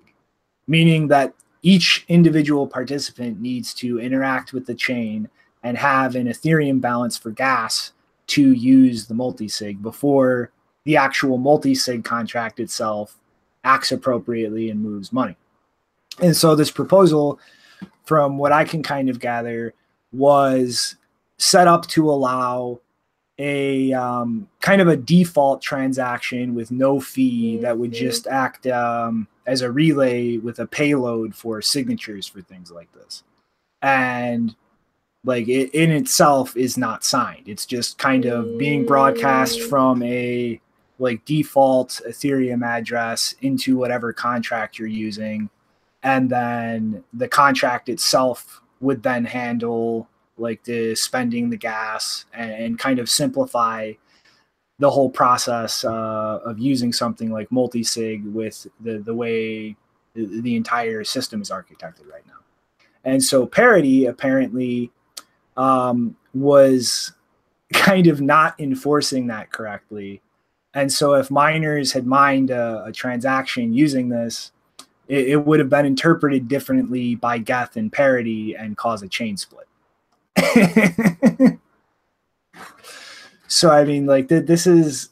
meaning 0.67 1.07
that 1.07 1.33
each 1.63 2.05
individual 2.07 2.67
participant 2.67 3.41
needs 3.41 3.73
to 3.73 3.99
interact 3.99 4.53
with 4.53 4.67
the 4.67 4.75
chain 4.75 5.29
and 5.63 5.77
have 5.77 6.15
an 6.15 6.27
ethereum 6.27 6.79
balance 6.79 7.17
for 7.17 7.31
gas 7.31 7.93
to 8.27 8.51
use 8.51 9.07
the 9.07 9.13
multi-sig 9.13 9.81
before 9.81 10.51
the 10.83 10.97
actual 10.97 11.37
multi-sig 11.37 12.03
contract 12.03 12.59
itself 12.59 13.17
acts 13.63 13.91
appropriately 13.91 14.69
and 14.69 14.83
moves 14.83 15.13
money. 15.13 15.35
And 16.21 16.35
so 16.35 16.53
this 16.53 16.69
proposal 16.69 17.39
from 18.05 18.37
what 18.37 18.51
i 18.51 18.63
can 18.63 18.83
kind 18.83 19.09
of 19.09 19.19
gather 19.19 19.73
was 20.11 20.95
set 21.37 21.67
up 21.67 21.87
to 21.87 22.09
allow 22.09 22.79
a 23.43 23.91
um, 23.91 24.47
kind 24.61 24.81
of 24.81 24.87
a 24.87 24.95
default 24.95 25.61
transaction 25.61 26.55
with 26.55 26.71
no 26.71 27.01
fee 27.01 27.57
that 27.57 27.77
would 27.77 27.91
mm-hmm. 27.91 28.05
just 28.05 28.25
act 28.25 28.65
um, 28.67 29.27
as 29.45 29.61
a 29.61 29.69
relay 29.69 30.37
with 30.37 30.59
a 30.59 30.65
payload 30.65 31.35
for 31.35 31.61
signatures 31.61 32.25
for 32.25 32.41
things 32.41 32.71
like 32.71 32.89
this. 32.93 33.23
And 33.81 34.55
like 35.25 35.49
it 35.49 35.73
in 35.73 35.91
itself 35.91 36.55
is 36.55 36.77
not 36.77 37.03
signed. 37.03 37.49
It's 37.49 37.65
just 37.65 37.97
kind 37.97 38.25
of 38.25 38.57
being 38.57 38.85
broadcast 38.85 39.59
mm. 39.59 39.69
from 39.69 40.01
a 40.03 40.61
like 40.97 41.25
default 41.25 41.99
Ethereum 42.07 42.65
address 42.65 43.35
into 43.41 43.75
whatever 43.75 44.13
contract 44.13 44.79
you're 44.79 44.87
using. 44.87 45.49
And 46.01 46.29
then 46.29 47.03
the 47.11 47.27
contract 47.27 47.89
itself 47.89 48.61
would 48.79 49.03
then 49.03 49.25
handle 49.25 50.07
like 50.37 50.63
the 50.63 50.95
spending 50.95 51.49
the 51.49 51.57
gas 51.57 52.25
and, 52.33 52.79
kind 52.79 52.99
of 52.99 53.09
simplify 53.09 53.93
the 54.79 54.89
whole 54.89 55.09
process 55.09 55.85
uh, 55.85 56.39
of 56.43 56.59
using 56.59 56.91
something 56.91 57.31
like 57.31 57.51
multi-sig 57.51 58.25
with 58.25 58.65
the, 58.81 58.97
the 58.99 59.13
way 59.13 59.75
the, 60.15 60.41
the 60.41 60.55
entire 60.55 61.03
system 61.03 61.41
is 61.41 61.49
architected 61.49 62.09
right 62.11 62.25
now. 62.27 62.33
And 63.03 63.23
so 63.23 63.45
Parity 63.45 64.05
apparently 64.05 64.91
um, 65.57 66.15
was 66.33 67.13
kind 67.73 68.07
of 68.07 68.21
not 68.21 68.59
enforcing 68.59 69.27
that 69.27 69.51
correctly. 69.51 70.21
And 70.73 70.91
so 70.91 71.13
if 71.13 71.29
miners 71.29 71.91
had 71.91 72.07
mined 72.07 72.49
a, 72.49 72.85
a 72.85 72.91
transaction 72.91 73.73
using 73.73 74.09
this, 74.09 74.51
it, 75.07 75.27
it, 75.27 75.45
would 75.45 75.59
have 75.59 75.69
been 75.69 75.85
interpreted 75.85 76.47
differently 76.47 77.15
by 77.15 77.37
Geth 77.37 77.75
and 77.75 77.91
Parity 77.91 78.55
and 78.55 78.77
cause 78.77 79.03
a 79.03 79.07
chain 79.07 79.37
split. 79.37 79.67
so 83.47 83.69
I 83.69 83.83
mean, 83.83 84.05
like 84.05 84.29
th- 84.29 84.45
this 84.45 84.67
is 84.67 85.09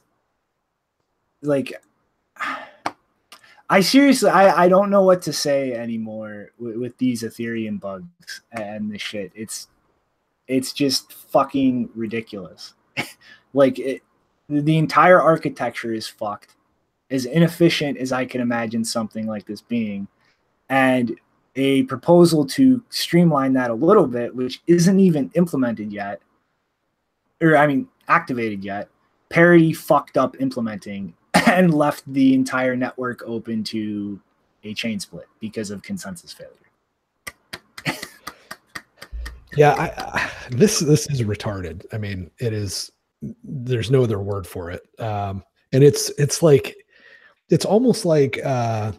like 1.42 1.74
I 3.70 3.80
seriously 3.80 4.30
I, 4.30 4.66
I 4.66 4.68
don't 4.68 4.90
know 4.90 5.04
what 5.04 5.22
to 5.24 5.34
say 5.34 5.74
anymore 5.74 6.52
with, 6.60 6.76
with 6.76 6.98
these 6.98 7.24
Ethereum 7.24 7.80
bugs 7.80 8.42
and 8.52 8.92
this 8.92 9.02
shit. 9.02 9.32
It's 9.34 9.70
it's 10.48 10.74
just 10.74 11.14
fucking 11.14 11.90
ridiculous. 11.96 12.74
like 13.54 13.80
it, 13.80 14.02
the 14.50 14.78
entire 14.78 15.22
architecture 15.22 15.94
is 15.94 16.08
fucked. 16.08 16.56
As 17.10 17.26
inefficient 17.26 17.98
as 17.98 18.12
I 18.12 18.26
can 18.26 18.42
imagine 18.42 18.84
something 18.84 19.28
like 19.28 19.46
this 19.46 19.62
being, 19.62 20.08
and 20.70 21.18
a 21.56 21.84
proposal 21.84 22.46
to 22.46 22.84
streamline 22.90 23.54
that 23.54 23.70
a 23.70 23.74
little 23.74 24.08
bit, 24.08 24.34
which 24.36 24.62
isn't 24.68 25.00
even 25.00 25.32
implemented 25.36 25.92
yet, 25.92 26.22
or 27.42 27.58
I 27.58 27.68
mean, 27.68 27.88
activated 28.08 28.64
yet. 28.64 28.90
Parity 29.30 29.74
fucked 29.74 30.18
up 30.18 30.40
implementing 30.42 31.14
and 31.34 31.74
left 31.74 32.04
the 32.12 32.34
entire 32.34 32.76
network 32.76 33.22
open 33.24 33.64
to 33.66 34.20
a 34.64 34.74
chain 34.74 35.00
split 35.00 35.28
because 35.40 35.72
of 35.72 35.82
consensus 35.82 36.34
failure. 36.34 36.56
yeah, 39.58 39.72
I, 39.74 40.20
I, 40.20 40.32
this 40.50 40.80
this 40.80 41.10
is 41.10 41.22
retarded. 41.24 41.86
I 41.94 41.98
mean, 41.98 42.30
it 42.40 42.54
is. 42.54 42.92
There's 43.44 43.92
no 43.92 44.04
other 44.04 44.20
word 44.20 44.48
for 44.48 44.72
it. 44.72 44.82
Um, 45.00 45.44
and 45.74 45.84
it's 45.84 46.10
it's 46.18 46.42
like 46.44 46.76
it's 47.50 47.66
almost 47.66 48.06
like 48.06 48.40
uh, 48.44 48.92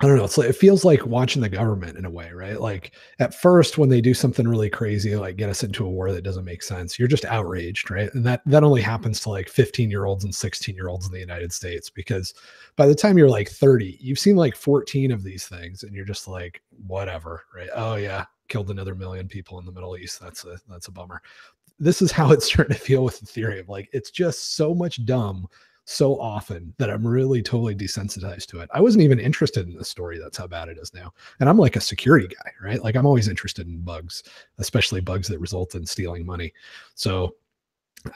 I 0.00 0.06
don't 0.06 0.18
know. 0.18 0.24
It's 0.24 0.36
like, 0.36 0.50
it 0.50 0.56
feels 0.56 0.84
like 0.84 1.06
watching 1.06 1.40
the 1.40 1.48
government 1.48 1.96
in 1.96 2.04
a 2.04 2.10
way, 2.10 2.30
right? 2.30 2.60
Like 2.60 2.92
at 3.18 3.34
first, 3.34 3.78
when 3.78 3.88
they 3.88 4.02
do 4.02 4.12
something 4.12 4.46
really 4.46 4.68
crazy, 4.68 5.16
like 5.16 5.36
get 5.36 5.48
us 5.48 5.64
into 5.64 5.86
a 5.86 5.88
war 5.88 6.12
that 6.12 6.22
doesn't 6.22 6.44
make 6.44 6.62
sense, 6.62 6.98
you're 6.98 7.08
just 7.08 7.24
outraged, 7.24 7.90
right? 7.90 8.12
And 8.12 8.22
that 8.26 8.42
that 8.44 8.62
only 8.62 8.82
happens 8.82 9.20
to 9.20 9.30
like 9.30 9.48
15 9.48 9.90
year 9.90 10.04
olds 10.04 10.24
and 10.24 10.34
16 10.34 10.74
year 10.74 10.88
olds 10.88 11.06
in 11.06 11.12
the 11.12 11.18
United 11.18 11.50
States 11.50 11.88
because 11.88 12.34
by 12.76 12.84
the 12.84 12.94
time 12.94 13.16
you're 13.16 13.30
like 13.30 13.48
30, 13.48 13.96
you've 13.98 14.18
seen 14.18 14.36
like 14.36 14.54
14 14.54 15.12
of 15.12 15.22
these 15.22 15.48
things, 15.48 15.82
and 15.82 15.94
you're 15.94 16.04
just 16.04 16.28
like, 16.28 16.60
whatever, 16.86 17.44
right? 17.54 17.70
Oh 17.74 17.94
yeah, 17.94 18.26
killed 18.48 18.70
another 18.70 18.94
million 18.94 19.28
people 19.28 19.58
in 19.58 19.64
the 19.64 19.72
Middle 19.72 19.96
East. 19.96 20.20
That's 20.20 20.44
a 20.44 20.58
that's 20.68 20.88
a 20.88 20.92
bummer. 20.92 21.22
This 21.78 22.02
is 22.02 22.12
how 22.12 22.32
it's 22.32 22.44
starting 22.44 22.76
to 22.76 22.82
feel 22.82 23.02
with 23.02 23.24
Ethereum. 23.24 23.66
Like 23.66 23.88
it's 23.94 24.10
just 24.10 24.56
so 24.56 24.74
much 24.74 25.06
dumb 25.06 25.48
so 25.86 26.20
often 26.20 26.74
that 26.78 26.90
I'm 26.90 27.06
really 27.06 27.40
totally 27.40 27.74
desensitized 27.74 28.46
to 28.46 28.58
it. 28.58 28.68
I 28.74 28.80
wasn't 28.80 29.04
even 29.04 29.20
interested 29.20 29.68
in 29.68 29.76
the 29.76 29.84
story. 29.84 30.18
That's 30.18 30.36
how 30.36 30.48
bad 30.48 30.68
it 30.68 30.78
is 30.78 30.92
now. 30.92 31.14
And 31.38 31.48
I'm 31.48 31.58
like 31.58 31.76
a 31.76 31.80
security 31.80 32.26
guy, 32.26 32.50
right? 32.60 32.82
Like 32.82 32.96
I'm 32.96 33.06
always 33.06 33.28
interested 33.28 33.68
in 33.68 33.80
bugs, 33.80 34.24
especially 34.58 35.00
bugs 35.00 35.28
that 35.28 35.38
result 35.38 35.76
in 35.76 35.86
stealing 35.86 36.26
money. 36.26 36.52
So 36.94 37.36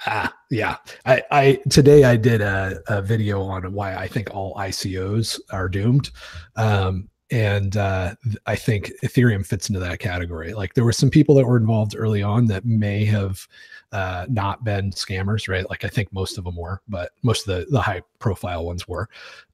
ah 0.06 0.32
yeah 0.50 0.76
i 1.04 1.20
i 1.32 1.60
today 1.68 2.04
i 2.04 2.14
did 2.16 2.40
a, 2.40 2.80
a 2.86 3.02
video 3.02 3.42
on 3.42 3.72
why 3.72 3.96
i 3.96 4.06
think 4.06 4.30
all 4.30 4.54
icos 4.54 5.40
are 5.50 5.68
doomed 5.68 6.12
um 6.54 7.08
and 7.32 7.76
uh, 7.76 8.14
I 8.46 8.56
think 8.56 8.90
Ethereum 9.04 9.46
fits 9.46 9.68
into 9.68 9.80
that 9.80 10.00
category. 10.00 10.52
Like 10.52 10.74
there 10.74 10.84
were 10.84 10.92
some 10.92 11.10
people 11.10 11.34
that 11.36 11.46
were 11.46 11.56
involved 11.56 11.94
early 11.96 12.22
on 12.22 12.46
that 12.46 12.64
may 12.64 13.04
have 13.04 13.46
uh, 13.92 14.26
not 14.28 14.64
been 14.64 14.90
scammers, 14.90 15.48
right? 15.48 15.68
Like 15.68 15.84
I 15.84 15.88
think 15.88 16.12
most 16.12 16.38
of 16.38 16.44
them 16.44 16.56
were, 16.56 16.80
but 16.88 17.12
most 17.22 17.46
of 17.46 17.54
the 17.54 17.66
the 17.70 17.80
high 17.80 18.02
profile 18.18 18.64
ones 18.64 18.86
were. 18.86 19.08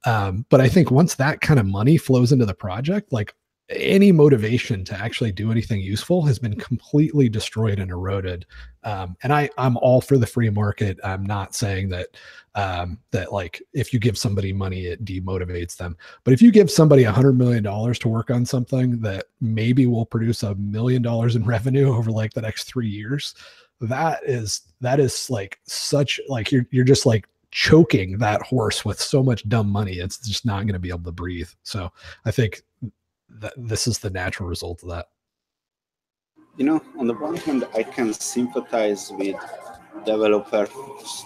Um, 0.04 0.44
but 0.50 0.60
I 0.60 0.68
think 0.68 0.90
once 0.90 1.14
that 1.14 1.40
kind 1.40 1.58
of 1.58 1.66
money 1.66 1.96
flows 1.96 2.32
into 2.32 2.46
the 2.46 2.54
project, 2.54 3.12
like 3.12 3.34
any 3.68 4.12
motivation 4.12 4.84
to 4.84 4.94
actually 4.96 5.32
do 5.32 5.50
anything 5.50 5.80
useful 5.80 6.24
has 6.24 6.38
been 6.38 6.54
completely 6.54 7.28
destroyed 7.28 7.80
and 7.80 7.90
eroded. 7.90 8.46
Um, 8.84 9.16
and 9.24 9.32
I, 9.32 9.50
I'm 9.58 9.76
all 9.78 10.00
for 10.00 10.18
the 10.18 10.26
free 10.26 10.50
market. 10.50 10.98
I'm 11.02 11.26
not 11.26 11.54
saying 11.54 11.88
that 11.88 12.08
um, 12.54 12.98
that 13.10 13.32
like 13.32 13.60
if 13.72 13.92
you 13.92 13.98
give 13.98 14.16
somebody 14.16 14.52
money, 14.52 14.86
it 14.86 15.04
demotivates 15.04 15.76
them. 15.76 15.96
But 16.22 16.32
if 16.32 16.40
you 16.40 16.52
give 16.52 16.70
somebody 16.70 17.04
a 17.04 17.12
hundred 17.12 17.36
million 17.36 17.64
dollars 17.64 17.98
to 18.00 18.08
work 18.08 18.30
on 18.30 18.46
something 18.46 19.00
that 19.00 19.24
maybe 19.40 19.86
will 19.86 20.06
produce 20.06 20.44
a 20.44 20.54
million 20.54 21.02
dollars 21.02 21.34
in 21.34 21.44
revenue 21.44 21.92
over 21.92 22.10
like 22.12 22.34
the 22.34 22.42
next 22.42 22.64
three 22.64 22.88
years, 22.88 23.34
that 23.80 24.20
is 24.24 24.62
that 24.80 25.00
is 25.00 25.28
like 25.30 25.58
such 25.64 26.20
like 26.28 26.50
you're 26.50 26.66
you're 26.70 26.84
just 26.84 27.06
like 27.06 27.28
choking 27.50 28.18
that 28.18 28.42
horse 28.42 28.84
with 28.84 29.00
so 29.00 29.22
much 29.22 29.48
dumb 29.48 29.68
money. 29.68 29.94
It's 29.94 30.18
just 30.18 30.44
not 30.44 30.60
going 30.60 30.74
to 30.74 30.78
be 30.78 30.90
able 30.90 31.04
to 31.04 31.12
breathe. 31.12 31.48
So 31.62 31.90
I 32.24 32.30
think 32.30 32.62
that 33.28 33.54
this 33.56 33.86
is 33.86 33.98
the 33.98 34.10
natural 34.10 34.48
result 34.48 34.82
of 34.82 34.90
that. 34.90 35.06
You 36.56 36.64
know, 36.64 36.82
on 36.98 37.06
the 37.06 37.14
one 37.14 37.36
hand, 37.36 37.66
I 37.74 37.82
can 37.82 38.12
sympathize 38.12 39.10
with 39.10 39.36
developers 40.04 40.70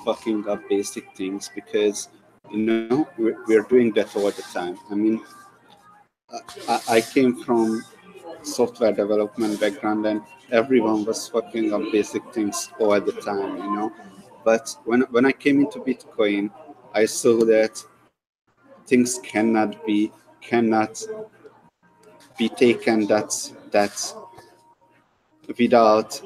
fucking 0.05 0.49
up 0.49 0.69
basic 0.69 1.05
things 1.17 1.51
because 1.55 2.09
you 2.51 2.59
know 2.59 3.09
we're, 3.17 3.37
we're 3.47 3.63
doing 3.63 3.93
that 3.93 4.15
all 4.17 4.31
the 4.31 4.43
time. 4.43 4.79
I 4.91 4.95
mean, 4.95 5.21
I, 6.69 6.81
I 6.89 7.01
came 7.01 7.43
from 7.43 7.83
software 8.43 8.93
development 8.93 9.61
background 9.61 10.07
and 10.07 10.23
everyone 10.51 11.05
was 11.05 11.29
fucking 11.29 11.73
up 11.73 11.83
basic 11.93 12.23
things 12.33 12.71
all 12.79 13.01
the 13.01 13.13
time, 13.13 13.57
you 13.57 13.77
know. 13.77 13.93
But 14.45 14.75
when 14.85 15.03
when 15.11 15.27
I 15.27 15.33
came 15.33 15.61
into 15.61 15.81
Bitcoin, 15.81 16.51
I 16.95 17.07
saw 17.07 17.45
that 17.45 17.83
things 18.87 19.19
cannot 19.23 19.85
be 19.87 20.13
cannot 20.41 21.03
be 22.39 22.49
taken 22.49 23.07
that 23.07 23.31
that 23.71 24.15
without 25.59 26.21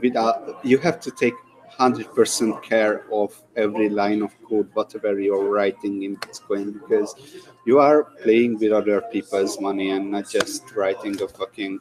without 0.00 0.64
you 0.64 0.78
have 0.78 1.00
to 1.00 1.10
take 1.10 1.34
100% 1.78 2.62
care 2.62 3.04
of 3.12 3.34
every 3.56 3.88
line 3.88 4.22
of 4.22 4.32
code 4.42 4.68
whatever 4.74 5.20
you're 5.20 5.50
writing 5.50 6.02
in 6.02 6.16
bitcoin 6.16 6.72
because 6.72 7.14
you 7.66 7.78
are 7.78 8.04
playing 8.22 8.58
with 8.58 8.72
other 8.72 9.02
people's 9.12 9.60
money 9.60 9.90
and 9.90 10.10
not 10.10 10.28
just 10.28 10.74
writing 10.74 11.20
a 11.22 11.28
fucking 11.28 11.78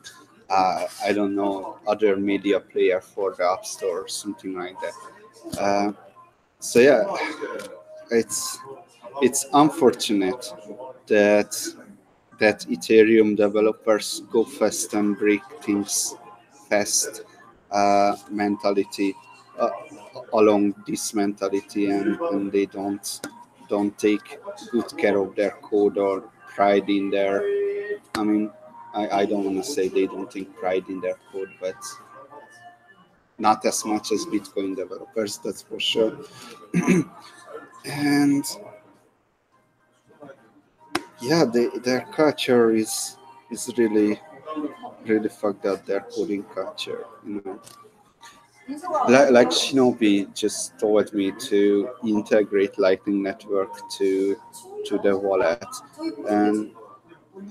uh, 0.49 0.85
i 1.03 1.13
don't 1.13 1.35
know 1.35 1.79
other 1.87 2.17
media 2.17 2.59
player 2.59 2.99
for 2.99 3.33
the 3.35 3.43
app 3.43 3.65
store 3.65 4.01
or 4.01 4.07
something 4.07 4.53
like 4.53 4.75
that. 4.81 4.93
Uh, 5.59 5.91
so 6.59 6.79
yeah 6.79 7.03
it's 8.11 8.59
it's 9.21 9.45
unfortunate 9.53 10.51
that 11.07 11.55
that 12.39 12.61
ethereum 12.69 13.35
developers 13.35 14.23
go 14.31 14.43
fast 14.43 14.93
and 14.93 15.17
break 15.17 15.41
things 15.63 16.15
fast 16.69 17.23
uh, 17.71 18.15
mentality 18.29 19.15
uh, 19.59 19.69
along 20.33 20.75
this 20.87 21.13
mentality 21.13 21.89
and, 21.89 22.19
and 22.19 22.51
they 22.51 22.65
don't 22.65 23.21
don't 23.67 23.97
take 23.97 24.39
good 24.71 24.97
care 24.97 25.17
of 25.17 25.35
their 25.35 25.51
code 25.61 25.97
or 25.97 26.21
pride 26.53 26.89
in 26.89 27.09
their 27.09 27.43
i 28.15 28.23
mean 28.23 28.51
i, 28.93 29.21
I 29.21 29.25
don't 29.25 29.43
want 29.43 29.57
to 29.57 29.63
say 29.63 29.87
they 29.87 30.05
don't 30.07 30.29
take 30.29 30.55
pride 30.55 30.85
in 30.89 31.01
their 31.01 31.17
code 31.31 31.51
but 31.59 31.75
not 33.37 33.65
as 33.65 33.83
much 33.85 34.11
as 34.11 34.25
bitcoin 34.25 34.75
developers 34.75 35.39
that's 35.39 35.61
for 35.61 35.79
sure. 35.79 36.17
And 37.87 38.43
yeah 41.21 41.45
they, 41.45 41.67
their 41.83 42.01
culture 42.11 42.71
is 42.71 43.17
is 43.51 43.71
really 43.77 44.19
really 45.05 45.29
fucked 45.29 45.65
up 45.65 45.85
their 45.85 46.01
coding 46.01 46.43
culture 46.43 47.05
you 47.25 47.41
know 47.45 47.59
like, 49.09 49.31
like 49.31 49.49
shinobi 49.49 50.33
just 50.33 50.77
told 50.79 51.13
me 51.13 51.31
to 51.31 51.89
integrate 52.03 52.77
lightning 52.79 53.21
network 53.21 53.71
to 53.97 54.35
to 54.85 54.97
the 54.99 55.17
wallet. 55.17 55.63
And 56.29 56.71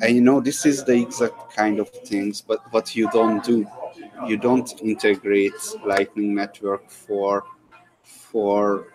you 0.09 0.21
know 0.21 0.41
this 0.41 0.67
is 0.67 0.85
the 0.85 0.95
exact 0.95 1.55
kind 1.55 1.79
of 1.79 1.89
things 1.91 2.41
but 2.41 2.61
what 2.73 2.97
you 2.97 3.09
don't 3.11 3.45
do 3.45 3.67
you 4.27 4.37
don't 4.37 4.81
integrate 4.81 5.53
lightning 5.85 6.35
network 6.35 6.91
for 6.91 7.45
for 8.03 8.89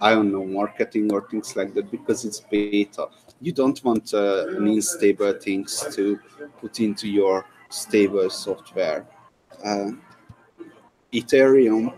i 0.00 0.14
don't 0.14 0.30
know 0.30 0.44
marketing 0.44 1.12
or 1.12 1.28
things 1.28 1.56
like 1.56 1.74
that 1.74 1.90
because 1.90 2.24
it's 2.24 2.40
beta 2.40 3.08
you 3.40 3.52
don't 3.52 3.82
want 3.84 4.12
uh, 4.12 4.46
an 4.48 4.66
unstable 4.66 5.32
things 5.32 5.84
to 5.94 6.18
put 6.60 6.78
into 6.78 7.08
your 7.08 7.46
stable 7.70 8.28
software. 8.28 9.06
Uh, 9.64 9.92
ethereum 11.12 11.92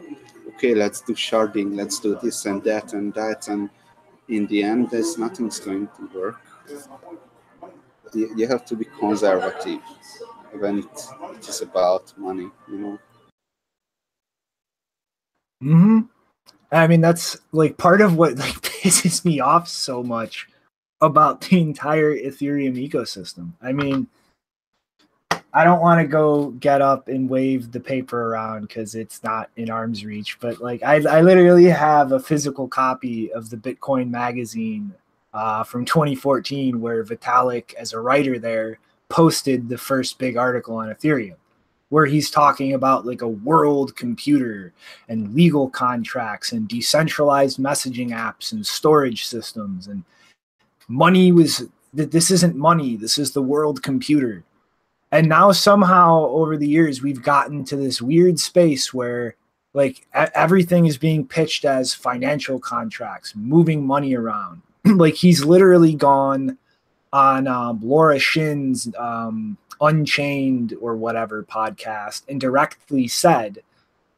okay 0.48 0.74
let's 0.74 1.00
do 1.00 1.14
sharding 1.14 1.76
let's 1.76 1.98
do 1.98 2.18
this 2.22 2.46
and 2.46 2.62
that 2.64 2.92
and 2.92 3.12
that 3.14 3.48
and 3.48 3.70
in 4.28 4.46
the 4.46 4.62
end 4.62 4.90
there's 4.90 5.18
nothing's 5.18 5.60
going 5.60 5.88
to 5.96 6.18
work 6.18 6.40
you 8.14 8.46
have 8.46 8.64
to 8.66 8.76
be 8.76 8.84
conservative 8.84 9.80
when 10.52 10.80
it, 10.80 11.08
it 11.34 11.48
is 11.48 11.62
about 11.62 12.12
money, 12.16 12.50
you 12.68 12.78
know. 12.78 12.98
Hmm. 15.60 16.00
I 16.70 16.86
mean, 16.86 17.00
that's 17.00 17.38
like 17.52 17.76
part 17.76 18.00
of 18.00 18.16
what 18.16 18.36
like 18.36 18.54
pisses 18.62 19.24
me 19.24 19.40
off 19.40 19.68
so 19.68 20.02
much 20.02 20.48
about 21.00 21.40
the 21.42 21.60
entire 21.60 22.14
Ethereum 22.14 22.76
ecosystem. 22.76 23.52
I 23.60 23.72
mean, 23.72 24.08
I 25.54 25.64
don't 25.64 25.82
want 25.82 26.00
to 26.00 26.06
go 26.06 26.50
get 26.52 26.80
up 26.80 27.08
and 27.08 27.28
wave 27.28 27.72
the 27.72 27.80
paper 27.80 28.28
around 28.28 28.62
because 28.62 28.94
it's 28.94 29.22
not 29.22 29.50
in 29.56 29.70
arm's 29.70 30.04
reach, 30.04 30.38
but 30.40 30.60
like 30.60 30.82
I, 30.82 30.96
I 30.96 31.20
literally 31.20 31.66
have 31.66 32.12
a 32.12 32.20
physical 32.20 32.66
copy 32.68 33.32
of 33.32 33.50
the 33.50 33.58
Bitcoin 33.58 34.08
magazine 34.08 34.94
uh, 35.34 35.62
from 35.62 35.84
2014 35.84 36.80
where 36.80 37.04
Vitalik, 37.04 37.74
as 37.74 37.92
a 37.92 38.00
writer 38.00 38.38
there, 38.38 38.78
posted 39.08 39.68
the 39.68 39.76
first 39.76 40.18
big 40.18 40.38
article 40.38 40.76
on 40.76 40.88
Ethereum 40.88 41.36
where 41.92 42.06
he's 42.06 42.30
talking 42.30 42.72
about 42.72 43.04
like 43.04 43.20
a 43.20 43.28
world 43.28 43.94
computer 43.96 44.72
and 45.10 45.34
legal 45.34 45.68
contracts 45.68 46.52
and 46.52 46.66
decentralized 46.66 47.58
messaging 47.58 48.12
apps 48.12 48.52
and 48.52 48.66
storage 48.66 49.26
systems 49.26 49.88
and 49.88 50.02
money 50.88 51.32
was 51.32 51.64
that 51.92 52.10
this 52.10 52.30
isn't 52.30 52.56
money 52.56 52.96
this 52.96 53.18
is 53.18 53.32
the 53.32 53.42
world 53.42 53.82
computer 53.82 54.42
and 55.12 55.28
now 55.28 55.52
somehow 55.52 56.26
over 56.26 56.56
the 56.56 56.68
years 56.68 57.02
we've 57.02 57.22
gotten 57.22 57.64
to 57.64 57.76
this 57.76 58.02
weird 58.02 58.40
space 58.40 58.92
where 58.92 59.36
like 59.74 60.06
everything 60.34 60.86
is 60.86 60.98
being 60.98 61.26
pitched 61.26 61.64
as 61.64 61.94
financial 61.94 62.58
contracts 62.58 63.34
moving 63.36 63.86
money 63.86 64.14
around 64.14 64.62
like 64.84 65.14
he's 65.14 65.44
literally 65.44 65.94
gone 65.94 66.58
on 67.12 67.46
um, 67.46 67.78
Laura 67.82 68.18
Shin's 68.18 68.88
um, 68.98 69.56
Unchained 69.80 70.74
or 70.80 70.96
whatever 70.96 71.42
podcast 71.42 72.22
and 72.28 72.40
directly 72.40 73.06
said 73.06 73.62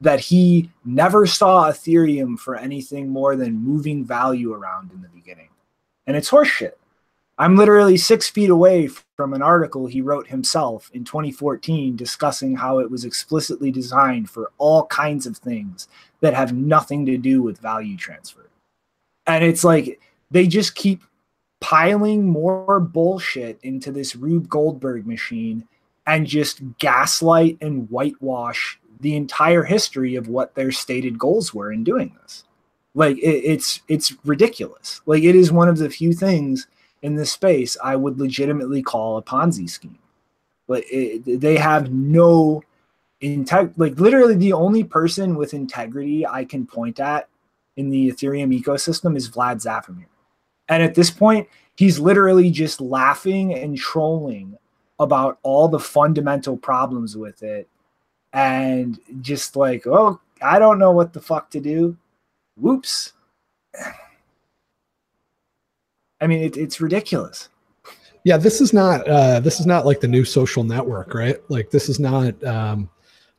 that 0.01 0.21
he 0.21 0.71
never 0.85 1.27
saw 1.27 1.71
Ethereum 1.71 2.39
for 2.39 2.57
anything 2.57 3.09
more 3.09 3.35
than 3.35 3.55
moving 3.65 4.05
value 4.05 4.53
around 4.53 4.91
in 4.93 5.01
the 5.01 5.09
beginning. 5.09 5.49
And 6.07 6.17
it's 6.17 6.31
horseshit. 6.31 6.73
I'm 7.39 7.57
literally 7.57 7.97
six 7.97 8.29
feet 8.29 8.51
away 8.51 8.91
from 9.17 9.33
an 9.33 9.43
article 9.43 9.87
he 9.87 10.01
wrote 10.01 10.27
himself 10.27 10.91
in 10.93 11.05
2014 11.05 11.97
discussing 11.97 12.57
how 12.57 12.81
it 12.81 12.91
was 12.91 13.05
explicitly 13.05 13.71
designed 13.71 14.29
for 14.29 14.51
all 14.59 14.87
kinds 14.87 15.27
of 15.27 15.37
things 15.37 15.89
that 16.21 16.35
have 16.35 16.53
nothing 16.53 17.07
to 17.07 17.17
do 17.17 17.43
with 17.43 17.59
value 17.59 17.97
transfer. 17.97 18.49
And 19.27 19.45
it's 19.45 19.65
like 19.65 20.01
they 20.31 20.47
just 20.47 20.75
keep 20.75 21.03
piling 21.61 22.29
more 22.29 22.81
bullshit 22.81 23.59
into 23.63 23.93
this 23.93 24.17
Rube 24.17 24.49
Goldberg 24.49 25.07
machine 25.07 25.67
and 26.07 26.27
just 26.27 26.61
gaslight 26.79 27.57
and 27.61 27.89
whitewash 27.91 28.79
the 29.01 29.17
entire 29.17 29.63
history 29.63 30.17
of 30.17 30.29
what 30.29 30.55
their 30.55 30.73
stated 30.73 31.19
goals 31.19 31.55
were 31.55 31.73
in 31.73 31.85
doing 31.85 32.15
this. 32.21 32.45
Like 32.95 33.17
it, 33.19 33.45
it's 33.45 33.81
it's 33.89 34.15
ridiculous. 34.25 35.01
Like 35.07 35.23
it 35.23 35.35
is 35.35 35.51
one 35.51 35.69
of 35.69 35.79
the 35.79 35.91
few 35.91 36.13
things 36.13 36.67
in 37.05 37.15
this 37.15 37.31
space 37.31 37.77
I 37.85 37.97
would 37.97 38.19
legitimately 38.19 38.83
call 38.83 39.19
a 39.19 39.23
Ponzi 39.23 39.69
scheme. 39.69 39.99
But 40.67 40.85
it, 40.91 41.41
they 41.41 41.57
have 41.59 41.93
no 41.93 42.63
integ 43.23 43.75
like 43.77 44.01
literally 44.01 44.35
the 44.35 44.55
only 44.55 44.83
person 44.83 45.37
with 45.37 45.55
integrity 45.55 46.27
I 46.27 46.47
can 46.47 46.67
point 46.67 46.99
at 46.99 47.29
in 47.77 47.91
the 47.91 48.11
Ethereum 48.11 48.59
ecosystem 48.59 49.17
is 49.17 49.29
Vlad 49.29 49.63
Zamfir. 49.63 50.07
And 50.69 50.83
at 50.83 50.95
this 50.95 51.11
point, 51.11 51.47
he's 51.77 52.01
literally 52.01 52.51
just 52.51 52.81
laughing 52.81 53.53
and 53.53 53.77
trolling 53.77 54.57
about 54.99 55.39
all 55.43 55.69
the 55.69 55.79
fundamental 55.79 56.57
problems 56.57 57.19
with 57.19 57.43
it 57.43 57.69
and 58.33 58.99
just 59.21 59.57
like, 59.57 59.87
oh, 59.87 60.21
I 60.41 60.59
don't 60.59 60.79
know 60.79 60.93
what 60.93 61.13
the 61.13 61.21
fuck 61.21 61.51
to 61.51 61.61
do. 61.61 61.99
Whoops. 62.57 63.13
I 66.25 66.27
mean, 66.27 66.43
it, 66.43 66.57
it's 66.57 66.81
ridiculous. 66.81 67.51
Yeah, 68.25 68.39
this 68.39 68.63
is 68.63 68.73
not 68.73 69.07
uh, 69.07 69.41
this 69.41 69.61
is 69.61 69.67
not 69.67 69.85
like 69.85 70.01
the 70.01 70.09
new 70.09 70.25
social 70.25 70.65
network, 70.65 71.13
right? 71.13 71.37
Like 71.51 71.71
this 71.71 71.91
is 71.91 72.01
not 72.01 72.43
um, 72.43 72.89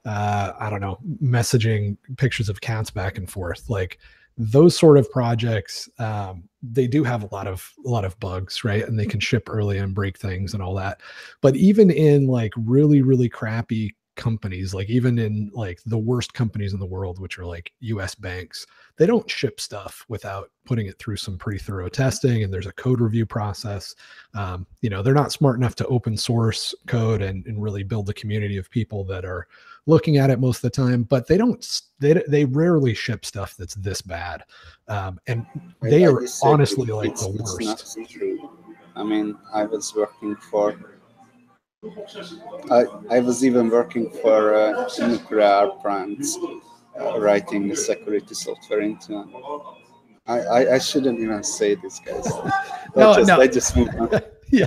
uh, 0.05 0.51
I 0.59 0.69
don't 0.69 0.81
know 0.81 0.99
messaging 1.21 1.97
pictures 2.17 2.47
of 2.47 2.61
cats 2.61 2.91
back 2.91 3.17
and 3.17 3.27
forth. 3.27 3.67
Like 3.67 3.97
those 4.37 4.77
sort 4.77 4.99
of 4.99 5.09
projects 5.09 5.89
um, 5.97 6.43
they 6.61 6.85
do 6.85 7.03
have 7.03 7.23
a 7.23 7.29
lot 7.33 7.47
of 7.47 7.71
a 7.85 7.89
lot 7.89 8.05
of 8.05 8.19
bugs 8.19 8.63
right 8.63 8.87
and 8.87 8.99
they 8.99 9.05
can 9.05 9.19
ship 9.19 9.49
early 9.49 9.77
and 9.77 9.95
break 9.95 10.17
things 10.17 10.53
and 10.53 10.61
all 10.61 10.73
that 10.75 10.99
but 11.41 11.55
even 11.55 11.89
in 11.89 12.27
like 12.27 12.51
really 12.57 13.01
really 13.01 13.29
crappy 13.29 13.95
companies 14.15 14.73
like 14.73 14.89
even 14.89 15.19
in 15.19 15.49
like 15.53 15.79
the 15.85 15.97
worst 15.97 16.33
companies 16.33 16.73
in 16.73 16.79
the 16.79 16.85
world 16.85 17.19
which 17.19 17.37
are 17.37 17.45
like 17.45 17.71
us 17.81 18.15
banks 18.15 18.65
they 18.97 19.05
don't 19.05 19.29
ship 19.29 19.59
stuff 19.59 20.05
without 20.07 20.49
putting 20.65 20.87
it 20.87 20.97
through 20.97 21.17
some 21.17 21.37
pretty 21.37 21.59
thorough 21.59 21.89
testing 21.89 22.43
and 22.43 22.53
there's 22.53 22.65
a 22.65 22.71
code 22.73 23.01
review 23.01 23.25
process. 23.25 23.95
Um, 24.33 24.65
you 24.81 24.89
know 24.89 25.01
they're 25.01 25.13
not 25.13 25.31
smart 25.31 25.57
enough 25.57 25.75
to 25.75 25.87
open 25.87 26.17
source 26.17 26.73
code 26.87 27.21
and, 27.21 27.45
and 27.45 27.61
really 27.61 27.83
build 27.83 28.09
a 28.09 28.13
community 28.13 28.57
of 28.57 28.69
people 28.69 29.03
that 29.05 29.25
are 29.25 29.47
looking 29.85 30.17
at 30.17 30.29
it 30.29 30.39
most 30.39 30.57
of 30.57 30.63
the 30.63 30.69
time 30.69 31.03
but 31.03 31.27
they 31.27 31.37
don't 31.37 31.81
they, 31.99 32.21
they 32.27 32.45
rarely 32.45 32.93
ship 32.93 33.25
stuff 33.25 33.55
that's 33.57 33.75
this 33.75 34.01
bad. 34.01 34.43
Um, 34.87 35.19
and 35.27 35.45
they 35.81 36.05
are 36.05 36.23
honestly 36.43 36.87
like 36.87 37.15
the 37.15 37.29
worst. 37.29 37.97
i 38.95 39.03
mean 39.03 39.37
i 39.53 39.65
was 39.65 39.93
working 39.95 40.35
for 40.35 40.94
I, 42.71 42.85
I 43.09 43.19
was 43.19 43.45
even 43.45 43.69
working 43.69 44.09
for 44.09 44.55
uh, 44.55 44.89
nuclear 44.99 45.69
plants, 45.81 46.37
uh, 46.99 47.19
writing 47.19 47.67
the 47.67 47.75
security 47.75 48.33
software 48.33 48.81
into. 48.81 49.23
I, 50.27 50.39
I, 50.39 50.75
I 50.75 50.79
shouldn't 50.79 51.19
even 51.19 51.43
say 51.43 51.75
this, 51.75 51.99
guys. 51.99 52.25
no, 52.95 53.15
just, 53.15 53.27
no. 53.27 53.41
I 53.41 53.47
just 53.47 53.75
move 53.75 53.89
on. 53.99 54.09
yeah. 54.51 54.65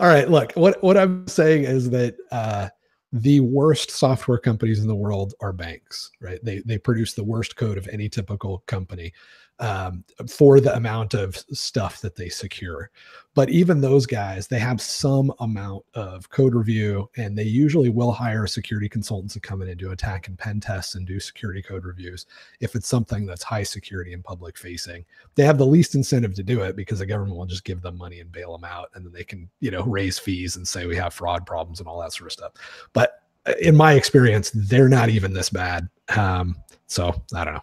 All 0.00 0.08
right. 0.08 0.30
Look, 0.30 0.52
what 0.52 0.82
what 0.82 0.96
I'm 0.96 1.26
saying 1.28 1.64
is 1.64 1.90
that 1.90 2.16
uh, 2.32 2.68
the 3.12 3.40
worst 3.40 3.90
software 3.90 4.38
companies 4.38 4.80
in 4.80 4.88
the 4.88 4.94
world 4.94 5.34
are 5.40 5.52
banks, 5.52 6.10
right? 6.20 6.38
They 6.42 6.60
they 6.60 6.78
produce 6.78 7.14
the 7.14 7.24
worst 7.24 7.56
code 7.56 7.78
of 7.78 7.88
any 7.88 8.08
typical 8.08 8.62
company 8.66 9.12
um, 9.58 10.04
for 10.28 10.60
the 10.60 10.74
amount 10.76 11.14
of 11.14 11.36
stuff 11.52 12.00
that 12.00 12.16
they 12.16 12.28
secure. 12.28 12.90
But 13.34 13.50
even 13.50 13.80
those 13.80 14.06
guys, 14.06 14.46
they 14.46 14.58
have 14.58 14.80
some 14.80 15.30
amount 15.40 15.84
of 15.92 16.28
code 16.30 16.54
review, 16.54 17.10
and 17.18 17.36
they 17.36 17.44
usually 17.44 17.90
will 17.90 18.12
hire 18.12 18.46
security 18.46 18.88
consultants 18.88 19.34
to 19.34 19.40
come 19.40 19.60
in 19.60 19.68
and 19.68 19.78
do 19.78 19.92
attack 19.92 20.28
and 20.28 20.38
pen 20.38 20.58
tests 20.58 20.94
and 20.94 21.06
do 21.06 21.20
security 21.20 21.60
code 21.60 21.84
reviews 21.84 22.24
if 22.60 22.74
it's 22.74 22.88
something 22.88 23.26
that's 23.26 23.42
high 23.42 23.62
security 23.62 24.14
and 24.14 24.24
public 24.24 24.56
facing. 24.56 25.04
They 25.34 25.44
have 25.44 25.58
the 25.58 25.66
least 25.66 25.94
incentive 25.94 26.34
to 26.34 26.42
do 26.42 26.62
it 26.62 26.76
because 26.76 27.00
the 27.00 27.06
government 27.06 27.36
will 27.36 27.44
just 27.44 27.64
give 27.64 27.82
them 27.82 27.98
money 27.98 28.20
and 28.20 28.32
bail 28.32 28.52
them 28.56 28.64
out, 28.64 28.88
and 28.94 29.04
then 29.04 29.12
they 29.12 29.24
can, 29.24 29.50
you 29.60 29.70
know, 29.70 29.82
raise 29.84 30.18
fees 30.18 30.56
and 30.56 30.66
say 30.66 30.86
we 30.86 30.96
have 30.96 31.12
fraud 31.12 31.44
problems 31.44 31.80
and 31.80 31.88
all 31.88 32.00
that 32.00 32.14
sort 32.14 32.28
of 32.28 32.32
stuff. 32.32 32.52
But 32.94 33.22
uh, 33.44 33.52
in 33.60 33.76
my 33.76 33.92
experience, 33.94 34.50
they're 34.54 34.88
not 34.88 35.10
even 35.10 35.34
this 35.34 35.50
bad. 35.50 35.88
Um, 36.16 36.56
so 36.86 37.22
I 37.34 37.44
don't 37.44 37.54
know 37.54 37.62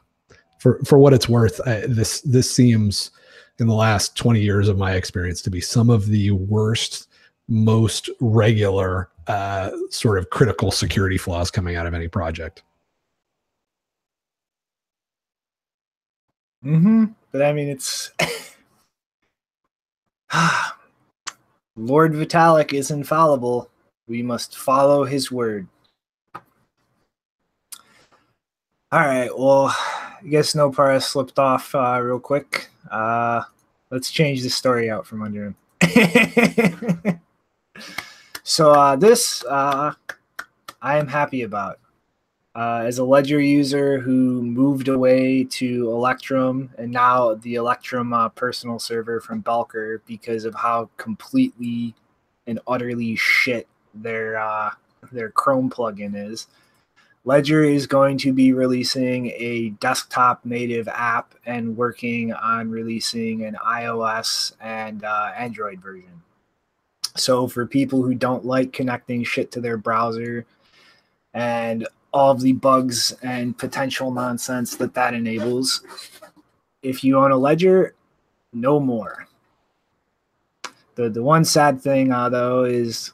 for 0.63 0.79
for 0.85 0.97
what 0.97 1.11
it's 1.13 1.27
worth, 1.27 1.59
I, 1.67 1.81
this 1.87 2.21
this 2.21 2.49
seems 2.49 3.11
in 3.59 3.67
the 3.67 3.73
last 3.73 4.15
20 4.15 4.39
years 4.39 4.69
of 4.69 4.77
my 4.77 4.93
experience 4.93 5.41
to 5.41 5.49
be 5.49 5.59
some 5.59 5.89
of 5.89 6.07
the 6.07 6.31
worst, 6.31 7.09
most 7.49 8.09
regular 8.21 9.09
uh, 9.27 9.71
sort 9.89 10.17
of 10.17 10.29
critical 10.29 10.71
security 10.71 11.17
flaws 11.17 11.51
coming 11.51 11.75
out 11.75 11.85
of 11.85 11.93
any 11.93 12.07
project. 12.07 12.63
Mm-hmm. 16.63 17.07
But 17.33 17.41
I 17.41 17.51
mean, 17.51 17.67
it's 17.67 18.11
Lord 21.75 22.13
Vitalik 22.13 22.71
is 22.71 22.89
infallible. 22.89 23.69
We 24.07 24.23
must 24.23 24.57
follow 24.57 25.03
his 25.03 25.29
word. 25.29 25.67
All 28.93 28.99
right. 28.99 29.35
Well, 29.35 29.75
I 29.75 30.19
guess 30.29 30.53
no 30.53 30.69
Nopara 30.69 31.01
slipped 31.01 31.39
off 31.39 31.73
uh, 31.73 31.99
real 31.99 32.19
quick. 32.19 32.69
Uh, 32.91 33.41
let's 33.89 34.11
change 34.11 34.43
the 34.43 34.51
story 34.51 34.91
out 34.91 35.07
from 35.07 35.23
under 35.23 35.55
him. 35.81 37.19
so 38.43 38.71
uh, 38.71 38.95
this 38.95 39.43
uh, 39.45 39.93
I 40.79 40.99
am 40.99 41.07
happy 41.07 41.41
about. 41.41 41.79
Uh, 42.55 42.83
as 42.85 42.99
a 42.99 43.03
Ledger 43.03 43.41
user 43.41 43.97
who 43.97 44.43
moved 44.43 44.89
away 44.89 45.43
to 45.45 45.89
Electrum 45.89 46.69
and 46.77 46.91
now 46.91 47.33
the 47.33 47.55
Electrum 47.55 48.13
uh, 48.13 48.29
personal 48.29 48.77
server 48.77 49.19
from 49.19 49.39
Belcher 49.39 50.03
because 50.05 50.45
of 50.45 50.53
how 50.53 50.87
completely 50.97 51.95
and 52.45 52.59
utterly 52.67 53.15
shit 53.15 53.67
their 53.95 54.71
their 55.11 55.31
Chrome 55.31 55.71
plugin 55.71 56.13
is. 56.15 56.45
Ledger 57.25 57.63
is 57.63 57.87
going 57.87 58.17
to 58.19 58.33
be 58.33 58.51
releasing 58.51 59.27
a 59.27 59.69
desktop 59.79 60.43
native 60.43 60.89
app 60.89 61.35
and 61.45 61.77
working 61.77 62.33
on 62.33 62.69
releasing 62.69 63.45
an 63.45 63.57
iOS 63.65 64.53
and 64.59 65.05
uh, 65.05 65.31
Android 65.37 65.79
version. 65.79 66.21
So, 67.15 67.47
for 67.47 67.65
people 67.65 68.01
who 68.01 68.13
don't 68.13 68.43
like 68.43 68.73
connecting 68.73 69.23
shit 69.23 69.51
to 69.51 69.61
their 69.61 69.77
browser 69.77 70.45
and 71.33 71.87
all 72.11 72.31
of 72.31 72.41
the 72.41 72.53
bugs 72.53 73.13
and 73.23 73.57
potential 73.57 74.11
nonsense 74.11 74.75
that 74.75 74.93
that 74.95 75.13
enables, 75.13 75.83
if 76.81 77.03
you 77.03 77.17
own 77.17 77.31
a 77.31 77.37
Ledger, 77.37 77.95
no 78.51 78.79
more. 78.79 79.27
The, 80.95 81.09
the 81.09 81.23
one 81.23 81.45
sad 81.45 81.81
thing, 81.81 82.11
uh, 82.11 82.29
though, 82.29 82.65
is 82.65 83.13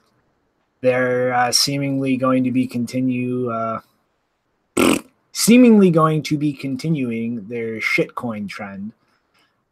they're 0.81 1.33
uh, 1.33 1.51
seemingly 1.51 2.17
going 2.17 2.43
to 2.43 2.51
be 2.51 2.65
continue 2.67 3.49
uh, 3.51 3.81
seemingly 5.31 5.91
going 5.91 6.23
to 6.23 6.37
be 6.37 6.53
continuing 6.53 7.47
their 7.47 7.79
shitcoin 7.79 8.47
trend. 8.47 8.91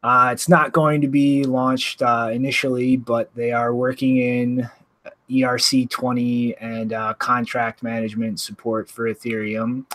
Uh, 0.03 0.29
it's 0.31 0.47
not 0.47 0.71
going 0.71 1.01
to 1.01 1.07
be 1.07 1.43
launched 1.43 2.01
uh, 2.01 2.29
initially, 2.31 2.95
but 2.97 3.33
they 3.35 3.51
are 3.51 3.73
working 3.73 4.17
in 4.17 4.69
ERC20 5.29 6.55
and 6.61 6.93
uh, 6.93 7.13
contract 7.15 7.83
management 7.83 8.39
support 8.39 8.89
for 8.89 9.13
Ethereum 9.13 9.85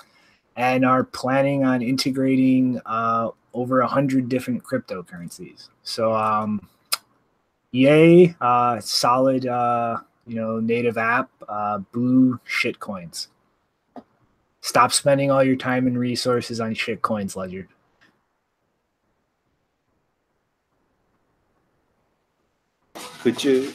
and 0.56 0.84
are 0.84 1.04
planning 1.04 1.64
on 1.64 1.80
integrating 1.80 2.80
uh, 2.84 3.30
over 3.54 3.80
100 3.80 4.28
different 4.28 4.62
cryptocurrencies. 4.62 5.68
So, 5.82 6.12
um, 6.12 6.68
yay, 7.70 8.34
uh, 8.40 8.80
solid, 8.80 9.46
uh, 9.46 9.98
you 10.26 10.34
know, 10.36 10.60
native 10.60 10.98
app, 10.98 11.30
boo 11.92 12.38
shitcoins. 12.46 13.28
Stop 14.62 14.92
spending 14.92 15.28
all 15.30 15.42
your 15.42 15.56
time 15.56 15.88
and 15.88 15.98
resources 15.98 16.60
on 16.60 16.72
shit 16.72 17.02
coins, 17.02 17.34
Ledger. 17.34 17.68
Could 23.22 23.42
you 23.42 23.72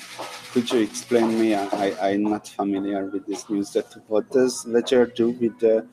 could 0.53 0.71
you 0.71 0.79
explain 0.79 1.39
me? 1.39 1.55
I, 1.55 1.93
I'm 2.01 2.23
not 2.23 2.47
familiar 2.47 3.05
with 3.05 3.25
this 3.25 3.49
news. 3.49 3.71
That 3.71 3.93
what 4.07 4.31
does 4.31 4.65
Ledger 4.65 5.05
do 5.05 5.31
with 5.31 5.59
the 5.59 5.85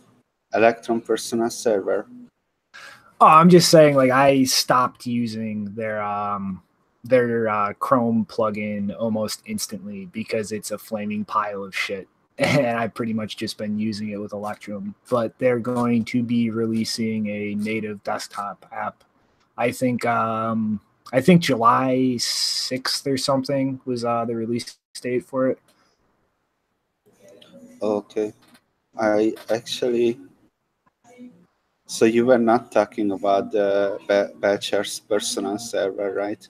Electrum 0.54 1.00
Persona 1.00 1.50
server? 1.50 2.06
Oh, 3.20 3.26
I'm 3.26 3.50
just 3.50 3.70
saying, 3.70 3.96
like 3.96 4.10
I 4.10 4.44
stopped 4.44 5.06
using 5.06 5.74
their 5.74 6.00
um 6.02 6.62
their 7.02 7.48
uh, 7.48 7.72
Chrome 7.74 8.26
plugin 8.26 8.94
almost 8.96 9.42
instantly 9.44 10.06
because 10.06 10.52
it's 10.52 10.70
a 10.70 10.78
flaming 10.78 11.24
pile 11.24 11.64
of 11.64 11.74
shit 11.74 12.08
and 12.38 12.66
I've 12.66 12.94
pretty 12.94 13.12
much 13.12 13.36
just 13.36 13.58
been 13.58 13.78
using 13.78 14.10
it 14.10 14.20
with 14.20 14.32
Electrum. 14.32 14.94
But 15.08 15.38
they're 15.38 15.60
going 15.60 16.04
to 16.06 16.22
be 16.22 16.50
releasing 16.50 17.28
a 17.28 17.54
native 17.54 18.02
desktop 18.02 18.66
app. 18.72 19.04
I 19.56 19.70
think 19.70 20.04
um, 20.04 20.80
I 21.12 21.20
think 21.20 21.42
July 21.42 22.16
sixth 22.18 23.06
or 23.06 23.16
something 23.16 23.80
was 23.84 24.04
uh, 24.04 24.24
the 24.24 24.34
release 24.34 24.76
date 25.00 25.24
for 25.24 25.48
it. 25.48 25.58
Okay, 27.80 28.32
I 28.98 29.34
actually. 29.50 30.18
So 31.86 32.06
you 32.06 32.24
were 32.24 32.38
not 32.38 32.72
talking 32.72 33.12
about 33.12 33.52
the 33.52 34.00
Belcher's 34.40 35.00
personal 35.00 35.58
server, 35.58 36.14
right? 36.14 36.48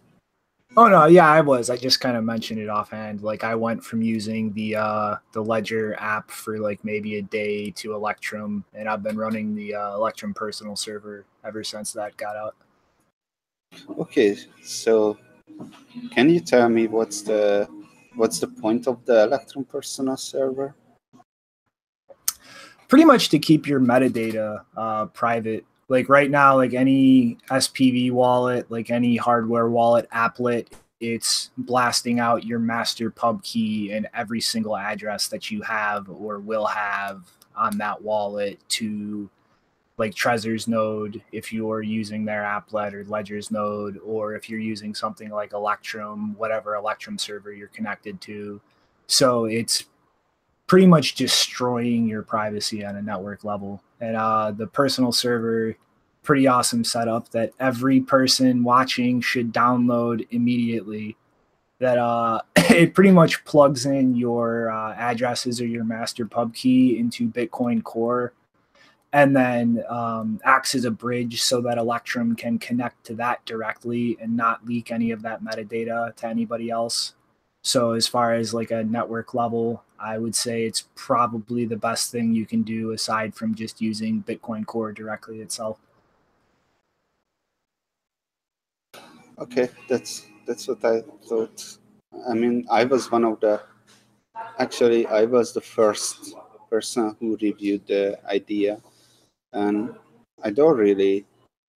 Oh 0.77 0.89
no, 0.89 1.07
yeah, 1.07 1.29
I 1.29 1.41
was. 1.41 1.71
I 1.71 1.77
just 1.77 2.01
kind 2.01 2.17
of 2.17 2.25
mentioned 2.25 2.59
it 2.59 2.69
offhand. 2.69 3.23
Like 3.23 3.45
I 3.45 3.55
went 3.55 3.85
from 3.85 4.03
using 4.03 4.53
the 4.55 4.75
uh 4.75 5.17
the 5.33 5.41
Ledger 5.41 5.95
app 6.01 6.33
for 6.33 6.59
like 6.59 6.85
maybe 6.85 7.19
a 7.19 7.23
day 7.23 7.71
to 7.73 7.95
Electrum, 7.95 8.65
and 8.75 8.89
I've 8.89 9.03
been 9.03 9.17
running 9.17 9.55
the 9.55 9.77
uh, 9.77 9.95
Electrum 9.95 10.35
personal 10.35 10.75
server 10.75 11.27
ever 11.45 11.63
since 11.63 11.93
that 11.93 12.17
got 12.17 12.35
out. 12.35 12.57
Okay, 14.01 14.37
so 14.63 15.17
can 16.11 16.29
you 16.29 16.41
tell 16.41 16.69
me 16.69 16.89
what's 16.89 17.23
the 17.23 17.69
what's 18.17 18.41
the 18.41 18.49
point 18.49 18.89
of 18.89 19.05
the 19.05 19.23
Electrum 19.23 19.65
personal 19.65 20.17
server? 20.17 20.75
Pretty 22.89 23.05
much 23.05 23.29
to 23.29 23.39
keep 23.39 23.69
your 23.69 23.79
metadata 23.79 24.65
uh, 24.77 25.07
private 25.07 25.65
like 25.89 26.09
right 26.09 26.31
now 26.31 26.57
like 26.57 26.75
any 26.75 27.37
spv 27.51 28.11
wallet 28.11 28.71
like 28.71 28.91
any 28.91 29.17
hardware 29.17 29.69
wallet 29.69 30.09
applet 30.11 30.69
it's 31.01 31.51
blasting 31.59 32.21
out 32.21 32.45
your 32.45 32.59
master 32.59 33.11
pub 33.11 33.43
key 33.43 33.93
and 33.93 34.09
every 34.15 34.41
single 34.41 34.77
address 34.77 35.29
that 35.29 35.51
you 35.51 35.61
have 35.63 36.09
or 36.09 36.39
will 36.39 36.67
have 36.67 37.31
on 37.57 37.77
that 37.79 38.01
wallet 38.03 38.59
to 38.69 39.29
like 39.97 40.15
Trezor's 40.15 40.67
node 40.67 41.23
if 41.31 41.53
you're 41.53 41.83
using 41.83 42.25
their 42.25 42.43
applet 42.43 42.93
or 42.95 43.05
Ledger's 43.05 43.51
node, 43.51 43.99
or 43.99 44.35
if 44.35 44.51
you're 44.51 44.61
using 44.61 44.95
something 44.95 45.31
like 45.31 45.53
Electrum, 45.53 46.35
whatever 46.37 46.75
Electrum 46.75 47.17
server 47.17 47.53
you're 47.53 47.69
connected 47.69 48.21
to. 48.23 48.61
So 49.07 49.45
it's 49.45 49.85
pretty 50.67 50.87
much 50.87 51.15
destroying 51.15 52.07
your 52.07 52.23
privacy 52.23 52.85
on 52.85 52.97
a 52.97 53.03
network 53.03 53.45
level. 53.45 53.83
And 54.01 54.17
uh, 54.17 54.51
the 54.51 54.67
personal 54.67 55.13
server, 55.13 55.77
pretty 56.23 56.47
awesome 56.47 56.85
setup 56.85 57.31
that 57.31 57.53
every 57.61 58.01
person 58.01 58.65
watching 58.65 59.21
should 59.21 59.53
download 59.53 60.27
immediately. 60.31 61.17
That 61.81 61.99
uh, 61.99 62.41
it 62.57 62.95
pretty 62.95 63.11
much 63.11 63.45
plugs 63.45 63.87
in 63.87 64.17
your 64.17 64.71
uh, 64.71 64.95
addresses 64.95 65.61
or 65.61 65.67
your 65.67 65.85
master 65.85 66.27
pub 66.27 66.55
key 66.55 66.99
into 66.99 67.29
Bitcoin 67.29 67.83
Core, 67.83 68.33
and 69.13 69.37
then 69.37 69.85
um, 69.89 70.41
acts 70.45 70.75
as 70.75 70.85
a 70.85 70.91
bridge 70.91 71.43
so 71.43 71.61
that 71.61 71.79
Electrum 71.79 72.37
can 72.37 72.59
connect 72.59 73.05
to 73.07 73.15
that 73.17 73.45
directly 73.45 74.17
and 74.21 74.37
not 74.37 74.65
leak 74.67 74.91
any 74.91 75.11
of 75.11 75.23
that 75.23 75.43
metadata 75.43 76.15
to 76.17 76.27
anybody 76.27 76.71
else 76.71 77.15
So 77.65 77.93
as 77.93 78.07
far 78.07 78.35
as 78.35 78.53
like 78.53 78.71
a 78.71 78.85
network 78.85 79.33
level, 79.35 79.83
I 80.05 80.19
would 80.19 80.35
say 80.35 80.65
it's 80.65 80.85
probably 80.95 81.65
the 81.65 81.77
best 81.77 82.13
thing 82.13 82.35
you 82.35 82.45
can 82.45 82.63
do 82.63 82.93
aside 82.93 83.35
from 83.35 83.55
just 83.55 83.81
using 83.81 84.23
Bitcoin 84.23 84.67
Core 84.67 84.93
directly 84.93 85.41
itself. 85.41 85.79
Okay, 89.39 89.71
that's 89.89 90.27
that's 90.47 90.69
what 90.69 90.85
I 90.85 91.01
thought. 91.27 91.79
I 92.29 92.35
mean, 92.35 92.67
I 92.71 92.85
was 92.85 93.11
one 93.11 93.25
of 93.25 93.41
the 93.41 93.63
actually 94.59 95.07
I 95.07 95.25
was 95.25 95.53
the 95.53 95.61
first 95.61 96.35
person 96.69 97.17
who 97.19 97.39
reviewed 97.41 97.87
the 97.87 98.19
idea, 98.27 98.81
and 99.53 99.95
I 100.43 100.51
don't 100.51 100.77
really 100.77 101.25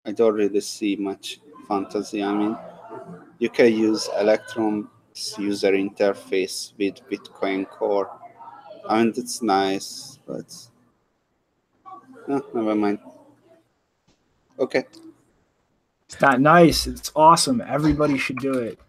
I 0.05 0.11
don't 0.11 0.35
really 0.35 0.61
see 0.61 0.97
much 0.97 1.39
fantasy. 1.67 2.23
I 2.23 2.33
mean, 2.33 2.57
you 3.39 3.49
can 3.49 3.73
use 3.73 4.09
Electrum 4.19 4.89
user 5.37 5.71
interface 5.71 6.73
with 6.77 7.07
Bitcoin 7.09 7.67
Core. 7.69 8.09
I 8.87 9.03
mean, 9.03 9.13
it's 9.15 9.41
nice, 9.41 10.19
but 10.27 10.53
no, 12.27 12.45
never 12.53 12.75
mind. 12.75 12.99
Okay. 14.59 14.83
It's 16.05 16.21
not 16.21 16.39
nice. 16.39 16.87
It's 16.87 17.11
awesome. 17.15 17.61
Everybody 17.61 18.17
should 18.17 18.37
do 18.37 18.53
it. 18.53 18.79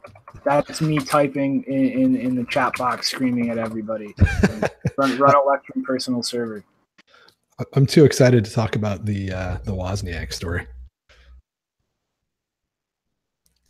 That's 0.44 0.80
me 0.80 0.98
typing 0.98 1.64
in, 1.64 1.88
in, 1.90 2.16
in 2.16 2.34
the 2.36 2.44
chat 2.44 2.74
box, 2.76 3.10
screaming 3.10 3.50
at 3.50 3.58
everybody. 3.58 4.14
run, 4.96 5.18
run 5.18 5.34
Electrum 5.36 5.84
personal 5.84 6.22
server. 6.22 6.64
I'm 7.72 7.86
too 7.86 8.04
excited 8.04 8.44
to 8.44 8.52
talk 8.52 8.76
about 8.76 9.04
the 9.04 9.32
uh, 9.32 9.58
the 9.64 9.72
Wozniak 9.72 10.32
story. 10.32 10.66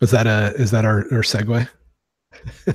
Is 0.00 0.10
that 0.10 0.26
a 0.26 0.52
is 0.60 0.70
that 0.72 0.84
our, 0.84 0.98
our 1.10 1.22
segue? 1.22 1.68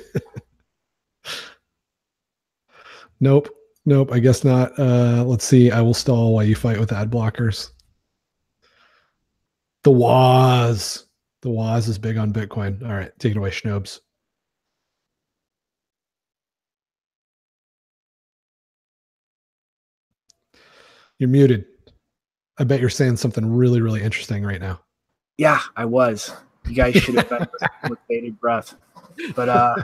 nope. 3.19 3.49
Nope. 3.85 4.11
I 4.11 4.19
guess 4.19 4.43
not. 4.43 4.77
Uh, 4.79 5.23
let's 5.25 5.45
see. 5.45 5.71
I 5.71 5.81
will 5.81 5.93
stall 5.93 6.33
while 6.33 6.43
you 6.43 6.55
fight 6.55 6.79
with 6.79 6.91
ad 6.91 7.11
blockers. 7.11 7.71
The 9.83 9.91
Woz. 9.91 11.05
The 11.41 11.49
Woz 11.49 11.87
is 11.89 11.97
big 11.97 12.17
on 12.17 12.31
Bitcoin. 12.31 12.81
All 12.83 12.93
right. 12.93 13.11
Take 13.19 13.31
it 13.31 13.37
away, 13.37 13.49
Schnobes. 13.49 13.99
You're 21.19 21.29
muted. 21.29 21.65
I 22.57 22.63
bet 22.63 22.79
you're 22.79 22.89
saying 22.89 23.17
something 23.17 23.45
really, 23.49 23.81
really 23.81 24.01
interesting 24.01 24.43
right 24.43 24.61
now. 24.61 24.81
Yeah, 25.37 25.59
I 25.75 25.85
was. 25.85 26.31
You 26.67 26.75
guys 26.75 26.95
should 26.95 27.15
have 27.15 27.29
been 27.29 27.47
with 27.89 27.99
bated 28.07 28.39
breath. 28.39 28.75
But 29.35 29.49
uh, 29.49 29.75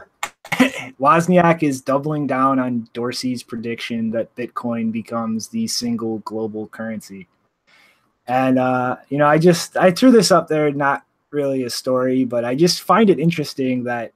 Wozniak 0.99 1.63
is 1.63 1.81
doubling 1.81 2.27
down 2.27 2.59
on 2.59 2.87
Dorsey's 2.93 3.43
prediction 3.43 4.11
that 4.11 4.35
Bitcoin 4.35 4.91
becomes 4.91 5.47
the 5.47 5.67
single 5.67 6.19
global 6.19 6.67
currency. 6.67 7.27
And 8.27 8.59
uh, 8.59 8.97
you 9.09 9.17
know, 9.17 9.27
I 9.27 9.37
just 9.37 9.77
I 9.77 9.91
threw 9.91 10.11
this 10.11 10.31
up 10.31 10.47
there, 10.47 10.71
not 10.71 11.03
really 11.31 11.63
a 11.63 11.69
story, 11.69 12.25
but 12.25 12.45
I 12.45 12.55
just 12.55 12.81
find 12.81 13.09
it 13.09 13.19
interesting 13.19 13.83
that 13.85 14.13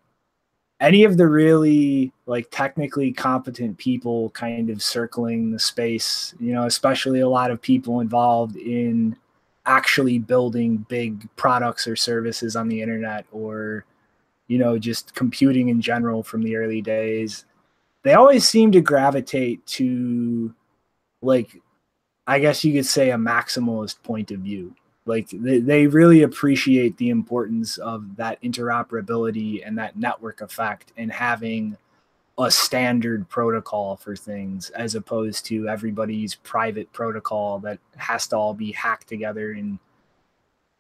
any 0.79 1.03
of 1.03 1.17
the 1.17 1.27
really 1.27 2.11
like 2.25 2.47
technically 2.51 3.11
competent 3.11 3.77
people 3.77 4.29
kind 4.31 4.69
of 4.69 4.83
circling 4.83 5.51
the 5.51 5.59
space, 5.59 6.35
you 6.39 6.53
know, 6.53 6.65
especially 6.65 7.21
a 7.21 7.29
lot 7.29 7.51
of 7.51 7.61
people 7.61 8.01
involved 8.01 8.57
in 8.57 9.15
actually 9.65 10.19
building 10.19 10.77
big 10.89 11.27
products 11.37 11.87
or 11.87 11.95
services 11.95 12.55
on 12.55 12.67
the 12.67 12.81
internet 12.81 13.25
or 13.31 13.85
you 14.47 14.57
know, 14.57 14.77
just 14.77 15.15
computing 15.15 15.69
in 15.69 15.81
general 15.81 16.23
from 16.23 16.43
the 16.43 16.55
early 16.55 16.81
days, 16.81 17.45
they 18.03 18.13
always 18.13 18.47
seem 18.47 18.71
to 18.73 18.81
gravitate 18.81 19.65
to 19.65 20.53
like 21.21 21.61
I 22.25 22.39
guess 22.39 22.63
you 22.63 22.73
could 22.73 22.85
say 22.85 23.11
a 23.11 23.17
maximalist 23.17 24.01
point 24.03 24.31
of 24.31 24.39
view. 24.39 24.75
Like 25.05 25.29
they, 25.31 25.59
they 25.59 25.87
really 25.87 26.21
appreciate 26.21 26.95
the 26.97 27.09
importance 27.09 27.77
of 27.77 28.15
that 28.15 28.41
interoperability 28.41 29.61
and 29.65 29.77
that 29.77 29.97
network 29.97 30.39
effect 30.39 30.93
and 30.95 31.11
having 31.11 31.77
a 32.39 32.49
standard 32.49 33.27
protocol 33.29 33.97
for 33.97 34.15
things 34.15 34.69
as 34.71 34.95
opposed 34.95 35.45
to 35.45 35.67
everybody's 35.67 36.35
private 36.35 36.91
protocol 36.93 37.59
that 37.59 37.79
has 37.97 38.27
to 38.27 38.37
all 38.37 38.53
be 38.53 38.71
hacked 38.71 39.07
together 39.07 39.51
and 39.51 39.77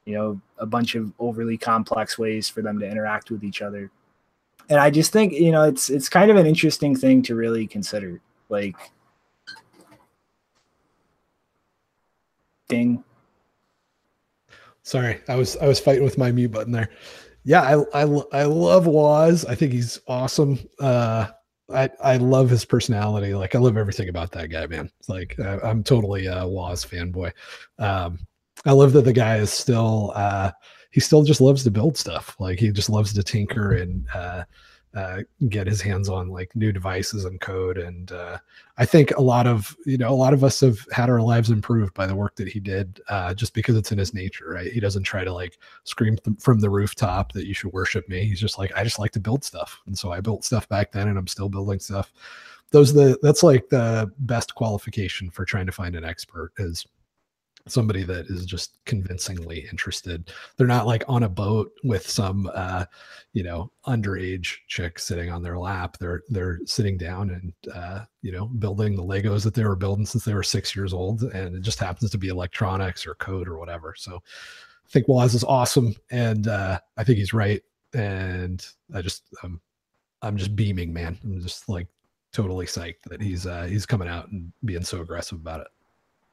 you 0.05 0.13
know, 0.13 0.41
a 0.57 0.65
bunch 0.65 0.95
of 0.95 1.11
overly 1.19 1.57
complex 1.57 2.17
ways 2.17 2.49
for 2.49 2.61
them 2.61 2.79
to 2.79 2.89
interact 2.89 3.31
with 3.31 3.43
each 3.43 3.61
other. 3.61 3.89
And 4.69 4.79
I 4.79 4.89
just 4.89 5.11
think, 5.11 5.33
you 5.33 5.51
know, 5.51 5.63
it's 5.63 5.89
it's 5.89 6.09
kind 6.09 6.31
of 6.31 6.37
an 6.37 6.45
interesting 6.45 6.95
thing 6.95 7.21
to 7.23 7.35
really 7.35 7.67
consider. 7.67 8.21
Like 8.49 8.75
ding. 12.67 13.03
Sorry, 14.83 15.21
I 15.27 15.35
was 15.35 15.57
I 15.57 15.67
was 15.67 15.79
fighting 15.79 16.03
with 16.03 16.17
my 16.17 16.31
mute 16.31 16.51
button 16.51 16.71
there. 16.71 16.89
Yeah, 17.43 17.61
I 17.61 18.03
I, 18.03 18.21
I 18.31 18.43
love 18.43 18.87
Woz. 18.87 19.45
I 19.45 19.55
think 19.55 19.73
he's 19.73 19.99
awesome. 20.07 20.59
Uh 20.79 21.27
I 21.73 21.89
I 22.01 22.17
love 22.17 22.49
his 22.49 22.65
personality. 22.65 23.33
Like 23.33 23.55
I 23.55 23.59
love 23.59 23.77
everything 23.77 24.09
about 24.09 24.31
that 24.31 24.49
guy, 24.49 24.65
man. 24.67 24.89
It's 24.99 25.09
like 25.09 25.39
I, 25.39 25.69
am 25.69 25.83
totally 25.83 26.25
a 26.27 26.45
Woz 26.47 26.85
fanboy. 26.85 27.31
Um 27.79 28.19
I 28.65 28.71
love 28.71 28.93
that 28.93 29.03
the 29.03 29.13
guy 29.13 29.37
is 29.37 29.51
still 29.51 30.11
uh, 30.15 30.51
he 30.91 30.99
still 30.99 31.23
just 31.23 31.41
loves 31.41 31.63
to 31.63 31.71
build 31.71 31.97
stuff. 31.97 32.35
Like 32.39 32.59
he 32.59 32.71
just 32.71 32.89
loves 32.89 33.13
to 33.13 33.23
tinker 33.23 33.73
and 33.73 34.05
uh, 34.13 34.43
uh, 34.93 35.21
get 35.49 35.65
his 35.65 35.81
hands 35.81 36.07
on 36.07 36.29
like 36.29 36.55
new 36.55 36.71
devices 36.71 37.25
and 37.25 37.41
code. 37.41 37.79
And 37.79 38.11
uh, 38.11 38.37
I 38.77 38.85
think 38.85 39.11
a 39.11 39.21
lot 39.21 39.47
of 39.47 39.75
you 39.85 39.97
know 39.97 40.09
a 40.09 40.13
lot 40.13 40.33
of 40.33 40.43
us 40.43 40.59
have 40.59 40.77
had 40.91 41.09
our 41.09 41.19
lives 41.19 41.49
improved 41.49 41.93
by 41.93 42.05
the 42.05 42.15
work 42.15 42.35
that 42.35 42.47
he 42.47 42.59
did, 42.59 43.01
uh, 43.09 43.33
just 43.33 43.53
because 43.53 43.75
it's 43.75 43.91
in 43.91 43.97
his 43.97 44.13
nature, 44.13 44.51
right? 44.51 44.71
He 44.71 44.79
doesn't 44.79 45.03
try 45.03 45.23
to 45.23 45.33
like 45.33 45.57
scream 45.83 46.15
th- 46.17 46.37
from 46.39 46.59
the 46.59 46.69
rooftop 46.69 47.31
that 47.33 47.47
you 47.47 47.53
should 47.55 47.73
worship 47.73 48.07
me. 48.07 48.25
He's 48.25 48.39
just 48.39 48.59
like 48.59 48.71
I 48.75 48.83
just 48.83 48.99
like 48.99 49.11
to 49.13 49.19
build 49.19 49.43
stuff, 49.43 49.81
and 49.87 49.97
so 49.97 50.11
I 50.11 50.21
built 50.21 50.45
stuff 50.45 50.69
back 50.69 50.91
then, 50.91 51.07
and 51.07 51.17
I'm 51.17 51.27
still 51.27 51.49
building 51.49 51.79
stuff. 51.79 52.13
Those 52.69 52.93
the 52.93 53.17
that's 53.23 53.41
like 53.41 53.67
the 53.69 54.11
best 54.19 54.53
qualification 54.53 55.31
for 55.31 55.43
trying 55.43 55.65
to 55.65 55.71
find 55.71 55.95
an 55.95 56.05
expert 56.05 56.53
is 56.57 56.85
somebody 57.67 58.03
that 58.03 58.25
is 58.27 58.45
just 58.45 58.77
convincingly 58.85 59.67
interested. 59.71 60.31
They're 60.57 60.67
not 60.67 60.87
like 60.87 61.03
on 61.07 61.23
a 61.23 61.29
boat 61.29 61.71
with 61.83 62.07
some 62.07 62.49
uh, 62.53 62.85
you 63.33 63.43
know, 63.43 63.71
underage 63.87 64.57
chick 64.67 64.99
sitting 64.99 65.29
on 65.31 65.41
their 65.41 65.57
lap. 65.57 65.97
They're 65.99 66.21
they're 66.29 66.59
sitting 66.65 66.97
down 66.97 67.29
and 67.31 67.53
uh, 67.73 68.05
you 68.21 68.31
know, 68.31 68.45
building 68.45 68.95
the 68.95 69.03
Legos 69.03 69.43
that 69.43 69.53
they 69.53 69.63
were 69.63 69.75
building 69.75 70.05
since 70.05 70.25
they 70.25 70.33
were 70.33 70.43
six 70.43 70.75
years 70.75 70.93
old. 70.93 71.23
And 71.23 71.55
it 71.55 71.61
just 71.61 71.79
happens 71.79 72.11
to 72.11 72.17
be 72.17 72.27
electronics 72.27 73.07
or 73.07 73.15
code 73.15 73.47
or 73.47 73.57
whatever. 73.57 73.95
So 73.97 74.17
I 74.17 74.89
think 74.89 75.07
Woz 75.07 75.33
is 75.33 75.43
awesome 75.43 75.95
and 76.11 76.47
uh 76.47 76.79
I 76.97 77.03
think 77.03 77.17
he's 77.17 77.33
right. 77.33 77.61
And 77.93 78.65
I 78.93 79.01
just 79.01 79.23
um 79.43 79.59
I'm 80.21 80.37
just 80.37 80.55
beaming, 80.55 80.93
man. 80.93 81.17
I'm 81.23 81.41
just 81.41 81.67
like 81.67 81.87
totally 82.33 82.65
psyched 82.65 83.03
that 83.07 83.21
he's 83.21 83.47
uh 83.47 83.63
he's 83.63 83.85
coming 83.85 84.07
out 84.07 84.29
and 84.31 84.51
being 84.65 84.83
so 84.83 85.01
aggressive 85.01 85.39
about 85.39 85.61
it 85.61 85.67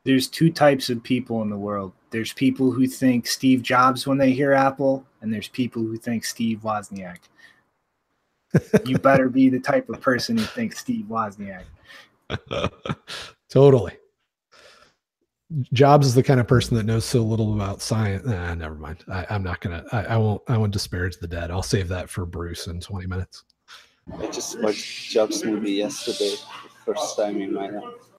there's 0.05 0.29
two 0.29 0.51
types 0.51 0.91
of 0.91 1.03
people 1.03 1.43
in 1.43 1.51
the 1.51 1.59
world. 1.59 1.93
There's 2.11 2.33
people 2.33 2.71
who 2.71 2.87
think 2.87 3.27
Steve 3.27 3.63
Jobs 3.63 4.07
when 4.07 4.19
they 4.19 4.33
hear 4.33 4.53
Apple, 4.53 5.05
and 5.21 5.33
there's 5.33 5.49
people 5.49 5.83
who 5.83 5.97
think 5.97 6.25
Steve 6.25 6.61
Wozniak. 6.65 7.19
you 8.85 8.99
better 8.99 9.29
be 9.29 9.49
the 9.49 9.61
type 9.61 9.89
of 9.91 10.01
person 10.01 10.37
who 10.37 10.45
thinks 10.45 10.79
Steve 10.79 11.07
Wozniak. 11.07 11.65
totally. 13.49 13.93
Jobs 15.73 16.07
is 16.07 16.15
the 16.15 16.23
kind 16.23 16.41
of 16.41 16.47
person 16.47 16.77
that 16.77 16.87
knows 16.87 17.05
so 17.05 17.23
little 17.23 17.55
about 17.55 17.83
science. 17.83 18.25
Nah, 18.25 18.55
never 18.55 18.77
mind. 18.77 19.05
I, 19.09 19.27
am 19.31 19.43
not 19.43 19.61
gonna. 19.61 19.85
I, 19.93 20.05
I, 20.05 20.17
won't. 20.17 20.43
I 20.49 20.57
won't 20.57 20.73
disparage 20.73 21.19
the 21.19 21.27
dead. 21.27 21.51
I'll 21.51 21.63
save 21.63 21.89
that 21.89 22.09
for 22.09 22.25
Bruce 22.25 22.69
in 22.69 22.81
20 22.81 23.07
minutes. 23.09 23.45
I 24.17 24.27
just 24.29 24.61
watched 24.61 25.11
Jobs 25.11 25.45
movie 25.45 25.73
yesterday, 25.73 26.37
first 26.85 27.17
time 27.17 27.41
in 27.41 27.53
my 27.53 27.69
life 27.69 28.10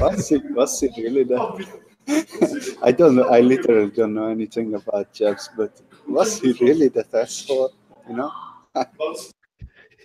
was 0.00 0.32
it 0.32 0.42
was 0.50 0.82
it 0.82 0.92
really 0.96 1.24
that? 1.24 1.66
I 2.82 2.92
don't 2.92 3.16
know. 3.16 3.28
I 3.28 3.40
literally 3.40 3.90
don't 3.90 4.14
know 4.14 4.28
anything 4.28 4.74
about 4.74 5.12
Jobs, 5.12 5.48
but 5.56 5.80
was 6.06 6.40
he 6.40 6.52
really 6.60 6.88
the 6.88 7.04
that 7.10 7.22
asshole? 7.22 7.72
You 8.08 8.16
know. 8.16 8.32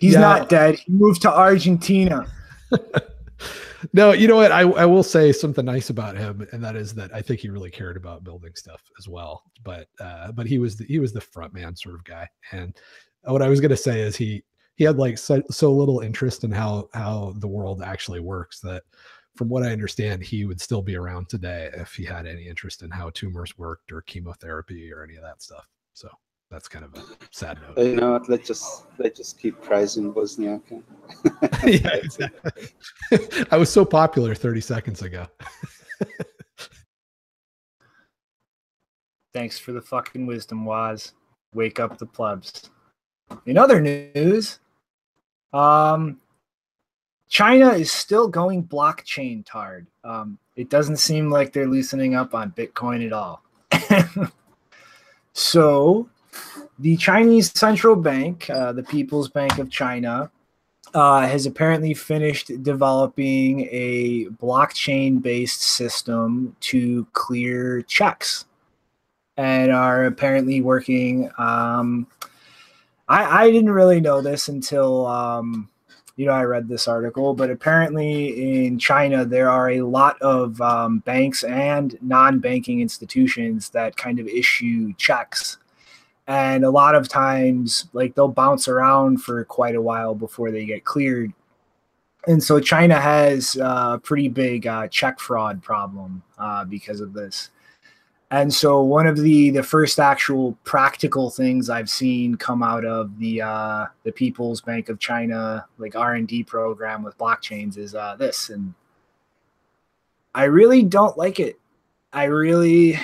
He's 0.00 0.14
yeah. 0.14 0.20
not 0.20 0.48
dead. 0.48 0.76
He 0.76 0.92
moved 0.92 1.20
to 1.22 1.30
Argentina. 1.30 2.26
no, 3.92 4.12
you 4.12 4.28
know 4.28 4.36
what? 4.36 4.52
I, 4.52 4.62
I 4.62 4.86
will 4.86 5.02
say 5.02 5.32
something 5.32 5.64
nice 5.64 5.90
about 5.90 6.16
him, 6.16 6.46
and 6.52 6.64
that 6.64 6.76
is 6.76 6.94
that 6.94 7.14
I 7.14 7.20
think 7.20 7.40
he 7.40 7.50
really 7.50 7.70
cared 7.70 7.96
about 7.96 8.24
building 8.24 8.52
stuff 8.54 8.82
as 8.98 9.08
well. 9.08 9.42
But 9.62 9.88
uh, 10.00 10.32
but 10.32 10.46
he 10.46 10.58
was 10.58 10.76
the, 10.76 10.84
he 10.84 10.98
was 10.98 11.12
the 11.12 11.20
front 11.20 11.52
man 11.52 11.76
sort 11.76 11.96
of 11.96 12.04
guy. 12.04 12.28
And 12.52 12.74
what 13.24 13.42
I 13.42 13.48
was 13.48 13.60
gonna 13.60 13.76
say 13.76 14.00
is 14.00 14.16
he 14.16 14.42
he 14.80 14.84
had 14.84 14.96
like 14.96 15.18
so, 15.18 15.42
so 15.50 15.70
little 15.70 16.00
interest 16.00 16.42
in 16.42 16.50
how 16.50 16.88
how 16.94 17.34
the 17.36 17.46
world 17.46 17.82
actually 17.82 18.20
works 18.20 18.60
that 18.60 18.82
from 19.36 19.50
what 19.50 19.62
I 19.62 19.72
understand, 19.72 20.22
he 20.22 20.46
would 20.46 20.58
still 20.58 20.80
be 20.80 20.96
around 20.96 21.28
today 21.28 21.68
if 21.74 21.92
he 21.92 22.02
had 22.02 22.26
any 22.26 22.48
interest 22.48 22.82
in 22.82 22.90
how 22.90 23.10
tumors 23.10 23.58
worked 23.58 23.92
or 23.92 24.00
chemotherapy 24.00 24.90
or 24.90 25.02
any 25.04 25.16
of 25.16 25.22
that 25.22 25.42
stuff. 25.42 25.68
So 25.92 26.08
that's 26.50 26.66
kind 26.66 26.86
of 26.86 26.94
a 26.94 27.02
sad 27.30 27.58
note. 27.60 27.76
You 27.76 27.94
know 27.94 28.12
what? 28.12 28.30
Let's 28.30 28.48
just 28.48 28.86
let's 28.96 29.18
just 29.18 29.38
keep 29.38 29.60
praising 29.60 30.14
Wozniak. 30.14 30.62
yeah, 31.62 31.96
exactly. 31.96 32.68
I 33.50 33.58
was 33.58 33.70
so 33.70 33.84
popular 33.84 34.34
30 34.34 34.62
seconds 34.62 35.02
ago. 35.02 35.26
Thanks 39.34 39.58
for 39.58 39.72
the 39.72 39.82
fucking 39.82 40.24
wisdom, 40.24 40.64
Waz. 40.64 41.12
Wake 41.52 41.78
up 41.78 41.98
the 41.98 42.06
plebs. 42.06 42.70
In 43.44 43.58
other 43.58 43.78
news, 43.78 44.59
um, 45.52 46.20
China 47.28 47.70
is 47.70 47.92
still 47.92 48.28
going 48.28 48.64
blockchain 48.64 49.44
tard. 49.46 49.86
Um, 50.04 50.38
it 50.56 50.68
doesn't 50.68 50.96
seem 50.96 51.30
like 51.30 51.52
they're 51.52 51.68
loosening 51.68 52.14
up 52.14 52.34
on 52.34 52.52
Bitcoin 52.52 53.06
at 53.06 53.12
all. 53.12 53.42
so, 55.32 56.08
the 56.78 56.96
Chinese 56.96 57.52
central 57.52 57.96
bank, 57.96 58.50
uh, 58.50 58.72
the 58.72 58.82
People's 58.82 59.28
Bank 59.28 59.58
of 59.58 59.70
China, 59.70 60.30
uh, 60.92 61.20
has 61.20 61.46
apparently 61.46 61.94
finished 61.94 62.62
developing 62.62 63.68
a 63.70 64.26
blockchain 64.42 65.22
based 65.22 65.62
system 65.62 66.56
to 66.60 67.06
clear 67.12 67.82
checks 67.82 68.46
and 69.36 69.72
are 69.72 70.04
apparently 70.06 70.60
working. 70.60 71.30
Um, 71.38 72.06
I, 73.10 73.42
I 73.42 73.50
didn't 73.50 73.72
really 73.72 74.00
know 74.00 74.22
this 74.22 74.46
until 74.46 75.04
um, 75.06 75.68
you 76.14 76.26
know 76.26 76.32
I 76.32 76.44
read 76.44 76.68
this 76.68 76.86
article, 76.86 77.34
but 77.34 77.50
apparently 77.50 78.66
in 78.66 78.78
China 78.78 79.24
there 79.24 79.50
are 79.50 79.70
a 79.70 79.82
lot 79.82 80.20
of 80.22 80.60
um, 80.60 81.00
banks 81.00 81.42
and 81.42 81.98
non-banking 82.00 82.80
institutions 82.80 83.70
that 83.70 83.96
kind 83.96 84.20
of 84.20 84.28
issue 84.28 84.94
checks, 84.96 85.58
and 86.28 86.64
a 86.64 86.70
lot 86.70 86.94
of 86.94 87.08
times 87.08 87.88
like 87.92 88.14
they'll 88.14 88.28
bounce 88.28 88.68
around 88.68 89.18
for 89.18 89.44
quite 89.44 89.74
a 89.74 89.82
while 89.82 90.14
before 90.14 90.52
they 90.52 90.64
get 90.64 90.84
cleared. 90.84 91.32
And 92.28 92.42
so 92.42 92.60
China 92.60 93.00
has 93.00 93.56
a 93.56 93.98
pretty 94.00 94.28
big 94.28 94.66
uh, 94.68 94.86
check 94.86 95.18
fraud 95.18 95.62
problem 95.62 96.22
uh, 96.38 96.64
because 96.64 97.00
of 97.00 97.12
this. 97.12 97.50
And 98.32 98.52
so 98.54 98.80
one 98.82 99.08
of 99.08 99.16
the 99.16 99.50
the 99.50 99.62
first 99.62 99.98
actual 99.98 100.56
practical 100.62 101.30
things 101.30 101.68
I've 101.68 101.90
seen 101.90 102.36
come 102.36 102.62
out 102.62 102.84
of 102.84 103.18
the 103.18 103.42
uh, 103.42 103.86
the 104.04 104.12
People's 104.12 104.60
Bank 104.60 104.88
of 104.88 105.00
China 105.00 105.66
like 105.78 105.96
R 105.96 106.14
and 106.14 106.28
D 106.28 106.44
program 106.44 107.02
with 107.02 107.18
blockchains 107.18 107.76
is 107.76 107.94
uh, 107.94 108.14
this, 108.16 108.50
and 108.50 108.72
I 110.32 110.44
really 110.44 110.84
don't 110.84 111.18
like 111.18 111.40
it. 111.40 111.58
I 112.12 112.24
really 112.24 112.98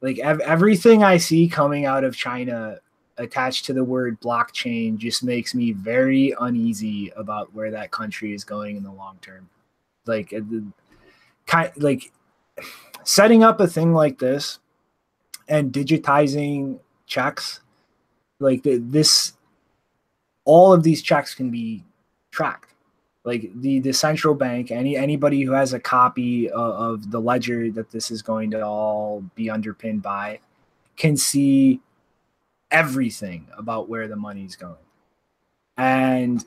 like 0.00 0.18
ev- 0.18 0.40
everything 0.40 1.04
I 1.04 1.18
see 1.18 1.48
coming 1.48 1.84
out 1.84 2.02
of 2.02 2.16
China 2.16 2.80
attached 3.18 3.64
to 3.66 3.72
the 3.72 3.84
word 3.84 4.20
blockchain 4.20 4.98
just 4.98 5.22
makes 5.22 5.54
me 5.54 5.72
very 5.72 6.34
uneasy 6.40 7.12
about 7.16 7.54
where 7.54 7.70
that 7.70 7.92
country 7.92 8.34
is 8.34 8.44
going 8.44 8.76
in 8.76 8.82
the 8.82 8.92
long 8.92 9.18
term. 9.22 9.48
Like, 10.06 10.34
kind 11.46 11.72
like 11.76 12.12
setting 13.06 13.44
up 13.44 13.60
a 13.60 13.68
thing 13.68 13.94
like 13.94 14.18
this 14.18 14.58
and 15.48 15.72
digitizing 15.72 16.80
checks 17.06 17.60
like 18.40 18.64
the, 18.64 18.78
this 18.78 19.32
all 20.44 20.72
of 20.72 20.82
these 20.82 21.02
checks 21.02 21.34
can 21.34 21.50
be 21.50 21.84
tracked. 22.30 22.74
Like 23.24 23.50
the 23.54 23.80
the 23.80 23.92
central 23.92 24.34
bank 24.34 24.70
any 24.70 24.96
anybody 24.96 25.42
who 25.42 25.52
has 25.52 25.72
a 25.72 25.80
copy 25.80 26.50
of, 26.50 26.74
of 27.02 27.10
the 27.10 27.20
ledger 27.20 27.70
that 27.72 27.90
this 27.90 28.10
is 28.10 28.22
going 28.22 28.50
to 28.52 28.64
all 28.64 29.24
be 29.34 29.50
underpinned 29.50 30.02
by 30.02 30.40
can 30.96 31.16
see 31.16 31.80
everything 32.70 33.46
about 33.56 33.88
where 33.88 34.08
the 34.08 34.16
money's 34.16 34.56
going. 34.56 34.76
And 35.76 36.44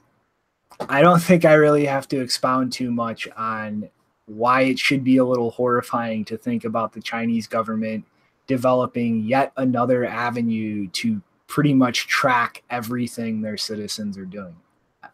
i 0.87 1.01
don't 1.01 1.21
think 1.21 1.43
i 1.43 1.53
really 1.53 1.85
have 1.85 2.07
to 2.07 2.21
expound 2.21 2.71
too 2.71 2.89
much 2.89 3.27
on 3.35 3.89
why 4.29 4.61
it 4.61 4.77
should 4.77 5.03
be 5.03 5.17
a 5.17 5.25
little 5.25 5.51
horrifying 5.51 6.23
to 6.25 6.37
think 6.37 6.63
about 6.63 6.93
the 6.93 7.01
Chinese 7.01 7.47
government 7.47 8.05
developing 8.47 9.23
yet 9.23 9.51
another 9.57 10.05
avenue 10.05 10.87
to 10.89 11.21
pretty 11.47 11.73
much 11.73 12.07
track 12.07 12.63
everything 12.69 13.41
their 13.41 13.57
citizens 13.57 14.17
are 14.17 14.25
doing. 14.25 14.55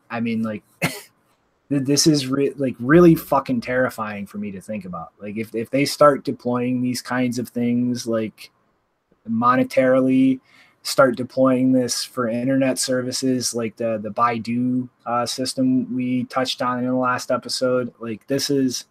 I 0.10 0.20
mean, 0.20 0.44
like, 0.44 0.64
this 1.70 2.08
is 2.08 2.28
re- 2.28 2.54
like 2.58 2.76
really 2.80 3.16
fucking 3.16 3.62
terrifying 3.62 4.28
for 4.28 4.38
me 4.38 4.52
to 4.52 4.62
think 4.62 4.86
about. 4.86 5.14
Like, 5.20 5.38
if 5.38 5.56
if 5.56 5.70
they 5.70 5.86
start 5.86 6.26
deploying 6.26 6.82
these 6.82 7.02
kinds 7.02 7.40
of 7.40 7.50
things, 7.50 8.06
like 8.06 8.52
monetarily, 9.30 10.42
start 10.84 11.16
deploying 11.16 11.72
this 11.72 12.04
for 12.04 12.28
internet 12.28 12.78
services, 12.80 13.56
like 13.56 13.78
the 13.78 13.98
the 14.02 14.12
Baidu 14.12 14.90
uh, 15.06 15.26
system 15.26 15.96
we 15.96 16.26
touched 16.26 16.62
on 16.62 16.80
in 16.80 16.86
the 16.86 16.96
last 16.96 17.32
episode, 17.32 17.94
like 18.00 18.28
this 18.28 18.50
is 18.50 18.86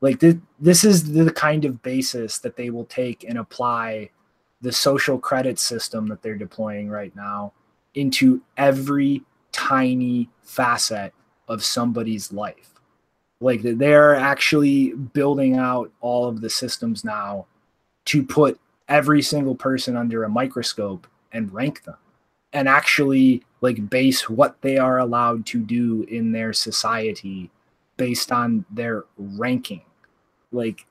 like 0.00 0.20
this, 0.20 0.36
this 0.58 0.84
is 0.84 1.12
the 1.12 1.32
kind 1.32 1.64
of 1.64 1.82
basis 1.82 2.38
that 2.38 2.56
they 2.56 2.70
will 2.70 2.86
take 2.86 3.24
and 3.24 3.38
apply 3.38 4.10
the 4.62 4.72
social 4.72 5.18
credit 5.18 5.58
system 5.58 6.08
that 6.08 6.22
they're 6.22 6.36
deploying 6.36 6.88
right 6.88 7.14
now 7.14 7.52
into 7.94 8.40
every 8.56 9.22
tiny 9.52 10.28
facet 10.42 11.12
of 11.48 11.64
somebody's 11.64 12.32
life. 12.32 12.74
Like 13.40 13.62
they're 13.62 14.14
actually 14.14 14.92
building 14.92 15.56
out 15.56 15.90
all 16.00 16.28
of 16.28 16.40
the 16.40 16.50
systems 16.50 17.04
now 17.04 17.46
to 18.06 18.22
put 18.22 18.60
every 18.88 19.22
single 19.22 19.54
person 19.54 19.96
under 19.96 20.24
a 20.24 20.28
microscope 20.28 21.06
and 21.32 21.52
rank 21.52 21.84
them 21.84 21.96
and 22.52 22.68
actually 22.68 23.42
like 23.60 23.88
base 23.88 24.28
what 24.28 24.60
they 24.62 24.78
are 24.78 24.98
allowed 24.98 25.46
to 25.46 25.60
do 25.60 26.04
in 26.08 26.32
their 26.32 26.52
society 26.52 27.50
based 27.96 28.32
on 28.32 28.64
their 28.70 29.04
ranking 29.16 29.82
like 30.52 30.86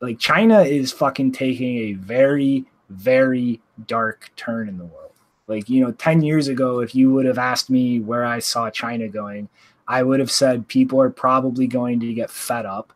like 0.00 0.18
China 0.18 0.60
is 0.60 0.92
fucking 0.92 1.32
taking 1.32 1.78
a 1.78 1.92
very 1.94 2.66
very 2.90 3.60
dark 3.86 4.30
turn 4.36 4.68
in 4.68 4.78
the 4.78 4.84
world. 4.84 5.12
Like, 5.48 5.68
you 5.68 5.84
know, 5.84 5.92
10 5.92 6.22
years 6.22 6.48
ago 6.48 6.80
if 6.80 6.94
you 6.94 7.12
would 7.12 7.26
have 7.26 7.38
asked 7.38 7.70
me 7.70 8.00
where 8.00 8.24
I 8.24 8.38
saw 8.40 8.70
China 8.70 9.08
going, 9.08 9.48
I 9.88 10.02
would 10.02 10.20
have 10.20 10.30
said 10.30 10.68
people 10.68 11.00
are 11.00 11.10
probably 11.10 11.66
going 11.66 12.00
to 12.00 12.12
get 12.12 12.30
fed 12.30 12.66
up. 12.66 12.92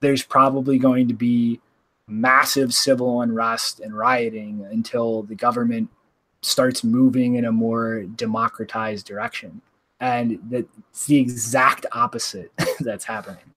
There's 0.00 0.22
probably 0.22 0.78
going 0.78 1.08
to 1.08 1.14
be 1.14 1.60
massive 2.08 2.74
civil 2.74 3.20
unrest 3.20 3.80
and 3.80 3.96
rioting 3.96 4.66
until 4.70 5.22
the 5.22 5.34
government 5.34 5.88
starts 6.42 6.84
moving 6.84 7.36
in 7.36 7.44
a 7.44 7.52
more 7.52 8.02
democratized 8.02 9.06
direction. 9.06 9.60
And 10.00 10.38
that's 10.50 11.06
the 11.06 11.18
exact 11.18 11.86
opposite 11.92 12.52
that's 12.80 13.04
happening. 13.04 13.54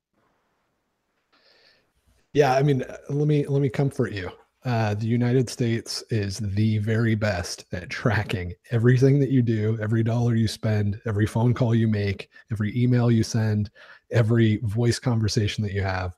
Yeah, 2.34 2.54
I 2.56 2.64
mean, 2.64 2.84
uh, 2.84 2.98
let 3.10 3.28
me 3.28 3.46
let 3.48 3.62
me 3.62 3.70
comfort 3.70 4.12
you. 4.12 4.30
Uh, 4.66 4.94
the 4.94 5.06
United 5.06 5.50
States 5.50 6.04
is 6.10 6.38
the 6.38 6.80
very 6.80 7.16
best 7.16 7.66
at 7.72 7.90
tracking 7.90 8.54
everything 8.72 9.20
that 9.20 9.30
you 9.30 9.42
do, 9.42 9.78
every 9.82 10.04
dollar 10.04 10.36
you 10.36 10.48
spend, 10.48 11.00
every 11.06 11.26
phone 11.26 11.54
call 11.54 11.74
you 11.74 11.88
make, 11.88 12.30
every 12.52 12.78
email 12.78 13.10
you 13.10 13.24
send, 13.24 13.72
every 14.12 14.58
voice 14.64 15.00
conversation 15.00 15.64
that 15.64 15.72
you 15.72 15.82
have. 15.82 16.18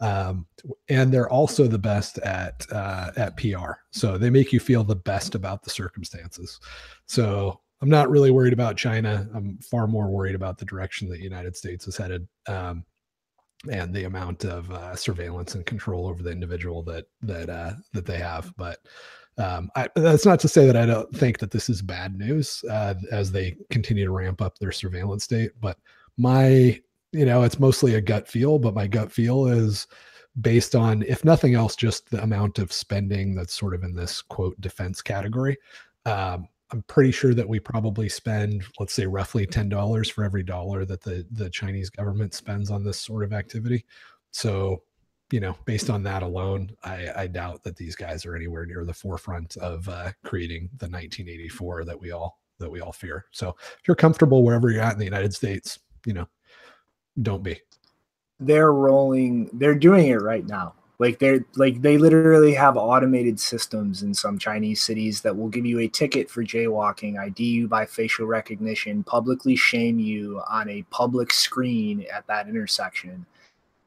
Um, 0.00 0.46
and 0.88 1.12
they're 1.12 1.28
also 1.28 1.68
the 1.68 1.78
best 1.78 2.18
at 2.18 2.66
uh, 2.72 3.12
at 3.16 3.36
PR. 3.36 3.74
So 3.90 4.18
they 4.18 4.30
make 4.30 4.52
you 4.52 4.58
feel 4.58 4.84
the 4.84 4.96
best 4.96 5.34
about 5.34 5.62
the 5.62 5.70
circumstances. 5.70 6.58
So 7.06 7.60
I'm 7.82 7.90
not 7.90 8.10
really 8.10 8.30
worried 8.30 8.52
about 8.52 8.76
China. 8.76 9.28
I'm 9.34 9.58
far 9.58 9.86
more 9.86 10.08
worried 10.10 10.34
about 10.34 10.58
the 10.58 10.64
direction 10.64 11.08
that 11.08 11.18
the 11.18 11.24
United 11.24 11.56
States 11.56 11.86
is 11.86 11.96
headed. 11.96 12.26
Um, 12.48 12.84
and 13.70 13.94
the 13.94 14.04
amount 14.04 14.44
of 14.44 14.70
uh, 14.70 14.96
surveillance 14.96 15.54
and 15.54 15.64
control 15.66 16.06
over 16.08 16.22
the 16.22 16.30
individual 16.30 16.82
that 16.82 17.06
that 17.22 17.48
uh, 17.48 17.72
that 17.92 18.06
they 18.06 18.18
have. 18.18 18.52
But 18.56 18.78
um, 19.38 19.70
I, 19.76 19.88
that's 19.94 20.26
not 20.26 20.40
to 20.40 20.48
say 20.48 20.66
that 20.66 20.76
I 20.76 20.86
don't 20.86 21.14
think 21.14 21.38
that 21.38 21.50
this 21.50 21.68
is 21.68 21.80
bad 21.82 22.18
news 22.18 22.64
uh, 22.70 22.94
as 23.10 23.32
they 23.32 23.56
continue 23.70 24.04
to 24.04 24.12
ramp 24.12 24.42
up 24.42 24.58
their 24.58 24.72
surveillance 24.72 25.24
state. 25.24 25.52
But 25.60 25.78
my, 26.18 26.80
you 27.12 27.24
know, 27.24 27.42
it's 27.42 27.58
mostly 27.58 27.94
a 27.94 28.00
gut 28.00 28.28
feel. 28.28 28.58
But 28.58 28.74
my 28.74 28.86
gut 28.86 29.10
feel 29.10 29.46
is 29.46 29.86
based 30.40 30.74
on, 30.74 31.02
if 31.02 31.24
nothing 31.24 31.54
else, 31.54 31.76
just 31.76 32.10
the 32.10 32.22
amount 32.22 32.58
of 32.58 32.72
spending 32.72 33.34
that's 33.34 33.54
sort 33.54 33.74
of 33.74 33.84
in 33.84 33.94
this 33.94 34.22
quote 34.22 34.60
defense 34.60 35.00
category. 35.00 35.56
Um, 36.04 36.48
I'm 36.72 36.82
pretty 36.84 37.10
sure 37.10 37.34
that 37.34 37.48
we 37.48 37.60
probably 37.60 38.08
spend, 38.08 38.64
let's 38.80 38.94
say, 38.94 39.06
roughly 39.06 39.46
ten 39.46 39.68
dollars 39.68 40.08
for 40.08 40.24
every 40.24 40.42
dollar 40.42 40.84
that 40.86 41.02
the 41.02 41.26
the 41.30 41.50
Chinese 41.50 41.90
government 41.90 42.34
spends 42.34 42.70
on 42.70 42.82
this 42.82 42.98
sort 42.98 43.24
of 43.24 43.32
activity. 43.32 43.84
So, 44.30 44.82
you 45.30 45.40
know, 45.40 45.54
based 45.66 45.90
on 45.90 46.02
that 46.04 46.22
alone, 46.22 46.70
I, 46.82 47.10
I 47.14 47.26
doubt 47.26 47.62
that 47.64 47.76
these 47.76 47.94
guys 47.94 48.24
are 48.24 48.34
anywhere 48.34 48.64
near 48.64 48.84
the 48.84 48.94
forefront 48.94 49.56
of 49.58 49.86
uh, 49.88 50.12
creating 50.24 50.70
the 50.78 50.86
1984 50.86 51.84
that 51.84 52.00
we 52.00 52.10
all 52.12 52.38
that 52.58 52.70
we 52.70 52.80
all 52.80 52.92
fear. 52.92 53.26
So, 53.32 53.50
if 53.78 53.86
you're 53.86 53.94
comfortable 53.94 54.42
wherever 54.42 54.70
you're 54.70 54.82
at 54.82 54.94
in 54.94 54.98
the 54.98 55.04
United 55.04 55.34
States, 55.34 55.78
you 56.06 56.14
know, 56.14 56.26
don't 57.20 57.42
be. 57.42 57.60
They're 58.40 58.72
rolling. 58.72 59.50
They're 59.52 59.74
doing 59.74 60.08
it 60.08 60.22
right 60.22 60.46
now. 60.46 60.74
Like 60.98 61.18
they're 61.18 61.44
like 61.56 61.82
they 61.82 61.98
literally 61.98 62.54
have 62.54 62.76
automated 62.76 63.40
systems 63.40 64.02
in 64.02 64.14
some 64.14 64.38
Chinese 64.38 64.82
cities 64.82 65.20
that 65.22 65.36
will 65.36 65.48
give 65.48 65.66
you 65.66 65.80
a 65.80 65.88
ticket 65.88 66.30
for 66.30 66.44
jaywalking, 66.44 67.18
ID 67.18 67.42
you 67.44 67.68
by 67.68 67.86
facial 67.86 68.26
recognition, 68.26 69.02
publicly 69.02 69.56
shame 69.56 69.98
you 69.98 70.40
on 70.48 70.68
a 70.68 70.82
public 70.90 71.32
screen 71.32 72.06
at 72.14 72.26
that 72.28 72.48
intersection. 72.48 73.26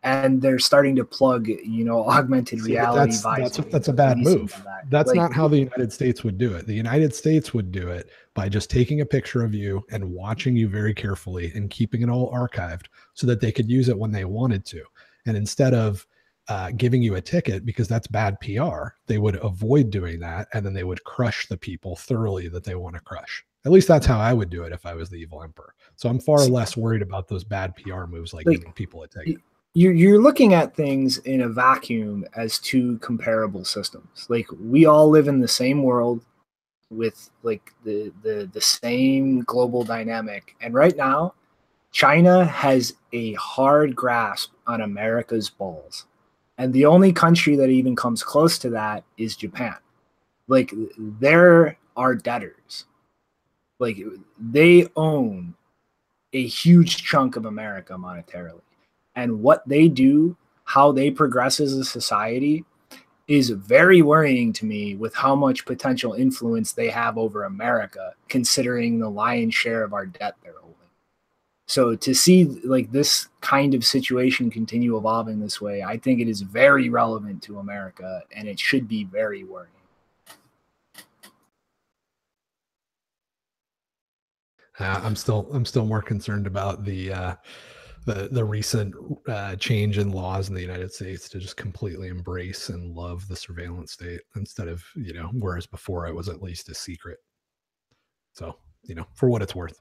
And 0.03 0.39
they're 0.39 0.59
starting 0.59 0.95
to 0.97 1.03
plug, 1.03 1.47
you 1.47 1.83
know, 1.83 2.07
augmented 2.07 2.59
See, 2.59 2.73
reality. 2.73 3.11
that's, 3.11 3.23
that's, 3.23 3.57
visors 3.57 3.71
that's 3.71 3.87
a 3.87 3.93
bad 3.93 4.19
move. 4.19 4.51
that. 4.63 4.87
That's 4.91 5.07
Like, 5.07 5.15
not 5.15 5.33
how 5.33 5.47
the 5.47 5.57
United 5.57 5.91
States 5.91 6.23
would 6.23 6.37
do 6.37 6.53
it. 6.53 6.67
The 6.67 6.75
United 6.75 7.15
States 7.15 7.55
would 7.55 7.71
do 7.71 7.87
it 7.87 8.11
by 8.35 8.47
just 8.47 8.69
taking 8.69 9.01
a 9.01 9.05
picture 9.05 9.43
of 9.43 9.55
you 9.55 9.83
and 9.89 10.03
watching 10.11 10.55
you 10.55 10.67
very 10.67 10.93
carefully 10.93 11.51
and 11.55 11.71
keeping 11.71 12.03
it 12.03 12.09
all 12.09 12.31
archived 12.31 12.85
so 13.15 13.25
that 13.25 13.41
they 13.41 13.51
could 13.51 13.67
use 13.67 13.89
it 13.89 13.97
when 13.97 14.11
they 14.11 14.25
wanted 14.25 14.63
to. 14.65 14.83
And 15.25 15.35
instead 15.35 15.73
of 15.73 16.05
uh, 16.47 16.71
giving 16.77 17.01
you 17.01 17.15
a 17.15 17.21
ticket 17.21 17.65
because 17.65 17.87
that's 17.87 18.07
bad 18.07 18.39
PR, 18.39 18.89
they 19.07 19.17
would 19.17 19.35
avoid 19.43 19.89
doing 19.89 20.19
that 20.19 20.47
and 20.53 20.65
then 20.65 20.73
they 20.73 20.83
would 20.83 21.03
crush 21.03 21.47
the 21.47 21.57
people 21.57 21.95
thoroughly 21.95 22.47
that 22.49 22.63
they 22.63 22.75
want 22.75 22.95
to 22.95 23.01
crush. 23.01 23.43
At 23.65 23.71
least 23.71 23.87
that's 23.87 24.05
how 24.05 24.19
I 24.19 24.31
would 24.31 24.51
do 24.51 24.63
it 24.63 24.71
if 24.71 24.85
I 24.85 24.93
was 24.93 25.09
the 25.09 25.15
evil 25.17 25.41
emperor. 25.41 25.73
So 25.95 26.07
I'm 26.07 26.19
far 26.19 26.39
less 26.45 26.77
worried 26.77 27.01
about 27.01 27.27
those 27.27 27.43
bad 27.43 27.75
PR 27.75 28.05
moves 28.05 28.31
like, 28.33 28.45
Like, 28.45 28.59
giving 28.59 28.73
people 28.73 29.01
a 29.01 29.07
ticket. 29.07 29.37
you're, 29.73 29.93
you're 29.93 30.21
looking 30.21 30.53
at 30.53 30.75
things 30.75 31.17
in 31.19 31.41
a 31.41 31.49
vacuum 31.49 32.25
as 32.35 32.59
two 32.59 32.97
comparable 32.99 33.65
systems 33.65 34.27
like 34.29 34.47
we 34.61 34.85
all 34.85 35.09
live 35.09 35.27
in 35.27 35.39
the 35.39 35.47
same 35.47 35.81
world 35.83 36.23
with 36.91 37.29
like 37.43 37.73
the 37.83 38.13
the 38.21 38.47
the 38.53 38.61
same 38.61 39.41
global 39.41 39.83
dynamic 39.83 40.55
and 40.61 40.73
right 40.75 40.95
now 40.95 41.33
china 41.91 42.45
has 42.45 42.93
a 43.11 43.33
hard 43.33 43.95
grasp 43.95 44.51
on 44.67 44.81
america's 44.81 45.49
balls 45.49 46.05
and 46.57 46.73
the 46.73 46.85
only 46.85 47.11
country 47.11 47.55
that 47.55 47.69
even 47.69 47.95
comes 47.95 48.23
close 48.23 48.57
to 48.57 48.69
that 48.69 49.03
is 49.17 49.35
japan 49.35 49.75
like 50.47 50.73
there 50.97 51.77
are 51.95 52.15
debtors 52.15 52.85
like 53.79 53.97
they 54.39 54.87
own 54.95 55.53
a 56.33 56.45
huge 56.45 57.03
chunk 57.03 57.35
of 57.35 57.45
america 57.45 57.93
monetarily 57.93 58.61
and 59.15 59.41
what 59.41 59.67
they 59.67 59.87
do, 59.87 60.35
how 60.65 60.91
they 60.91 61.09
progress 61.09 61.59
as 61.59 61.73
a 61.73 61.85
society, 61.85 62.65
is 63.27 63.49
very 63.49 64.01
worrying 64.01 64.53
to 64.53 64.65
me 64.65 64.95
with 64.95 65.15
how 65.15 65.35
much 65.35 65.65
potential 65.65 66.13
influence 66.13 66.73
they 66.73 66.89
have 66.89 67.17
over 67.17 67.43
America, 67.43 68.13
considering 68.27 68.99
the 68.99 69.09
lion's 69.09 69.55
share 69.55 69.83
of 69.83 69.93
our 69.93 70.05
debt 70.05 70.35
they're. 70.43 70.53
So 71.67 71.95
to 71.95 72.13
see 72.13 72.45
like 72.63 72.91
this 72.91 73.27
kind 73.41 73.73
of 73.73 73.83
situation 73.83 74.51
continue 74.51 74.97
evolving 74.97 75.39
this 75.39 75.59
way, 75.59 75.83
I 75.83 75.97
think 75.97 76.21
it 76.21 76.27
is 76.27 76.41
very 76.41 76.89
relevant 76.89 77.41
to 77.43 77.59
America 77.59 78.21
and 78.35 78.47
it 78.47 78.59
should 78.59 78.87
be 78.87 79.03
very 79.05 79.43
worrying. 79.43 79.71
Uh, 84.79 84.99
I'm 85.03 85.15
still 85.15 85.47
I'm 85.53 85.65
still 85.65 85.85
more 85.85 86.01
concerned 86.01 86.47
about 86.47 86.83
the 86.83 87.13
uh, 87.13 87.35
the 88.05 88.27
the 88.31 88.43
recent 88.43 88.93
uh, 89.27 89.55
change 89.55 89.97
in 89.97 90.11
laws 90.11 90.49
in 90.49 90.55
the 90.55 90.61
United 90.61 90.91
States 90.93 91.29
to 91.29 91.39
just 91.39 91.55
completely 91.55 92.09
embrace 92.09 92.69
and 92.69 92.93
love 92.93 93.27
the 93.27 93.35
surveillance 93.35 93.93
state 93.93 94.21
instead 94.35 94.67
of 94.67 94.83
you 94.95 95.13
know 95.13 95.29
whereas 95.33 95.65
before 95.65 96.07
it 96.07 96.13
was 96.13 96.27
at 96.27 96.41
least 96.43 96.69
a 96.69 96.75
secret. 96.75 97.19
So 98.33 98.57
you 98.83 98.95
know 98.95 99.07
for 99.15 99.29
what 99.29 99.41
it's 99.41 99.55
worth. 99.55 99.79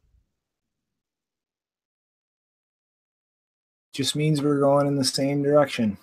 Just 3.95 4.17
means 4.17 4.43
we're 4.43 4.59
going 4.59 4.87
in 4.89 4.97
the 4.97 5.05
same 5.05 5.43
direction. 5.43 5.97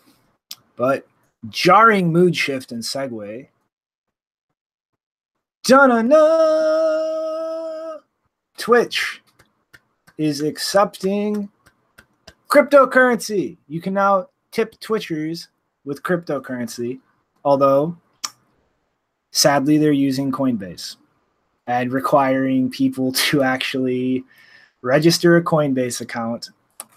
But 0.77 1.05
jarring 1.49 2.11
mood 2.11 2.35
shift 2.35 2.71
and 2.71 2.81
segue. 2.81 3.49
Da-na-na! 5.63 6.71
Twitch 8.57 9.21
is 10.17 10.41
accepting 10.41 11.49
cryptocurrency. 12.47 13.57
You 13.67 13.81
can 13.81 13.93
now 13.93 14.29
tip 14.51 14.79
Twitchers 14.79 15.49
with 15.83 16.01
cryptocurrency, 16.03 16.99
although 17.43 17.97
sadly 19.31 19.77
they're 19.77 19.91
using 19.91 20.31
Coinbase 20.31 20.95
and 21.67 21.91
requiring 21.91 22.69
people 22.69 23.11
to 23.29 23.43
actually 23.43 24.23
register 24.81 25.35
a 25.35 25.43
Coinbase 25.43 25.99
account 25.99 26.51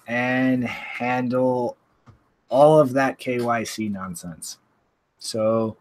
and 0.06 0.64
handle 0.64 1.76
all 2.48 2.78
of 2.78 2.92
that 2.92 3.18
KYC 3.18 3.90
nonsense. 3.90 4.58
So, 5.18 5.76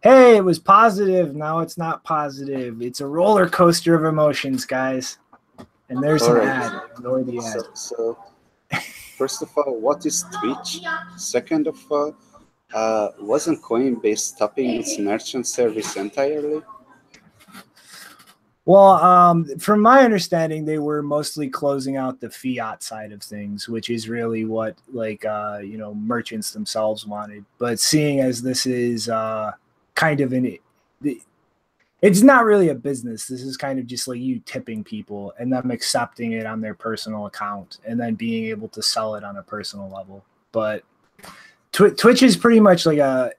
hey, 0.00 0.36
it 0.36 0.44
was 0.44 0.58
positive. 0.58 1.34
Now 1.34 1.60
it's 1.60 1.78
not 1.78 2.02
positive. 2.04 2.82
It's 2.82 3.00
a 3.00 3.06
roller 3.06 3.48
coaster 3.48 3.94
of 3.94 4.04
emotions, 4.04 4.64
guys. 4.64 5.18
And 5.88 6.02
there's 6.02 6.22
an 6.22 6.36
Alright. 6.36 6.48
ad. 6.48 6.82
Ignore 6.96 7.24
the 7.24 7.38
ad. 7.38 7.76
So, 7.76 8.16
so 8.70 8.78
first 9.16 9.42
of 9.42 9.50
all, 9.58 9.78
what 9.78 10.06
is 10.06 10.24
Twitch? 10.40 10.80
Second 11.16 11.66
of 11.66 11.78
all, 11.90 12.16
uh, 12.72 13.08
wasn't 13.20 13.60
Coinbase 13.60 14.20
stopping 14.20 14.70
its 14.70 14.98
merchant 14.98 15.46
service 15.46 15.96
entirely? 15.96 16.62
Well, 18.66 18.92
um, 19.02 19.58
from 19.58 19.80
my 19.80 20.02
understanding, 20.04 20.64
they 20.64 20.78
were 20.78 21.02
mostly 21.02 21.48
closing 21.48 21.96
out 21.96 22.20
the 22.20 22.30
fiat 22.30 22.82
side 22.82 23.10
of 23.10 23.22
things, 23.22 23.68
which 23.68 23.88
is 23.88 24.08
really 24.08 24.44
what 24.44 24.76
like 24.92 25.24
uh, 25.24 25.60
you 25.62 25.78
know 25.78 25.94
merchants 25.94 26.52
themselves 26.52 27.06
wanted. 27.06 27.44
But 27.58 27.80
seeing 27.80 28.20
as 28.20 28.42
this 28.42 28.66
is 28.66 29.08
uh, 29.08 29.52
kind 29.94 30.20
of 30.20 30.32
an, 30.34 30.58
it's 32.02 32.22
not 32.22 32.44
really 32.44 32.68
a 32.68 32.74
business. 32.74 33.26
This 33.26 33.42
is 33.42 33.56
kind 33.56 33.78
of 33.78 33.86
just 33.86 34.08
like 34.08 34.20
you 34.20 34.40
tipping 34.44 34.84
people 34.84 35.32
and 35.38 35.52
them 35.52 35.70
accepting 35.70 36.32
it 36.32 36.46
on 36.46 36.60
their 36.60 36.74
personal 36.74 37.26
account 37.26 37.78
and 37.86 37.98
then 37.98 38.14
being 38.14 38.46
able 38.46 38.68
to 38.68 38.82
sell 38.82 39.14
it 39.16 39.24
on 39.24 39.36
a 39.36 39.42
personal 39.42 39.88
level. 39.88 40.24
But 40.52 40.84
Twitch 41.72 42.22
is 42.22 42.36
pretty 42.36 42.60
much 42.60 42.84
like 42.84 42.98
a 42.98 43.32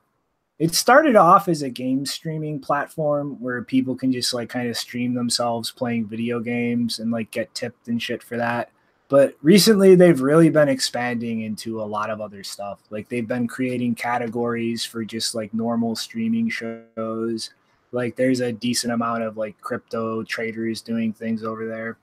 it 0.62 0.76
started 0.76 1.16
off 1.16 1.48
as 1.48 1.64
a 1.64 1.72
game 1.72 2.06
streaming 2.06 2.60
platform 2.60 3.36
where 3.42 3.64
people 3.64 3.96
can 3.96 4.12
just 4.12 4.32
like 4.32 4.48
kind 4.48 4.70
of 4.70 4.78
stream 4.78 5.16
themselves 5.16 5.72
playing 5.72 6.06
video 6.06 6.40
games 6.40 7.00
and 7.00 7.10
like 7.10 7.32
get 7.32 7.52
tipped 7.56 7.88
and 7.88 8.00
shit 8.00 8.22
for 8.22 8.38
that. 8.38 8.70
But 9.10 9.34
recently 9.42 9.96
they've 9.96 10.22
really 10.22 10.52
been 10.52 10.70
expanding 10.70 11.42
into 11.42 11.82
a 11.82 11.84
lot 11.84 12.12
of 12.12 12.22
other 12.22 12.44
stuff. 12.44 12.78
Like 12.92 13.10
they've 13.10 13.28
been 13.28 13.48
creating 13.48 13.96
categories 13.96 14.86
for 14.86 15.04
just 15.04 15.34
like 15.34 15.52
normal 15.52 15.96
streaming 15.96 16.48
shows. 16.48 17.50
Like 17.92 18.16
there's 18.16 18.42
a 18.42 18.54
decent 18.54 18.94
amount 18.94 19.24
of 19.24 19.38
like 19.38 19.60
crypto 19.62 20.22
traders 20.22 20.82
doing 20.82 21.12
things 21.12 21.44
over 21.44 21.68
there. 21.68 21.98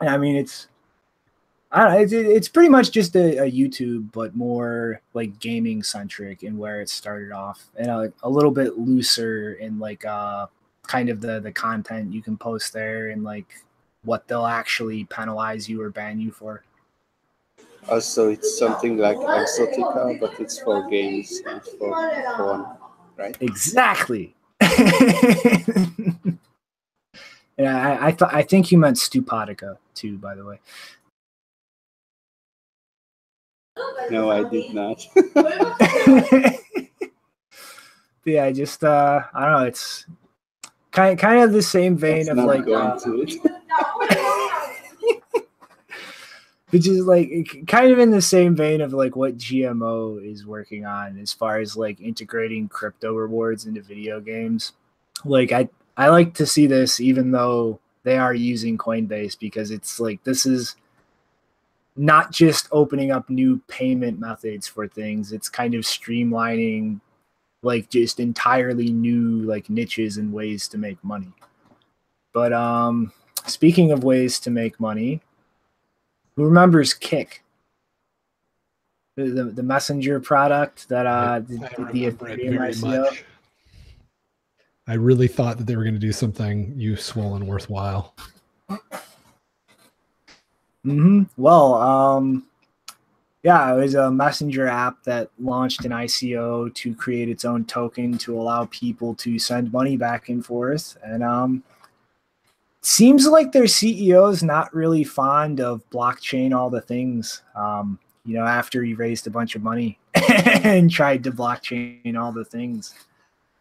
And 0.00 0.10
I 0.10 0.18
mean 0.18 0.34
it's 0.34 0.66
I 1.74 1.82
don't 1.82 1.92
know, 1.92 1.98
it's, 1.98 2.12
it's 2.12 2.48
pretty 2.48 2.68
much 2.68 2.92
just 2.92 3.16
a, 3.16 3.38
a 3.38 3.50
YouTube, 3.50 4.12
but 4.12 4.36
more 4.36 5.00
like 5.12 5.40
gaming 5.40 5.82
centric 5.82 6.44
and 6.44 6.56
where 6.56 6.80
it 6.80 6.88
started 6.88 7.32
off, 7.32 7.64
and 7.76 7.88
a, 7.90 8.12
a 8.22 8.30
little 8.30 8.52
bit 8.52 8.78
looser 8.78 9.54
in 9.54 9.80
like 9.80 10.04
uh 10.04 10.46
kind 10.86 11.08
of 11.08 11.20
the 11.20 11.40
the 11.40 11.50
content 11.50 12.12
you 12.12 12.22
can 12.22 12.36
post 12.36 12.72
there 12.72 13.08
and 13.08 13.24
like 13.24 13.46
what 14.04 14.28
they'll 14.28 14.46
actually 14.46 15.04
penalize 15.06 15.68
you 15.68 15.82
or 15.82 15.90
ban 15.90 16.20
you 16.20 16.30
for. 16.30 16.62
Also, 17.88 18.30
it's 18.30 18.56
something 18.56 18.96
like 18.96 19.16
Exotica, 19.16 20.20
but 20.20 20.38
it's 20.38 20.60
for 20.60 20.88
games 20.88 21.42
and 21.44 21.60
for 21.62 21.90
fun, 22.36 22.66
right? 23.16 23.36
Exactly. 23.40 24.36
yeah, 24.60 26.28
I 27.58 28.06
I, 28.06 28.12
th- 28.12 28.30
I 28.32 28.42
think 28.42 28.70
you 28.70 28.78
meant 28.78 28.96
Stupotica 28.96 29.76
too, 29.94 30.18
by 30.18 30.36
the 30.36 30.44
way. 30.44 30.60
No, 34.10 34.30
I 34.30 34.48
did 34.48 34.74
not. 34.74 35.06
yeah, 38.24 38.44
I 38.44 38.52
just 38.52 38.84
uh 38.84 39.22
I 39.34 39.44
don't 39.44 39.52
know, 39.52 39.66
it's 39.66 40.06
kind 40.90 41.18
kind 41.18 41.42
of 41.42 41.52
the 41.52 41.62
same 41.62 41.96
vein 41.96 42.26
Let's 42.26 42.38
of 42.38 42.44
like 42.44 42.68
uh, 42.68 42.98
which 46.70 46.88
is 46.88 47.06
like 47.06 47.64
kind 47.66 47.92
of 47.92 47.98
in 47.98 48.10
the 48.10 48.22
same 48.22 48.56
vein 48.56 48.80
of 48.80 48.92
like 48.92 49.16
what 49.16 49.36
GMO 49.36 50.24
is 50.24 50.46
working 50.46 50.86
on 50.86 51.18
as 51.18 51.32
far 51.32 51.60
as 51.60 51.76
like 51.76 52.00
integrating 52.00 52.68
crypto 52.68 53.14
rewards 53.14 53.66
into 53.66 53.82
video 53.82 54.20
games. 54.20 54.72
Like 55.24 55.52
I 55.52 55.68
I 55.96 56.08
like 56.08 56.34
to 56.34 56.46
see 56.46 56.66
this 56.66 57.00
even 57.00 57.30
though 57.30 57.80
they 58.02 58.18
are 58.18 58.34
using 58.34 58.76
Coinbase 58.76 59.38
because 59.38 59.70
it's 59.70 59.98
like 59.98 60.22
this 60.24 60.46
is 60.46 60.76
not 61.96 62.32
just 62.32 62.68
opening 62.72 63.10
up 63.10 63.30
new 63.30 63.60
payment 63.68 64.18
methods 64.18 64.66
for 64.66 64.88
things, 64.88 65.32
it's 65.32 65.48
kind 65.48 65.74
of 65.74 65.82
streamlining 65.82 67.00
like 67.62 67.88
just 67.88 68.20
entirely 68.20 68.90
new 68.90 69.42
like 69.42 69.70
niches 69.70 70.18
and 70.18 70.32
ways 70.32 70.68
to 70.68 70.78
make 70.78 71.02
money. 71.02 71.32
But 72.32 72.52
um 72.52 73.12
speaking 73.46 73.92
of 73.92 74.04
ways 74.04 74.38
to 74.40 74.50
make 74.50 74.78
money, 74.80 75.20
who 76.36 76.44
remembers 76.44 76.94
Kik? 76.94 77.44
the, 79.16 79.44
the 79.44 79.62
messenger 79.62 80.20
product 80.20 80.88
that 80.88 81.06
uh 81.06 81.40
the, 81.40 81.56
the 81.92 82.10
Ethereum 82.10 82.58
ICO. 82.58 83.02
Much. 83.02 83.24
I 84.86 84.94
really 84.94 85.28
thought 85.28 85.56
that 85.58 85.66
they 85.66 85.76
were 85.76 85.84
going 85.84 85.94
to 85.94 86.00
do 86.00 86.12
something 86.12 86.74
useful 86.76 87.36
and 87.36 87.46
worthwhile. 87.46 88.14
Hmm. 90.84 91.22
Well, 91.36 91.74
um, 91.74 92.46
yeah, 93.42 93.74
it 93.74 93.76
was 93.76 93.94
a 93.94 94.10
messenger 94.10 94.66
app 94.66 95.02
that 95.04 95.30
launched 95.38 95.84
an 95.84 95.92
ICO 95.92 96.72
to 96.74 96.94
create 96.94 97.28
its 97.28 97.44
own 97.44 97.64
token 97.64 98.16
to 98.18 98.38
allow 98.38 98.66
people 98.66 99.14
to 99.16 99.38
send 99.38 99.72
money 99.72 99.96
back 99.96 100.28
and 100.28 100.44
forth. 100.44 100.96
And 101.02 101.22
um, 101.22 101.62
seems 102.80 103.26
like 103.26 103.52
their 103.52 103.64
CEO 103.64 104.30
is 104.30 104.42
not 104.42 104.74
really 104.74 105.04
fond 105.04 105.60
of 105.60 105.88
blockchain, 105.90 106.54
all 106.54 106.70
the 106.70 106.80
things. 106.80 107.42
Um, 107.54 107.98
you 108.26 108.34
know, 108.34 108.44
after 108.44 108.82
he 108.82 108.94
raised 108.94 109.26
a 109.26 109.30
bunch 109.30 109.54
of 109.54 109.62
money 109.62 109.98
and 110.14 110.90
tried 110.90 111.24
to 111.24 111.30
blockchain 111.30 112.18
all 112.18 112.32
the 112.32 112.44
things. 112.44 112.94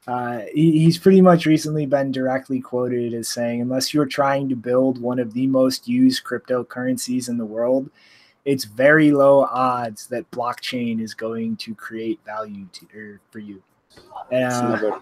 Uh, 0.05 0.41
he, 0.53 0.79
he's 0.79 0.97
pretty 0.97 1.21
much 1.21 1.45
recently 1.45 1.85
been 1.85 2.11
directly 2.11 2.59
quoted 2.59 3.13
as 3.13 3.29
saying, 3.29 3.61
unless 3.61 3.93
you're 3.93 4.05
trying 4.05 4.49
to 4.49 4.55
build 4.55 5.01
one 5.01 5.19
of 5.19 5.33
the 5.33 5.47
most 5.47 5.87
used 5.87 6.25
cryptocurrencies 6.25 7.29
in 7.29 7.37
the 7.37 7.45
world, 7.45 7.89
it's 8.43 8.65
very 8.65 9.11
low 9.11 9.45
odds 9.45 10.07
that 10.07 10.29
blockchain 10.31 10.99
is 11.01 11.13
going 11.13 11.55
to 11.55 11.73
create 11.73 12.19
value 12.25 12.67
to, 12.73 12.87
er, 12.97 13.21
for 13.31 13.39
you. 13.39 13.63
Uh, 14.31 14.99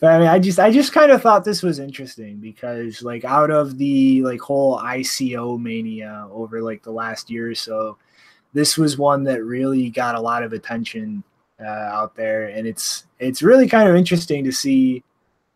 but 0.00 0.12
I 0.12 0.18
mean, 0.18 0.28
I 0.28 0.38
just 0.38 0.58
I 0.58 0.70
just 0.70 0.92
kind 0.92 1.10
of 1.12 1.22
thought 1.22 1.44
this 1.44 1.62
was 1.62 1.78
interesting 1.78 2.36
because 2.36 3.00
like 3.02 3.24
out 3.24 3.50
of 3.50 3.78
the 3.78 4.22
like 4.22 4.40
whole 4.40 4.78
ICO 4.78 5.58
mania 5.58 6.28
over 6.30 6.60
like 6.60 6.82
the 6.82 6.90
last 6.90 7.30
year 7.30 7.50
or 7.50 7.54
so, 7.54 7.96
this 8.52 8.76
was 8.76 8.98
one 8.98 9.24
that 9.24 9.42
really 9.44 9.88
got 9.88 10.16
a 10.16 10.20
lot 10.20 10.42
of 10.42 10.52
attention 10.52 11.24
uh, 11.64 11.90
out 11.92 12.14
there, 12.14 12.46
and 12.46 12.66
it's 12.66 13.06
it's 13.18 13.42
really 13.42 13.68
kind 13.68 13.88
of 13.88 13.96
interesting 13.96 14.44
to 14.44 14.52
see 14.52 15.02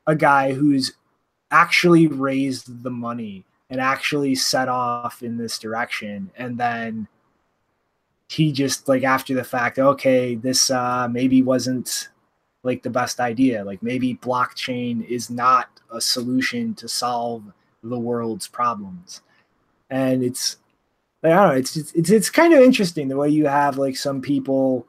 a 0.06 0.16
guy 0.16 0.52
who's 0.52 0.92
actually 1.50 2.06
raised 2.06 2.82
the 2.82 2.90
money 2.90 3.44
and 3.70 3.80
actually 3.80 4.34
set 4.34 4.68
off 4.68 5.22
in 5.22 5.36
this 5.36 5.58
direction, 5.58 6.30
and 6.36 6.58
then 6.58 7.06
he 8.28 8.52
just 8.52 8.88
like 8.88 9.04
after 9.04 9.34
the 9.34 9.44
fact, 9.44 9.78
okay, 9.78 10.34
this 10.34 10.70
uh, 10.70 11.08
maybe 11.10 11.42
wasn't 11.42 12.08
like 12.62 12.82
the 12.82 12.90
best 12.90 13.20
idea. 13.20 13.64
Like 13.64 13.82
maybe 13.82 14.14
blockchain 14.16 15.06
is 15.06 15.30
not 15.30 15.68
a 15.92 16.00
solution 16.00 16.74
to 16.74 16.88
solve 16.88 17.44
the 17.82 17.98
world's 17.98 18.48
problems, 18.48 19.22
and 19.90 20.22
it's 20.22 20.56
like 21.22 21.32
I 21.32 21.36
don't 21.36 21.48
know. 21.48 21.58
It's 21.58 21.76
it's 21.76 21.92
it's, 21.92 22.10
it's 22.10 22.30
kind 22.30 22.54
of 22.54 22.60
interesting 22.60 23.08
the 23.08 23.16
way 23.16 23.28
you 23.28 23.46
have 23.46 23.78
like 23.78 23.96
some 23.96 24.20
people 24.20 24.86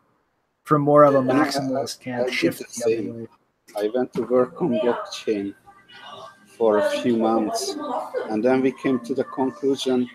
from 0.70 0.84
more 0.84 1.04
of 1.04 1.16
a 1.16 1.22
maximalist 1.22 2.00
camp 2.00 2.28
I 2.28 2.32
shift 2.32 2.60
the 2.60 2.84
other. 2.86 3.28
I 3.76 3.90
went 3.96 4.14
to 4.14 4.22
work 4.22 4.62
on 4.62 4.80
blockchain 4.80 5.56
for 6.46 6.78
a 6.78 6.90
few 7.02 7.18
months, 7.18 7.76
and 8.30 8.46
then 8.46 8.62
we 8.62 8.72
came 8.72 9.00
to 9.00 9.16
the 9.16 9.24
conclusion. 9.24 10.08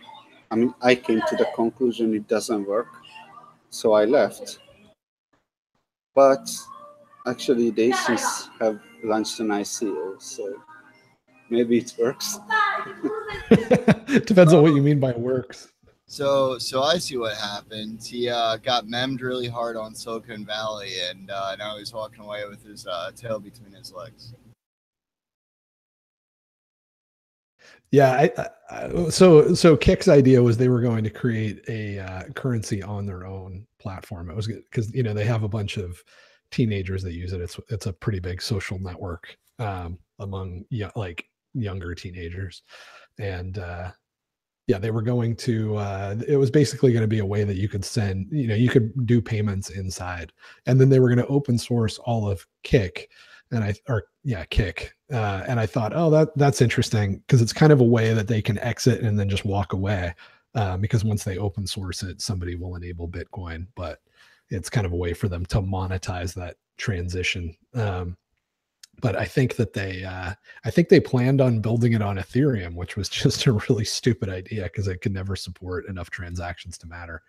I 0.52 0.54
mean, 0.54 0.72
I 0.80 0.94
came 0.94 1.20
to 1.28 1.34
the 1.34 1.48
conclusion 1.56 2.14
it 2.14 2.28
doesn't 2.28 2.68
work, 2.68 2.86
so 3.70 3.94
I 3.94 4.04
left. 4.04 4.60
But 6.14 6.48
actually, 7.26 7.70
they 7.70 7.90
since 7.90 8.48
have 8.60 8.78
launched 9.02 9.40
an 9.40 9.48
ICO, 9.48 10.22
so 10.22 10.62
maybe 11.50 11.78
it 11.78 11.92
works. 11.98 12.38
Depends 14.30 14.52
on 14.52 14.62
what 14.62 14.72
you 14.72 14.82
mean 14.82 15.00
by 15.00 15.10
works. 15.10 15.73
So, 16.14 16.58
so 16.58 16.80
I 16.80 16.98
see 16.98 17.16
what 17.16 17.36
happened. 17.36 18.00
He 18.00 18.28
uh, 18.28 18.58
got 18.58 18.86
memmed 18.86 19.20
really 19.20 19.48
hard 19.48 19.76
on 19.76 19.96
Silicon 19.96 20.46
Valley, 20.46 20.92
and 21.10 21.28
uh, 21.28 21.56
now 21.56 21.76
he's 21.76 21.92
walking 21.92 22.22
away 22.22 22.44
with 22.48 22.64
his 22.64 22.86
uh, 22.86 23.10
tail 23.16 23.40
between 23.40 23.72
his 23.72 23.92
legs. 23.92 24.32
Yeah, 27.90 28.12
I, 28.12 28.48
I, 28.70 29.08
so 29.10 29.54
so 29.54 29.76
Kik's 29.76 30.06
idea 30.06 30.40
was 30.40 30.56
they 30.56 30.68
were 30.68 30.80
going 30.80 31.02
to 31.02 31.10
create 31.10 31.68
a 31.68 31.98
uh, 31.98 32.22
currency 32.36 32.80
on 32.80 33.06
their 33.06 33.26
own 33.26 33.66
platform. 33.80 34.30
It 34.30 34.36
was 34.36 34.46
because 34.46 34.94
you 34.94 35.02
know 35.02 35.14
they 35.14 35.24
have 35.24 35.42
a 35.42 35.48
bunch 35.48 35.78
of 35.78 36.00
teenagers 36.52 37.02
that 37.02 37.14
use 37.14 37.32
it. 37.32 37.40
It's 37.40 37.58
it's 37.70 37.86
a 37.86 37.92
pretty 37.92 38.20
big 38.20 38.40
social 38.40 38.78
network 38.78 39.36
um, 39.58 39.98
among 40.20 40.64
like 40.94 41.24
younger 41.54 41.92
teenagers, 41.92 42.62
and 43.18 43.58
uh, 43.58 43.90
yeah 44.66 44.78
they 44.78 44.90
were 44.90 45.02
going 45.02 45.36
to 45.36 45.76
uh, 45.76 46.16
it 46.26 46.36
was 46.36 46.50
basically 46.50 46.92
going 46.92 47.02
to 47.02 47.08
be 47.08 47.18
a 47.18 47.26
way 47.26 47.44
that 47.44 47.56
you 47.56 47.68
could 47.68 47.84
send 47.84 48.26
you 48.30 48.46
know 48.46 48.54
you 48.54 48.68
could 48.68 49.06
do 49.06 49.20
payments 49.20 49.70
inside 49.70 50.32
and 50.66 50.80
then 50.80 50.88
they 50.88 51.00
were 51.00 51.08
going 51.08 51.18
to 51.18 51.26
open 51.26 51.58
source 51.58 51.98
all 51.98 52.28
of 52.28 52.46
Kik 52.62 53.10
and 53.50 53.62
i 53.62 53.74
or 53.88 54.04
yeah 54.22 54.44
Kik 54.46 54.94
uh, 55.12 55.44
and 55.46 55.60
i 55.60 55.66
thought 55.66 55.92
oh 55.94 56.10
that 56.10 56.28
that's 56.36 56.62
interesting 56.62 57.18
because 57.18 57.42
it's 57.42 57.52
kind 57.52 57.72
of 57.72 57.80
a 57.80 57.84
way 57.84 58.14
that 58.14 58.28
they 58.28 58.42
can 58.42 58.58
exit 58.58 59.02
and 59.02 59.18
then 59.18 59.28
just 59.28 59.44
walk 59.44 59.72
away 59.72 60.14
uh, 60.54 60.76
because 60.76 61.04
once 61.04 61.24
they 61.24 61.38
open 61.38 61.66
source 61.66 62.02
it 62.02 62.20
somebody 62.20 62.54
will 62.54 62.76
enable 62.76 63.08
bitcoin 63.08 63.66
but 63.74 64.00
it's 64.50 64.70
kind 64.70 64.86
of 64.86 64.92
a 64.92 64.96
way 64.96 65.12
for 65.12 65.28
them 65.28 65.44
to 65.46 65.60
monetize 65.60 66.34
that 66.34 66.56
transition 66.76 67.54
um, 67.74 68.16
but 69.00 69.16
I 69.16 69.24
think 69.24 69.56
that 69.56 69.72
they 69.72 70.04
uh, 70.04 70.34
I 70.64 70.70
think 70.70 70.88
they 70.88 71.00
planned 71.00 71.40
on 71.40 71.60
building 71.60 71.92
it 71.92 72.02
on 72.02 72.16
Ethereum, 72.16 72.74
which 72.74 72.96
was 72.96 73.08
just 73.22 73.46
a 73.46 73.52
really 73.52 73.84
stupid 73.84 74.28
idea 74.28 74.64
because 74.64 74.88
it 74.88 75.00
could 75.00 75.12
never 75.12 75.36
support 75.36 75.86
enough 75.88 76.10
transactions 76.10 76.78
to 76.78 76.86
matter. 76.86 77.22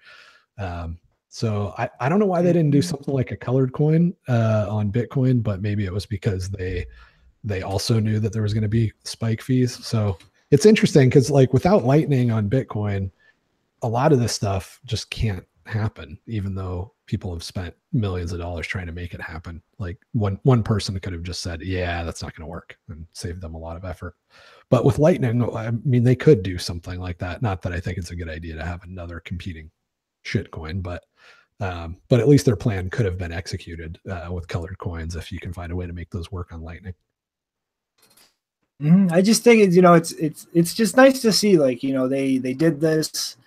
Um, 0.58 1.00
so 1.30 1.74
I, 1.78 1.90
I 2.00 2.08
don't 2.08 2.20
know 2.20 2.26
why 2.26 2.42
they 2.42 2.54
didn't 2.54 2.72
do 2.72 2.82
something 2.82 3.14
like 3.14 3.32
a 3.32 3.38
colored 3.38 3.74
coin 3.74 4.14
uh, 4.30 4.68
on 4.70 4.92
Bitcoin, 4.92 5.44
but 5.44 5.62
maybe 5.62 5.86
it 5.86 5.92
was 5.92 6.06
because 6.06 6.50
they 6.50 6.86
they 7.44 7.62
also 7.62 8.00
knew 8.00 8.20
that 8.20 8.34
there 8.34 8.42
was 8.42 8.54
going 8.54 8.64
to 8.64 8.70
be 8.70 8.92
spike 9.04 9.42
fees. 9.42 9.86
So 9.86 10.18
it's 10.52 10.66
interesting 10.66 11.10
because 11.10 11.30
like 11.30 11.54
without 11.54 11.84
Lightning 11.84 12.32
on 12.32 12.50
Bitcoin, 12.50 13.12
a 13.82 13.88
lot 13.88 14.14
of 14.14 14.20
this 14.20 14.34
stuff 14.34 14.80
just 14.86 15.10
can't 15.10 15.46
happen, 15.66 16.18
even 16.26 16.56
though 16.56 16.94
people 17.08 17.32
have 17.34 17.44
spent 17.44 17.76
millions 17.94 18.32
of 18.32 18.40
dollars 18.40 18.68
trying 18.68 18.88
to 18.88 18.92
make 18.92 19.14
it 19.14 19.22
happen. 19.22 19.62
Like 19.78 19.98
one 20.14 20.40
one 20.44 20.64
person 20.64 21.00
could 21.00 21.14
have 21.14 21.24
just 21.24 21.42
said, 21.42 21.62
"Yeah, 21.62 22.04
that's 22.04 22.22
not 22.22 22.36
going 22.36 22.46
to 22.46 22.52
work," 22.52 22.78
and 22.90 23.06
saved 23.14 23.42
them 23.42 23.56
a 23.56 23.60
lot 23.60 23.78
of 23.78 23.86
effort. 23.86 24.16
But 24.70 24.86
with 24.86 25.00
Lightning, 25.00 25.44
I 25.56 25.72
mean, 25.84 26.04
they 26.04 26.16
could 26.16 26.44
do 26.44 26.58
something 26.58 27.00
like 27.00 27.20
that. 27.20 27.42
Not 27.42 27.62
that 27.62 27.74
I 27.74 27.80
think 27.80 27.98
it's 27.98 28.12
a 28.12 28.16
good 28.16 28.30
idea 28.30 28.56
to 28.56 28.66
have 28.66 28.84
another 28.84 29.20
competing 29.20 29.70
shitcoin, 30.26 30.82
but 30.82 31.04
um, 31.60 31.98
but 32.10 32.20
at 32.20 32.28
least 32.28 32.46
their 32.46 32.56
plan 32.56 32.90
could 32.90 33.06
have 33.06 33.18
been 33.18 33.32
executed 33.32 34.00
uh, 34.10 34.30
with 34.32 34.48
colored 34.48 34.78
coins 34.78 35.16
if 35.16 35.32
you 35.32 35.40
can 35.40 35.54
find 35.54 35.72
a 35.72 35.76
way 35.76 35.88
to 35.88 35.94
make 35.94 36.10
those 36.10 36.32
work 36.32 36.52
on 36.52 36.62
Lightning. 36.62 36.94
Mm-hmm. 38.82 39.14
I 39.14 39.22
just 39.22 39.44
think 39.44 39.62
it's 39.62 39.76
you 39.76 39.82
know 39.82 39.94
it's 39.94 40.12
it's 40.14 40.48
it's 40.54 40.74
just 40.74 40.98
nice 40.98 41.22
to 41.22 41.32
see 41.32 41.58
like 41.58 41.82
you 41.82 41.94
know 41.94 42.10
they 42.10 42.40
they 42.40 42.54
did 42.54 42.82
this 42.82 43.38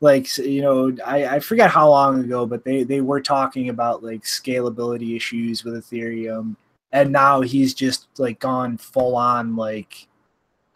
like 0.00 0.36
you 0.38 0.62
know 0.62 0.96
I, 1.04 1.26
I 1.26 1.40
forget 1.40 1.70
how 1.70 1.88
long 1.88 2.24
ago 2.24 2.46
but 2.46 2.64
they 2.64 2.82
they 2.82 3.02
were 3.02 3.20
talking 3.20 3.68
about 3.68 4.02
like 4.02 4.22
scalability 4.22 5.14
issues 5.16 5.62
with 5.62 5.74
ethereum 5.74 6.56
and 6.92 7.12
now 7.12 7.42
he's 7.42 7.74
just 7.74 8.08
like 8.18 8.40
gone 8.40 8.78
full 8.78 9.14
on 9.14 9.56
like 9.56 10.08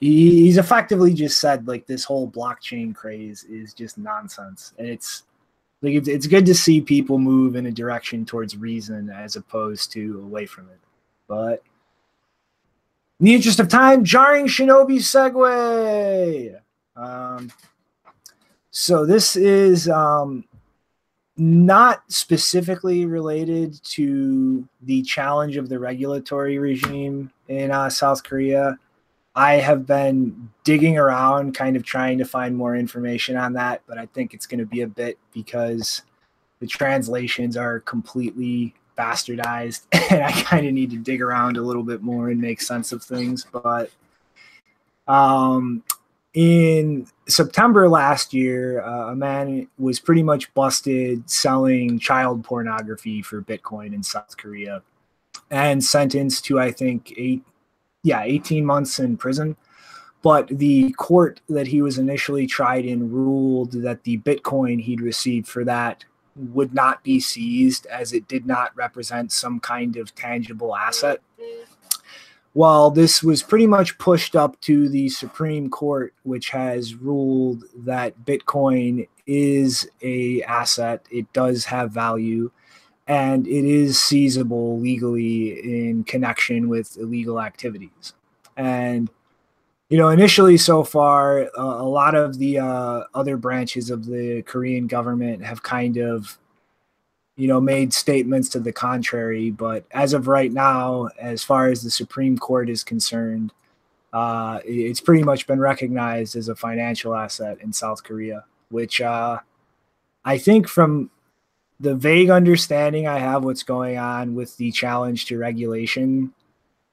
he, 0.01 0.43
he's 0.45 0.59
effectively 0.59 1.15
just 1.15 1.41
said 1.41 1.67
like 1.67 1.87
this 1.87 2.05
whole 2.05 2.31
blockchain 2.31 2.95
craze 2.95 3.45
is 3.45 3.73
just 3.73 3.97
nonsense 3.97 4.75
and 4.79 4.87
it's 4.87 5.23
like 5.81 5.95
it's, 5.95 6.09
it's 6.09 6.27
good 6.27 6.45
to 6.47 6.55
see 6.55 6.81
people 6.81 7.19
move 7.19 7.57
in 7.57 7.67
a 7.67 7.73
direction 7.73 8.27
towards 8.27 8.57
reason 8.57 9.09
as 9.09 9.37
opposed 9.37 9.91
to 9.93 10.21
away 10.23 10.45
from 10.45 10.69
it 10.69 10.79
but 11.29 11.63
in 13.21 13.27
the 13.27 13.35
interest 13.35 13.59
of 13.59 13.69
time 13.69 14.05
jarring 14.05 14.47
shinobi 14.47 14.99
segue! 14.99 16.61
Um 16.95 17.51
so 18.77 19.07
this 19.07 19.37
is 19.37 19.89
um, 19.89 20.43
not 21.37 22.03
specifically 22.09 23.07
related 23.07 23.81
to 23.85 24.69
the 24.83 25.01
challenge 25.03 25.57
of 25.57 25.69
the 25.69 25.79
regulatory 25.79 26.59
regime 26.59 27.31
in 27.47 27.71
uh, 27.71 27.89
South 27.89 28.25
Korea. 28.25 28.77
I 29.37 29.55
have 29.55 29.87
been 29.87 30.51
digging 30.65 30.99
around, 30.99 31.55
kind 31.55 31.77
of 31.77 31.85
trying 31.85 32.19
to 32.19 32.25
find 32.25 32.57
more 32.57 32.75
information 32.75 33.37
on 33.37 33.53
that, 33.53 33.83
but 33.87 33.97
I 33.97 34.07
think 34.07 34.35
it's 34.35 34.47
going 34.47 34.59
to 34.59 34.67
be 34.67 34.81
a 34.81 34.89
bit 34.89 35.19
because 35.33 36.03
the 36.59 36.67
translations 36.67 37.57
are 37.57 37.79
completely 37.79 38.75
bastardized, 38.99 39.83
and 40.11 40.21
I 40.25 40.33
kind 40.33 40.67
of 40.67 40.73
need 40.73 40.91
to 40.91 40.97
dig 40.97 41.23
around 41.23 41.59
a 41.59 41.63
little 41.63 41.85
bit 41.85 42.03
more 42.03 42.31
and 42.31 42.41
make 42.41 42.61
sense 42.61 42.91
of 42.91 43.05
things. 43.05 43.47
But 43.53 43.93
um, 45.07 45.85
in 46.35 47.07
September 47.29 47.89
last 47.89 48.35
year, 48.35 48.83
uh, 48.83 49.13
a 49.13 49.17
man 49.17 49.69
was 49.79 50.01
pretty 50.01 50.23
much 50.23 50.53
busted 50.55 51.29
selling 51.31 51.99
child 51.99 52.45
pornography 52.45 53.23
for 53.23 53.41
Bitcoin 53.41 53.95
in 53.95 54.03
South 54.03 54.37
Korea 54.37 54.83
and 55.51 55.83
sentenced 55.83 56.45
to, 56.47 56.59
I 56.59 56.73
think, 56.73 57.15
eight, 57.17 57.43
yeah, 58.03 58.23
18 58.23 58.65
months 58.65 58.99
in 58.99 59.17
prison. 59.17 59.57
but 60.23 60.49
the 60.49 60.91
court 60.93 61.43
that 61.51 61.67
he 61.67 61.83
was 61.83 61.99
initially 61.99 62.47
tried 62.47 62.87
in 62.87 63.13
ruled 63.13 63.73
that 63.73 64.03
the 64.05 64.19
Bitcoin 64.19 64.81
he'd 64.81 65.03
received 65.03 65.47
for 65.47 65.65
that 65.65 66.05
would 66.35 66.75
not 66.75 67.05
be 67.05 67.21
seized 67.21 67.87
as 67.87 68.13
it 68.13 68.27
did 68.27 68.47
not 68.47 68.75
represent 68.75 69.31
some 69.33 69.61
kind 69.61 69.97
of 69.97 70.15
tangible 70.15 70.75
asset. 70.75 71.21
While 72.55 72.91
this 72.91 73.23
was 73.23 73.43
pretty 73.43 73.67
much 73.67 73.99
pushed 73.99 74.35
up 74.35 74.61
to 74.63 74.89
the 74.89 75.09
Supreme 75.09 75.69
Court, 75.69 76.15
which 76.23 76.51
has 76.51 76.95
ruled 76.95 77.65
that 77.79 78.25
Bitcoin 78.25 79.09
is 79.27 79.89
a 80.03 80.43
asset, 80.45 81.05
it 81.11 81.33
does 81.33 81.65
have 81.67 81.91
value, 81.91 82.51
and 83.07 83.47
it 83.47 83.65
is 83.65 83.99
seizable 83.99 84.79
legally 84.81 85.89
in 85.89 86.05
connection 86.05 86.69
with 86.69 86.97
illegal 86.97 87.41
activities. 87.41 88.15
And 88.57 89.11
you 89.91 89.99
know, 89.99 90.09
initially 90.09 90.57
so 90.57 90.83
far, 90.83 91.43
uh, 91.43 91.49
a 91.57 91.87
lot 91.87 92.15
of 92.15 92.39
the 92.39 92.59
uh, 92.59 93.05
other 93.15 93.37
branches 93.37 93.91
of 93.91 94.07
the 94.07 94.43
Korean 94.43 94.87
government 94.87 95.45
have 95.45 95.63
kind 95.63 95.99
of, 95.99 96.39
you 97.37 97.49
know, 97.49 97.61
made 97.61 97.93
statements 97.93 98.49
to 98.51 98.61
the 98.61 98.73
contrary. 98.73 99.51
But 99.51 99.85
as 99.91 100.13
of 100.13 100.29
right 100.29 100.53
now, 100.53 101.09
as 101.19 101.43
far 101.43 101.69
as 101.69 101.83
the 101.83 101.91
Supreme 101.91 102.39
Court 102.39 102.69
is 102.69 102.85
concerned, 102.85 103.53
uh, 104.13 104.61
it's 104.65 105.01
pretty 105.01 105.25
much 105.25 105.47
been 105.47 105.59
recognized 105.59 106.37
as 106.37 106.49
a 106.49 106.55
financial 106.55 107.15
asset 107.15 107.59
in 107.61 107.73
South 107.73 108.05
Korea, 108.05 108.45
which 108.69 109.01
uh, 109.01 109.41
I 110.25 110.39
think 110.39 110.69
from 110.69 111.11
the 111.81 111.97
vague 111.97 112.31
understanding 112.31 113.09
I 113.09 113.19
have 113.19 113.45
what's 113.45 113.65
going 113.65 113.99
on 113.99 114.37
with 114.37 114.57
the 114.57 114.71
challenge 114.71 115.27
to 115.27 115.39
regulation, 115.39 116.33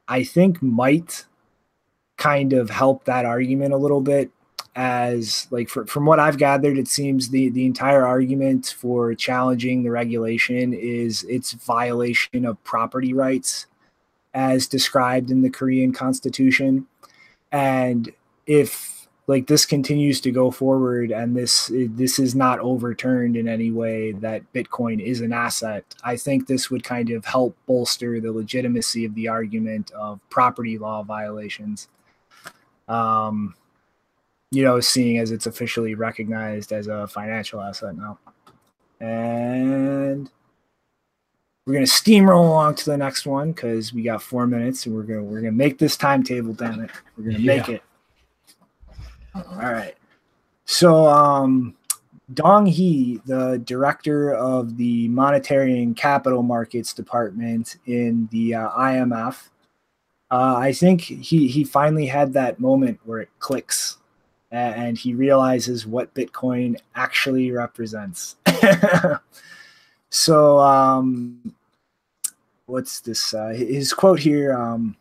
I 0.07 0.23
think 0.23 0.61
might 0.63 1.25
kind 2.17 2.53
of 2.53 2.69
help 2.71 3.05
that 3.05 3.25
argument 3.25 3.73
a 3.73 3.77
little 3.77 4.01
bit 4.01 4.31
as 4.75 5.47
like 5.51 5.67
for, 5.67 5.85
from 5.85 6.05
what 6.05 6.17
i've 6.17 6.37
gathered 6.37 6.77
it 6.77 6.87
seems 6.87 7.29
the 7.29 7.49
the 7.49 7.65
entire 7.65 8.05
argument 8.05 8.73
for 8.77 9.13
challenging 9.13 9.83
the 9.83 9.91
regulation 9.91 10.73
is 10.73 11.23
its 11.25 11.51
violation 11.51 12.45
of 12.45 12.63
property 12.63 13.13
rights 13.13 13.67
as 14.33 14.67
described 14.67 15.31
in 15.31 15.41
the 15.41 15.49
korean 15.49 15.91
constitution. 15.91 16.87
And 17.51 18.11
if 18.47 19.07
like 19.27 19.47
this 19.47 19.65
continues 19.65 20.19
to 20.21 20.31
go 20.31 20.51
forward 20.51 21.11
and 21.11 21.35
this 21.35 21.71
this 21.73 22.17
is 22.19 22.33
not 22.35 22.59
overturned 22.59 23.37
in 23.37 23.47
any 23.47 23.71
way 23.71 24.11
that 24.13 24.41
bitcoin 24.51 25.01
is 25.01 25.21
an 25.21 25.31
asset 25.31 25.85
i 26.03 26.17
think 26.17 26.47
this 26.47 26.69
would 26.71 26.83
kind 26.83 27.11
of 27.11 27.23
help 27.23 27.55
bolster 27.65 28.19
the 28.19 28.31
legitimacy 28.31 29.05
of 29.05 29.13
the 29.15 29.27
argument 29.27 29.91
of 29.91 30.19
property 30.29 30.77
law 30.77 31.03
violations. 31.03 31.87
Um, 32.87 33.55
you 34.51 34.63
know, 34.63 34.79
seeing 34.79 35.17
as 35.17 35.31
it's 35.31 35.47
officially 35.47 35.95
recognized 35.95 36.71
as 36.73 36.87
a 36.87 37.07
financial 37.07 37.61
asset 37.61 37.95
now. 37.95 38.19
And 38.99 40.29
we're 41.65 41.73
gonna 41.73 41.85
steamroll 41.85 42.47
along 42.47 42.75
to 42.75 42.85
the 42.85 42.97
next 42.97 43.25
one 43.25 43.51
because 43.51 43.93
we 43.93 44.03
got 44.03 44.21
four 44.21 44.45
minutes, 44.47 44.85
and 44.85 44.95
we're 44.95 45.03
gonna 45.03 45.23
we're 45.23 45.41
gonna 45.41 45.51
make 45.51 45.77
this 45.77 45.95
timetable. 45.95 46.53
Damn 46.53 46.81
it, 46.81 46.91
we're 47.17 47.25
gonna 47.25 47.39
yeah. 47.39 47.55
make 47.55 47.69
it. 47.69 47.83
All 49.35 49.71
right. 49.71 49.95
So, 50.65 51.07
um, 51.07 51.75
Dong 52.33 52.65
He, 52.65 53.21
the 53.25 53.61
director 53.65 54.33
of 54.33 54.77
the 54.77 55.07
Monetary 55.09 55.81
and 55.81 55.95
Capital 55.95 56.43
Markets 56.43 56.93
Department 56.93 57.77
in 57.85 58.27
the 58.31 58.55
uh, 58.55 58.69
IMF, 58.71 59.49
uh, 60.31 60.55
I 60.57 60.73
think 60.73 61.01
he 61.01 61.47
he 61.47 61.63
finally 61.63 62.05
had 62.05 62.33
that 62.33 62.59
moment 62.59 62.99
where 63.05 63.19
it 63.19 63.29
clicks, 63.39 63.97
and 64.51 64.97
he 64.97 65.13
realizes 65.13 65.87
what 65.87 66.13
Bitcoin 66.13 66.77
actually 66.95 67.51
represents. 67.51 68.35
so, 70.09 70.59
um, 70.59 71.53
what's 72.65 72.99
this? 73.01 73.33
Uh, 73.33 73.49
his 73.49 73.93
quote 73.93 74.19
here 74.19 74.53
um, 74.53 74.95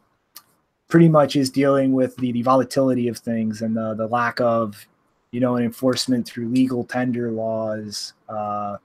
pretty 0.89 1.09
much 1.09 1.37
is 1.37 1.51
dealing 1.51 1.93
with 1.93 2.17
the, 2.17 2.33
the 2.33 2.43
volatility 2.43 3.09
of 3.09 3.19
things 3.19 3.63
and 3.63 3.77
the 3.77 3.95
the 3.95 4.07
lack 4.07 4.41
of 4.41 4.87
you 5.33 5.41
know 5.41 5.57
an 5.57 5.65
enforcement 5.65 6.27
through 6.27 6.49
legal 6.49 6.85
tender 6.85 7.31
laws 7.31 8.13
uh, 8.29 8.77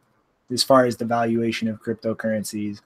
as 0.51 0.63
far 0.63 0.85
as 0.85 0.97
the 0.97 1.05
valuation 1.05 1.67
of 1.67 1.81
cryptocurrencies, 1.81 2.81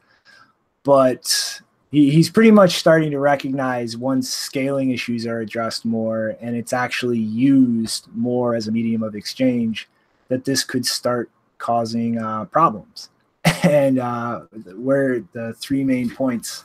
but 0.84 1.62
he, 1.92 2.12
he's 2.12 2.30
pretty 2.30 2.52
much 2.52 2.74
starting 2.74 3.12
to 3.12 3.20
recognize 3.20 3.98
once 3.98 4.30
scaling 4.30 4.92
issues 4.92 5.26
are 5.26 5.40
addressed 5.40 5.86
more 5.86 6.36
and 6.42 6.56
it's 6.56 6.74
actually 6.74 7.20
used 7.20 8.08
more 8.14 8.56
as 8.56 8.68
a 8.68 8.72
medium 8.72 9.04
of 9.04 9.16
exchange 9.16 9.90
that 10.28 10.46
this 10.46 10.64
could 10.64 10.86
start 10.86 11.30
causing 11.58 12.18
uh, 12.18 12.46
problems. 12.46 13.10
And 13.64 14.00
uh, 14.00 14.42
where 14.76 15.22
the 15.34 15.54
three 15.54 15.84
main 15.84 16.10
points 16.10 16.64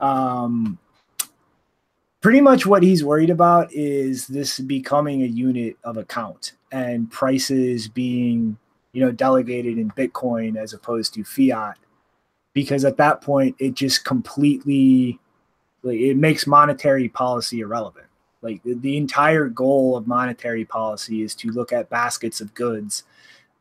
um, 0.00 0.78
pretty 2.20 2.40
much 2.40 2.66
what 2.66 2.82
he's 2.82 3.04
worried 3.04 3.30
about 3.30 3.72
is 3.72 4.26
this 4.26 4.58
becoming 4.58 5.22
a 5.22 5.26
unit 5.26 5.76
of 5.84 5.96
account 5.96 6.52
and 6.70 7.10
prices 7.10 7.88
being 7.88 8.56
you 8.92 9.04
know 9.04 9.12
delegated 9.12 9.78
in 9.78 9.90
bitcoin 9.90 10.56
as 10.56 10.72
opposed 10.72 11.14
to 11.14 11.24
fiat 11.24 11.78
because 12.52 12.84
at 12.84 12.96
that 12.98 13.20
point 13.20 13.56
it 13.58 13.74
just 13.74 14.04
completely 14.04 15.18
like 15.82 15.98
it 15.98 16.16
makes 16.16 16.46
monetary 16.46 17.08
policy 17.08 17.60
irrelevant. 17.60 18.06
Like 18.40 18.62
the, 18.62 18.74
the 18.74 18.96
entire 18.96 19.48
goal 19.48 19.96
of 19.96 20.06
monetary 20.06 20.64
policy 20.64 21.22
is 21.22 21.34
to 21.36 21.50
look 21.50 21.72
at 21.72 21.90
baskets 21.90 22.40
of 22.40 22.54
goods 22.54 23.04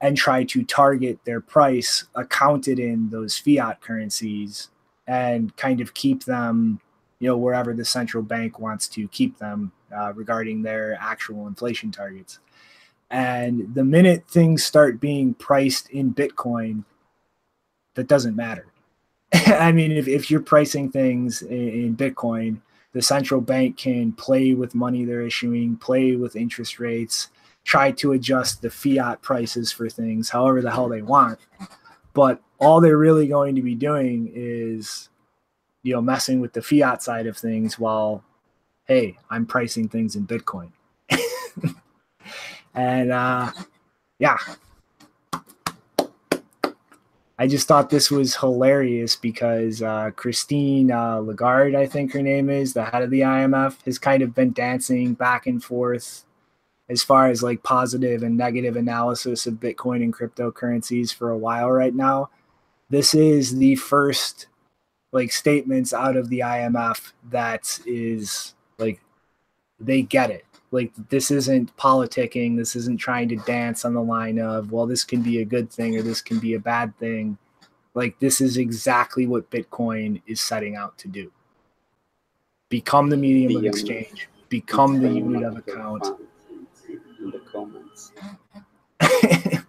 and 0.01 0.17
try 0.17 0.43
to 0.45 0.63
target 0.63 1.19
their 1.25 1.41
price 1.41 2.05
accounted 2.15 2.79
in 2.79 3.09
those 3.09 3.37
fiat 3.37 3.81
currencies 3.81 4.69
and 5.07 5.55
kind 5.57 5.81
of 5.81 5.93
keep 5.93 6.23
them 6.23 6.79
you 7.19 7.27
know 7.27 7.37
wherever 7.37 7.73
the 7.73 7.85
central 7.85 8.23
bank 8.23 8.59
wants 8.59 8.87
to 8.87 9.07
keep 9.09 9.37
them 9.37 9.71
uh, 9.95 10.11
regarding 10.13 10.61
their 10.61 10.97
actual 10.99 11.47
inflation 11.47 11.91
targets. 11.91 12.39
And 13.09 13.75
the 13.75 13.83
minute 13.83 14.23
things 14.27 14.63
start 14.63 15.01
being 15.01 15.33
priced 15.33 15.89
in 15.89 16.13
bitcoin 16.13 16.85
that 17.95 18.07
doesn't 18.07 18.37
matter 18.37 18.70
I 19.47 19.71
mean, 19.71 19.91
if, 19.91 20.07
if 20.07 20.29
you're 20.29 20.41
pricing 20.41 20.91
things 20.91 21.41
in, 21.41 21.69
in, 21.69 21.97
Bitcoin, 21.97 22.57
the 22.91 23.01
central 23.01 23.39
bank 23.39 23.77
can 23.77 24.11
play 24.11 24.53
with 24.53 24.75
money 24.75 25.05
they're 25.05 25.21
issuing, 25.21 25.77
play 25.77 26.15
with 26.15 26.35
interest 26.35 26.79
rates, 26.79 27.29
try 27.63 27.91
to 27.91 28.11
adjust 28.11 28.61
the 28.61 28.69
fiat 28.69 29.21
prices 29.21 29.71
for 29.71 29.89
things 29.89 30.29
however 30.29 30.61
the 30.61 30.71
hell 30.71 30.89
they 30.89 31.01
want. 31.01 31.39
But 32.13 32.41
all 32.59 32.81
they're 32.81 32.97
really 32.97 33.27
going 33.27 33.55
to 33.55 33.61
be 33.61 33.75
doing 33.75 34.29
is, 34.33 35.09
you 35.83 35.93
know, 35.93 36.01
messing 36.01 36.41
with 36.41 36.53
the 36.53 36.61
fiat 36.61 37.01
side 37.01 37.25
of 37.25 37.37
things 37.37 37.79
while, 37.79 38.23
hey, 38.85 39.17
I'm 39.29 39.45
pricing 39.45 39.87
things 39.87 40.17
in 40.17 40.27
Bitcoin. 40.27 40.71
and 42.73 43.11
uh, 43.11 43.51
yeah, 44.19 44.37
I 47.41 47.47
just 47.47 47.67
thought 47.67 47.89
this 47.89 48.11
was 48.11 48.35
hilarious 48.35 49.15
because 49.15 49.81
uh, 49.81 50.11
Christine 50.15 50.91
uh, 50.91 51.15
Lagarde, 51.15 51.75
I 51.75 51.87
think 51.87 52.13
her 52.13 52.21
name 52.21 52.51
is, 52.51 52.73
the 52.73 52.85
head 52.85 53.01
of 53.01 53.09
the 53.09 53.21
IMF, 53.21 53.83
has 53.85 53.97
kind 53.97 54.21
of 54.21 54.35
been 54.35 54.53
dancing 54.53 55.15
back 55.15 55.47
and 55.47 55.63
forth 55.63 56.23
as 56.87 57.01
far 57.01 57.29
as 57.29 57.41
like 57.41 57.63
positive 57.63 58.21
and 58.21 58.37
negative 58.37 58.75
analysis 58.75 59.47
of 59.47 59.55
Bitcoin 59.55 60.03
and 60.03 60.13
cryptocurrencies 60.13 61.11
for 61.11 61.31
a 61.31 61.37
while 61.37 61.71
right 61.71 61.95
now. 61.95 62.29
This 62.91 63.15
is 63.15 63.57
the 63.57 63.75
first 63.75 64.45
like 65.11 65.31
statements 65.31 65.93
out 65.95 66.17
of 66.17 66.29
the 66.29 66.41
IMF 66.41 67.11
that 67.31 67.79
is 67.87 68.53
like 68.77 69.01
they 69.79 70.03
get 70.03 70.29
it. 70.29 70.45
Like 70.71 70.93
this 71.09 71.31
isn't 71.31 71.75
politicking. 71.75 72.55
This 72.55 72.75
isn't 72.77 72.97
trying 72.97 73.27
to 73.29 73.35
dance 73.37 73.83
on 73.83 73.93
the 73.93 74.01
line 74.01 74.39
of, 74.39 74.71
well, 74.71 74.87
this 74.87 75.03
can 75.03 75.21
be 75.21 75.39
a 75.39 75.45
good 75.45 75.69
thing 75.69 75.97
or 75.97 76.01
this 76.01 76.21
can 76.21 76.39
be 76.39 76.53
a 76.53 76.59
bad 76.59 76.97
thing. 76.97 77.37
Like 77.93 78.17
this 78.19 78.39
is 78.39 78.55
exactly 78.57 79.27
what 79.27 79.51
Bitcoin 79.51 80.21
is 80.27 80.39
setting 80.39 80.77
out 80.77 80.97
to 80.99 81.09
do. 81.09 81.31
Become 82.69 83.09
the 83.09 83.17
medium 83.17 83.57
of 83.57 83.65
exchange. 83.65 84.29
Become 84.47 85.01
the 85.01 85.09
unit 85.09 85.43
of 85.43 85.57
account. 85.57 86.05
In 86.87 87.31
the 87.31 87.39
comments. 87.51 88.13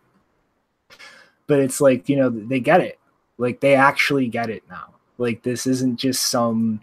but 1.49 1.59
it's 1.59 1.81
like, 1.81 2.09
you 2.09 2.17
know, 2.17 2.31
they 2.31 2.61
get 2.61 2.81
it. 2.81 3.01
Like 3.39 3.59
they 3.59 3.75
actually 3.75 4.29
get 4.29 4.51
it 4.51 4.63
now. 4.71 4.95
Like 5.19 5.43
this 5.43 5.67
isn't 5.67 5.97
just 5.97 6.29
some 6.29 6.81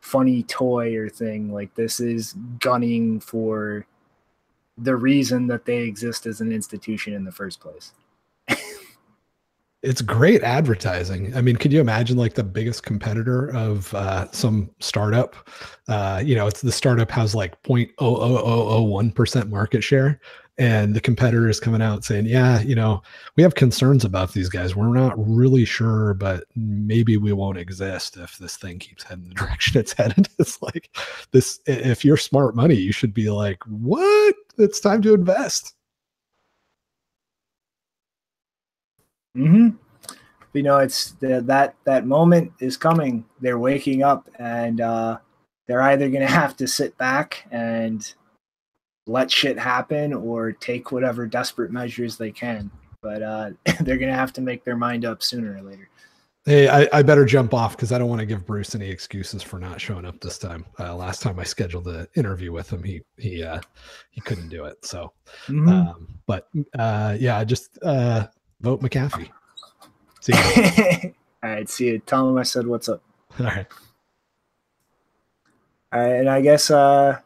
funny 0.00 0.42
toy 0.42 0.96
or 0.96 1.08
thing. 1.08 1.52
Like 1.52 1.74
this 1.74 2.00
is 2.00 2.34
gunning 2.58 3.20
for 3.20 3.86
the 4.78 4.96
reason 4.96 5.46
that 5.48 5.64
they 5.64 5.78
exist 5.78 6.26
as 6.26 6.40
an 6.40 6.52
institution 6.52 7.12
in 7.12 7.24
the 7.24 7.32
first 7.32 7.60
place. 7.60 7.92
it's 9.82 10.02
great 10.02 10.42
advertising. 10.42 11.34
I 11.36 11.40
mean, 11.40 11.56
could 11.56 11.72
you 11.72 11.80
imagine 11.80 12.16
like 12.16 12.34
the 12.34 12.44
biggest 12.44 12.82
competitor 12.82 13.54
of 13.54 13.94
uh, 13.94 14.30
some 14.30 14.70
startup? 14.78 15.36
Uh, 15.88 16.22
you 16.24 16.34
know, 16.34 16.46
it's 16.46 16.60
the 16.60 16.72
startup 16.72 17.10
has 17.10 17.34
like 17.34 17.62
0.00001% 17.62 19.48
market 19.48 19.82
share. 19.82 20.20
And 20.60 20.94
the 20.94 21.00
competitor 21.00 21.48
is 21.48 21.58
coming 21.58 21.80
out 21.80 22.04
saying, 22.04 22.26
yeah, 22.26 22.60
you 22.60 22.74
know, 22.74 23.02
we 23.34 23.42
have 23.42 23.54
concerns 23.54 24.04
about 24.04 24.34
these 24.34 24.50
guys. 24.50 24.76
We're 24.76 24.88
not 24.94 25.14
really 25.16 25.64
sure, 25.64 26.12
but 26.12 26.44
maybe 26.54 27.16
we 27.16 27.32
won't 27.32 27.56
exist 27.56 28.18
if 28.18 28.36
this 28.36 28.58
thing 28.58 28.78
keeps 28.78 29.02
heading 29.02 29.24
the 29.30 29.34
direction 29.34 29.80
it's 29.80 29.94
headed. 29.94 30.28
It's 30.38 30.60
like 30.60 30.94
this 31.32 31.60
if 31.66 32.04
you're 32.04 32.18
smart 32.18 32.54
money, 32.54 32.74
you 32.74 32.92
should 32.92 33.14
be 33.14 33.30
like, 33.30 33.62
what? 33.64 34.34
It's 34.58 34.80
time 34.80 35.00
to 35.02 35.14
invest. 35.14 35.74
hmm 39.34 39.70
You 40.52 40.62
know, 40.62 40.78
it's 40.78 41.12
the, 41.12 41.40
that 41.42 41.76
that 41.84 42.06
moment 42.06 42.52
is 42.60 42.76
coming. 42.76 43.24
They're 43.40 43.58
waking 43.58 44.02
up, 44.02 44.28
and 44.38 44.82
uh, 44.82 45.18
they're 45.66 45.82
either 45.82 46.10
going 46.10 46.20
to 46.26 46.26
have 46.26 46.54
to 46.58 46.68
sit 46.68 46.98
back 46.98 47.46
and 47.50 48.12
let 49.06 49.30
shit 49.30 49.58
happen, 49.58 50.12
or 50.12 50.52
take 50.52 50.92
whatever 50.92 51.26
desperate 51.26 51.70
measures 51.70 52.16
they 52.16 52.30
can. 52.30 52.70
But 53.02 53.22
uh, 53.22 53.50
they're 53.80 53.98
going 53.98 54.10
to 54.10 54.14
have 54.14 54.32
to 54.34 54.40
make 54.40 54.64
their 54.64 54.76
mind 54.76 55.04
up 55.04 55.22
sooner 55.22 55.56
or 55.56 55.62
later. 55.62 55.88
Hey, 56.46 56.68
I, 56.68 56.88
I 56.92 57.02
better 57.02 57.26
jump 57.26 57.52
off 57.52 57.76
because 57.76 57.92
I 57.92 57.98
don't 57.98 58.08
want 58.08 58.20
to 58.20 58.26
give 58.26 58.46
Bruce 58.46 58.74
any 58.74 58.88
excuses 58.88 59.42
for 59.42 59.58
not 59.58 59.78
showing 59.78 60.06
up 60.06 60.20
this 60.20 60.38
time. 60.38 60.64
Uh, 60.78 60.94
last 60.96 61.20
time 61.20 61.38
I 61.38 61.44
scheduled 61.44 61.86
an 61.88 62.06
interview 62.16 62.50
with 62.50 62.72
him, 62.72 62.82
he 62.82 63.02
he 63.18 63.42
uh, 63.42 63.60
he 64.10 64.22
couldn't 64.22 64.48
do 64.48 64.64
it. 64.64 64.82
So, 64.82 65.12
mm-hmm. 65.48 65.68
um, 65.68 66.08
but 66.26 66.48
uh, 66.78 67.16
yeah, 67.20 67.44
just 67.44 67.78
uh, 67.82 68.26
vote 68.62 68.80
McAfee. 68.80 69.28
See 70.22 70.32
you. 70.32 71.14
All 71.42 71.50
right, 71.50 71.68
see 71.68 71.86
you. 71.88 71.98
Tell 72.00 72.28
him 72.28 72.38
I 72.38 72.42
said 72.42 72.66
what's 72.66 72.88
up. 72.88 73.02
All 73.38 73.46
right. 73.46 73.66
All 75.92 76.00
right, 76.00 76.20
and 76.20 76.30
I 76.30 76.40
guess 76.40 76.70
uh, 76.70 77.18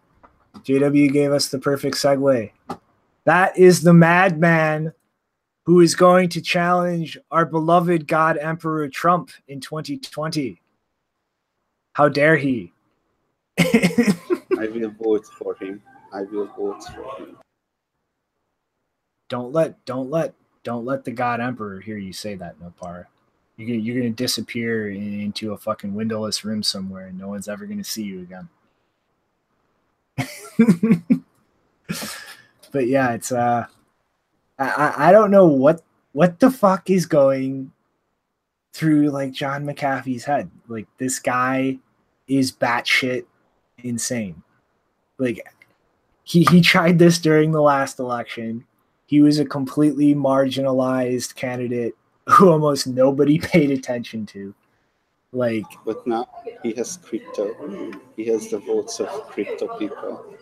JW 0.62 1.12
gave 1.12 1.32
us 1.32 1.48
the 1.48 1.59
perfect 1.59 1.97
segue. 1.97 2.51
That 3.24 3.59
is 3.59 3.82
the 3.82 3.94
madman 3.94 4.93
who 5.66 5.81
is 5.81 5.94
going 5.94 6.28
to 6.31 6.40
challenge 6.40 7.18
our 7.31 7.47
beloved 7.47 8.06
God 8.06 8.36
Emperor 8.39 8.89
Trump 8.89 9.31
in 9.48 9.60
2020. 9.60 10.60
How 11.94 12.09
dare 12.09 12.36
he? 12.36 12.72
I 13.59 14.68
will 14.72 14.90
vote 15.01 15.26
for 15.39 15.55
him. 15.56 15.82
I 16.12 16.22
will 16.22 16.47
vote 16.56 16.82
for 16.85 17.16
him. 17.18 17.39
Don't 19.28 19.52
let 19.52 19.85
don't 19.85 20.10
let 20.10 20.35
don't 20.64 20.85
let 20.85 21.05
the 21.05 21.12
God 21.12 21.40
Emperor 21.40 21.81
hear 21.81 21.97
you 21.97 22.12
say 22.12 22.35
that, 22.36 22.59
Nopar. 22.60 23.06
You're 23.56 23.68
gonna, 23.68 23.81
you're 23.81 23.97
gonna 23.97 24.10
disappear 24.10 24.90
into 24.90 25.52
a 25.52 25.59
fucking 25.59 25.94
windowless 25.94 26.44
room 26.44 26.62
somewhere, 26.62 27.06
and 27.06 27.18
no 27.18 27.28
one's 27.28 27.48
ever 27.48 27.66
gonna 27.66 27.85
see 27.85 28.02
you 28.02 28.20
again. 28.20 28.48
but 32.73 32.86
yeah, 32.86 33.12
it's 33.12 33.32
uh, 33.32 33.66
I 34.59 35.09
I 35.09 35.12
don't 35.12 35.31
know 35.31 35.47
what 35.47 35.82
what 36.12 36.41
the 36.41 36.51
fuck 36.51 36.91
is 36.91 37.07
going 37.07 37.73
through 38.73 39.11
like 39.11 39.32
John 39.32 39.65
McAfee's 39.65 40.24
head. 40.24 40.51
Like 40.69 40.86
this 40.99 41.19
guy 41.19 41.78
is 42.28 42.53
batshit 42.53 43.24
insane. 43.78 44.43
Like 45.19 45.47
he 46.23 46.45
he 46.45 46.61
tried 46.61 46.99
this 46.99 47.19
during 47.19 47.53
the 47.53 47.62
last 47.62 47.99
election 47.99 48.65
he 49.07 49.20
was 49.20 49.39
a 49.39 49.45
completely 49.45 50.15
marginalized 50.15 51.35
candidate 51.35 51.95
who 52.28 52.51
almost 52.51 52.86
nobody 52.86 53.39
paid 53.53 53.70
attention 53.70 54.27
to. 54.27 54.55
Like, 55.35 55.65
but 55.85 56.06
now 56.06 56.28
he 56.62 56.73
has 56.74 56.97
crypto. 56.97 57.93
He 58.16 58.24
has 58.27 58.51
the 58.51 58.59
votes 58.59 59.01
of 59.01 59.09
crypto 59.28 59.77
people. 59.78 60.36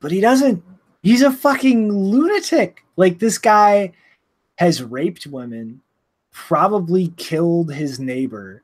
But 0.00 0.12
he 0.12 0.20
doesn't. 0.20 0.62
He's 1.02 1.22
a 1.22 1.32
fucking 1.32 1.92
lunatic. 1.92 2.84
Like 2.96 3.18
this 3.18 3.38
guy 3.38 3.92
has 4.56 4.82
raped 4.82 5.26
women, 5.26 5.80
probably 6.30 7.08
killed 7.16 7.72
his 7.72 7.98
neighbor. 7.98 8.62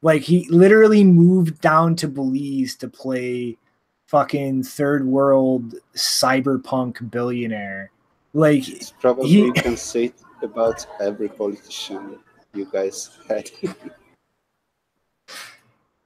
Like 0.00 0.22
he 0.22 0.48
literally 0.48 1.04
moved 1.04 1.60
down 1.60 1.96
to 1.96 2.08
Belize 2.08 2.74
to 2.76 2.88
play 2.88 3.58
fucking 4.06 4.62
third 4.64 5.06
world 5.06 5.74
cyberpunk 5.94 7.10
billionaire 7.10 7.90
like 8.34 8.66
it's 8.68 8.92
probably 8.92 9.28
he, 9.28 9.44
you 9.44 9.52
can 9.52 9.76
say 9.76 10.04
it 10.04 10.14
about 10.42 10.86
every 11.00 11.28
politician 11.28 12.18
you 12.54 12.66
guys 12.72 13.18
had. 13.28 13.50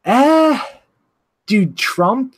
ah, 0.07 0.67
dude, 1.47 1.77
Trump 1.77 2.37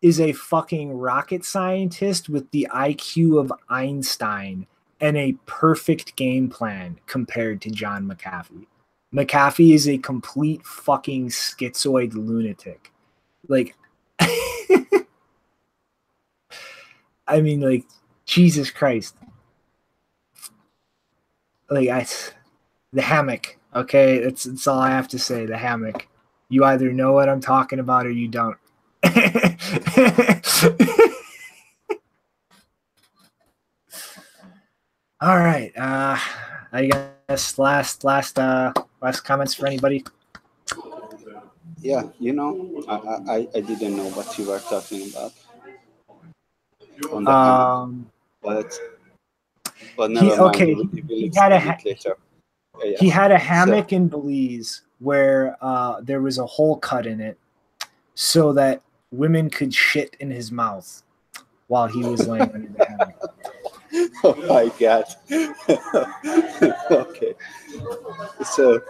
is 0.00 0.20
a 0.20 0.32
fucking 0.32 0.92
rocket 0.92 1.44
scientist 1.44 2.28
with 2.28 2.48
the 2.50 2.68
IQ 2.72 3.40
of 3.40 3.52
Einstein 3.68 4.66
and 5.00 5.16
a 5.16 5.32
perfect 5.46 6.14
game 6.16 6.48
plan 6.48 6.98
compared 7.06 7.60
to 7.62 7.70
John 7.70 8.06
McAfee. 8.06 8.66
McAfee 9.14 9.74
is 9.74 9.88
a 9.88 9.98
complete 9.98 10.64
fucking 10.64 11.30
schizoid 11.30 12.14
lunatic. 12.14 12.92
Like, 13.48 13.74
I 14.20 15.06
mean, 17.40 17.60
like, 17.60 17.84
Jesus 18.28 18.70
Christ. 18.70 19.16
Like 21.70 21.88
I 21.88 22.06
the 22.92 23.02
hammock, 23.02 23.58
okay? 23.74 24.20
That's 24.20 24.44
that's 24.44 24.66
all 24.66 24.78
I 24.78 24.90
have 24.90 25.08
to 25.08 25.18
say. 25.18 25.46
The 25.46 25.56
hammock. 25.56 26.06
You 26.50 26.64
either 26.64 26.92
know 26.92 27.12
what 27.12 27.28
I'm 27.28 27.40
talking 27.40 27.78
about 27.78 28.06
or 28.06 28.10
you 28.10 28.28
don't. 28.28 28.56
all 35.20 35.38
right. 35.38 35.72
Uh 35.76 36.18
I 36.72 36.90
guess 37.28 37.58
last 37.58 38.04
last 38.04 38.38
uh 38.38 38.72
last 39.02 39.20
comments 39.20 39.54
for 39.54 39.66
anybody. 39.66 40.04
Yeah, 41.80 42.02
you 42.18 42.32
know, 42.32 42.82
I, 42.88 42.96
I, 43.32 43.48
I 43.54 43.60
didn't 43.60 43.96
know 43.96 44.10
what 44.10 44.36
you 44.36 44.46
were 44.46 44.58
talking 44.58 45.10
about. 45.10 45.32
um, 47.26 48.10
but 48.42 48.76
but 49.96 50.10
never 50.10 50.26
he, 50.26 50.30
mind. 50.30 50.40
Okay, 50.40 50.74
he 51.06 51.30
had 51.34 51.52
a 51.52 51.60
ha-. 51.60 51.78
Yeah. 51.84 52.96
He 52.98 53.08
had 53.08 53.30
a 53.30 53.38
hammock 53.38 53.90
so. 53.90 53.96
in 53.96 54.08
Belize 54.08 54.82
where 55.00 55.56
uh, 55.60 56.00
there 56.00 56.20
was 56.20 56.38
a 56.38 56.46
hole 56.46 56.76
cut 56.76 57.06
in 57.06 57.20
it, 57.20 57.38
so 58.14 58.52
that 58.52 58.82
women 59.10 59.48
could 59.50 59.72
shit 59.72 60.16
in 60.20 60.30
his 60.30 60.50
mouth 60.52 61.02
while 61.68 61.86
he 61.86 62.02
was 62.02 62.26
laying 62.26 62.50
under 62.52 62.68
the 62.68 62.84
hammock. 62.84 63.34
Oh 64.22 64.34
my 64.48 64.70
god. 64.78 65.06
okay. 66.90 67.34
So 68.44 68.82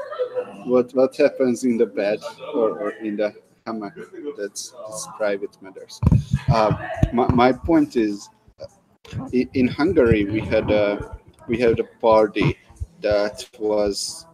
what 0.65 0.93
what 0.93 1.17
happens 1.17 1.63
in 1.63 1.77
the 1.79 1.87
bed 1.87 2.19
or, 2.53 2.79
or 2.81 2.91
in 2.91 3.17
the 3.17 3.33
hammock 3.65 3.95
that's, 4.37 4.75
that's 4.89 5.09
private 5.17 5.57
matters. 5.63 6.01
Uh, 6.49 6.89
my, 7.13 7.29
my 7.33 7.53
point 7.53 7.97
is 7.97 8.29
in 9.33 9.69
Hungary, 9.69 10.25
we 10.25 10.41
had 10.41 10.71
a 10.71 11.19
we 11.47 11.59
had 11.59 11.79
a 11.81 11.85
party 12.01 12.59
that 13.01 13.49
was 13.59 14.27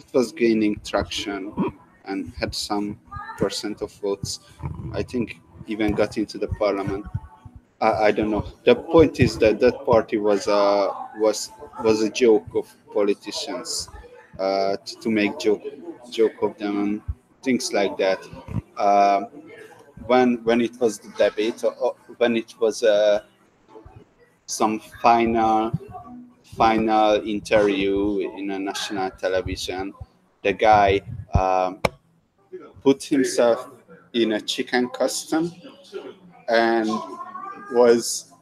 it 0.00 0.14
was 0.14 0.32
gaining 0.32 0.80
traction 0.84 1.52
and 2.06 2.32
had 2.38 2.54
some 2.54 2.98
percent 3.38 3.82
of 3.82 3.92
votes. 4.00 4.40
I 4.92 5.02
think 5.02 5.40
even 5.66 5.92
got 5.92 6.16
into 6.18 6.38
the 6.38 6.48
parliament. 6.48 7.06
I, 7.80 7.90
I 8.06 8.10
don't 8.10 8.30
know. 8.30 8.44
The 8.64 8.74
point 8.74 9.20
is 9.20 9.38
that 9.38 9.60
that 9.60 9.84
party 9.84 10.18
was 10.18 10.46
a 10.46 10.90
was 11.18 11.50
was 11.84 12.02
a 12.02 12.10
joke 12.10 12.48
of 12.54 12.66
politicians 12.92 13.88
uh, 14.38 14.76
to, 14.84 15.00
to, 15.00 15.10
make 15.10 15.38
joke 15.38 15.62
joke 16.10 16.42
of 16.42 16.58
them 16.58 16.80
and 16.80 17.02
things 17.42 17.72
like 17.72 17.96
that. 17.98 18.20
Uh, 18.76 19.22
when 20.06 20.42
when 20.44 20.60
it 20.60 20.80
was 20.80 20.98
the 20.98 21.10
debate, 21.16 21.62
or 21.64 21.94
when 22.18 22.36
it 22.36 22.54
was 22.60 22.82
a 22.82 23.24
some 24.46 24.80
final 25.02 25.72
final 26.60 27.14
interview 27.26 28.18
in 28.36 28.50
a 28.50 28.58
national 28.58 29.10
television, 29.12 29.94
the 30.42 30.52
guy 30.52 31.00
um, 31.32 31.80
put 32.82 33.02
himself 33.02 33.70
in 34.12 34.32
a 34.32 34.40
chicken 34.42 34.86
costume 34.90 35.50
and 36.50 36.86
was 37.72 38.34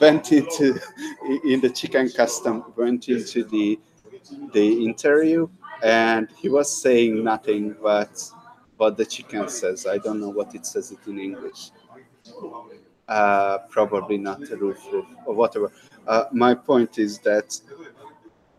went 0.00 0.30
into 0.30 0.78
in 1.44 1.60
the 1.60 1.68
chicken 1.68 2.08
costume 2.08 2.72
went 2.76 3.08
into 3.08 3.42
the 3.42 3.80
the 4.52 4.84
interview 4.84 5.48
and 5.82 6.28
he 6.38 6.48
was 6.48 6.70
saying 6.70 7.24
nothing 7.24 7.74
but 7.82 8.30
what 8.76 8.96
the 8.96 9.04
chicken 9.04 9.48
says. 9.48 9.88
I 9.88 9.98
don't 9.98 10.20
know 10.20 10.28
what 10.28 10.54
it 10.54 10.64
says 10.66 10.92
it 10.92 11.04
in 11.08 11.18
english. 11.18 11.72
Uh, 13.08 13.58
probably 13.68 14.18
not 14.18 14.38
roof 14.50 14.78
roof 14.92 15.06
or 15.26 15.34
whatever. 15.34 15.72
Uh, 16.06 16.24
my 16.32 16.54
point 16.54 16.98
is 16.98 17.18
that 17.20 17.60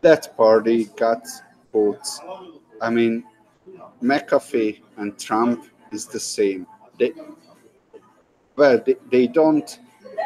that 0.01 0.35
party 0.35 0.85
got 0.97 1.25
votes. 1.71 2.19
I 2.81 2.89
mean, 2.89 3.23
McAfee 4.01 4.81
and 4.97 5.17
Trump 5.17 5.65
is 5.91 6.05
the 6.05 6.19
same. 6.19 6.67
They, 6.99 7.13
well, 8.55 8.81
they, 8.85 8.95
they 9.11 9.27
don't 9.27 9.79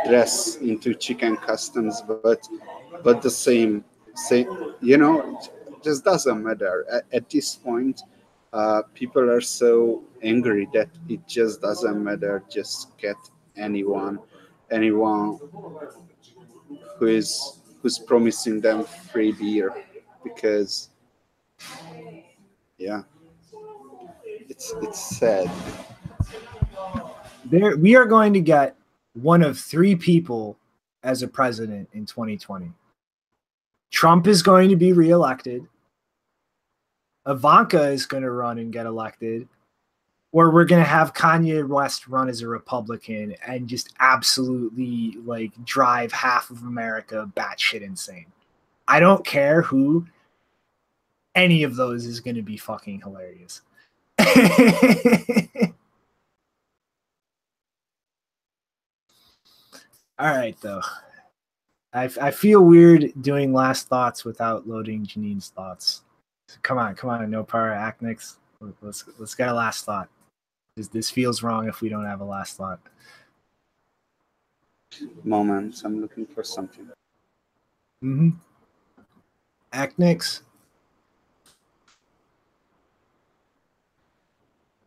dress 0.07 0.57
into 0.57 0.93
chicken 0.95 1.37
customs, 1.37 2.01
but 2.01 2.47
but 3.03 3.21
the 3.21 3.29
same, 3.29 3.83
same. 4.15 4.75
You 4.81 4.97
know, 4.97 5.39
just 5.83 6.03
doesn't 6.03 6.43
matter. 6.43 6.85
At, 6.91 7.03
at 7.13 7.29
this 7.29 7.55
point, 7.55 8.01
uh, 8.53 8.83
people 8.93 9.29
are 9.29 9.41
so 9.41 10.03
angry 10.21 10.67
that 10.73 10.89
it 11.09 11.27
just 11.27 11.61
doesn't 11.61 12.03
matter. 12.03 12.43
Just 12.49 12.97
get 12.97 13.15
anyone, 13.57 14.19
anyone 14.71 15.39
who 16.97 17.07
is 17.07 17.59
who's 17.81 17.97
promising 17.99 18.61
them 18.61 18.83
free 18.83 19.31
beer, 19.31 19.73
because 20.23 20.89
yeah, 22.77 23.03
it's 24.23 24.73
it's 24.81 25.17
sad. 25.17 25.49
There, 27.45 27.75
we 27.77 27.95
are 27.95 28.05
going 28.05 28.33
to 28.33 28.41
get 28.41 28.75
one 29.13 29.41
of 29.41 29.59
three 29.59 29.95
people 29.95 30.57
as 31.03 31.23
a 31.23 31.27
president 31.27 31.89
in 31.93 32.05
2020. 32.05 32.71
Trump 33.89 34.27
is 34.27 34.41
going 34.41 34.69
to 34.69 34.75
be 34.75 34.93
reelected. 34.93 35.67
Ivanka 37.27 37.89
is 37.89 38.05
going 38.05 38.23
to 38.23 38.31
run 38.31 38.57
and 38.57 38.71
get 38.71 38.85
elected. 38.85 39.47
Or 40.33 40.49
we're 40.49 40.65
going 40.65 40.81
to 40.81 40.87
have 40.89 41.13
Kanye 41.13 41.67
West 41.67 42.07
run 42.07 42.29
as 42.29 42.41
a 42.41 42.47
Republican 42.47 43.35
and 43.45 43.67
just 43.67 43.93
absolutely 43.99 45.17
like 45.25 45.51
drive 45.65 46.11
half 46.13 46.49
of 46.49 46.63
America 46.63 47.29
batshit 47.35 47.81
insane. 47.81 48.27
I 48.87 48.99
don't 48.99 49.25
care 49.25 49.61
who. 49.61 50.05
Any 51.35 51.63
of 51.63 51.75
those 51.75 52.05
is 52.05 52.19
going 52.19 52.35
to 52.35 52.41
be 52.41 52.57
fucking 52.57 53.01
hilarious. 53.01 53.61
All 60.19 60.27
right, 60.27 60.55
though. 60.61 60.81
I, 61.93 62.09
I 62.21 62.31
feel 62.31 62.63
weird 62.63 63.11
doing 63.21 63.53
last 63.53 63.87
thoughts 63.87 64.23
without 64.23 64.67
loading 64.67 65.05
Janine's 65.05 65.49
thoughts. 65.49 66.03
Come 66.63 66.77
on, 66.77 66.95
come 66.95 67.09
on, 67.09 67.29
no 67.29 67.43
power 67.43 67.71
Aknix. 67.71 68.35
Let's 68.81 69.05
let's 69.17 69.35
get 69.35 69.49
a 69.49 69.53
last 69.53 69.85
thought. 69.85 70.09
This, 70.81 70.87
this 70.87 71.11
feels 71.11 71.43
wrong 71.43 71.67
if 71.67 71.81
we 71.81 71.89
don't 71.89 72.05
have 72.05 72.21
a 72.21 72.25
last 72.25 72.57
thought. 72.57 72.79
Moments. 75.23 75.83
I'm 75.83 76.01
looking 76.01 76.25
for 76.25 76.43
something. 76.43 76.89
Mm-hmm. 78.03 78.29
Aknix. 79.71 80.41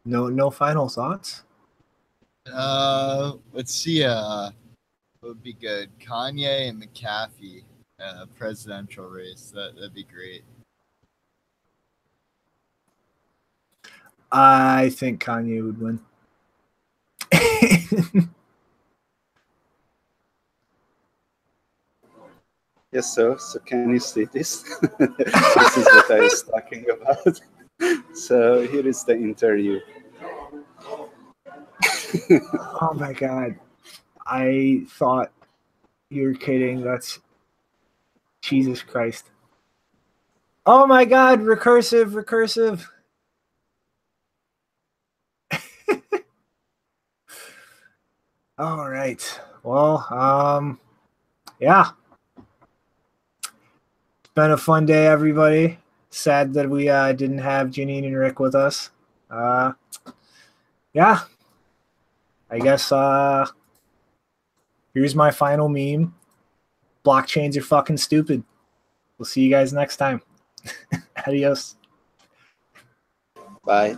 No, 0.05 0.29
no 0.29 0.51
final 0.51 0.89
thoughts. 0.89 1.45
Uh, 2.53 3.35
let's 3.53 3.73
see. 3.73 4.03
Uh, 4.03 4.51
would 5.23 5.45
be 5.45 5.53
good? 5.53 5.91
Kanye 6.01 6.69
and 6.69 6.83
McAfee, 6.83 7.63
uh, 8.01 8.27
presidential 8.37 9.07
race. 9.07 9.53
That 9.55 9.77
that'd 9.77 9.95
be 9.95 10.03
great. 10.03 10.43
I 14.37 14.91
think 14.91 15.23
Kanye 15.23 15.65
would 15.65 15.81
win. 15.81 16.01
yes, 22.91 23.15
so 23.15 23.37
so 23.37 23.61
can 23.61 23.91
you 23.91 24.01
see 24.01 24.25
this? 24.25 24.63
this 24.99 25.77
is 25.77 25.85
what 25.85 26.11
I 26.11 26.19
was 26.19 26.43
talking 26.43 26.85
about. 26.91 27.41
so 28.17 28.67
here 28.67 28.85
is 28.89 29.05
the 29.05 29.15
interview. 29.15 29.79
oh 32.81 32.93
my 32.97 33.13
god. 33.13 33.55
I 34.27 34.83
thought 34.89 35.31
you 36.11 36.25
were 36.25 36.35
kidding. 36.35 36.81
That's 36.81 37.21
Jesus 38.43 38.83
Christ. 38.83 39.31
Oh 40.67 40.89
my 40.89 41.05
god, 41.05 41.39
recursive, 41.39 42.21
recursive. 42.21 42.89
All 48.57 48.89
right. 48.89 49.41
Well, 49.65 50.07
um 50.13 50.79
yeah. 51.59 51.91
It's 52.37 54.33
been 54.35 54.53
a 54.53 54.57
fun 54.57 54.87
day, 54.87 55.07
everybody. 55.07 55.79
Sad 56.11 56.55
that 56.55 56.71
we 56.71 56.89
uh 56.89 57.13
didn't 57.13 57.39
have 57.39 57.69
Janine 57.69 58.07
and 58.07 58.17
Rick 58.17 58.39
with 58.39 58.55
us. 58.55 58.91
Uh 59.29 59.73
yeah. 60.93 61.21
I 62.51 62.59
guess 62.61 62.93
uh 62.93 63.47
Here's 64.95 65.17
my 65.17 65.33
final 65.33 65.69
meme. 65.69 66.15
Blockchains 67.05 67.57
are 67.57 67.63
fucking 67.63 67.97
stupid. 67.97 68.45
We'll 69.19 69.27
see 69.27 69.43
you 69.43 69.51
guys 69.51 69.73
next 69.73 69.97
time. 69.97 70.23
Adios. 71.27 71.75
Bye. 73.65 73.97